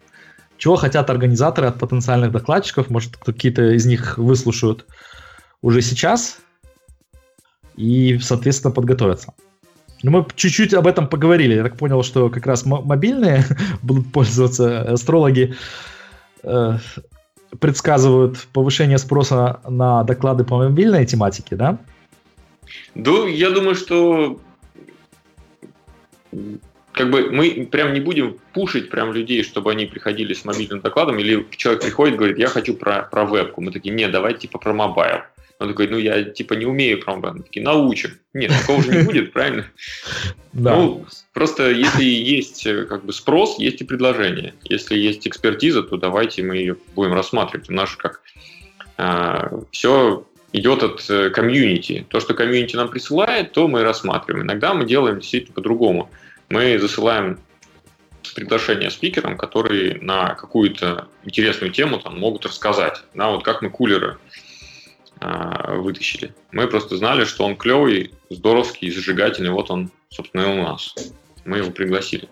Чего 0.57 0.75
хотят 0.75 1.09
организаторы 1.09 1.67
от 1.67 1.79
потенциальных 1.79 2.31
докладчиков? 2.31 2.89
Может, 2.89 3.17
какие-то 3.17 3.75
из 3.75 3.85
них 3.85 4.17
выслушают 4.17 4.85
уже 5.61 5.81
сейчас 5.81 6.39
и, 7.75 8.19
соответственно, 8.21 8.71
подготовятся. 8.71 9.33
Ну, 10.03 10.11
мы 10.11 10.25
чуть-чуть 10.35 10.73
об 10.73 10.87
этом 10.87 11.07
поговорили. 11.07 11.55
Я 11.55 11.63
так 11.63 11.77
понял, 11.77 12.03
что 12.03 12.29
как 12.29 12.45
раз 12.45 12.65
мобильные 12.65 13.43
будут 13.81 14.11
пользоваться 14.11 14.93
астрологи 14.93 15.51
э, 15.51 15.55
предсказывают 17.59 18.47
повышение 18.53 18.97
спроса 18.97 19.59
на 19.67 20.03
доклады 20.03 20.43
по 20.43 20.57
мобильной 20.57 21.05
тематике, 21.05 21.55
да? 21.55 21.77
Да, 22.95 23.27
я 23.27 23.49
думаю, 23.49 23.75
что 23.75 24.39
как 26.93 27.09
бы 27.09 27.29
мы 27.31 27.67
прям 27.71 27.93
не 27.93 27.99
будем 27.99 28.37
пушить 28.53 28.89
прям 28.89 29.13
людей, 29.13 29.43
чтобы 29.43 29.71
они 29.71 29.85
приходили 29.85 30.33
с 30.33 30.45
мобильным 30.45 30.81
докладом, 30.81 31.19
или 31.19 31.45
человек 31.51 31.83
приходит 31.83 32.15
и 32.15 32.17
говорит, 32.17 32.37
я 32.37 32.47
хочу 32.47 32.73
про, 32.73 33.03
про 33.03 33.25
вебку. 33.25 33.61
Мы 33.61 33.71
такие, 33.71 33.93
нет, 33.93 34.11
давай 34.11 34.33
типа 34.33 34.59
про 34.59 34.73
mobile. 34.73 35.21
Он 35.61 35.69
такой, 35.69 35.87
ну 35.87 35.97
я 35.97 36.23
типа 36.23 36.55
не 36.55 36.65
умею 36.65 36.99
про 36.99 37.12
mobile. 37.12 37.43
Такие, 37.43 37.63
научим. 37.63 38.17
Нет, 38.33 38.51
такого 38.51 38.81
же 38.81 38.95
не 38.95 39.03
будет, 39.05 39.31
правильно? 39.31 39.67
Да. 40.53 40.75
Ну, 40.75 41.05
просто 41.33 41.69
если 41.69 42.03
есть 42.03 42.65
э, 42.65 42.85
как 42.85 43.05
бы 43.05 43.13
спрос, 43.13 43.59
есть 43.59 43.79
и 43.79 43.83
предложение. 43.83 44.55
Если 44.63 44.97
есть 44.97 45.27
экспертиза, 45.27 45.83
то 45.83 45.97
давайте 45.97 46.41
мы 46.41 46.57
ее 46.57 46.77
будем 46.95 47.13
рассматривать. 47.13 47.69
У 47.69 47.73
нас 47.73 47.91
же 47.91 47.97
как 47.97 48.21
а, 48.97 49.51
все 49.71 50.25
идет 50.51 50.81
от 50.81 51.07
э, 51.09 51.29
комьюнити. 51.29 52.07
То, 52.09 52.19
что 52.19 52.33
комьюнити 52.33 52.75
нам 52.75 52.89
присылает, 52.89 53.51
то 53.51 53.67
мы 53.67 53.83
рассматриваем. 53.83 54.45
Иногда 54.45 54.73
мы 54.73 54.85
делаем 54.85 55.19
действительно 55.19 55.53
по-другому. 55.53 56.09
Мы 56.49 56.79
засылаем 56.79 57.39
приглашение 58.33 58.89
спикерам, 58.89 59.37
которые 59.37 59.99
на 60.01 60.35
какую-то 60.35 61.07
интересную 61.23 61.71
тему 61.71 61.99
там 61.99 62.19
могут 62.19 62.45
рассказать. 62.45 63.03
Да, 63.13 63.29
вот 63.29 63.43
как 63.43 63.61
мы 63.61 63.69
кулеры 63.69 64.17
а, 65.21 65.75
вытащили. 65.75 66.33
Мы 66.51 66.67
просто 66.67 66.97
знали, 66.97 67.25
что 67.25 67.45
он 67.45 67.55
клевый, 67.55 68.11
здоровский, 68.31 68.89
зажигательный. 68.89 69.51
Вот 69.51 69.69
он, 69.69 69.91
собственно, 70.09 70.41
и 70.41 70.59
у 70.59 70.63
нас. 70.63 70.95
Мы 71.45 71.59
его 71.59 71.69
пригласили. 71.69 72.27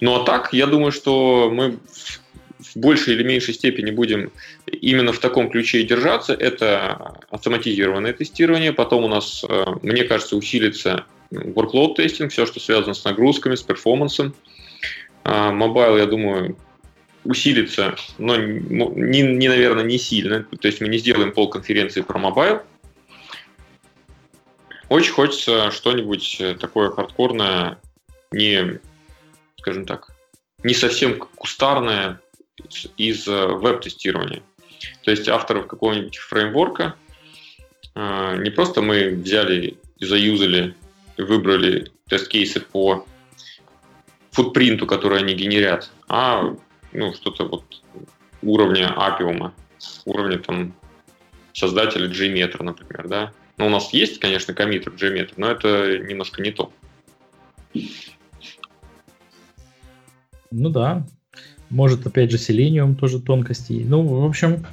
Ну 0.00 0.20
а 0.20 0.24
так, 0.24 0.52
я 0.52 0.66
думаю, 0.66 0.90
что 0.90 1.50
мы 1.52 1.78
в 2.58 2.76
большей 2.76 3.14
или 3.14 3.22
меньшей 3.22 3.54
степени 3.54 3.92
будем 3.92 4.32
именно 4.66 5.12
в 5.12 5.20
таком 5.20 5.48
ключе 5.48 5.84
держаться. 5.84 6.34
Это 6.34 7.20
автоматизированное 7.30 8.12
тестирование. 8.12 8.72
Потом 8.72 9.04
у 9.04 9.08
нас, 9.08 9.44
э, 9.48 9.64
мне 9.82 10.02
кажется, 10.02 10.36
усилится 10.36 11.04
workload 11.30 11.94
testing, 11.94 12.32
все, 12.32 12.44
что 12.44 12.58
связано 12.58 12.94
с 12.94 13.04
нагрузками, 13.04 13.54
с 13.54 13.62
перформансом. 13.62 14.34
Mobile, 15.24 15.96
я 15.96 16.06
думаю, 16.06 16.56
усилится, 17.24 17.96
но 18.18 18.36
не, 18.36 19.22
не, 19.22 19.48
наверное, 19.48 19.84
не 19.84 19.98
сильно. 19.98 20.44
То 20.44 20.68
есть 20.68 20.80
мы 20.80 20.88
не 20.88 20.98
сделаем 20.98 21.32
пол 21.32 21.48
конференции 21.48 22.02
про 22.02 22.18
mobile. 22.18 22.62
Очень 24.88 25.12
хочется 25.12 25.70
что-нибудь 25.70 26.36
э, 26.40 26.54
такое 26.54 26.90
хардкорное, 26.90 27.78
не, 28.30 28.78
скажем 29.58 29.86
так, 29.86 30.10
не 30.62 30.74
совсем 30.74 31.18
кустарное 31.18 32.20
из 32.96 33.26
э, 33.26 33.46
веб-тестирования. 33.46 34.42
То 35.02 35.10
есть 35.10 35.28
авторов 35.28 35.66
какого-нибудь 35.66 36.18
фреймворка 36.18 36.94
э, 37.94 38.36
не 38.42 38.50
просто 38.50 38.82
мы 38.82 39.08
взяли 39.10 39.78
заюзали, 40.00 40.74
выбрали 41.16 41.90
тест-кейсы 42.08 42.60
по 42.60 43.06
футпринту, 44.30 44.86
который 44.86 45.20
они 45.20 45.34
генерят, 45.34 45.90
а 46.08 46.56
ну, 46.94 47.12
что-то 47.12 47.44
вот 47.44 47.64
уровня 48.42 48.92
апиума, 48.96 49.52
уровня 50.04 50.38
там 50.38 50.74
создателя 51.52 52.08
JMeter, 52.08 52.62
например, 52.62 53.08
да. 53.08 53.32
Ну, 53.58 53.66
у 53.66 53.70
нас 53.70 53.92
есть, 53.92 54.18
конечно, 54.18 54.54
коммитер 54.54 54.92
JMeter, 54.92 55.34
но 55.36 55.50
это 55.50 55.98
немножко 55.98 56.42
не 56.42 56.50
то. 56.50 56.72
Ну 60.50 60.70
да. 60.70 61.06
Может, 61.70 62.06
опять 62.06 62.30
же, 62.30 62.36
Selenium 62.36 62.94
тоже 62.94 63.20
тонкости. 63.20 63.84
Ну, 63.84 64.02
в 64.02 64.24
общем, 64.24 64.64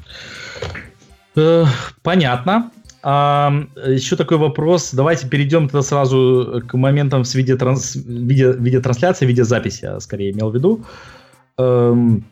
э, 1.36 1.66
понятно. 2.04 2.72
А, 3.04 3.52
еще 3.88 4.16
такой 4.16 4.38
вопрос. 4.38 4.92
Давайте 4.94 5.28
перейдем 5.28 5.68
тогда 5.68 5.82
сразу 5.82 6.62
к 6.68 6.74
моментам 6.76 7.24
с 7.24 7.34
видеотранс... 7.34 7.96
видео... 7.96 8.52
видеотрансляции, 8.52 9.26
видеозаписи, 9.26 9.86
я 9.86 10.00
скорее 10.00 10.32
имел 10.32 10.52
в 10.52 10.56
виду. 10.56 10.84
Э, 10.84 11.21
эм, 11.58 12.24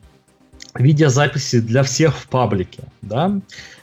видеозаписи 0.74 1.60
для 1.60 1.82
всех 1.82 2.16
в 2.16 2.28
паблике, 2.28 2.84
да. 3.02 3.40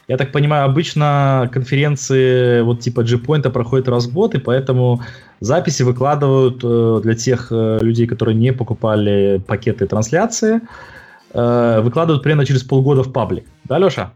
Я 0.08 0.16
так 0.16 0.32
понимаю, 0.32 0.64
обычно 0.64 1.50
конференции 1.52 2.62
вот 2.62 2.80
типа 2.80 3.02
G-Point 3.02 3.50
проходят 3.50 3.88
раз 3.88 4.06
в 4.06 4.12
год, 4.12 4.34
и 4.34 4.38
поэтому 4.38 5.02
записи 5.40 5.82
выкладывают 5.82 6.60
э, 6.64 7.00
для 7.02 7.14
тех 7.14 7.48
э, 7.50 7.78
людей, 7.82 8.06
которые 8.06 8.34
не 8.34 8.52
покупали 8.52 9.42
пакеты 9.46 9.86
трансляции, 9.86 10.62
э, 11.34 11.80
выкладывают 11.82 12.22
примерно 12.22 12.46
через 12.46 12.62
полгода 12.62 13.02
в 13.02 13.12
паблик. 13.12 13.44
Да, 13.64 13.78
Леша? 13.78 14.14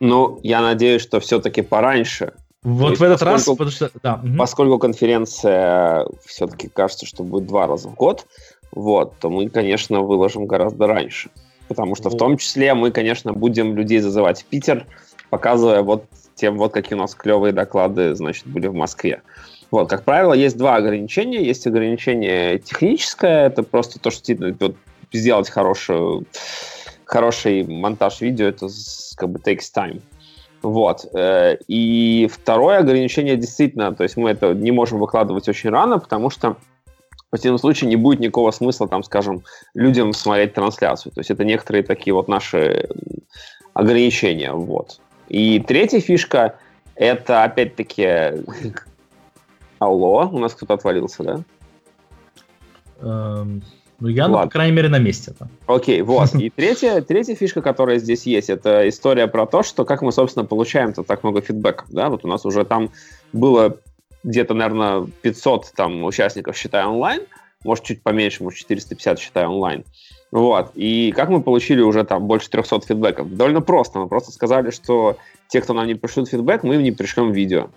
Ну, 0.00 0.40
я 0.42 0.62
надеюсь, 0.62 1.02
что 1.02 1.20
все-таки 1.20 1.60
пораньше. 1.60 2.32
Вот 2.62 2.98
в 2.98 3.02
этот 3.02 3.20
поскольку, 3.20 3.64
раз, 3.64 3.70
потому 3.70 3.70
что... 3.70 3.90
Да. 4.02 4.22
Поскольку 4.38 4.78
конференция 4.78 6.06
все-таки 6.24 6.68
кажется, 6.68 7.06
что 7.06 7.22
будет 7.22 7.46
два 7.46 7.66
раза 7.66 7.88
в 7.88 7.94
год, 7.94 8.26
вот, 8.72 9.14
то 9.18 9.30
мы, 9.30 9.48
конечно, 9.48 10.00
выложим 10.00 10.46
гораздо 10.46 10.86
раньше. 10.86 11.30
Потому 11.68 11.94
что 11.94 12.08
вот. 12.08 12.14
в 12.14 12.18
том 12.18 12.36
числе 12.36 12.74
мы, 12.74 12.90
конечно, 12.90 13.32
будем 13.32 13.76
людей 13.76 14.00
зазывать 14.00 14.42
в 14.42 14.44
Питер, 14.46 14.86
показывая 15.30 15.82
вот 15.82 16.04
тем 16.34 16.56
вот 16.56 16.72
какие 16.72 16.96
у 16.96 17.00
нас 17.00 17.14
клевые 17.14 17.52
доклады, 17.52 18.14
значит, 18.14 18.46
были 18.46 18.66
в 18.66 18.74
Москве. 18.74 19.22
Вот, 19.70 19.88
как 19.88 20.04
правило, 20.04 20.32
есть 20.32 20.56
два 20.56 20.76
ограничения. 20.76 21.44
Есть 21.44 21.66
ограничение 21.66 22.58
техническое, 22.58 23.46
это 23.46 23.62
просто 23.62 24.00
то, 24.00 24.10
что 24.10 24.34
вот, 24.58 24.74
сделать 25.12 25.48
хорошую, 25.48 26.26
хороший 27.04 27.64
монтаж 27.64 28.20
видео, 28.20 28.46
это 28.46 28.68
как 29.16 29.28
бы 29.30 29.38
takes 29.38 29.66
time. 29.74 30.02
Вот. 30.62 31.06
Э, 31.14 31.56
и 31.68 32.28
второе 32.32 32.78
ограничение 32.78 33.36
действительно, 33.36 33.94
то 33.94 34.02
есть 34.02 34.16
мы 34.16 34.30
это 34.30 34.54
не 34.54 34.72
можем 34.72 34.98
выкладывать 34.98 35.48
очень 35.48 35.70
рано, 35.70 35.98
потому 35.98 36.30
что 36.30 36.56
в 37.30 37.36
противном 37.38 37.58
случае 37.58 37.88
не 37.88 37.94
будет 37.94 38.18
никакого 38.18 38.50
смысла, 38.50 38.88
там, 38.88 39.04
скажем, 39.04 39.44
людям 39.74 40.12
смотреть 40.12 40.52
трансляцию. 40.54 41.12
То 41.12 41.20
есть 41.20 41.30
это 41.30 41.44
некоторые 41.44 41.84
такие 41.84 42.12
вот 42.12 42.26
наши 42.26 42.88
ограничения. 43.72 44.50
Вот. 44.50 45.00
И 45.28 45.60
третья 45.60 46.00
фишка– 46.00 46.56
это, 46.96 47.44
опять-таки, 47.44 48.42
алло, 49.78 50.28
у 50.32 50.40
нас 50.40 50.54
кто-то 50.54 50.74
отвалился, 50.74 51.22
да? 51.22 51.40
Эм, 53.00 53.62
ну, 54.00 54.08
я, 54.08 54.26
ну, 54.26 54.34
по 54.34 54.48
крайней 54.48 54.74
мере, 54.74 54.88
на 54.88 54.98
месте. 54.98 55.30
-то. 55.30 55.46
Окей, 55.68 56.02
вот. 56.02 56.34
И 56.34 56.50
третья, 56.56 57.00
третья 57.00 57.36
фишка, 57.36 57.62
которая 57.62 57.98
здесь 57.98 58.26
есть, 58.26 58.50
это 58.50 58.88
история 58.88 59.28
про 59.28 59.46
то, 59.46 59.62
что 59.62 59.84
как 59.84 60.02
мы, 60.02 60.10
собственно, 60.10 60.44
получаем-то 60.44 61.04
так 61.04 61.22
много 61.22 61.42
фидбэков. 61.42 61.86
Да? 61.90 62.08
Вот 62.08 62.24
у 62.24 62.28
нас 62.28 62.44
уже 62.44 62.64
там 62.64 62.90
было 63.32 63.76
где-то, 64.22 64.54
наверное, 64.54 65.06
500 65.22 65.72
там, 65.74 66.04
участников, 66.04 66.56
считая 66.56 66.86
онлайн, 66.86 67.22
может, 67.64 67.84
чуть 67.84 68.02
поменьше, 68.02 68.42
может, 68.42 68.58
450, 68.58 69.18
считая 69.18 69.48
онлайн. 69.48 69.84
Вот. 70.30 70.70
И 70.74 71.12
как 71.12 71.28
мы 71.28 71.42
получили 71.42 71.80
уже 71.80 72.04
там 72.04 72.26
больше 72.26 72.48
300 72.50 72.80
фидбэков? 72.80 73.34
Довольно 73.34 73.60
просто. 73.60 73.98
Мы 73.98 74.08
просто 74.08 74.30
сказали, 74.32 74.70
что 74.70 75.16
те, 75.48 75.60
кто 75.60 75.74
нам 75.74 75.86
не 75.86 75.94
пришлют 75.94 76.28
фидбэк, 76.28 76.62
мы 76.62 76.76
им 76.76 76.82
не 76.82 76.92
пришлем 76.92 77.32
видео. 77.32 77.68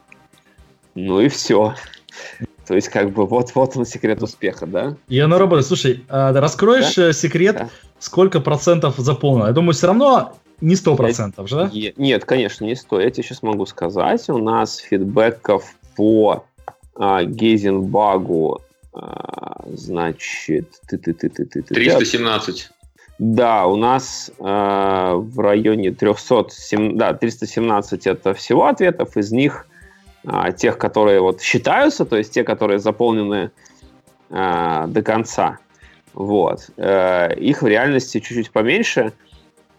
Ну 0.95 1.19
и 1.19 1.27
все. 1.29 1.73
То 2.67 2.75
есть, 2.75 2.89
как 2.89 3.11
бы, 3.11 3.25
вот-вот 3.25 3.75
он 3.75 3.85
секрет 3.85 4.21
успеха, 4.23 4.65
да? 4.65 4.95
И 5.09 5.19
оно 5.19 5.37
работает. 5.37 5.65
Слушай, 5.65 6.05
а 6.07 6.31
раскроешь 6.31 6.95
да? 6.95 7.09
Э, 7.09 7.13
секрет, 7.13 7.55
да. 7.57 7.69
сколько 7.99 8.39
процентов 8.39 8.95
заполнено? 8.97 9.47
Я 9.47 9.53
думаю, 9.53 9.73
все 9.73 9.87
равно 9.87 10.37
не 10.61 10.75
сто 10.75 10.95
процентов 10.95 11.49
же, 11.49 11.55
да? 11.55 11.71
Нет, 11.97 12.23
конечно, 12.23 12.63
не 12.63 12.75
сто. 12.75 13.01
Я 13.01 13.09
тебе 13.09 13.23
сейчас 13.23 13.43
могу 13.43 13.65
сказать. 13.65 14.29
У 14.29 14.37
нас 14.37 14.77
фидбэков 14.77 15.75
по 15.95 16.45
а, 16.95 17.23
Гейзенбагу, 17.23 18.61
а, 18.93 19.63
значит... 19.67 20.67
Ты, 20.87 20.97
ты, 20.97 21.13
ты, 21.13 21.29
ты, 21.29 21.45
ты, 21.45 21.61
317. 21.61 22.69
Да, 23.19 23.67
у 23.67 23.75
нас 23.75 24.31
э, 24.39 24.43
в 24.43 25.39
районе 25.39 25.91
300, 25.91 26.47
да, 26.95 27.13
317 27.13 28.07
это 28.07 28.33
всего 28.33 28.65
ответов, 28.65 29.15
из 29.17 29.31
них 29.31 29.67
э, 30.23 30.51
тех, 30.57 30.77
которые 30.79 31.21
вот 31.21 31.39
считаются, 31.41 32.05
то 32.05 32.17
есть 32.17 32.33
те, 32.33 32.43
которые 32.43 32.79
заполнены 32.79 33.51
э, 34.29 34.85
до 34.87 35.01
конца, 35.03 35.59
вот, 36.13 36.69
э, 36.77 37.35
их 37.35 37.61
в 37.61 37.67
реальности 37.67 38.19
чуть-чуть 38.19 38.51
поменьше, 38.51 39.13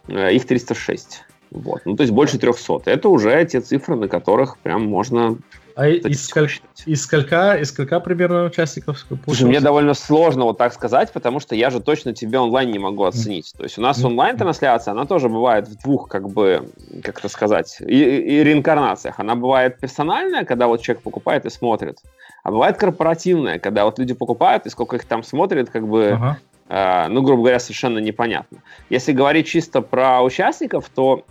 э, 0.07 0.33
их 0.33 0.45
306. 0.47 1.25
Вот. 1.51 1.81
Ну, 1.85 1.95
то 1.95 2.03
есть 2.03 2.13
больше 2.13 2.37
300. 2.37 2.83
Это 2.85 3.09
уже 3.09 3.45
те 3.45 3.61
цифры, 3.61 3.95
на 3.95 4.07
которых 4.07 4.57
прям 4.59 4.85
можно 4.87 5.37
а 5.75 5.87
из, 5.87 6.25
сколь... 6.25 6.49
из, 6.85 7.03
сколька, 7.03 7.55
из 7.55 7.69
сколька 7.69 7.99
примерно 7.99 8.45
участников? 8.45 9.05
Слушай, 9.25 9.43
мне 9.43 9.59
довольно 9.59 9.93
сложно 9.93 10.45
вот 10.45 10.57
так 10.57 10.73
сказать, 10.73 11.11
потому 11.11 11.41
что 11.41 11.53
я 11.53 11.69
же 11.69 11.81
точно 11.81 12.13
тебе 12.13 12.39
онлайн 12.39 12.71
не 12.71 12.79
могу 12.79 13.03
оценить. 13.03 13.53
То 13.57 13.63
есть 13.63 13.77
у 13.77 13.81
нас 13.81 14.03
онлайн-трансляция, 14.03 14.93
она 14.93 15.05
тоже 15.05 15.27
бывает 15.27 15.67
в 15.67 15.81
двух, 15.83 16.07
как 16.07 16.29
бы, 16.29 16.69
как 17.03 17.19
это 17.19 17.27
сказать, 17.27 17.77
и, 17.81 17.85
и 17.85 18.43
реинкарнациях. 18.43 19.19
Она 19.19 19.35
бывает 19.35 19.77
персональная, 19.77 20.45
когда 20.45 20.67
вот 20.67 20.81
человек 20.81 21.03
покупает 21.03 21.45
и 21.45 21.49
смотрит. 21.49 21.99
А 22.43 22.51
бывает 22.51 22.77
корпоративная, 22.77 23.59
когда 23.59 23.83
вот 23.83 23.99
люди 23.99 24.13
покупают, 24.13 24.65
и 24.65 24.69
сколько 24.69 24.95
их 24.95 25.05
там 25.05 25.23
смотрят, 25.23 25.69
как 25.69 25.87
бы, 25.87 26.11
ага. 26.11 26.37
э, 26.69 27.07
ну, 27.09 27.21
грубо 27.21 27.41
говоря, 27.41 27.59
совершенно 27.59 27.99
непонятно. 27.99 28.59
Если 28.89 29.11
говорить 29.11 29.47
чисто 29.47 29.81
про 29.81 30.21
участников, 30.21 30.89
то 30.93 31.25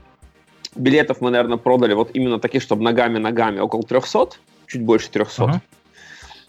билетов 0.75 1.21
мы, 1.21 1.31
наверное, 1.31 1.59
продали 1.59 1.95
вот 1.95 2.11
именно 2.15 2.39
таких, 2.39 2.63
чтобы 2.63 2.83
ногами-ногами 2.83 3.61
около 3.61 3.83
300, 3.83 4.31
чуть 4.67 4.83
больше 4.83 5.11
300. 5.11 5.43
Uh-huh. 5.43 5.61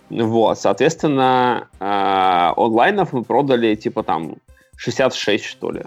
Вот, 0.10 0.60
соответственно, 0.60 1.68
э, 1.80 2.54
онлайнов 2.56 3.14
мы 3.14 3.24
продали 3.24 3.76
типа 3.76 4.04
там 4.04 4.36
66, 4.78 5.46
что 5.46 5.72
ли. 5.72 5.84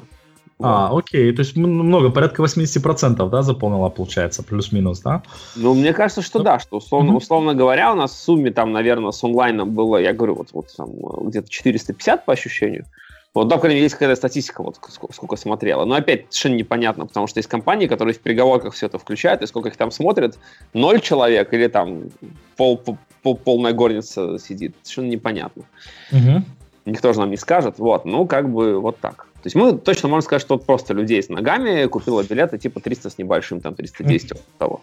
А, 0.60 0.90
окей, 0.96 1.32
то 1.32 1.40
есть 1.42 1.56
много, 1.56 2.10
порядка 2.10 2.42
80%, 2.42 3.28
да, 3.30 3.42
заполнила, 3.42 3.90
получается, 3.90 4.42
плюс-минус, 4.42 5.00
да? 5.00 5.22
Ну, 5.54 5.72
мне 5.74 5.92
кажется, 5.92 6.20
что 6.20 6.38
ну, 6.38 6.44
да, 6.44 6.58
что 6.58 6.78
условно, 6.78 7.12
mm-hmm. 7.12 7.16
условно 7.16 7.54
говоря, 7.54 7.92
у 7.92 7.94
нас 7.94 8.10
в 8.10 8.18
сумме 8.18 8.50
там, 8.50 8.72
наверное, 8.72 9.12
с 9.12 9.22
онлайном 9.22 9.70
было, 9.70 9.98
я 9.98 10.12
говорю, 10.12 10.34
вот, 10.34 10.48
вот 10.52 10.74
там 10.76 10.90
где-то 11.28 11.48
450 11.48 12.24
по 12.24 12.32
ощущению. 12.32 12.86
Вот, 13.34 13.48
да, 13.48 13.56
по 13.56 13.62
крайней 13.62 13.76
мере, 13.76 13.84
есть 13.84 13.94
какая-то 13.94 14.16
статистика, 14.16 14.62
вот 14.62 14.76
сколько, 14.76 15.12
сколько 15.12 15.36
смотрела. 15.36 15.84
Но 15.84 15.94
опять 15.94 16.26
совершенно 16.30 16.54
непонятно, 16.56 17.06
потому 17.06 17.26
что 17.26 17.38
есть 17.38 17.48
компании, 17.48 17.86
которые 17.86 18.14
в 18.14 18.20
переговорках 18.20 18.74
все 18.74 18.86
это 18.86 18.98
включают, 18.98 19.42
и 19.42 19.46
сколько 19.46 19.68
их 19.68 19.76
там 19.76 19.90
смотрят, 19.90 20.38
ноль 20.72 21.00
человек 21.00 21.52
или 21.52 21.68
там 21.68 22.10
пол, 22.56 22.82
пол, 23.22 23.36
полная 23.36 23.72
горница 23.72 24.38
сидит. 24.38 24.74
Совершенно 24.82 25.10
непонятно. 25.10 25.64
Угу. 26.10 26.42
Никто 26.86 27.12
же 27.12 27.20
нам 27.20 27.30
не 27.30 27.36
скажет. 27.36 27.78
Вот, 27.78 28.06
ну, 28.06 28.26
как 28.26 28.50
бы 28.50 28.80
вот 28.80 28.98
так. 28.98 29.26
То 29.34 29.46
есть 29.46 29.54
мы 29.54 29.78
точно 29.78 30.08
можем 30.08 30.22
сказать, 30.22 30.42
что 30.42 30.58
просто 30.58 30.94
людей 30.94 31.22
с 31.22 31.28
ногами 31.28 31.86
купила 31.86 32.22
билеты 32.24 32.58
типа 32.58 32.80
300 32.80 33.10
с 33.10 33.18
небольшим, 33.18 33.60
там 33.60 33.74
310 33.74 34.32
mm 34.32 34.40
того. 34.58 34.80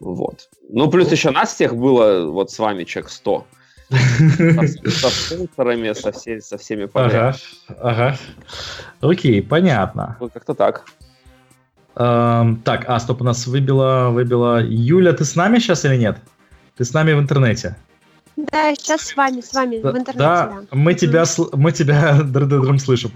Вот. 0.00 0.48
Ну, 0.68 0.90
плюс 0.90 1.10
еще 1.12 1.30
нас 1.30 1.54
всех 1.54 1.76
было 1.76 2.30
вот 2.30 2.50
с 2.50 2.58
вами 2.58 2.84
человек 2.84 3.10
100. 3.10 3.46
Со 3.90 5.10
спонсорами, 5.10 5.92
со, 5.92 6.12
все, 6.12 6.40
со 6.40 6.56
всеми 6.58 6.86
подряд. 6.86 7.40
Ага, 7.68 7.90
ага. 7.90 8.18
Окей, 9.00 9.42
понятно. 9.42 10.16
Ну, 10.20 10.28
как-то 10.28 10.54
так. 10.54 10.84
Эм, 11.96 12.56
так, 12.62 12.84
а, 12.88 13.00
стоп, 13.00 13.20
у 13.20 13.24
нас 13.24 13.46
выбила, 13.46 14.10
выбила... 14.10 14.62
Юля, 14.62 15.12
ты 15.12 15.24
с 15.24 15.34
нами 15.34 15.58
сейчас 15.58 15.84
или 15.84 15.96
нет? 15.96 16.18
Ты 16.76 16.84
с 16.84 16.94
нами 16.94 17.12
в 17.12 17.18
интернете? 17.18 17.76
Да, 18.36 18.74
сейчас 18.74 19.02
с 19.02 19.16
вами, 19.16 19.40
с 19.40 19.52
вами 19.52 19.80
да, 19.80 19.92
в 19.92 19.98
интернете. 19.98 20.18
Да, 20.18 20.46
да. 20.46 20.66
мы 20.70 20.94
тебя, 20.94 21.22
mm. 21.22 21.56
мы 21.56 21.72
тебя 21.72 22.22
дрым 22.22 22.78
слышим. 22.78 23.10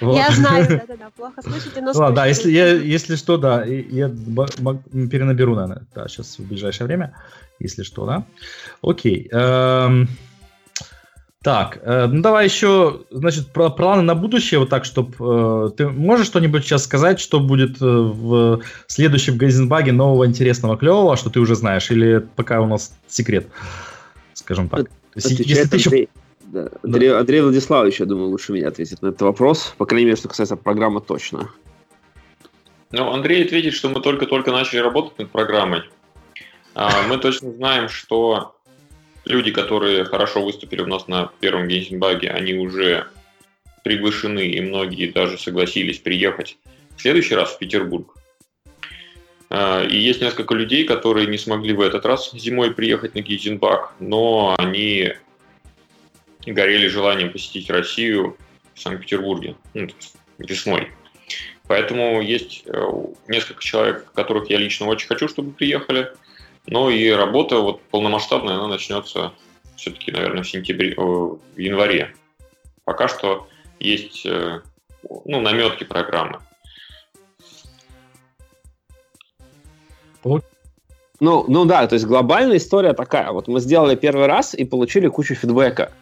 Вот. 0.00 0.16
Я 0.16 0.30
знаю, 0.30 0.66
да-да-да, 0.68 1.10
плохо 1.16 1.42
слышите, 1.42 1.80
но 1.82 1.92
Ладно, 1.94 2.16
да, 2.16 2.26
если, 2.26 2.50
я, 2.50 2.72
если 2.72 3.16
что, 3.16 3.36
да, 3.36 3.64
я 3.64 4.08
перенаберу, 4.08 5.54
наверное, 5.54 5.82
да, 5.94 6.08
сейчас 6.08 6.38
в 6.38 6.46
ближайшее 6.46 6.86
время 6.86 7.14
если 7.60 7.82
что, 7.82 8.06
да? 8.06 8.24
Окей. 8.82 9.28
Эм, 9.30 10.08
так, 11.42 11.78
э, 11.82 12.06
ну 12.06 12.22
давай 12.22 12.46
еще, 12.46 13.02
значит, 13.10 13.52
про 13.52 13.70
планы 13.70 14.02
на 14.02 14.14
будущее, 14.14 14.60
вот 14.60 14.70
так, 14.70 14.84
чтобы 14.84 15.14
э, 15.20 15.70
ты 15.76 15.88
можешь 15.88 16.26
что-нибудь 16.26 16.64
сейчас 16.64 16.84
сказать, 16.84 17.20
что 17.20 17.38
будет 17.38 17.80
э, 17.80 17.84
в 17.84 18.60
следующем 18.88 19.38
Гейзенбаге 19.38 19.92
нового, 19.92 20.26
интересного, 20.26 20.76
клевого, 20.76 21.16
что 21.16 21.30
ты 21.30 21.40
уже 21.40 21.54
знаешь, 21.54 21.90
или 21.90 22.26
пока 22.36 22.60
у 22.60 22.66
нас 22.66 22.94
секрет, 23.08 23.46
скажем 24.50 24.68
так. 24.68 24.90
Если 25.14 25.68
ты 25.68 25.76
еще... 25.76 26.08
Да. 26.42 26.68
Андрей, 26.82 27.14
Андрей 27.14 27.42
Владиславович, 27.42 28.00
я 28.00 28.06
думаю, 28.06 28.30
лучше 28.30 28.52
меня 28.52 28.68
ответит 28.68 29.02
на 29.02 29.08
этот 29.08 29.22
вопрос. 29.22 29.72
По 29.78 29.86
крайней 29.86 30.06
мере, 30.06 30.16
что 30.16 30.28
касается 30.28 30.56
программы 30.56 31.00
точно. 31.00 31.52
Ну, 32.90 33.12
Андрей 33.12 33.44
ответит, 33.44 33.74
что 33.74 33.88
мы 33.88 34.00
только-только 34.00 34.50
начали 34.50 34.80
работать 34.80 35.16
над 35.20 35.30
программой. 35.30 35.82
А, 36.74 37.06
мы 37.06 37.18
точно 37.18 37.52
знаем, 37.52 37.88
что 37.88 38.56
люди, 39.24 39.52
которые 39.52 40.04
хорошо 40.04 40.44
выступили 40.44 40.82
у 40.82 40.86
нас 40.86 41.06
на 41.06 41.30
первом 41.38 41.68
Гейзенбаге, 41.68 42.30
они 42.30 42.54
уже 42.54 43.06
приглашены, 43.84 44.44
и 44.48 44.60
многие 44.60 45.12
даже 45.12 45.38
согласились 45.38 45.98
приехать 45.98 46.58
в 46.96 47.00
следующий 47.00 47.36
раз 47.36 47.52
в 47.52 47.58
Петербург. 47.58 48.16
А, 49.50 49.82
и 49.82 49.98
есть 49.98 50.20
несколько 50.20 50.54
людей, 50.54 50.84
которые 50.84 51.26
не 51.26 51.36
смогли 51.36 51.72
в 51.72 51.80
этот 51.80 52.06
раз 52.06 52.30
зимой 52.32 52.72
приехать 52.72 53.14
на 53.14 53.20
Гейзенбаг, 53.20 53.94
но 53.98 54.54
они 54.58 55.12
горели 56.46 56.86
желанием 56.86 57.32
посетить 57.32 57.68
Россию 57.68 58.36
в 58.74 58.80
Санкт-Петербурге 58.80 59.56
ну, 59.74 59.88
весной. 60.38 60.92
Поэтому 61.66 62.22
есть 62.22 62.62
э, 62.66 62.90
несколько 63.28 63.62
человек, 63.62 64.10
которых 64.12 64.50
я 64.50 64.58
лично 64.58 64.86
очень 64.86 65.08
хочу, 65.08 65.28
чтобы 65.28 65.52
приехали. 65.52 66.12
Ну 66.66 66.88
и 66.88 67.08
работа 67.10 67.58
вот 67.58 67.82
полномасштабная, 67.82 68.54
она 68.54 68.68
начнется 68.68 69.32
все-таки, 69.76 70.12
наверное, 70.12 70.42
в 70.42 70.48
сентябре, 70.48 70.94
в 70.96 71.40
январе. 71.56 72.14
Пока 72.84 73.08
что 73.08 73.48
есть 73.78 74.26
э, 74.26 74.60
ну, 75.24 75.40
наметки 75.40 75.84
программы. 75.84 76.40
Ну, 81.20 81.44
ну 81.48 81.64
да, 81.66 81.86
то 81.86 81.94
есть 81.94 82.06
глобальная 82.06 82.56
история 82.56 82.94
такая. 82.94 83.30
Вот 83.30 83.46
мы 83.46 83.60
сделали 83.60 83.94
первый 83.94 84.26
раз 84.26 84.54
и 84.54 84.64
получили 84.64 85.08
кучу 85.08 85.34
фидбэка. 85.34 85.92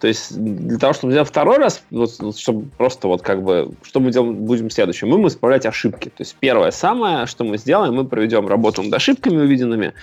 То 0.00 0.06
есть 0.06 0.36
для 0.38 0.78
того, 0.78 0.92
чтобы 0.92 1.12
сделать 1.12 1.28
второй 1.28 1.58
раз, 1.58 1.82
вот, 1.90 2.38
чтобы 2.38 2.68
просто 2.78 3.08
вот 3.08 3.22
как 3.22 3.42
бы, 3.42 3.72
что 3.82 3.98
мы 3.98 4.12
делаем, 4.12 4.36
будем 4.36 4.70
следующим, 4.70 5.08
мы 5.08 5.16
будем 5.16 5.28
исправлять 5.28 5.66
ошибки. 5.66 6.08
То 6.08 6.20
есть 6.20 6.36
первое 6.38 6.70
самое, 6.70 7.26
что 7.26 7.42
мы 7.42 7.58
сделаем, 7.58 7.94
мы 7.94 8.04
проведем 8.04 8.46
работу 8.46 8.82
над 8.84 8.94
ошибками 8.94 9.38
увиденными 9.38 9.94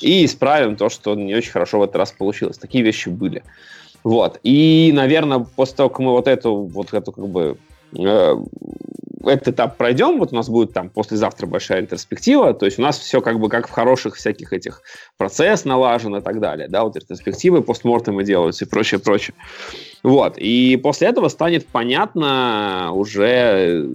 и 0.00 0.24
исправим 0.24 0.74
то, 0.74 0.88
что 0.88 1.14
не 1.14 1.34
очень 1.36 1.52
хорошо 1.52 1.78
в 1.78 1.84
этот 1.84 1.94
раз 1.94 2.10
получилось. 2.10 2.58
Такие 2.58 2.82
вещи 2.82 3.08
были. 3.08 3.44
Вот. 4.02 4.40
И, 4.42 4.90
наверное, 4.92 5.38
после 5.38 5.76
того, 5.76 5.90
как 5.90 6.00
мы 6.00 6.10
вот 6.10 6.26
эту, 6.26 6.54
вот 6.54 6.92
эту 6.92 7.12
как 7.12 7.28
бы 7.28 7.56
э, 7.96 8.36
этот 9.28 9.48
этап 9.48 9.76
пройдем, 9.76 10.18
вот 10.18 10.32
у 10.32 10.36
нас 10.36 10.48
будет 10.48 10.72
там 10.72 10.88
послезавтра 10.90 11.46
большая 11.46 11.82
ретроспектива, 11.82 12.54
то 12.54 12.66
есть 12.66 12.78
у 12.78 12.82
нас 12.82 12.98
все 12.98 13.20
как 13.20 13.38
бы 13.38 13.48
как 13.48 13.68
в 13.68 13.70
хороших 13.70 14.16
всяких 14.16 14.52
этих 14.52 14.82
процесс 15.16 15.64
налажен 15.64 16.16
и 16.16 16.20
так 16.20 16.40
далее, 16.40 16.68
да, 16.68 16.84
вот 16.84 16.96
ретроспективы, 16.96 17.62
постмортемы 17.62 18.24
делаются 18.24 18.64
и 18.64 18.68
прочее, 18.68 19.00
прочее. 19.00 19.34
Вот, 20.02 20.38
и 20.38 20.76
после 20.76 21.08
этого 21.08 21.28
станет 21.28 21.66
понятно 21.66 22.90
уже, 22.92 23.88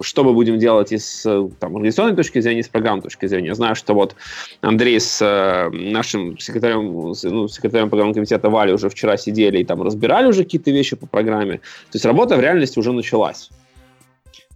что 0.00 0.24
мы 0.24 0.32
будем 0.32 0.58
делать 0.58 0.92
из 0.92 1.22
там, 1.22 1.76
организационной 1.76 2.16
точки 2.16 2.40
зрения, 2.40 2.62
с 2.62 2.68
программной 2.68 3.02
точки 3.02 3.26
зрения. 3.26 3.48
Я 3.48 3.54
знаю, 3.54 3.74
что 3.76 3.94
вот 3.94 4.16
Андрей 4.60 4.98
с 4.98 5.20
э, 5.22 5.70
нашим 5.70 6.38
секретарем, 6.38 7.14
ну, 7.22 7.48
секретарем 7.48 7.88
программного 7.88 8.14
комитета 8.14 8.50
Вали 8.50 8.72
уже 8.72 8.88
вчера 8.88 9.16
сидели 9.16 9.58
и 9.58 9.64
там 9.64 9.82
разбирали 9.82 10.26
уже 10.26 10.44
какие-то 10.44 10.70
вещи 10.70 10.96
по 10.96 11.06
программе. 11.06 11.58
То 11.58 11.94
есть 11.94 12.04
работа 12.04 12.36
в 12.36 12.40
реальности 12.40 12.78
уже 12.78 12.92
началась. 12.92 13.50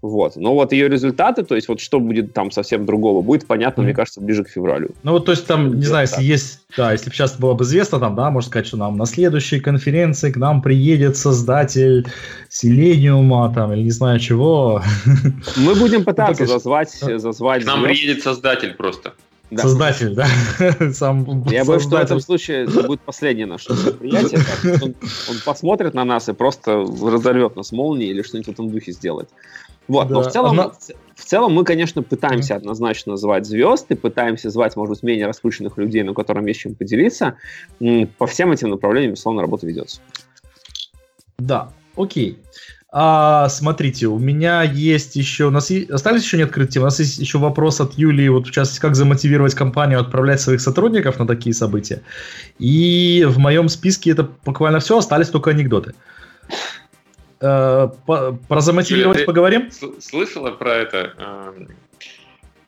Вот. 0.03 0.35
Но 0.35 0.55
вот 0.55 0.73
ее 0.73 0.89
результаты, 0.89 1.45
то 1.45 1.55
есть 1.55 1.69
вот 1.69 1.81
что 1.81 2.01
будет 2.01 2.35
там 2.35 2.51
совсем 2.51 2.85
другого, 2.85 3.23
будет 3.23 3.47
понятно, 3.47 3.83
mm-hmm. 3.83 3.85
мне 3.85 3.95
кажется, 3.95 4.21
ближе 4.21 4.43
к 4.43 4.49
февралю. 4.49 4.91
Ну 5.05 5.13
вот, 5.13 5.27
то 5.27 5.31
есть 5.31 5.47
там, 5.47 5.79
не 5.79 5.85
знаю, 5.85 6.09
если 6.09 6.25
есть, 6.25 6.61
да, 6.77 6.91
если 6.91 7.09
бы 7.09 7.15
сейчас 7.15 7.37
было 7.39 7.55
бы 7.55 7.63
известно, 7.63 8.01
там, 8.01 8.17
да, 8.17 8.29
можно 8.31 8.49
сказать, 8.49 8.67
что 8.67 8.77
нам 8.77 8.97
на 8.97 9.07
следующей 9.07 9.61
конференции 9.61 10.33
к 10.33 10.37
нам 10.37 10.61
приедет 10.61 11.17
создатель 11.17 12.05
Селениума, 12.49 13.53
там, 13.55 13.73
или 13.73 13.83
не 13.83 13.93
знаю 13.93 14.19
чего. 14.19 14.83
Мы 15.57 15.77
будем 15.77 16.05
пытаться 16.05 16.47
зазвать, 16.47 16.91
зазвать. 16.91 17.63
К 17.63 17.67
нам 17.67 17.85
приедет 17.85 18.25
создатель 18.25 18.75
просто. 18.75 19.13
Да. 19.53 19.65
Создатель, 19.65 20.15
да? 20.15 20.27
Сам 20.95 21.45
Я 21.51 21.67
боюсь, 21.67 21.83
что 21.83 21.97
в 21.97 22.01
этом 22.01 22.21
случае 22.21 22.65
это 22.65 22.85
будет 22.85 23.03
последнее 23.03 23.45
наше 23.45 23.71
мероприятие. 23.71 24.41
Он, 24.83 24.95
он 25.29 25.37
посмотрит 25.45 25.93
на 25.93 26.05
нас 26.05 26.31
и 26.31 26.33
просто 26.33 26.87
разорвет 27.03 27.55
нас 27.55 27.71
молнией 27.71 28.11
или 28.11 28.23
что-нибудь 28.23 28.47
в 28.47 28.53
этом 28.53 28.71
духе 28.71 28.93
сделает. 28.93 29.29
Вот, 29.89 30.09
да. 30.09 30.15
но 30.15 30.23
в 30.23 30.29
целом, 30.29 30.53
Она... 30.53 30.71
в 31.15 31.25
целом 31.25 31.53
мы, 31.53 31.65
конечно, 31.65 32.03
пытаемся 32.03 32.57
однозначно 32.57 33.17
звать 33.17 33.47
звезды, 33.47 33.97
пытаемся 33.97 34.51
звать, 34.51 34.77
может 34.77 34.91
быть, 34.91 35.03
менее 35.03 35.27
раскрученных 35.27 35.77
людей, 35.77 36.03
но 36.03 36.15
которым 36.15 36.47
есть 36.47 36.61
чем 36.61 36.75
поделиться. 36.75 37.37
По 38.19 38.27
всем 38.27 38.53
этим 38.53 38.71
направлениям, 38.71 39.13
безусловно, 39.13 39.43
работа 39.43 39.67
ведется. 39.67 40.01
Да, 41.39 41.71
окей. 41.97 42.39
А, 42.95 43.49
смотрите, 43.49 44.07
у 44.07 44.19
меня 44.19 44.63
есть 44.63 45.17
еще... 45.17 45.47
У 45.47 45.51
нас 45.51 45.71
есть, 45.71 45.91
остались 45.91 46.23
еще 46.23 46.37
не 46.37 46.43
открытые 46.43 46.75
темы. 46.75 46.85
У 46.85 46.87
нас 46.89 47.01
есть 47.01 47.19
еще 47.19 47.39
вопрос 47.39 47.81
от 47.81 47.95
Юлии, 47.95 48.29
вот 48.29 48.47
в 48.47 48.51
частности, 48.51 48.81
как 48.81 48.95
замотивировать 48.95 49.55
компанию 49.55 49.99
отправлять 49.99 50.43
своих 50.43 50.61
сотрудников 50.61 51.19
на 51.19 51.27
такие 51.27 51.55
события. 51.55 52.03
И 52.59 53.25
в 53.27 53.39
моем 53.39 53.71
списке 53.71 54.11
это 54.11 54.29
буквально 54.45 54.79
все, 54.79 54.99
остались 54.99 55.29
только 55.29 55.51
анекдоты. 55.51 55.95
Э, 57.43 57.89
про 58.07 58.61
замотивировать 58.61 59.19
Юля, 59.19 59.27
поговорим? 59.27 59.71
Слышала 60.01 60.53
про 60.53 60.75
это? 60.75 61.13
Эм, 61.19 61.69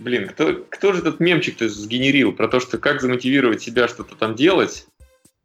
блин, 0.01 0.29
кто, 0.29 0.65
кто 0.69 0.93
же 0.93 0.99
этот 0.99 1.21
мемчик-то 1.21 1.69
сгенерил 1.69 2.33
про 2.33 2.49
то, 2.49 2.59
что 2.59 2.79
как 2.79 3.01
замотивировать 3.01 3.63
себя 3.63 3.87
что-то 3.87 4.17
там 4.17 4.35
делать? 4.35 4.89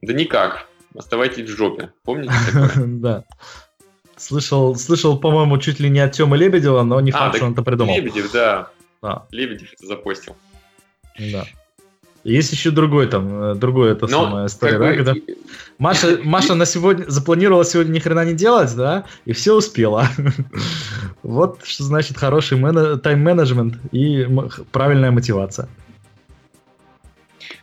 Да 0.01 0.13
никак. 0.13 0.67
Оставайтесь 0.97 1.47
в 1.47 1.55
жопе. 1.55 1.91
Помните 2.03 2.33
такое? 2.51 2.85
Да. 2.87 3.23
Слышал, 4.17 4.75
слышал, 4.75 5.19
по-моему, 5.19 5.59
чуть 5.59 5.79
ли 5.79 5.89
не 5.89 5.99
от 5.99 6.13
Тёмы 6.13 6.35
Лебедева, 6.35 6.81
но 6.81 6.99
не 6.99 7.11
а, 7.11 7.17
факт, 7.17 7.35
что 7.35 7.45
он 7.45 7.53
это 7.53 7.61
придумал. 7.61 7.95
Лебедев, 7.95 8.31
да. 8.31 8.71
Лебедев 9.29 9.73
это 9.73 9.85
запостил. 9.85 10.35
Да. 11.19 11.45
Есть 12.23 12.51
еще 12.51 12.71
другой 12.71 13.07
там, 13.07 13.43
э, 13.43 13.55
другой 13.55 13.93
это 13.93 14.07
Но, 14.07 14.25
самая 14.25 14.47
история, 14.47 14.77
да, 14.77 14.93
когда 14.93 15.13
Маша, 15.77 16.19
Маша 16.23 16.55
на 16.55 16.65
сегодня 16.65 17.05
запланировала 17.07 17.63
сегодня 17.63 17.93
ни 17.93 17.99
хрена 17.99 18.25
не 18.25 18.33
делать, 18.33 18.75
да, 18.75 19.05
и 19.25 19.33
все 19.33 19.55
успела. 19.55 20.07
Вот 21.21 21.65
что 21.65 21.83
значит 21.83 22.17
хороший 22.17 22.57
тайм-менеджмент 22.97 23.75
и 23.91 24.25
правильная 24.71 25.11
мотивация. 25.11 25.67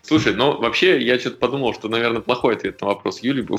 Слушай, 0.02 0.34
ну 0.34 0.58
вообще 0.58 1.02
я 1.02 1.18
что-то 1.18 1.38
подумал, 1.38 1.74
что, 1.74 1.88
наверное, 1.88 2.20
плохой 2.20 2.54
ответ 2.54 2.80
на 2.80 2.88
вопрос 2.88 3.20
Юли 3.20 3.42
был. 3.42 3.58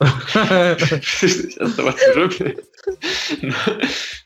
Оставаться 0.00 2.10
в 2.10 2.14
жопе. 2.14 2.56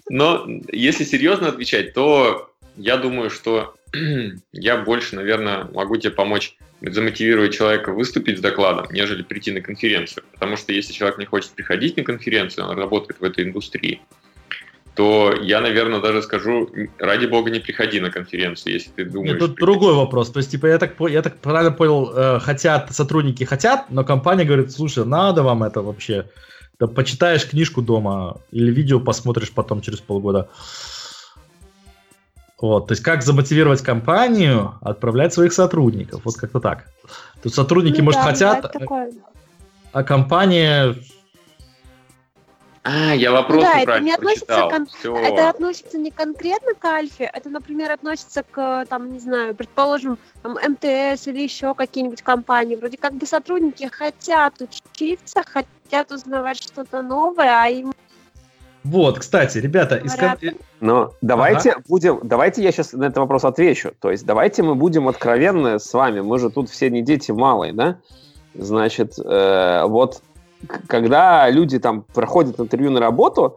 Но 0.08 0.46
если 0.70 1.04
серьезно 1.04 1.48
отвечать, 1.48 1.94
то 1.94 2.50
я 2.76 2.96
думаю, 2.96 3.30
что 3.30 3.74
я 4.52 4.76
больше, 4.78 5.16
наверное, 5.16 5.64
могу 5.72 5.96
тебе 5.96 6.12
помочь 6.12 6.56
замотивировать 6.80 7.54
человека 7.54 7.92
выступить 7.92 8.38
с 8.38 8.40
докладом, 8.40 8.86
нежели 8.90 9.22
прийти 9.22 9.52
на 9.52 9.60
конференцию. 9.60 10.24
Потому 10.32 10.56
что 10.56 10.72
если 10.72 10.92
человек 10.92 11.18
не 11.18 11.26
хочет 11.26 11.52
приходить 11.52 11.96
на 11.96 12.02
конференцию, 12.02 12.66
он 12.66 12.76
работает 12.76 13.20
в 13.20 13.24
этой 13.24 13.44
индустрии, 13.44 14.00
то 14.94 15.32
я, 15.40 15.60
наверное, 15.60 16.00
даже 16.00 16.22
скажу, 16.22 16.68
ради 16.98 17.26
бога, 17.26 17.50
не 17.50 17.60
приходи 17.60 18.00
на 18.00 18.10
конференцию, 18.10 18.74
если 18.74 18.90
ты 18.90 19.04
думаешь... 19.04 19.32
Нет, 19.32 19.38
тут 19.38 19.54
приходить. 19.54 19.80
другой 19.80 19.94
вопрос. 19.94 20.30
То 20.30 20.40
есть, 20.40 20.50
типа, 20.50 20.66
я 20.66 20.78
так, 20.78 20.94
я 21.08 21.22
так 21.22 21.38
правильно 21.38 21.72
понял, 21.72 22.12
э, 22.14 22.40
хотят, 22.40 22.94
сотрудники 22.94 23.44
хотят, 23.44 23.86
но 23.90 24.04
компания 24.04 24.44
говорит, 24.44 24.70
слушай, 24.70 25.04
надо 25.06 25.42
вам 25.42 25.62
это 25.62 25.80
вообще. 25.80 26.26
Да 26.78 26.88
почитаешь 26.88 27.48
книжку 27.48 27.80
дома 27.80 28.40
или 28.50 28.70
видео 28.70 29.00
посмотришь 29.00 29.52
потом 29.52 29.80
через 29.80 30.00
полгода. 30.00 30.50
Вот, 32.62 32.86
то 32.86 32.92
есть 32.92 33.02
как 33.02 33.24
замотивировать 33.24 33.82
компанию 33.82 34.74
отправлять 34.82 35.34
своих 35.34 35.52
сотрудников, 35.52 36.24
вот 36.24 36.36
как-то 36.36 36.60
так. 36.60 36.86
Тут 37.42 37.52
сотрудники, 37.52 37.98
ну, 37.98 38.04
может, 38.04 38.20
да, 38.20 38.26
хотят, 38.28 38.76
а 39.92 40.04
компания... 40.04 40.94
А, 42.84 43.14
я 43.14 43.32
вопрос 43.32 43.62
да, 43.62 43.80
это 43.80 44.00
не 44.00 44.12
относится 44.12 44.68
кон... 44.70 44.86
Это 45.16 45.48
относится 45.50 45.98
не 45.98 46.12
конкретно 46.12 46.74
к 46.74 46.84
Альфе, 46.84 47.30
это, 47.32 47.50
например, 47.50 47.90
относится 47.90 48.44
к, 48.48 48.86
там, 48.86 49.12
не 49.12 49.18
знаю, 49.18 49.56
предположим, 49.56 50.18
там, 50.42 50.52
МТС 50.52 51.26
или 51.26 51.42
еще 51.42 51.74
какие-нибудь 51.74 52.22
компании. 52.22 52.76
Вроде 52.76 52.96
как 52.96 53.14
бы 53.14 53.26
сотрудники 53.26 53.88
хотят 53.90 54.54
учиться, 54.60 55.42
хотят 55.44 56.12
узнавать 56.12 56.62
что-то 56.62 57.02
новое, 57.02 57.60
а 57.60 57.68
им 57.68 57.92
вот, 58.84 59.20
кстати, 59.20 59.58
ребята, 59.58 59.96
из... 59.96 60.16
Но 60.80 61.12
давайте 61.20 61.72
ага. 61.72 61.82
будем, 61.88 62.20
давайте 62.22 62.62
я 62.62 62.72
сейчас 62.72 62.92
на 62.92 63.04
этот 63.04 63.18
вопрос 63.18 63.44
отвечу. 63.44 63.92
То 64.00 64.10
есть 64.10 64.26
давайте 64.26 64.62
мы 64.62 64.74
будем 64.74 65.08
откровенны 65.08 65.78
с 65.78 65.92
вами. 65.92 66.20
Мы 66.20 66.38
же 66.38 66.50
тут 66.50 66.68
все 66.68 66.90
не 66.90 67.02
дети 67.02 67.30
малые, 67.30 67.72
да? 67.72 67.98
Значит, 68.54 69.14
э, 69.18 69.84
вот 69.86 70.22
когда 70.88 71.48
люди 71.48 71.78
там 71.78 72.02
проходят 72.02 72.58
интервью 72.58 72.90
на 72.90 73.00
работу, 73.00 73.56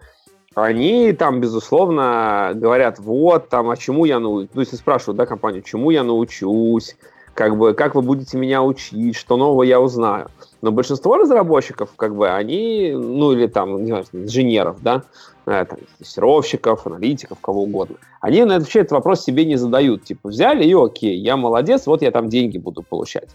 они 0.53 1.11
там, 1.11 1.41
безусловно, 1.41 2.52
говорят, 2.53 2.99
вот, 2.99 3.49
там, 3.49 3.69
а 3.69 3.77
чему 3.77 4.06
я 4.06 4.19
научусь, 4.19 4.49
ну, 4.53 4.61
если 4.61 4.77
спрашивают, 4.77 5.18
да, 5.18 5.26
компанию, 5.26 5.61
чему 5.64 5.91
я 5.91 6.03
научусь, 6.03 6.95
как 7.34 7.57
бы, 7.57 7.73
как 7.73 7.95
вы 7.95 8.02
будете 8.02 8.38
меня 8.38 8.64
учить, 8.64 9.15
что 9.15 9.35
нового 9.35 9.64
я 9.64 9.81
узнаю. 9.81 10.30
Но 10.66 10.72
большинство 10.72 11.16
разработчиков, 11.16 11.92
как 11.96 12.16
бы, 12.16 12.28
они, 12.28 12.92
ну, 12.92 13.34
или 13.34 13.46
там, 13.46 13.84
не 13.84 13.86
знаю, 13.86 14.06
инженеров, 14.14 14.78
да, 14.82 15.04
э, 15.46 15.64
там, 15.70 15.78
тестировщиков, 16.00 16.88
аналитиков, 16.88 17.38
кого 17.40 17.66
угодно, 17.66 17.98
они 18.20 18.44
вообще 18.44 18.80
этот 18.80 18.94
вопрос 18.94 19.24
себе 19.24 19.46
не 19.46 19.58
задают. 19.58 20.06
Типа, 20.06 20.30
взяли 20.30 20.64
и 20.64 20.74
окей, 20.74 21.20
я 21.20 21.38
молодец, 21.38 21.86
вот 21.86 22.02
я 22.02 22.10
там 22.10 22.30
деньги 22.30 22.58
буду 22.58 22.82
получать. 22.82 23.30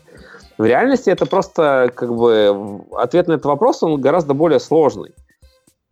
В 0.58 0.64
реальности 0.64 1.08
это 1.08 1.24
просто, 1.24 1.92
как 1.94 2.12
бы, 2.12 2.80
ответ 2.98 3.28
на 3.28 3.34
этот 3.34 3.44
вопрос, 3.44 3.80
он 3.84 4.00
гораздо 4.00 4.34
более 4.34 4.58
сложный. 4.58 5.12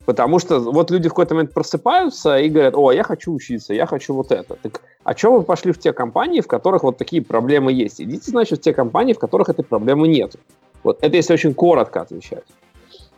Потому 0.09 0.41
что 0.41 0.59
вот 0.59 0.91
люди 0.91 1.07
в 1.07 1.13
какой-то 1.13 1.35
момент 1.35 1.53
просыпаются 1.53 2.39
и 2.39 2.49
говорят, 2.49 2.75
о, 2.75 2.91
я 2.91 3.05
хочу 3.05 3.33
учиться, 3.33 3.75
я 3.75 3.87
хочу 3.87 4.13
вот 4.15 4.33
это. 4.33 4.57
Так, 4.57 4.81
а 5.05 5.15
что 5.15 5.33
вы 5.35 5.43
пошли 5.43 5.71
в 5.71 5.79
те 5.79 5.93
компании, 5.93 6.41
в 6.41 6.49
которых 6.49 6.83
вот 6.83 6.97
такие 6.97 7.23
проблемы 7.23 7.73
есть? 7.73 8.01
Идите, 8.01 8.31
значит, 8.31 8.59
в 8.59 8.63
те 8.63 8.73
компании, 8.73 9.13
в 9.13 9.19
которых 9.19 9.51
этой 9.51 9.65
проблемы 9.65 10.09
нет. 10.09 10.35
Вот 10.83 10.99
это 11.03 11.17
если 11.17 11.35
очень 11.35 11.55
коротко 11.55 12.01
отвечать. 12.01 12.45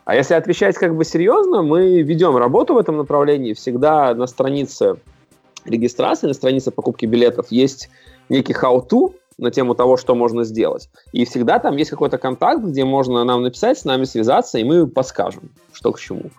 А 0.04 0.14
если 0.14 0.34
отвечать 0.34 0.76
как 0.76 0.96
бы 0.96 1.04
серьезно, 1.04 1.62
мы 1.62 2.02
ведем 2.02 2.36
работу 2.36 2.74
в 2.74 2.78
этом 2.78 2.96
направлении. 2.96 3.52
Всегда 3.52 4.14
на 4.14 4.26
странице 4.26 4.96
регистрации, 5.64 6.26
на 6.26 6.34
странице 6.34 6.70
покупки 6.70 7.06
билетов 7.06 7.46
есть 7.50 7.90
некий 8.28 8.54
how-to 8.54 9.14
на 9.38 9.50
тему 9.50 9.74
того, 9.74 9.96
что 9.96 10.14
можно 10.14 10.44
сделать. 10.44 10.88
И 11.12 11.24
всегда 11.24 11.58
там 11.58 11.76
есть 11.76 11.90
какой-то 11.90 12.18
контакт, 12.18 12.62
где 12.62 12.84
можно 12.84 13.24
нам 13.24 13.42
написать, 13.42 13.78
с 13.78 13.84
нами 13.84 14.04
связаться, 14.04 14.58
и 14.58 14.64
мы 14.64 14.86
подскажем, 14.86 15.50
что 15.72 15.92
к 15.92 16.00
чему. 16.00 16.30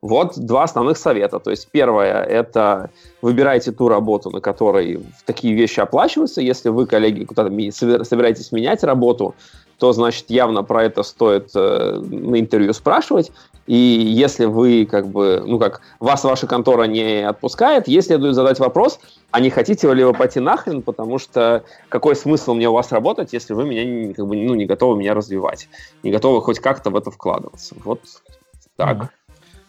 Вот 0.00 0.38
два 0.38 0.62
основных 0.62 0.96
совета. 0.96 1.40
То 1.40 1.50
есть 1.50 1.68
первое– 1.72 2.22
это 2.28 2.90
выбирайте 3.20 3.72
ту 3.72 3.88
работу, 3.88 4.30
на 4.30 4.40
которой 4.40 5.00
такие 5.26 5.54
вещи 5.54 5.80
оплачиваются. 5.80 6.40
Если 6.40 6.68
вы, 6.68 6.86
коллеги, 6.86 7.24
куда-то 7.24 7.50
собираетесь 8.04 8.52
менять 8.52 8.84
работу, 8.84 9.34
то, 9.78 9.92
значит, 9.92 10.26
явно 10.28 10.62
про 10.62 10.84
это 10.84 11.02
стоит 11.02 11.50
э, 11.54 12.00
на 12.00 12.38
интервью 12.40 12.72
спрашивать. 12.72 13.30
И 13.66 13.76
если 13.76 14.46
вы, 14.46 14.86
как 14.90 15.08
бы, 15.08 15.42
ну 15.46 15.58
как, 15.58 15.82
вас 16.00 16.24
ваша 16.24 16.46
контора 16.46 16.84
не 16.84 17.26
отпускает, 17.26 17.86
ей 17.86 18.02
следует 18.02 18.34
задать 18.34 18.58
вопрос, 18.58 18.98
а 19.30 19.40
не 19.40 19.50
хотите 19.50 19.92
ли 19.92 20.04
вы 20.04 20.14
пойти 20.14 20.40
нахрен, 20.40 20.82
потому 20.82 21.18
что 21.18 21.64
какой 21.88 22.16
смысл 22.16 22.54
мне 22.54 22.68
у 22.68 22.72
вас 22.72 22.90
работать, 22.92 23.32
если 23.32 23.52
вы 23.52 23.66
меня 23.66 24.14
как 24.14 24.26
бы, 24.26 24.36
ну, 24.36 24.54
не 24.54 24.64
готовы 24.64 24.98
меня 24.98 25.14
развивать, 25.14 25.68
не 26.02 26.10
готовы 26.10 26.40
хоть 26.40 26.60
как-то 26.60 26.90
в 26.90 26.96
это 26.96 27.10
вкладываться. 27.10 27.76
Вот 27.84 28.00
так. 28.76 29.12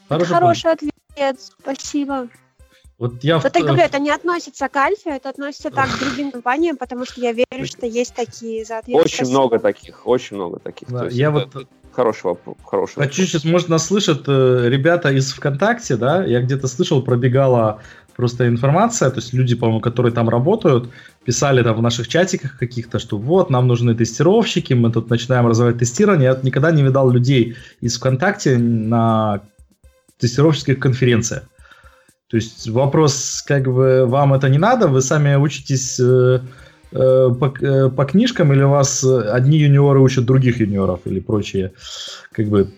Хороший, 0.07 0.33
Хороший 0.33 0.71
ответ, 0.71 1.39
спасибо. 1.61 2.29
Вот 2.99 3.23
я... 3.23 3.39
Вот 3.39 3.55
я 3.55 3.63
говорю, 3.63 3.81
это 3.81 3.97
не 3.97 4.11
относится 4.11 4.67
к 4.67 4.75
Альфе, 4.75 5.11
это 5.11 5.29
относится 5.29 5.71
так 5.71 5.89
к 5.89 5.99
другим 5.99 6.31
компаниям, 6.31 6.75
потому 6.75 7.05
что 7.05 7.21
я 7.21 7.31
верю, 7.31 7.65
что 7.65 7.85
есть 7.85 8.13
такие 8.13 8.65
соответственно. 8.65 9.25
Очень 9.25 9.33
много 9.33 9.57
таких, 9.57 10.05
очень 10.05 10.35
много 10.35 10.59
таких. 10.59 10.89
Да, 10.89 11.07
я 11.07 11.31
вот 11.31 11.49
хороший 11.93 12.25
вопрос. 12.25 12.57
Хороший 12.65 12.95
Хочу 12.95 13.23
сейчас, 13.23 13.45
может, 13.45 13.69
нас 13.69 13.87
слышат 13.87 14.23
э, 14.27 14.67
ребята 14.67 15.11
из 15.11 15.31
ВКонтакте, 15.31 15.95
да? 15.95 16.25
Я 16.25 16.41
где-то 16.41 16.67
слышал, 16.67 17.01
пробегала 17.01 17.81
просто 18.17 18.49
информация, 18.49 19.09
то 19.09 19.19
есть 19.19 19.31
люди, 19.31 19.55
по-моему, 19.55 19.79
которые 19.79 20.11
там 20.11 20.27
работают, 20.27 20.89
писали 21.23 21.63
там 21.63 21.77
в 21.77 21.81
наших 21.81 22.09
чатиках 22.09 22.57
каких-то, 22.57 22.99
что 22.99 23.17
вот, 23.17 23.49
нам 23.49 23.65
нужны 23.67 23.95
тестировщики, 23.95 24.73
мы 24.73 24.91
тут 24.91 25.09
начинаем 25.09 25.47
развивать 25.47 25.77
тестирование. 25.77 26.31
Я 26.31 26.39
никогда 26.43 26.71
не 26.71 26.83
видал 26.83 27.09
людей 27.09 27.55
из 27.79 27.97
ВКонтакте 27.97 28.57
на 28.57 29.39
тестировщических 30.17 30.79
конференциях. 30.79 31.43
То 32.29 32.37
есть 32.37 32.69
вопрос, 32.69 33.43
как 33.45 33.63
бы, 33.63 34.05
вам 34.05 34.35
это 34.35 34.49
не 34.49 34.59
надо, 34.59 34.87
вы 34.87 35.01
сами 35.01 35.35
учитесь 35.35 35.99
э, 35.99 36.39
э, 36.91 37.29
по, 37.39 37.53
э, 37.59 37.89
по 37.89 38.05
книжкам, 38.05 38.53
или 38.53 38.61
у 38.61 38.69
вас 38.69 39.03
одни 39.03 39.57
юниоры 39.57 39.99
учат 39.99 40.25
других 40.25 40.59
юниоров, 40.59 40.99
или 41.05 41.21
прочие, 41.21 41.71
как 42.31 42.45
бы, 42.45 42.71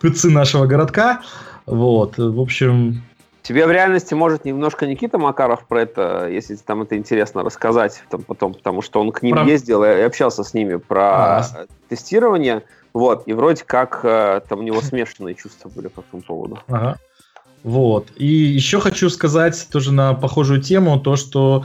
пыцы 0.00 0.30
нашего 0.30 0.66
городка. 0.66 1.22
Вот, 1.64 2.18
в 2.18 2.40
общем... 2.40 3.02
Тебе 3.42 3.68
в 3.68 3.70
реальности 3.70 4.14
может 4.14 4.44
немножко 4.44 4.88
Никита 4.88 5.18
Макаров 5.18 5.64
про 5.68 5.82
это, 5.82 6.28
если 6.28 6.56
там 6.56 6.82
это 6.82 6.96
интересно, 6.96 7.44
рассказать 7.44 8.02
там, 8.10 8.22
потом, 8.22 8.54
потому 8.54 8.82
что 8.82 9.00
он 9.00 9.12
к 9.12 9.22
ним 9.22 9.36
про... 9.36 9.44
ездил 9.44 9.84
и 9.84 10.00
общался 10.00 10.42
с 10.42 10.52
ними 10.54 10.74
про 10.74 11.38
а, 11.38 11.46
тестирование. 11.88 12.64
Вот, 12.92 13.28
и 13.28 13.32
вроде 13.32 13.62
как 13.64 14.00
там 14.48 14.58
у 14.58 14.62
него 14.62 14.80
смешанные 14.80 15.36
чувства 15.36 15.68
были 15.68 15.86
по 15.86 16.00
этому 16.00 16.22
поводу. 16.22 16.58
Ага. 16.66 16.98
Вот. 17.66 18.12
И 18.14 18.26
еще 18.26 18.78
хочу 18.78 19.10
сказать 19.10 19.66
тоже 19.72 19.92
на 19.92 20.14
похожую 20.14 20.62
тему, 20.62 21.00
то, 21.00 21.16
что 21.16 21.64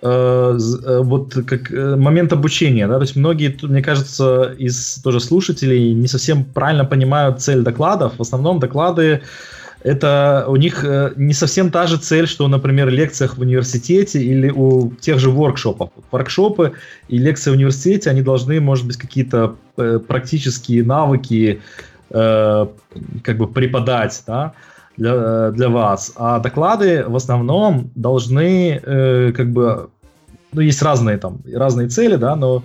э, 0.00 0.06
э 0.06 1.00
вот 1.02 1.34
как 1.44 1.72
э, 1.72 1.96
момент 1.96 2.32
обучения, 2.32 2.86
да, 2.86 2.94
то 2.94 3.02
есть 3.02 3.16
многие, 3.16 3.58
мне 3.62 3.82
кажется, 3.82 4.54
из 4.56 5.02
тоже 5.02 5.18
слушателей 5.18 5.92
не 5.92 6.06
совсем 6.06 6.44
правильно 6.44 6.84
понимают 6.84 7.42
цель 7.42 7.62
докладов. 7.62 8.12
В 8.16 8.22
основном 8.22 8.60
доклады 8.60 9.22
это 9.82 10.44
у 10.46 10.54
них 10.54 10.84
не 11.16 11.34
совсем 11.34 11.72
та 11.72 11.88
же 11.88 11.96
цель, 11.96 12.28
что, 12.28 12.46
например, 12.46 12.88
лекциях 12.88 13.36
в 13.36 13.40
университете 13.40 14.22
или 14.22 14.50
у 14.50 14.92
тех 15.00 15.18
же 15.18 15.30
воркшопов. 15.30 15.90
Воркшопы 16.12 16.74
и 17.08 17.18
лекции 17.18 17.50
в 17.50 17.54
университете, 17.54 18.10
они 18.10 18.22
должны, 18.22 18.60
может 18.60 18.86
быть, 18.86 18.98
какие-то 18.98 19.56
практические 20.06 20.84
навыки 20.84 21.60
как 22.10 23.38
бы 23.38 23.46
преподать, 23.46 24.22
да, 24.26 24.52
для, 24.96 25.50
для 25.50 25.68
вас. 25.68 26.12
А 26.16 26.38
доклады 26.38 27.04
в 27.06 27.16
основном 27.16 27.90
должны 27.94 28.80
э, 28.82 29.32
как 29.32 29.50
бы, 29.52 29.90
ну, 30.52 30.60
есть 30.60 30.82
разные 30.82 31.16
там, 31.18 31.40
разные 31.52 31.88
цели, 31.88 32.16
да, 32.16 32.36
но 32.36 32.62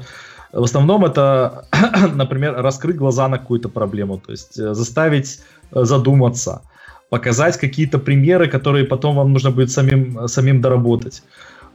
в 0.51 0.63
основном 0.63 1.05
это, 1.05 1.65
например, 2.15 2.55
раскрыть 2.55 2.95
глаза 2.95 3.27
на 3.27 3.37
какую-то 3.37 3.69
проблему, 3.69 4.17
то 4.17 4.31
есть 4.31 4.57
э, 4.57 4.73
заставить 4.73 5.41
э, 5.71 5.83
задуматься, 5.83 6.61
показать 7.09 7.57
какие-то 7.57 7.99
примеры, 7.99 8.47
которые 8.47 8.85
потом 8.85 9.15
вам 9.15 9.33
нужно 9.33 9.51
будет 9.51 9.71
самим, 9.71 10.27
самим 10.27 10.61
доработать. 10.61 11.23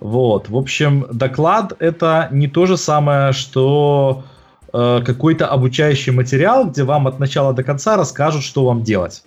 Вот, 0.00 0.48
в 0.48 0.56
общем, 0.56 1.06
доклад 1.12 1.74
это 1.78 2.28
не 2.32 2.48
то 2.48 2.64
же 2.64 2.78
самое, 2.78 3.32
что 3.32 4.24
э, 4.72 5.00
какой-то 5.04 5.46
обучающий 5.46 6.12
материал, 6.12 6.66
где 6.66 6.84
вам 6.84 7.06
от 7.06 7.18
начала 7.20 7.52
до 7.52 7.62
конца 7.62 7.96
расскажут, 7.96 8.42
что 8.42 8.64
вам 8.64 8.82
делать. 8.82 9.22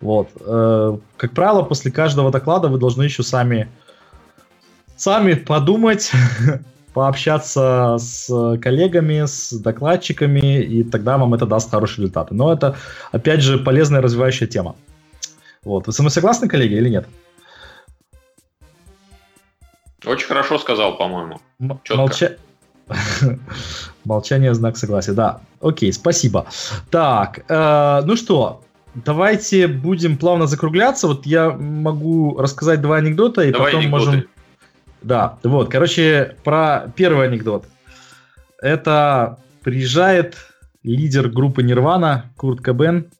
Вот. 0.00 0.28
Э, 0.40 0.98
как 1.16 1.32
правило, 1.32 1.62
после 1.62 1.90
каждого 1.90 2.30
доклада 2.30 2.68
вы 2.68 2.78
должны 2.78 3.04
еще 3.04 3.22
сами, 3.22 3.68
сами 4.96 5.34
подумать, 5.34 6.12
пообщаться 6.94 7.96
с 7.98 8.58
коллегами, 8.60 9.26
с 9.26 9.52
докладчиками, 9.52 10.62
и 10.62 10.82
тогда 10.82 11.18
вам 11.18 11.34
это 11.34 11.46
даст 11.46 11.70
хорошие 11.70 12.02
результаты. 12.02 12.34
Но 12.34 12.52
это, 12.52 12.76
опять 13.12 13.40
же, 13.40 13.58
полезная 13.58 14.00
развивающая 14.00 14.46
тема. 14.46 14.76
Вот. 15.64 15.86
Вы 15.86 15.92
со 15.92 16.02
мной 16.02 16.10
согласны, 16.10 16.48
коллеги, 16.48 16.74
или 16.74 16.88
нет? 16.88 17.06
Очень 20.06 20.28
хорошо 20.28 20.58
сказал, 20.58 20.96
по-моему. 20.96 21.40
Молча... 21.58 22.36
Молчание 24.04 24.54
знак 24.54 24.76
согласия, 24.76 25.12
да. 25.12 25.40
Окей, 25.60 25.92
спасибо. 25.92 26.46
Так, 26.90 27.40
э, 27.48 28.02
ну 28.04 28.14
что, 28.14 28.62
давайте 29.04 29.68
будем 29.68 30.16
плавно 30.16 30.46
закругляться. 30.46 31.06
Вот 31.06 31.26
я 31.26 31.50
могу 31.50 32.36
рассказать 32.38 32.80
два 32.80 32.96
анекдота, 32.96 33.42
и 33.42 33.52
Давай 33.52 33.72
потом 33.72 33.80
анекдоты. 33.80 34.06
можем... 34.06 34.24
Да, 35.02 35.38
вот, 35.42 35.70
короче, 35.70 36.36
про 36.42 36.92
первый 36.96 37.28
анекдот. 37.28 37.66
Это 38.60 39.38
приезжает 39.62 40.36
лидер 40.82 41.28
группы 41.28 41.62
Нирвана 41.62 42.32
Курт 42.36 42.60
Кобен 42.60 43.10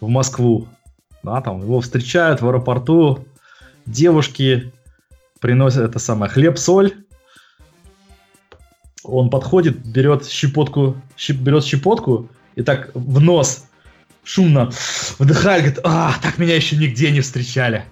в 0.00 0.08
Москву. 0.08 0.68
Да, 1.22 1.40
там 1.42 1.60
его 1.60 1.80
встречают 1.80 2.40
в 2.40 2.48
аэропорту, 2.48 3.26
девушки 3.84 4.72
приносят 5.40 5.82
это 5.82 5.98
самое 5.98 6.32
хлеб-соль. 6.32 6.94
Он 9.04 9.28
подходит, 9.28 9.84
берет 9.86 10.26
щепотку, 10.26 10.96
щеп, 11.16 11.36
берет 11.38 11.64
щепотку 11.64 12.28
и 12.54 12.62
так 12.62 12.90
в 12.94 13.20
нос 13.20 13.69
шумно 14.24 14.70
вдыхает, 15.18 15.62
говорит, 15.62 15.80
а, 15.84 16.14
так 16.22 16.38
меня 16.38 16.54
еще 16.56 16.76
нигде 16.76 17.10
не 17.10 17.20
встречали. 17.20 17.84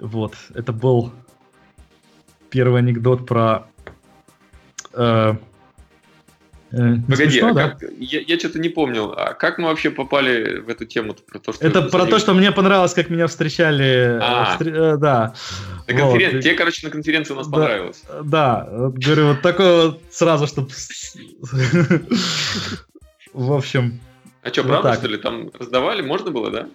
Вот, 0.00 0.34
это 0.54 0.72
был 0.72 1.12
первый 2.50 2.80
анекдот 2.80 3.26
про... 3.26 3.66
Э, 4.94 5.34
э, 6.70 6.94
Погоди, 7.08 7.30
смешно, 7.30 7.48
а 7.48 7.52
да? 7.52 7.68
как, 7.70 7.82
я, 7.98 8.20
я 8.20 8.38
что-то 8.38 8.58
не 8.58 8.68
помнил. 8.68 9.12
А 9.16 9.34
как 9.34 9.58
мы 9.58 9.68
вообще 9.68 9.90
попали 9.90 10.60
в 10.60 10.68
эту 10.68 10.86
тему? 10.86 11.14
Про 11.14 11.38
то, 11.40 11.52
что 11.52 11.66
это 11.66 11.82
про 11.82 12.06
то, 12.06 12.18
что 12.18 12.34
мне 12.34 12.52
понравилось, 12.52 12.94
как 12.94 13.10
меня 13.10 13.26
встречали. 13.26 14.18
А, 14.20 14.52
встр... 14.52 14.68
э, 14.68 14.96
да. 14.96 15.34
На 15.86 15.94
конферен... 15.94 16.34
вот. 16.34 16.42
Тебе, 16.42 16.54
короче, 16.54 16.86
на 16.86 16.92
конференции 16.92 17.32
у 17.32 17.36
нас 17.36 17.48
да, 17.48 17.56
понравилось. 17.56 18.02
Да, 18.24 18.68
говорю, 18.70 19.28
вот 19.28 19.42
такое 19.42 19.86
вот 19.86 20.02
сразу, 20.10 20.46
чтобы... 20.46 20.70
В 23.34 23.52
общем, 23.52 24.00
а 24.48 24.52
что, 24.52 24.64
правда, 24.64 24.90
так. 24.90 24.98
что 24.98 25.08
ли? 25.08 25.18
Там 25.18 25.50
раздавали? 25.58 26.02
Можно 26.02 26.30
было, 26.30 26.50
да? 26.50 26.68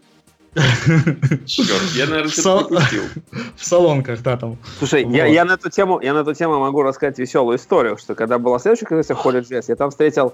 Черт, 1.45 1.81
я, 1.95 2.05
наверное, 2.05 2.31
пропустил. 2.43 3.03
В 3.55 3.65
салонках, 3.65 4.21
да, 4.21 4.37
там. 4.37 4.57
Слушай, 4.77 5.03
вот. 5.05 5.15
я, 5.15 5.25
я, 5.25 5.45
на 5.45 5.53
эту 5.53 5.69
тему, 5.69 5.99
я 5.99 6.13
на 6.13 6.19
эту 6.19 6.33
тему 6.33 6.59
могу 6.59 6.83
рассказать 6.83 7.17
веселую 7.17 7.57
историю, 7.57 7.97
что 7.97 8.13
когда 8.15 8.37
была 8.37 8.59
следующая 8.59 8.85
конференция 8.85 9.15
Холли 9.15 9.41
Джесс, 9.41 9.69
я 9.69 9.75
там 9.75 9.89
встретил 9.89 10.33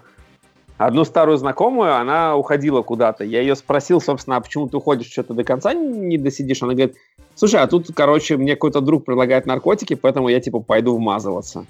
одну 0.78 1.06
старую 1.06 1.38
знакомую, 1.38 1.96
она 1.96 2.36
уходила 2.36 2.82
куда-то. 2.82 3.24
Я 3.24 3.42
ее 3.42 3.56
спросил, 3.56 4.02
собственно, 4.02 4.38
а 4.38 4.42
почему 4.42 4.68
ты 4.68 4.78
уходишь, 4.78 5.12
что-то 5.12 5.34
до 5.34 5.44
конца 5.44 5.74
не 5.74 6.18
досидишь? 6.18 6.64
Она 6.64 6.74
говорит, 6.74 6.96
слушай, 7.36 7.62
а 7.62 7.68
тут, 7.68 7.88
короче, 7.94 8.38
мне 8.38 8.56
какой-то 8.56 8.82
друг 8.82 9.06
предлагает 9.06 9.46
наркотики, 9.46 9.96
поэтому 9.96 10.30
я, 10.30 10.40
типа, 10.42 10.60
пойду 10.60 10.96
вмазываться. 10.96 11.66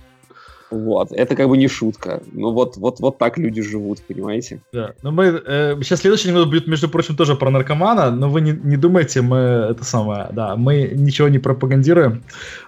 Вот, 0.72 1.12
это 1.12 1.36
как 1.36 1.48
бы 1.48 1.58
не 1.58 1.68
шутка. 1.68 2.22
Ну 2.32 2.52
вот, 2.52 2.78
вот, 2.78 3.00
вот 3.00 3.18
так 3.18 3.38
люди 3.38 3.62
живут, 3.62 4.02
понимаете? 4.08 4.62
Да. 4.72 4.94
Ну 5.02 5.12
мы 5.12 5.26
э, 5.26 5.76
сейчас 5.82 6.02
следующий 6.02 6.30
анекдот 6.30 6.50
будет, 6.50 6.68
между 6.68 6.88
прочим, 6.90 7.16
тоже 7.16 7.36
про 7.36 7.50
наркомана, 7.50 8.12
но 8.12 8.30
вы 8.30 8.42
не, 8.42 8.52
не 8.52 8.78
думайте, 8.78 9.22
мы 9.22 9.38
это 9.72 9.84
самое, 9.84 10.28
да, 10.32 10.56
мы 10.56 10.92
ничего 10.94 11.28
не 11.28 11.40
пропагандируем. 11.40 12.24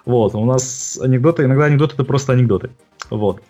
Вот, 0.05 0.33
у 0.33 0.45
нас 0.45 0.99
анекдоты, 1.01 1.43
иногда 1.43 1.65
анекдоты 1.65 1.93
это 1.93 2.03
просто 2.03 2.33
анекдоты. 2.33 2.71
Вот. 3.09 3.41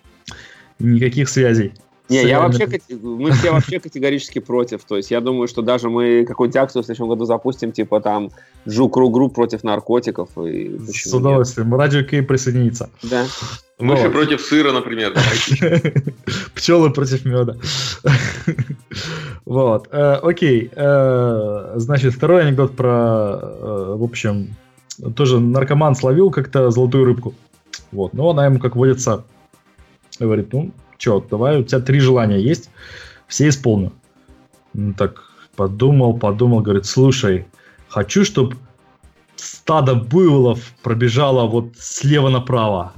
Никаких 0.80 1.30
связей. 1.30 1.74
Не, 2.12 2.28
я 2.28 2.42
вообще, 2.42 2.68
мы 3.02 3.32
все 3.32 3.52
вообще 3.52 3.80
категорически 3.80 4.40
против. 4.40 4.84
То 4.84 4.98
есть 4.98 5.12
я 5.12 5.22
думаю, 5.22 5.48
что 5.48 5.62
даже 5.62 5.90
мы 5.90 6.26
какую-нибудь 6.26 6.58
акцию 6.58 6.84
в 6.84 6.86
следующем 6.86 7.08
году 7.08 7.26
запустим, 7.26 7.72
типа 7.72 8.02
там 8.02 8.32
Жукру 8.66 9.30
против 9.30 9.64
наркотиков. 9.64 10.30
И 10.38 10.78
С 10.88 11.14
удовольствием. 11.14 11.70
Нет? 11.70 11.80
Радио 11.80 12.04
Кей 12.04 12.22
присоединится. 12.22 12.90
Да. 13.04 13.26
Мыши 13.80 14.04
вот. 14.04 14.12
против 14.12 14.42
сыра, 14.42 14.74
например. 14.74 15.14
Пчелы 16.56 16.92
против 16.92 17.26
меда. 17.26 17.56
Вот. 19.46 19.88
Э, 19.92 20.20
окей. 20.22 20.70
Э, 20.76 21.74
значит, 21.78 22.14
второй 22.14 22.44
анекдот 22.44 22.76
про, 22.76 23.40
э, 23.42 23.96
в 23.98 24.04
общем, 24.04 24.56
тоже 25.16 25.40
наркоман 25.40 25.96
словил 25.96 26.30
как-то 26.30 26.70
золотую 26.72 27.06
рыбку. 27.06 27.34
Вот. 27.92 28.14
Но 28.14 28.30
она 28.30 28.46
ему, 28.46 28.60
как 28.60 28.76
водится, 28.76 29.24
говорит, 30.20 30.54
ну, 30.54 30.72
что, 31.02 31.26
давай, 31.30 31.60
у 31.60 31.64
тебя 31.64 31.82
три 31.82 32.00
желания 32.00 32.40
есть, 32.40 32.70
все 33.28 33.50
исполню. 33.50 33.92
Ну, 34.74 34.94
так 34.94 35.24
подумал, 35.56 36.18
подумал, 36.18 36.62
говорит, 36.62 36.86
слушай, 36.86 37.48
хочу, 37.90 38.24
чтобы 38.24 38.56
стадо 39.36 39.96
буйволов 39.96 40.74
пробежало 40.84 41.48
вот 41.48 41.74
слева 41.78 42.30
направо. 42.30 42.94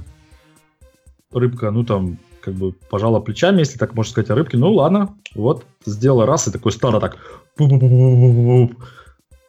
Рыбка, 1.32 1.70
ну 1.70 1.84
там, 1.84 2.18
как 2.40 2.54
бы 2.54 2.72
пожала 2.72 3.20
плечами, 3.20 3.60
если 3.60 3.78
так 3.78 3.94
можно 3.94 4.10
сказать, 4.10 4.30
о 4.30 4.34
рыбке. 4.34 4.58
Ну 4.58 4.72
ладно, 4.72 5.16
вот, 5.34 5.64
сделала 5.86 6.26
раз, 6.26 6.46
и 6.46 6.52
такой 6.52 6.72
стадо 6.72 7.00
так 7.00 7.16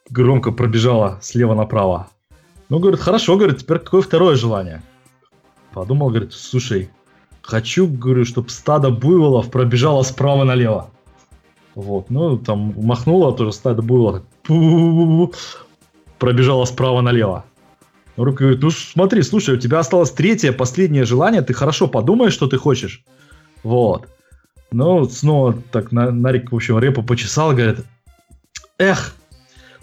громко 0.10 0.52
пробежала 0.52 1.20
слева 1.22 1.54
направо. 1.54 2.08
Ну, 2.70 2.80
говорит, 2.80 3.00
хорошо, 3.00 3.38
говорит, 3.38 3.60
теперь 3.60 3.80
какое 3.80 4.02
второе 4.02 4.36
желание? 4.36 4.82
Подумал, 5.74 6.10
говорит, 6.10 6.34
слушай, 6.34 6.90
Хочу, 7.46 7.88
говорю, 7.88 8.26
чтобы 8.26 8.50
стадо 8.50 8.90
буйволов 8.90 9.52
пробежало 9.52 10.02
справа 10.02 10.46
налево. 10.46 10.90
Вот, 11.76 12.10
ну, 12.10 12.40
там 12.40 12.74
махнуло 12.76 13.38
тоже 13.38 13.52
стадо 13.52 13.84
буйволов, 13.84 14.24
пробежало 16.18 16.66
справа 16.66 17.02
налево. 17.02 17.46
Рука 18.18 18.46
говорит, 18.46 18.64
ну 18.64 18.72
смотри, 18.72 19.22
слушай, 19.22 19.56
у 19.56 19.60
тебя 19.60 19.78
осталось 19.78 20.10
третье, 20.10 20.54
последнее 20.54 21.04
желание, 21.04 21.44
ты 21.44 21.54
хорошо 21.54 21.88
подумай, 21.88 22.32
что 22.32 22.48
ты 22.48 22.58
хочешь. 22.58 23.04
Вот. 23.62 24.08
Ну, 24.72 25.06
снова 25.06 25.54
так 25.72 25.92
Нарик, 25.92 26.52
в 26.52 26.56
общем, 26.56 26.80
репу 26.80 27.04
почесал, 27.04 27.52
говорит, 27.52 27.86
эх, 28.80 29.16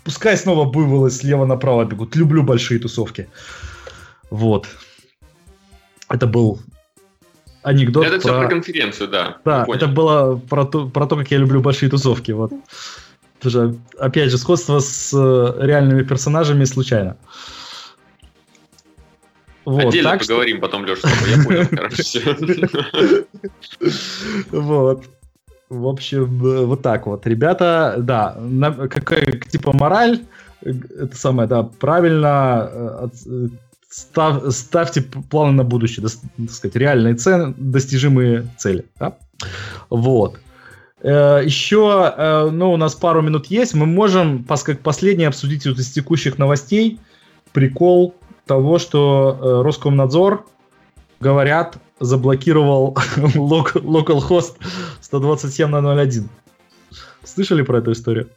пускай 0.03 0.37
снова 0.37 0.69
буйволы 0.69 1.13
слева 1.13 1.45
направо 1.45 1.85
бегут, 1.85 2.17
люблю 2.17 2.43
большие 2.43 2.81
тусовки. 2.81 3.29
Вот. 4.31 4.67
Это 6.09 6.27
был 6.27 6.59
анекдот. 7.63 8.05
Это 8.05 8.15
про... 8.15 8.21
все 8.21 8.39
про 8.41 8.49
конференцию, 8.49 9.09
да. 9.09 9.39
Да, 9.45 9.67
это 9.69 9.87
было 9.87 10.37
про 10.37 10.65
то, 10.65 10.89
про 10.89 11.07
то, 11.07 11.17
как 11.17 11.31
я 11.31 11.39
люблю 11.39 11.61
большие 11.61 11.91
тусовки. 11.91 12.33
Вот. 12.33 12.53
Тоже, 13.41 13.77
опять 13.99 14.31
же, 14.31 14.39
сходство 14.39 14.79
с 14.79 15.13
э, 15.13 15.67
реальными 15.67 16.03
персонажами 16.03 16.65
случайно. 16.65 17.17
Вот, 19.65 19.87
Отдельно 19.87 20.11
так 20.11 20.21
поговорим 20.21 20.57
что... 20.59 20.67
потом, 20.67 20.85
Леша, 20.87 21.09
я 21.29 21.45
понял, 21.45 21.67
короче. 21.71 22.21
Вот. 24.51 25.05
В 25.69 25.87
общем, 25.87 26.47
э, 26.47 26.65
вот 26.67 26.83
так 26.83 27.07
вот. 27.07 27.27
Ребята, 27.27 27.97
да, 27.99 28.37
какая, 28.89 29.25
типа 29.41 29.73
мораль, 29.73 30.21
э, 30.63 30.73
это 31.01 31.17
самое, 31.17 31.49
да, 31.49 31.63
правильно 31.63 33.11
став, 33.93 34.53
ставьте 34.55 35.03
планы 35.03 35.53
на 35.53 35.65
будущее, 35.65 36.07
так 36.07 36.51
сказать, 36.51 36.77
реальные 36.77 37.15
цены, 37.15 37.55
достижимые 37.57 38.49
цели. 38.59 38.87
Да? 38.99 39.19
Вот. 39.91 40.39
Э, 41.03 41.43
еще, 41.45 42.15
э, 42.17 42.51
ну, 42.51 42.73
у 42.73 42.77
нас 42.77 42.95
пару 42.95 43.21
минут 43.21 43.47
есть, 43.47 43.75
мы 43.75 43.87
можем, 43.87 44.45
как 44.45 44.81
последнее, 44.81 45.29
обсудить 45.29 45.67
вот 45.67 45.79
из 45.79 45.91
текущих 45.91 46.39
новостей 46.39 47.01
прикол 47.53 48.15
того, 48.47 48.79
что 48.79 49.39
э, 49.41 49.63
Роскомнадзор, 49.63 50.47
говорят, 51.21 51.77
заблокировал 52.01 52.97
localhost 53.17 54.57
127.001. 55.03 56.29
Слышали 57.25 57.63
про 57.63 57.79
эту 57.79 57.93
историю? 57.93 58.29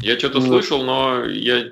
Я 0.00 0.18
что-то 0.18 0.40
ну, 0.40 0.46
слышал, 0.46 0.82
но 0.82 1.24
я 1.24 1.70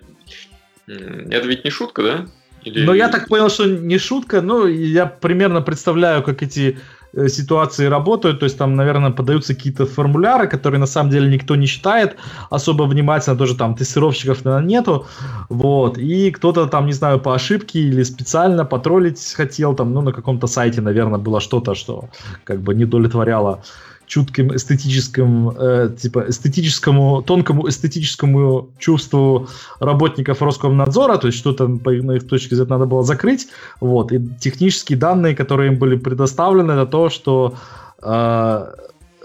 это 0.87 1.47
ведь 1.47 1.65
не 1.65 1.71
шутка, 1.71 2.03
да? 2.03 2.27
Или... 2.65 2.85
Ну, 2.87 2.95
я 2.95 3.09
так 3.09 3.29
понял, 3.29 3.49
что 3.49 3.67
не 3.67 3.99
шутка, 3.99 4.41
но 4.41 4.67
я 4.67 5.07
примерно 5.07 5.63
представляю, 5.63 6.23
как 6.23 6.43
эти 6.43 6.79
э, 7.13 7.29
ситуации 7.29 7.87
работают, 7.87 8.39
то 8.39 8.45
есть 8.45 8.57
там, 8.57 8.77
наверное, 8.77 9.11
подаются 9.11 9.55
какие-то 9.55 9.85
формуляры, 9.85 10.47
которые 10.47 10.79
на 10.79 10.87
самом 10.87 11.11
деле 11.11 11.29
никто 11.29 11.57
не 11.57 11.67
читает 11.67 12.17
особо 12.51 12.85
внимательно, 12.85 13.37
тоже 13.37 13.57
там 13.57 13.75
тестировщиков, 13.75 14.45
наверное, 14.45 14.69
нету, 14.69 15.07
вот, 15.49 15.99
и 15.99 16.31
кто-то 16.31 16.67
там, 16.67 16.87
не 16.87 16.93
знаю, 16.93 17.19
по 17.19 17.35
ошибке 17.35 17.81
или 17.81 18.05
специально 18.05 18.65
потроллить 18.65 19.35
хотел, 19.37 19.75
там, 19.75 19.93
ну, 19.93 20.01
на 20.01 20.13
каком-то 20.13 20.47
сайте, 20.47 20.81
наверное, 20.81 21.19
было 21.19 21.41
что-то, 21.41 21.75
что 21.75 22.11
как 22.45 22.61
бы 22.61 22.75
не 22.75 22.85
удовлетворяло 22.85 23.63
чутким 24.13 24.55
эстетическим, 24.55 25.49
э, 25.49 25.89
типа 25.99 26.27
эстетическому, 26.29 27.23
тонкому 27.23 27.67
эстетическому 27.67 28.69
чувству 28.79 29.49
работников 29.81 30.43
Роскомнадзора, 30.43 31.17
то 31.17 31.29
есть 31.29 31.39
что-то 31.39 31.67
на 31.67 32.13
их 32.13 32.29
точке 32.29 32.57
зрения 32.57 32.73
надо 32.73 32.85
было 32.85 33.03
закрыть, 33.03 33.49
вот, 33.81 34.13
и 34.13 34.21
технические 34.39 34.99
данные, 34.99 35.35
которые 35.35 35.73
им 35.73 35.79
были 35.79 35.97
предоставлены, 35.97 36.73
это 36.73 36.85
то, 36.85 37.09
что 37.09 37.55
э, 38.03 38.67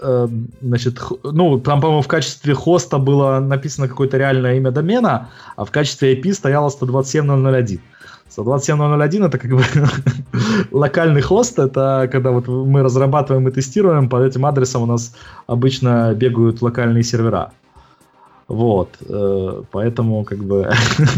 э, 0.00 0.28
значит, 0.62 0.98
ну, 1.22 1.60
там, 1.60 1.80
по-моему, 1.82 2.00
в 2.00 2.08
качестве 2.08 2.54
хоста 2.54 2.96
было 2.96 3.40
написано 3.40 3.88
какое-то 3.88 4.16
реальное 4.16 4.56
имя 4.56 4.70
домена, 4.70 5.28
а 5.56 5.64
в 5.66 5.70
качестве 5.70 6.14
IP 6.14 6.32
стояло 6.32 6.70
127.001. 6.70 7.80
127.001 8.38 9.26
это 9.26 9.38
как 9.38 9.50
бы 9.50 9.62
локальный 10.70 11.20
хост, 11.20 11.58
это 11.58 12.08
когда 12.10 12.30
вот 12.30 12.46
мы 12.48 12.82
разрабатываем 12.82 13.48
и 13.48 13.50
тестируем, 13.50 14.08
под 14.08 14.22
этим 14.22 14.46
адресом 14.46 14.82
у 14.82 14.86
нас 14.86 15.14
обычно 15.46 16.14
бегают 16.14 16.62
локальные 16.62 17.02
сервера. 17.02 17.52
Вот, 18.46 18.88
э, 19.06 19.62
поэтому 19.70 20.24
как 20.24 20.38
бы 20.38 20.70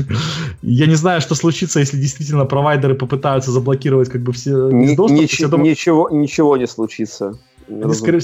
я 0.62 0.86
не 0.86 0.96
знаю, 0.96 1.20
что 1.20 1.36
случится, 1.36 1.78
если 1.78 1.96
действительно 1.96 2.44
провайдеры 2.44 2.96
попытаются 2.96 3.52
заблокировать 3.52 4.08
как 4.08 4.22
бы 4.22 4.32
все 4.32 4.70
доступ. 4.96 5.10
Ничего, 5.10 5.56
ничего, 5.58 6.08
ничего 6.10 6.56
не 6.56 6.66
случится. 6.66 7.38
Они, 7.70 7.94
скорее, 7.94 8.20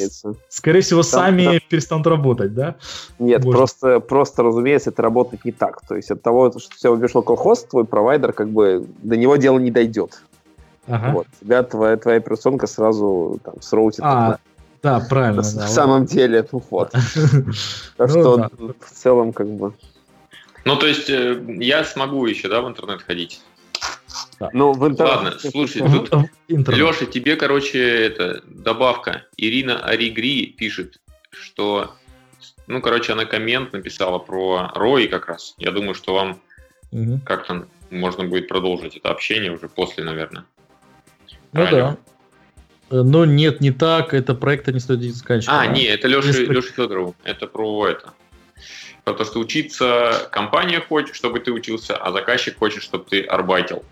скорее 0.48 0.80
всего, 0.80 1.02
там, 1.02 1.10
сами 1.10 1.44
там... 1.44 1.58
перестанут 1.68 2.06
работать, 2.06 2.54
да? 2.54 2.74
Нет, 3.18 3.42
просто, 3.42 4.00
просто, 4.00 4.42
разумеется, 4.42 4.90
это 4.90 5.02
работает 5.02 5.44
не 5.44 5.52
так. 5.52 5.80
То 5.86 5.94
есть 5.94 6.10
от 6.10 6.22
того, 6.22 6.50
что 6.58 6.76
тебя 6.76 6.90
убежишь 6.90 7.14
localhost, 7.14 7.68
твой 7.70 7.84
провайдер, 7.84 8.32
как 8.32 8.50
бы, 8.50 8.86
до 9.02 9.16
него 9.16 9.36
дело 9.36 9.58
не 9.58 9.70
дойдет. 9.70 10.22
Ага. 10.88 11.12
Вот, 11.12 11.26
тебя 11.40 11.62
твоя, 11.62 11.96
твоя 11.96 12.18
операционка 12.18 12.66
сразу 12.66 13.40
там 13.44 13.60
сроутит. 13.60 14.00
А, 14.02 14.38
да, 14.82 15.00
правильно. 15.00 15.42
На 15.42 15.62
да, 15.62 15.66
самом 15.66 16.00
вот. 16.02 16.10
деле, 16.10 16.46
ну 16.52 16.62
вот. 16.70 16.92
Так 17.96 18.14
ну 18.14 18.20
что 18.20 18.50
в 18.80 18.90
целом 18.92 19.32
как 19.32 19.48
бы... 19.48 19.72
Ну, 20.64 20.76
то 20.76 20.86
есть 20.86 21.08
э, 21.10 21.40
я 21.60 21.84
смогу 21.84 22.26
еще, 22.26 22.48
да, 22.48 22.60
в 22.60 22.68
интернет 22.68 23.02
ходить? 23.02 23.40
Да. 24.38 24.50
Ну, 24.52 24.72
в 24.72 24.86
интернет... 24.86 25.16
Ладно, 25.16 25.38
слушай, 25.38 25.82
тут, 25.82 26.10
Леша, 26.48 27.06
тебе, 27.06 27.36
короче, 27.36 27.80
это 27.80 28.42
добавка. 28.46 29.24
Ирина 29.36 29.80
Оригри 29.80 30.46
пишет, 30.46 31.00
что, 31.30 31.94
ну, 32.66 32.82
короче, 32.82 33.12
она 33.12 33.24
коммент 33.24 33.72
написала 33.72 34.18
про 34.18 34.70
Рои 34.74 35.06
как 35.06 35.26
раз. 35.26 35.54
Я 35.58 35.70
думаю, 35.70 35.94
что 35.94 36.14
вам 36.14 36.40
угу. 36.90 37.20
как-то 37.24 37.66
можно 37.90 38.24
будет 38.24 38.48
продолжить 38.48 38.96
это 38.96 39.10
общение 39.10 39.52
уже 39.52 39.68
после, 39.68 40.04
наверное. 40.04 40.44
Ну 41.52 41.62
Правильно? 41.62 41.96
да. 42.90 43.02
Но 43.02 43.24
нет, 43.24 43.60
не 43.60 43.72
так. 43.72 44.14
Это 44.14 44.34
проект 44.34 44.68
не 44.68 44.80
стоит 44.80 45.02
заканчивать. 45.14 45.56
А, 45.58 45.66
не, 45.66 45.84
это 45.84 46.08
Леша, 46.08 46.28
Если... 46.28 46.46
Леша 46.46 46.72
Федорову. 46.72 47.16
Это 47.24 47.46
про 47.46 47.88
это. 47.88 48.12
Про 49.04 49.14
то, 49.14 49.24
что 49.24 49.38
учиться 49.38 50.28
компания 50.30 50.80
хочет, 50.80 51.14
чтобы 51.14 51.40
ты 51.40 51.52
учился, 51.52 51.96
а 51.96 52.12
заказчик 52.12 52.58
хочет, 52.58 52.82
чтобы 52.82 53.04
ты 53.08 53.22
арбайтил. 53.22 53.84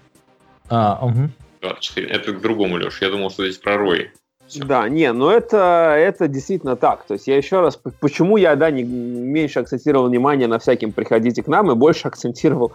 А, 0.68 0.98
угу. 1.04 1.30
24. 1.60 2.08
Это 2.08 2.32
к 2.32 2.40
другому, 2.40 2.76
Леш. 2.76 3.00
Я 3.00 3.10
думал, 3.10 3.30
что 3.30 3.44
здесь 3.44 3.58
про 3.58 3.76
Рой. 3.76 4.10
Все. 4.46 4.62
Да, 4.62 4.88
не, 4.88 5.10
но 5.12 5.32
это, 5.32 5.94
это 5.96 6.28
действительно 6.28 6.76
так. 6.76 7.04
То 7.06 7.14
есть 7.14 7.26
я 7.26 7.36
еще 7.36 7.60
раз, 7.60 7.78
почему 8.00 8.36
я, 8.36 8.56
да, 8.56 8.70
не, 8.70 8.82
меньше 8.82 9.60
акцентировал 9.60 10.08
внимание 10.08 10.48
на 10.48 10.58
всяким 10.58 10.92
«приходите 10.92 11.42
к 11.42 11.46
нам» 11.46 11.70
и 11.70 11.74
больше 11.74 12.08
акцентировал 12.08 12.72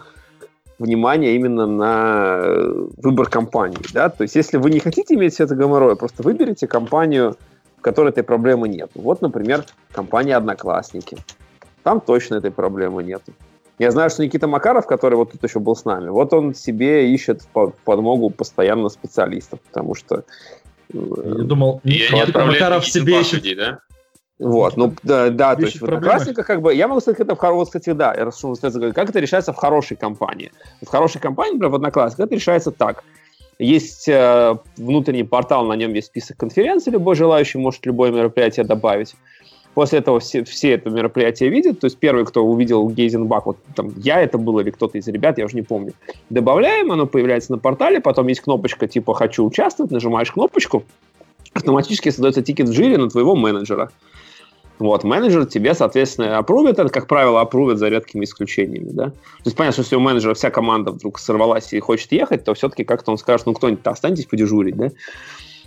внимание 0.80 1.36
именно 1.36 1.66
на 1.66 2.40
э, 2.42 2.88
выбор 2.96 3.28
компании, 3.28 3.78
да, 3.92 4.08
то 4.08 4.22
есть 4.22 4.34
если 4.34 4.56
вы 4.56 4.70
не 4.70 4.80
хотите 4.80 5.14
иметь 5.14 5.34
все 5.34 5.44
это 5.44 5.54
гоморрой, 5.54 5.94
просто 5.94 6.22
выберите 6.22 6.66
компанию, 6.66 7.36
в 7.76 7.82
которой 7.82 8.08
этой 8.08 8.22
проблемы 8.22 8.66
нет. 8.66 8.90
Вот, 8.94 9.20
например, 9.20 9.64
компания 9.92 10.36
«Одноклассники». 10.36 11.18
Там 11.82 12.00
точно 12.00 12.36
этой 12.36 12.50
проблемы 12.50 13.02
нет. 13.02 13.22
Я 13.80 13.90
знаю, 13.92 14.10
что 14.10 14.22
Никита 14.22 14.46
Макаров, 14.46 14.86
который 14.86 15.14
вот 15.14 15.32
тут 15.32 15.42
еще 15.42 15.58
был 15.58 15.74
с 15.74 15.86
нами, 15.86 16.10
вот 16.10 16.34
он 16.34 16.54
себе 16.54 17.14
ищет 17.14 17.40
подмогу 17.84 18.28
постоянно 18.28 18.90
специалистов, 18.90 19.58
потому 19.62 19.94
что 19.94 20.24
Я 20.92 21.44
думал, 21.44 21.80
Никита 21.82 22.44
Макаров 22.44 22.86
себе. 22.86 23.22
Людей, 23.32 23.54
да? 23.54 23.78
Вот, 24.38 24.76
ну 24.76 24.94
да, 25.02 25.30
да 25.30 25.56
то 25.56 25.62
есть 25.62 25.80
в 25.80 25.84
Одноклассниках 25.84 26.46
как 26.46 26.60
бы, 26.60 26.74
я 26.74 26.88
могу 26.88 27.00
сказать, 27.00 27.20
это 27.20 27.34
в 27.34 27.38
хорошей, 27.38 27.66
кстати, 27.66 27.92
да, 27.92 28.14
я 28.14 28.26
раз 28.26 28.42
как 28.94 29.08
это 29.08 29.18
решается 29.18 29.54
в 29.54 29.56
хорошей 29.56 29.96
компании. 29.96 30.52
В 30.82 30.86
хорошей 30.86 31.20
компании, 31.22 31.52
например, 31.52 31.72
в 31.72 31.74
Одноклассниках 31.76 32.26
это 32.26 32.34
решается 32.34 32.72
так. 32.72 33.02
Есть 33.58 34.08
э, 34.08 34.56
внутренний 34.76 35.24
портал, 35.24 35.64
на 35.64 35.74
нем 35.74 35.94
есть 35.94 36.08
список 36.08 36.36
конференций, 36.36 36.92
любой 36.92 37.14
желающий 37.14 37.56
может 37.56 37.86
любое 37.86 38.10
мероприятие 38.10 38.66
добавить. 38.66 39.14
После 39.74 40.00
этого 40.00 40.18
все, 40.18 40.42
все 40.44 40.72
это 40.72 40.90
мероприятие 40.90 41.48
видят, 41.48 41.80
то 41.80 41.86
есть 41.86 41.96
первый, 41.96 42.24
кто 42.24 42.44
увидел 42.44 42.88
Гейзенбак, 42.88 43.46
вот 43.46 43.58
там 43.76 43.92
я 43.98 44.20
это 44.20 44.36
был 44.36 44.58
или 44.58 44.70
кто-то 44.70 44.98
из 44.98 45.06
ребят, 45.06 45.38
я 45.38 45.44
уже 45.44 45.54
не 45.54 45.62
помню. 45.62 45.92
Добавляем, 46.28 46.90
оно 46.90 47.06
появляется 47.06 47.52
на 47.52 47.58
портале, 47.58 48.00
потом 48.00 48.26
есть 48.26 48.40
кнопочка 48.40 48.88
типа 48.88 49.14
«Хочу 49.14 49.44
участвовать», 49.46 49.92
нажимаешь 49.92 50.32
кнопочку, 50.32 50.82
автоматически 51.54 52.08
создается 52.08 52.42
тикет 52.42 52.68
в 52.68 52.72
жире 52.72 52.98
на 52.98 53.08
твоего 53.08 53.36
менеджера. 53.36 53.90
Вот, 54.80 55.04
менеджер 55.04 55.44
тебе, 55.44 55.74
соответственно, 55.74 56.38
опрувит, 56.38 56.78
это, 56.78 56.88
как 56.88 57.06
правило, 57.06 57.42
опрувит 57.42 57.78
за 57.78 57.88
редкими 57.88 58.24
исключениями, 58.24 58.88
да. 58.90 59.10
То 59.10 59.44
есть, 59.44 59.56
понятно, 59.56 59.74
что 59.74 59.82
если 59.82 59.96
у 59.96 60.00
менеджера 60.00 60.32
вся 60.32 60.50
команда 60.50 60.90
вдруг 60.90 61.18
сорвалась 61.18 61.70
и 61.74 61.80
хочет 61.80 62.10
ехать, 62.12 62.44
то 62.44 62.54
все-таки 62.54 62.82
как-то 62.84 63.10
он 63.10 63.18
скажет, 63.18 63.44
ну, 63.44 63.52
кто-нибудь 63.52 63.86
останьтесь 63.86 64.24
подежурить, 64.24 64.76
да. 64.76 64.88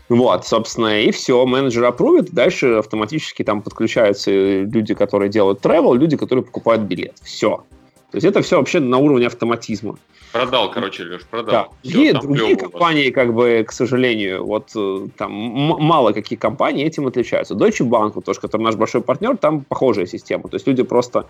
Вот, 0.09 0.45
собственно, 0.45 1.01
и 1.01 1.11
все, 1.11 1.45
менеджер 1.45 1.85
опрувит, 1.85 2.31
дальше 2.31 2.75
автоматически 2.75 3.43
там 3.43 3.61
подключаются 3.61 4.31
люди, 4.31 4.93
которые 4.93 5.29
делают 5.29 5.61
travel, 5.61 5.97
люди, 5.97 6.17
которые 6.17 6.43
покупают 6.43 6.83
билет. 6.83 7.15
Все. 7.21 7.63
То 8.11 8.17
есть 8.17 8.27
это 8.27 8.41
все 8.43 8.57
вообще 8.57 8.79
на 8.79 8.97
уровне 8.99 9.25
автоматизма. 9.25 9.97
Продал, 10.33 10.69
короче, 10.71 11.03
Леш, 11.03 11.23
продал. 11.25 11.51
Да. 11.51 11.89
Все, 11.89 12.09
и 12.09 12.13
другие 12.13 12.55
компании, 12.55 13.09
как 13.09 13.33
бы, 13.33 13.63
к 13.67 13.71
сожалению, 13.71 14.45
вот 14.45 14.69
э, 14.75 15.07
там 15.17 15.31
мало 15.31 16.11
какие 16.11 16.37
компании 16.37 16.85
этим 16.85 17.07
отличаются. 17.07 17.55
Deutsche 17.55 17.87
Bank, 17.87 18.21
тоже, 18.21 18.39
который 18.39 18.61
наш 18.61 18.75
большой 18.75 19.01
партнер, 19.01 19.37
там 19.37 19.61
похожая 19.61 20.05
система. 20.05 20.49
То 20.49 20.55
есть 20.55 20.67
люди 20.67 20.83
просто 20.83 21.25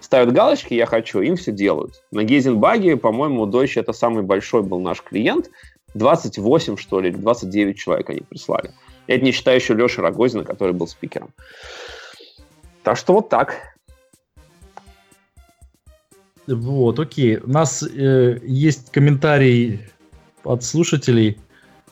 ставят 0.00 0.32
галочки 0.32 0.74
«я 0.74 0.86
хочу», 0.86 1.20
им 1.20 1.36
все 1.36 1.52
делают. 1.52 2.02
На 2.10 2.24
Гейзенбаге, 2.24 2.96
по-моему, 2.96 3.46
Deutsche 3.46 3.80
это 3.80 3.92
самый 3.92 4.22
большой 4.22 4.62
был 4.62 4.80
наш 4.80 5.02
клиент. 5.02 5.50
28, 5.94 6.76
что 6.76 7.00
ли, 7.00 7.10
или 7.10 7.16
29 7.16 7.78
человек 7.78 8.10
они 8.10 8.20
прислали. 8.20 8.72
Это 9.06 9.24
не 9.24 9.32
считая 9.32 9.56
еще 9.56 9.74
Леши 9.74 10.00
Рогозина, 10.00 10.44
который 10.44 10.72
был 10.72 10.86
спикером. 10.86 11.30
Так 12.82 12.96
что 12.96 13.14
вот 13.14 13.28
так. 13.28 13.56
Вот, 16.46 16.98
окей. 16.98 17.38
У 17.38 17.48
нас 17.48 17.82
э, 17.82 18.38
есть 18.42 18.90
комментарий 18.90 19.80
от 20.44 20.64
слушателей 20.64 21.38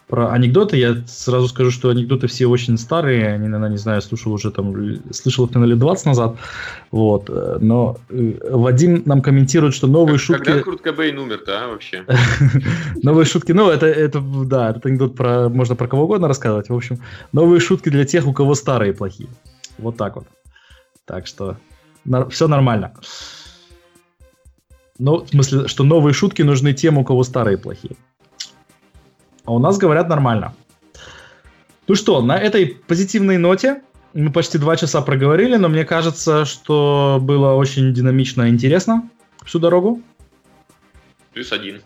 про 0.09 0.33
анекдоты. 0.33 0.77
Я 0.79 0.97
сразу 1.07 1.49
скажу, 1.49 1.71
что 1.71 1.91
анекдоты 1.91 2.27
все 2.27 2.47
очень 2.47 2.79
старые. 2.79 3.29
Они, 3.29 3.47
наверное, 3.47 3.71
не 3.71 3.77
знаю, 3.77 4.01
слушал 4.03 4.33
уже 4.33 4.51
там, 4.51 4.75
слышал 5.13 5.45
их, 5.45 5.55
наверное, 5.55 5.75
лет 5.75 5.79
20 5.79 6.07
назад. 6.07 6.37
Вот. 6.91 7.29
Но 7.61 7.99
э, 8.09 8.33
Вадим 8.51 9.03
нам 9.05 9.21
комментирует, 9.21 9.75
что 9.75 9.87
новые 9.87 10.17
как, 10.17 10.23
шутки... 10.23 10.45
Когда 10.45 10.63
Курт 10.63 10.81
Кобейн 10.81 11.19
умер-то, 11.19 11.65
а, 11.65 11.69
вообще? 11.69 12.05
Новые 13.03 13.27
шутки, 13.27 13.53
ну, 13.53 13.69
это, 13.69 13.87
это, 13.87 14.21
да, 14.21 14.71
этот 14.71 14.87
анекдот 14.87 15.15
про, 15.15 15.49
можно 15.51 15.77
про 15.77 15.87
кого 15.87 16.05
угодно 16.05 16.27
рассказывать. 16.27 16.71
В 16.71 16.75
общем, 16.75 16.99
новые 17.33 17.61
шутки 17.61 17.91
для 17.91 18.05
тех, 18.05 18.27
у 18.27 18.33
кого 18.33 18.55
старые 18.55 18.95
плохие. 18.95 19.29
Вот 19.77 19.97
так 19.97 20.17
вот. 20.17 20.27
Так 21.05 21.27
что 21.27 21.57
все 22.31 22.49
нормально. 22.49 22.95
Ну, 24.99 25.25
в 25.25 25.29
смысле, 25.29 25.69
что 25.69 25.85
новые 25.85 26.13
шутки 26.13 26.43
нужны 26.43 26.73
тем, 26.73 26.99
у 26.99 27.05
кого 27.05 27.23
старые 27.23 27.59
плохие. 27.59 27.97
А 29.49 29.51
у 29.51 29.59
нас 29.59 29.79
говорят 29.79 30.11
нормально. 30.11 30.55
Ну 31.87 31.95
что, 31.95 32.21
на 32.21 32.37
этой 32.39 32.67
позитивной 32.67 33.39
ноте 33.39 33.83
мы 34.13 34.31
почти 34.31 34.59
два 34.59 34.77
часа 34.77 35.01
проговорили, 35.01 35.57
но 35.57 35.71
мне 35.71 35.87
кажется, 35.87 36.45
что 36.45 37.19
было 37.19 37.55
очень 37.55 37.95
динамично 37.95 38.43
и 38.43 38.51
интересно 38.51 39.09
всю 39.47 39.59
дорогу. 39.59 40.03
Плюс 41.33 41.51
один. 41.51 41.81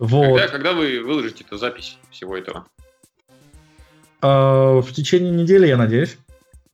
Вот. 0.00 0.40
Когда, 0.40 0.48
когда 0.48 0.72
вы 0.72 1.00
выложите 1.04 1.44
эту 1.44 1.56
запись 1.56 1.98
всего 2.10 2.36
этого? 2.36 2.66
А, 4.20 4.80
в 4.80 4.90
течение 4.92 5.30
недели, 5.30 5.68
я 5.68 5.76
надеюсь. 5.76 6.18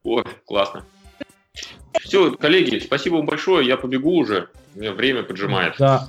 О, 0.04 0.24
классно. 0.46 0.86
Все, 2.00 2.30
коллеги, 2.32 2.78
спасибо 2.78 3.16
вам 3.16 3.26
большое. 3.26 3.66
Я 3.66 3.76
побегу 3.76 4.16
уже. 4.16 4.48
У 4.74 4.78
меня 4.78 4.92
время 4.92 5.22
поджимает. 5.22 5.74
Да. 5.78 6.08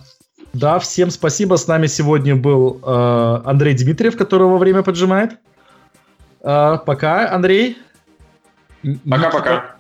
Да, 0.54 0.80
всем 0.80 1.12
спасибо. 1.12 1.56
С 1.56 1.68
нами 1.68 1.88
сегодня 1.88 2.36
был 2.36 2.82
э, 2.84 3.42
Андрей 3.46 3.76
Дмитриев, 3.76 4.18
которого 4.18 4.58
время 4.58 4.82
поджимает. 4.82 5.38
Э, 6.42 6.78
пока, 6.86 7.32
Андрей. 7.32 7.78
Пока-пока. 9.08 9.76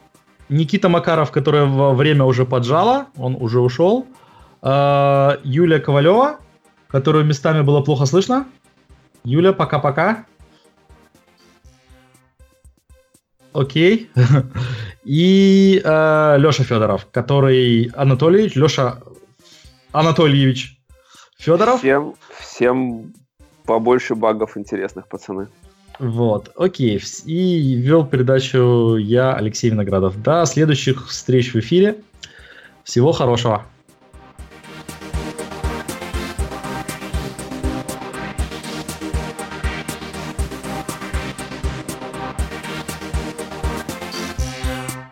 Никита 0.50 0.90
Макаров, 0.90 1.32
который 1.32 1.66
во 1.66 1.94
время 1.94 2.26
уже 2.26 2.46
поджала, 2.46 3.08
он 3.18 3.36
уже 3.36 3.60
ушел. 3.60 4.08
Э, 4.62 5.38
Юлия 5.44 5.80
Ковалева, 5.80 6.40
которую 6.88 7.26
местами 7.26 7.62
было 7.62 7.82
плохо 7.82 8.06
слышно. 8.06 8.46
Юля, 9.24 9.54
пока-пока. 9.54 10.26
Окей. 13.54 14.12
И 15.04 15.82
э, 15.84 16.36
Леша 16.38 16.64
Федоров, 16.64 17.08
который 17.12 17.92
Анатолий, 17.96 18.52
Леша 18.54 19.00
Анатольевич 19.92 20.80
Федоров. 21.38 21.80
Всем, 21.80 22.16
всем 22.40 23.14
побольше 23.66 24.16
багов 24.16 24.58
интересных, 24.58 25.08
пацаны. 25.08 25.48
Вот, 26.00 26.52
окей. 26.56 27.02
И 27.26 27.76
вел 27.76 28.06
передачу 28.06 28.96
я, 28.96 29.34
Алексей 29.34 29.70
Виноградов. 29.70 30.22
До 30.22 30.46
следующих 30.46 31.08
встреч 31.08 31.54
в 31.54 31.60
эфире. 31.60 32.02
Всего 32.84 33.12
хорошего. 33.12 33.66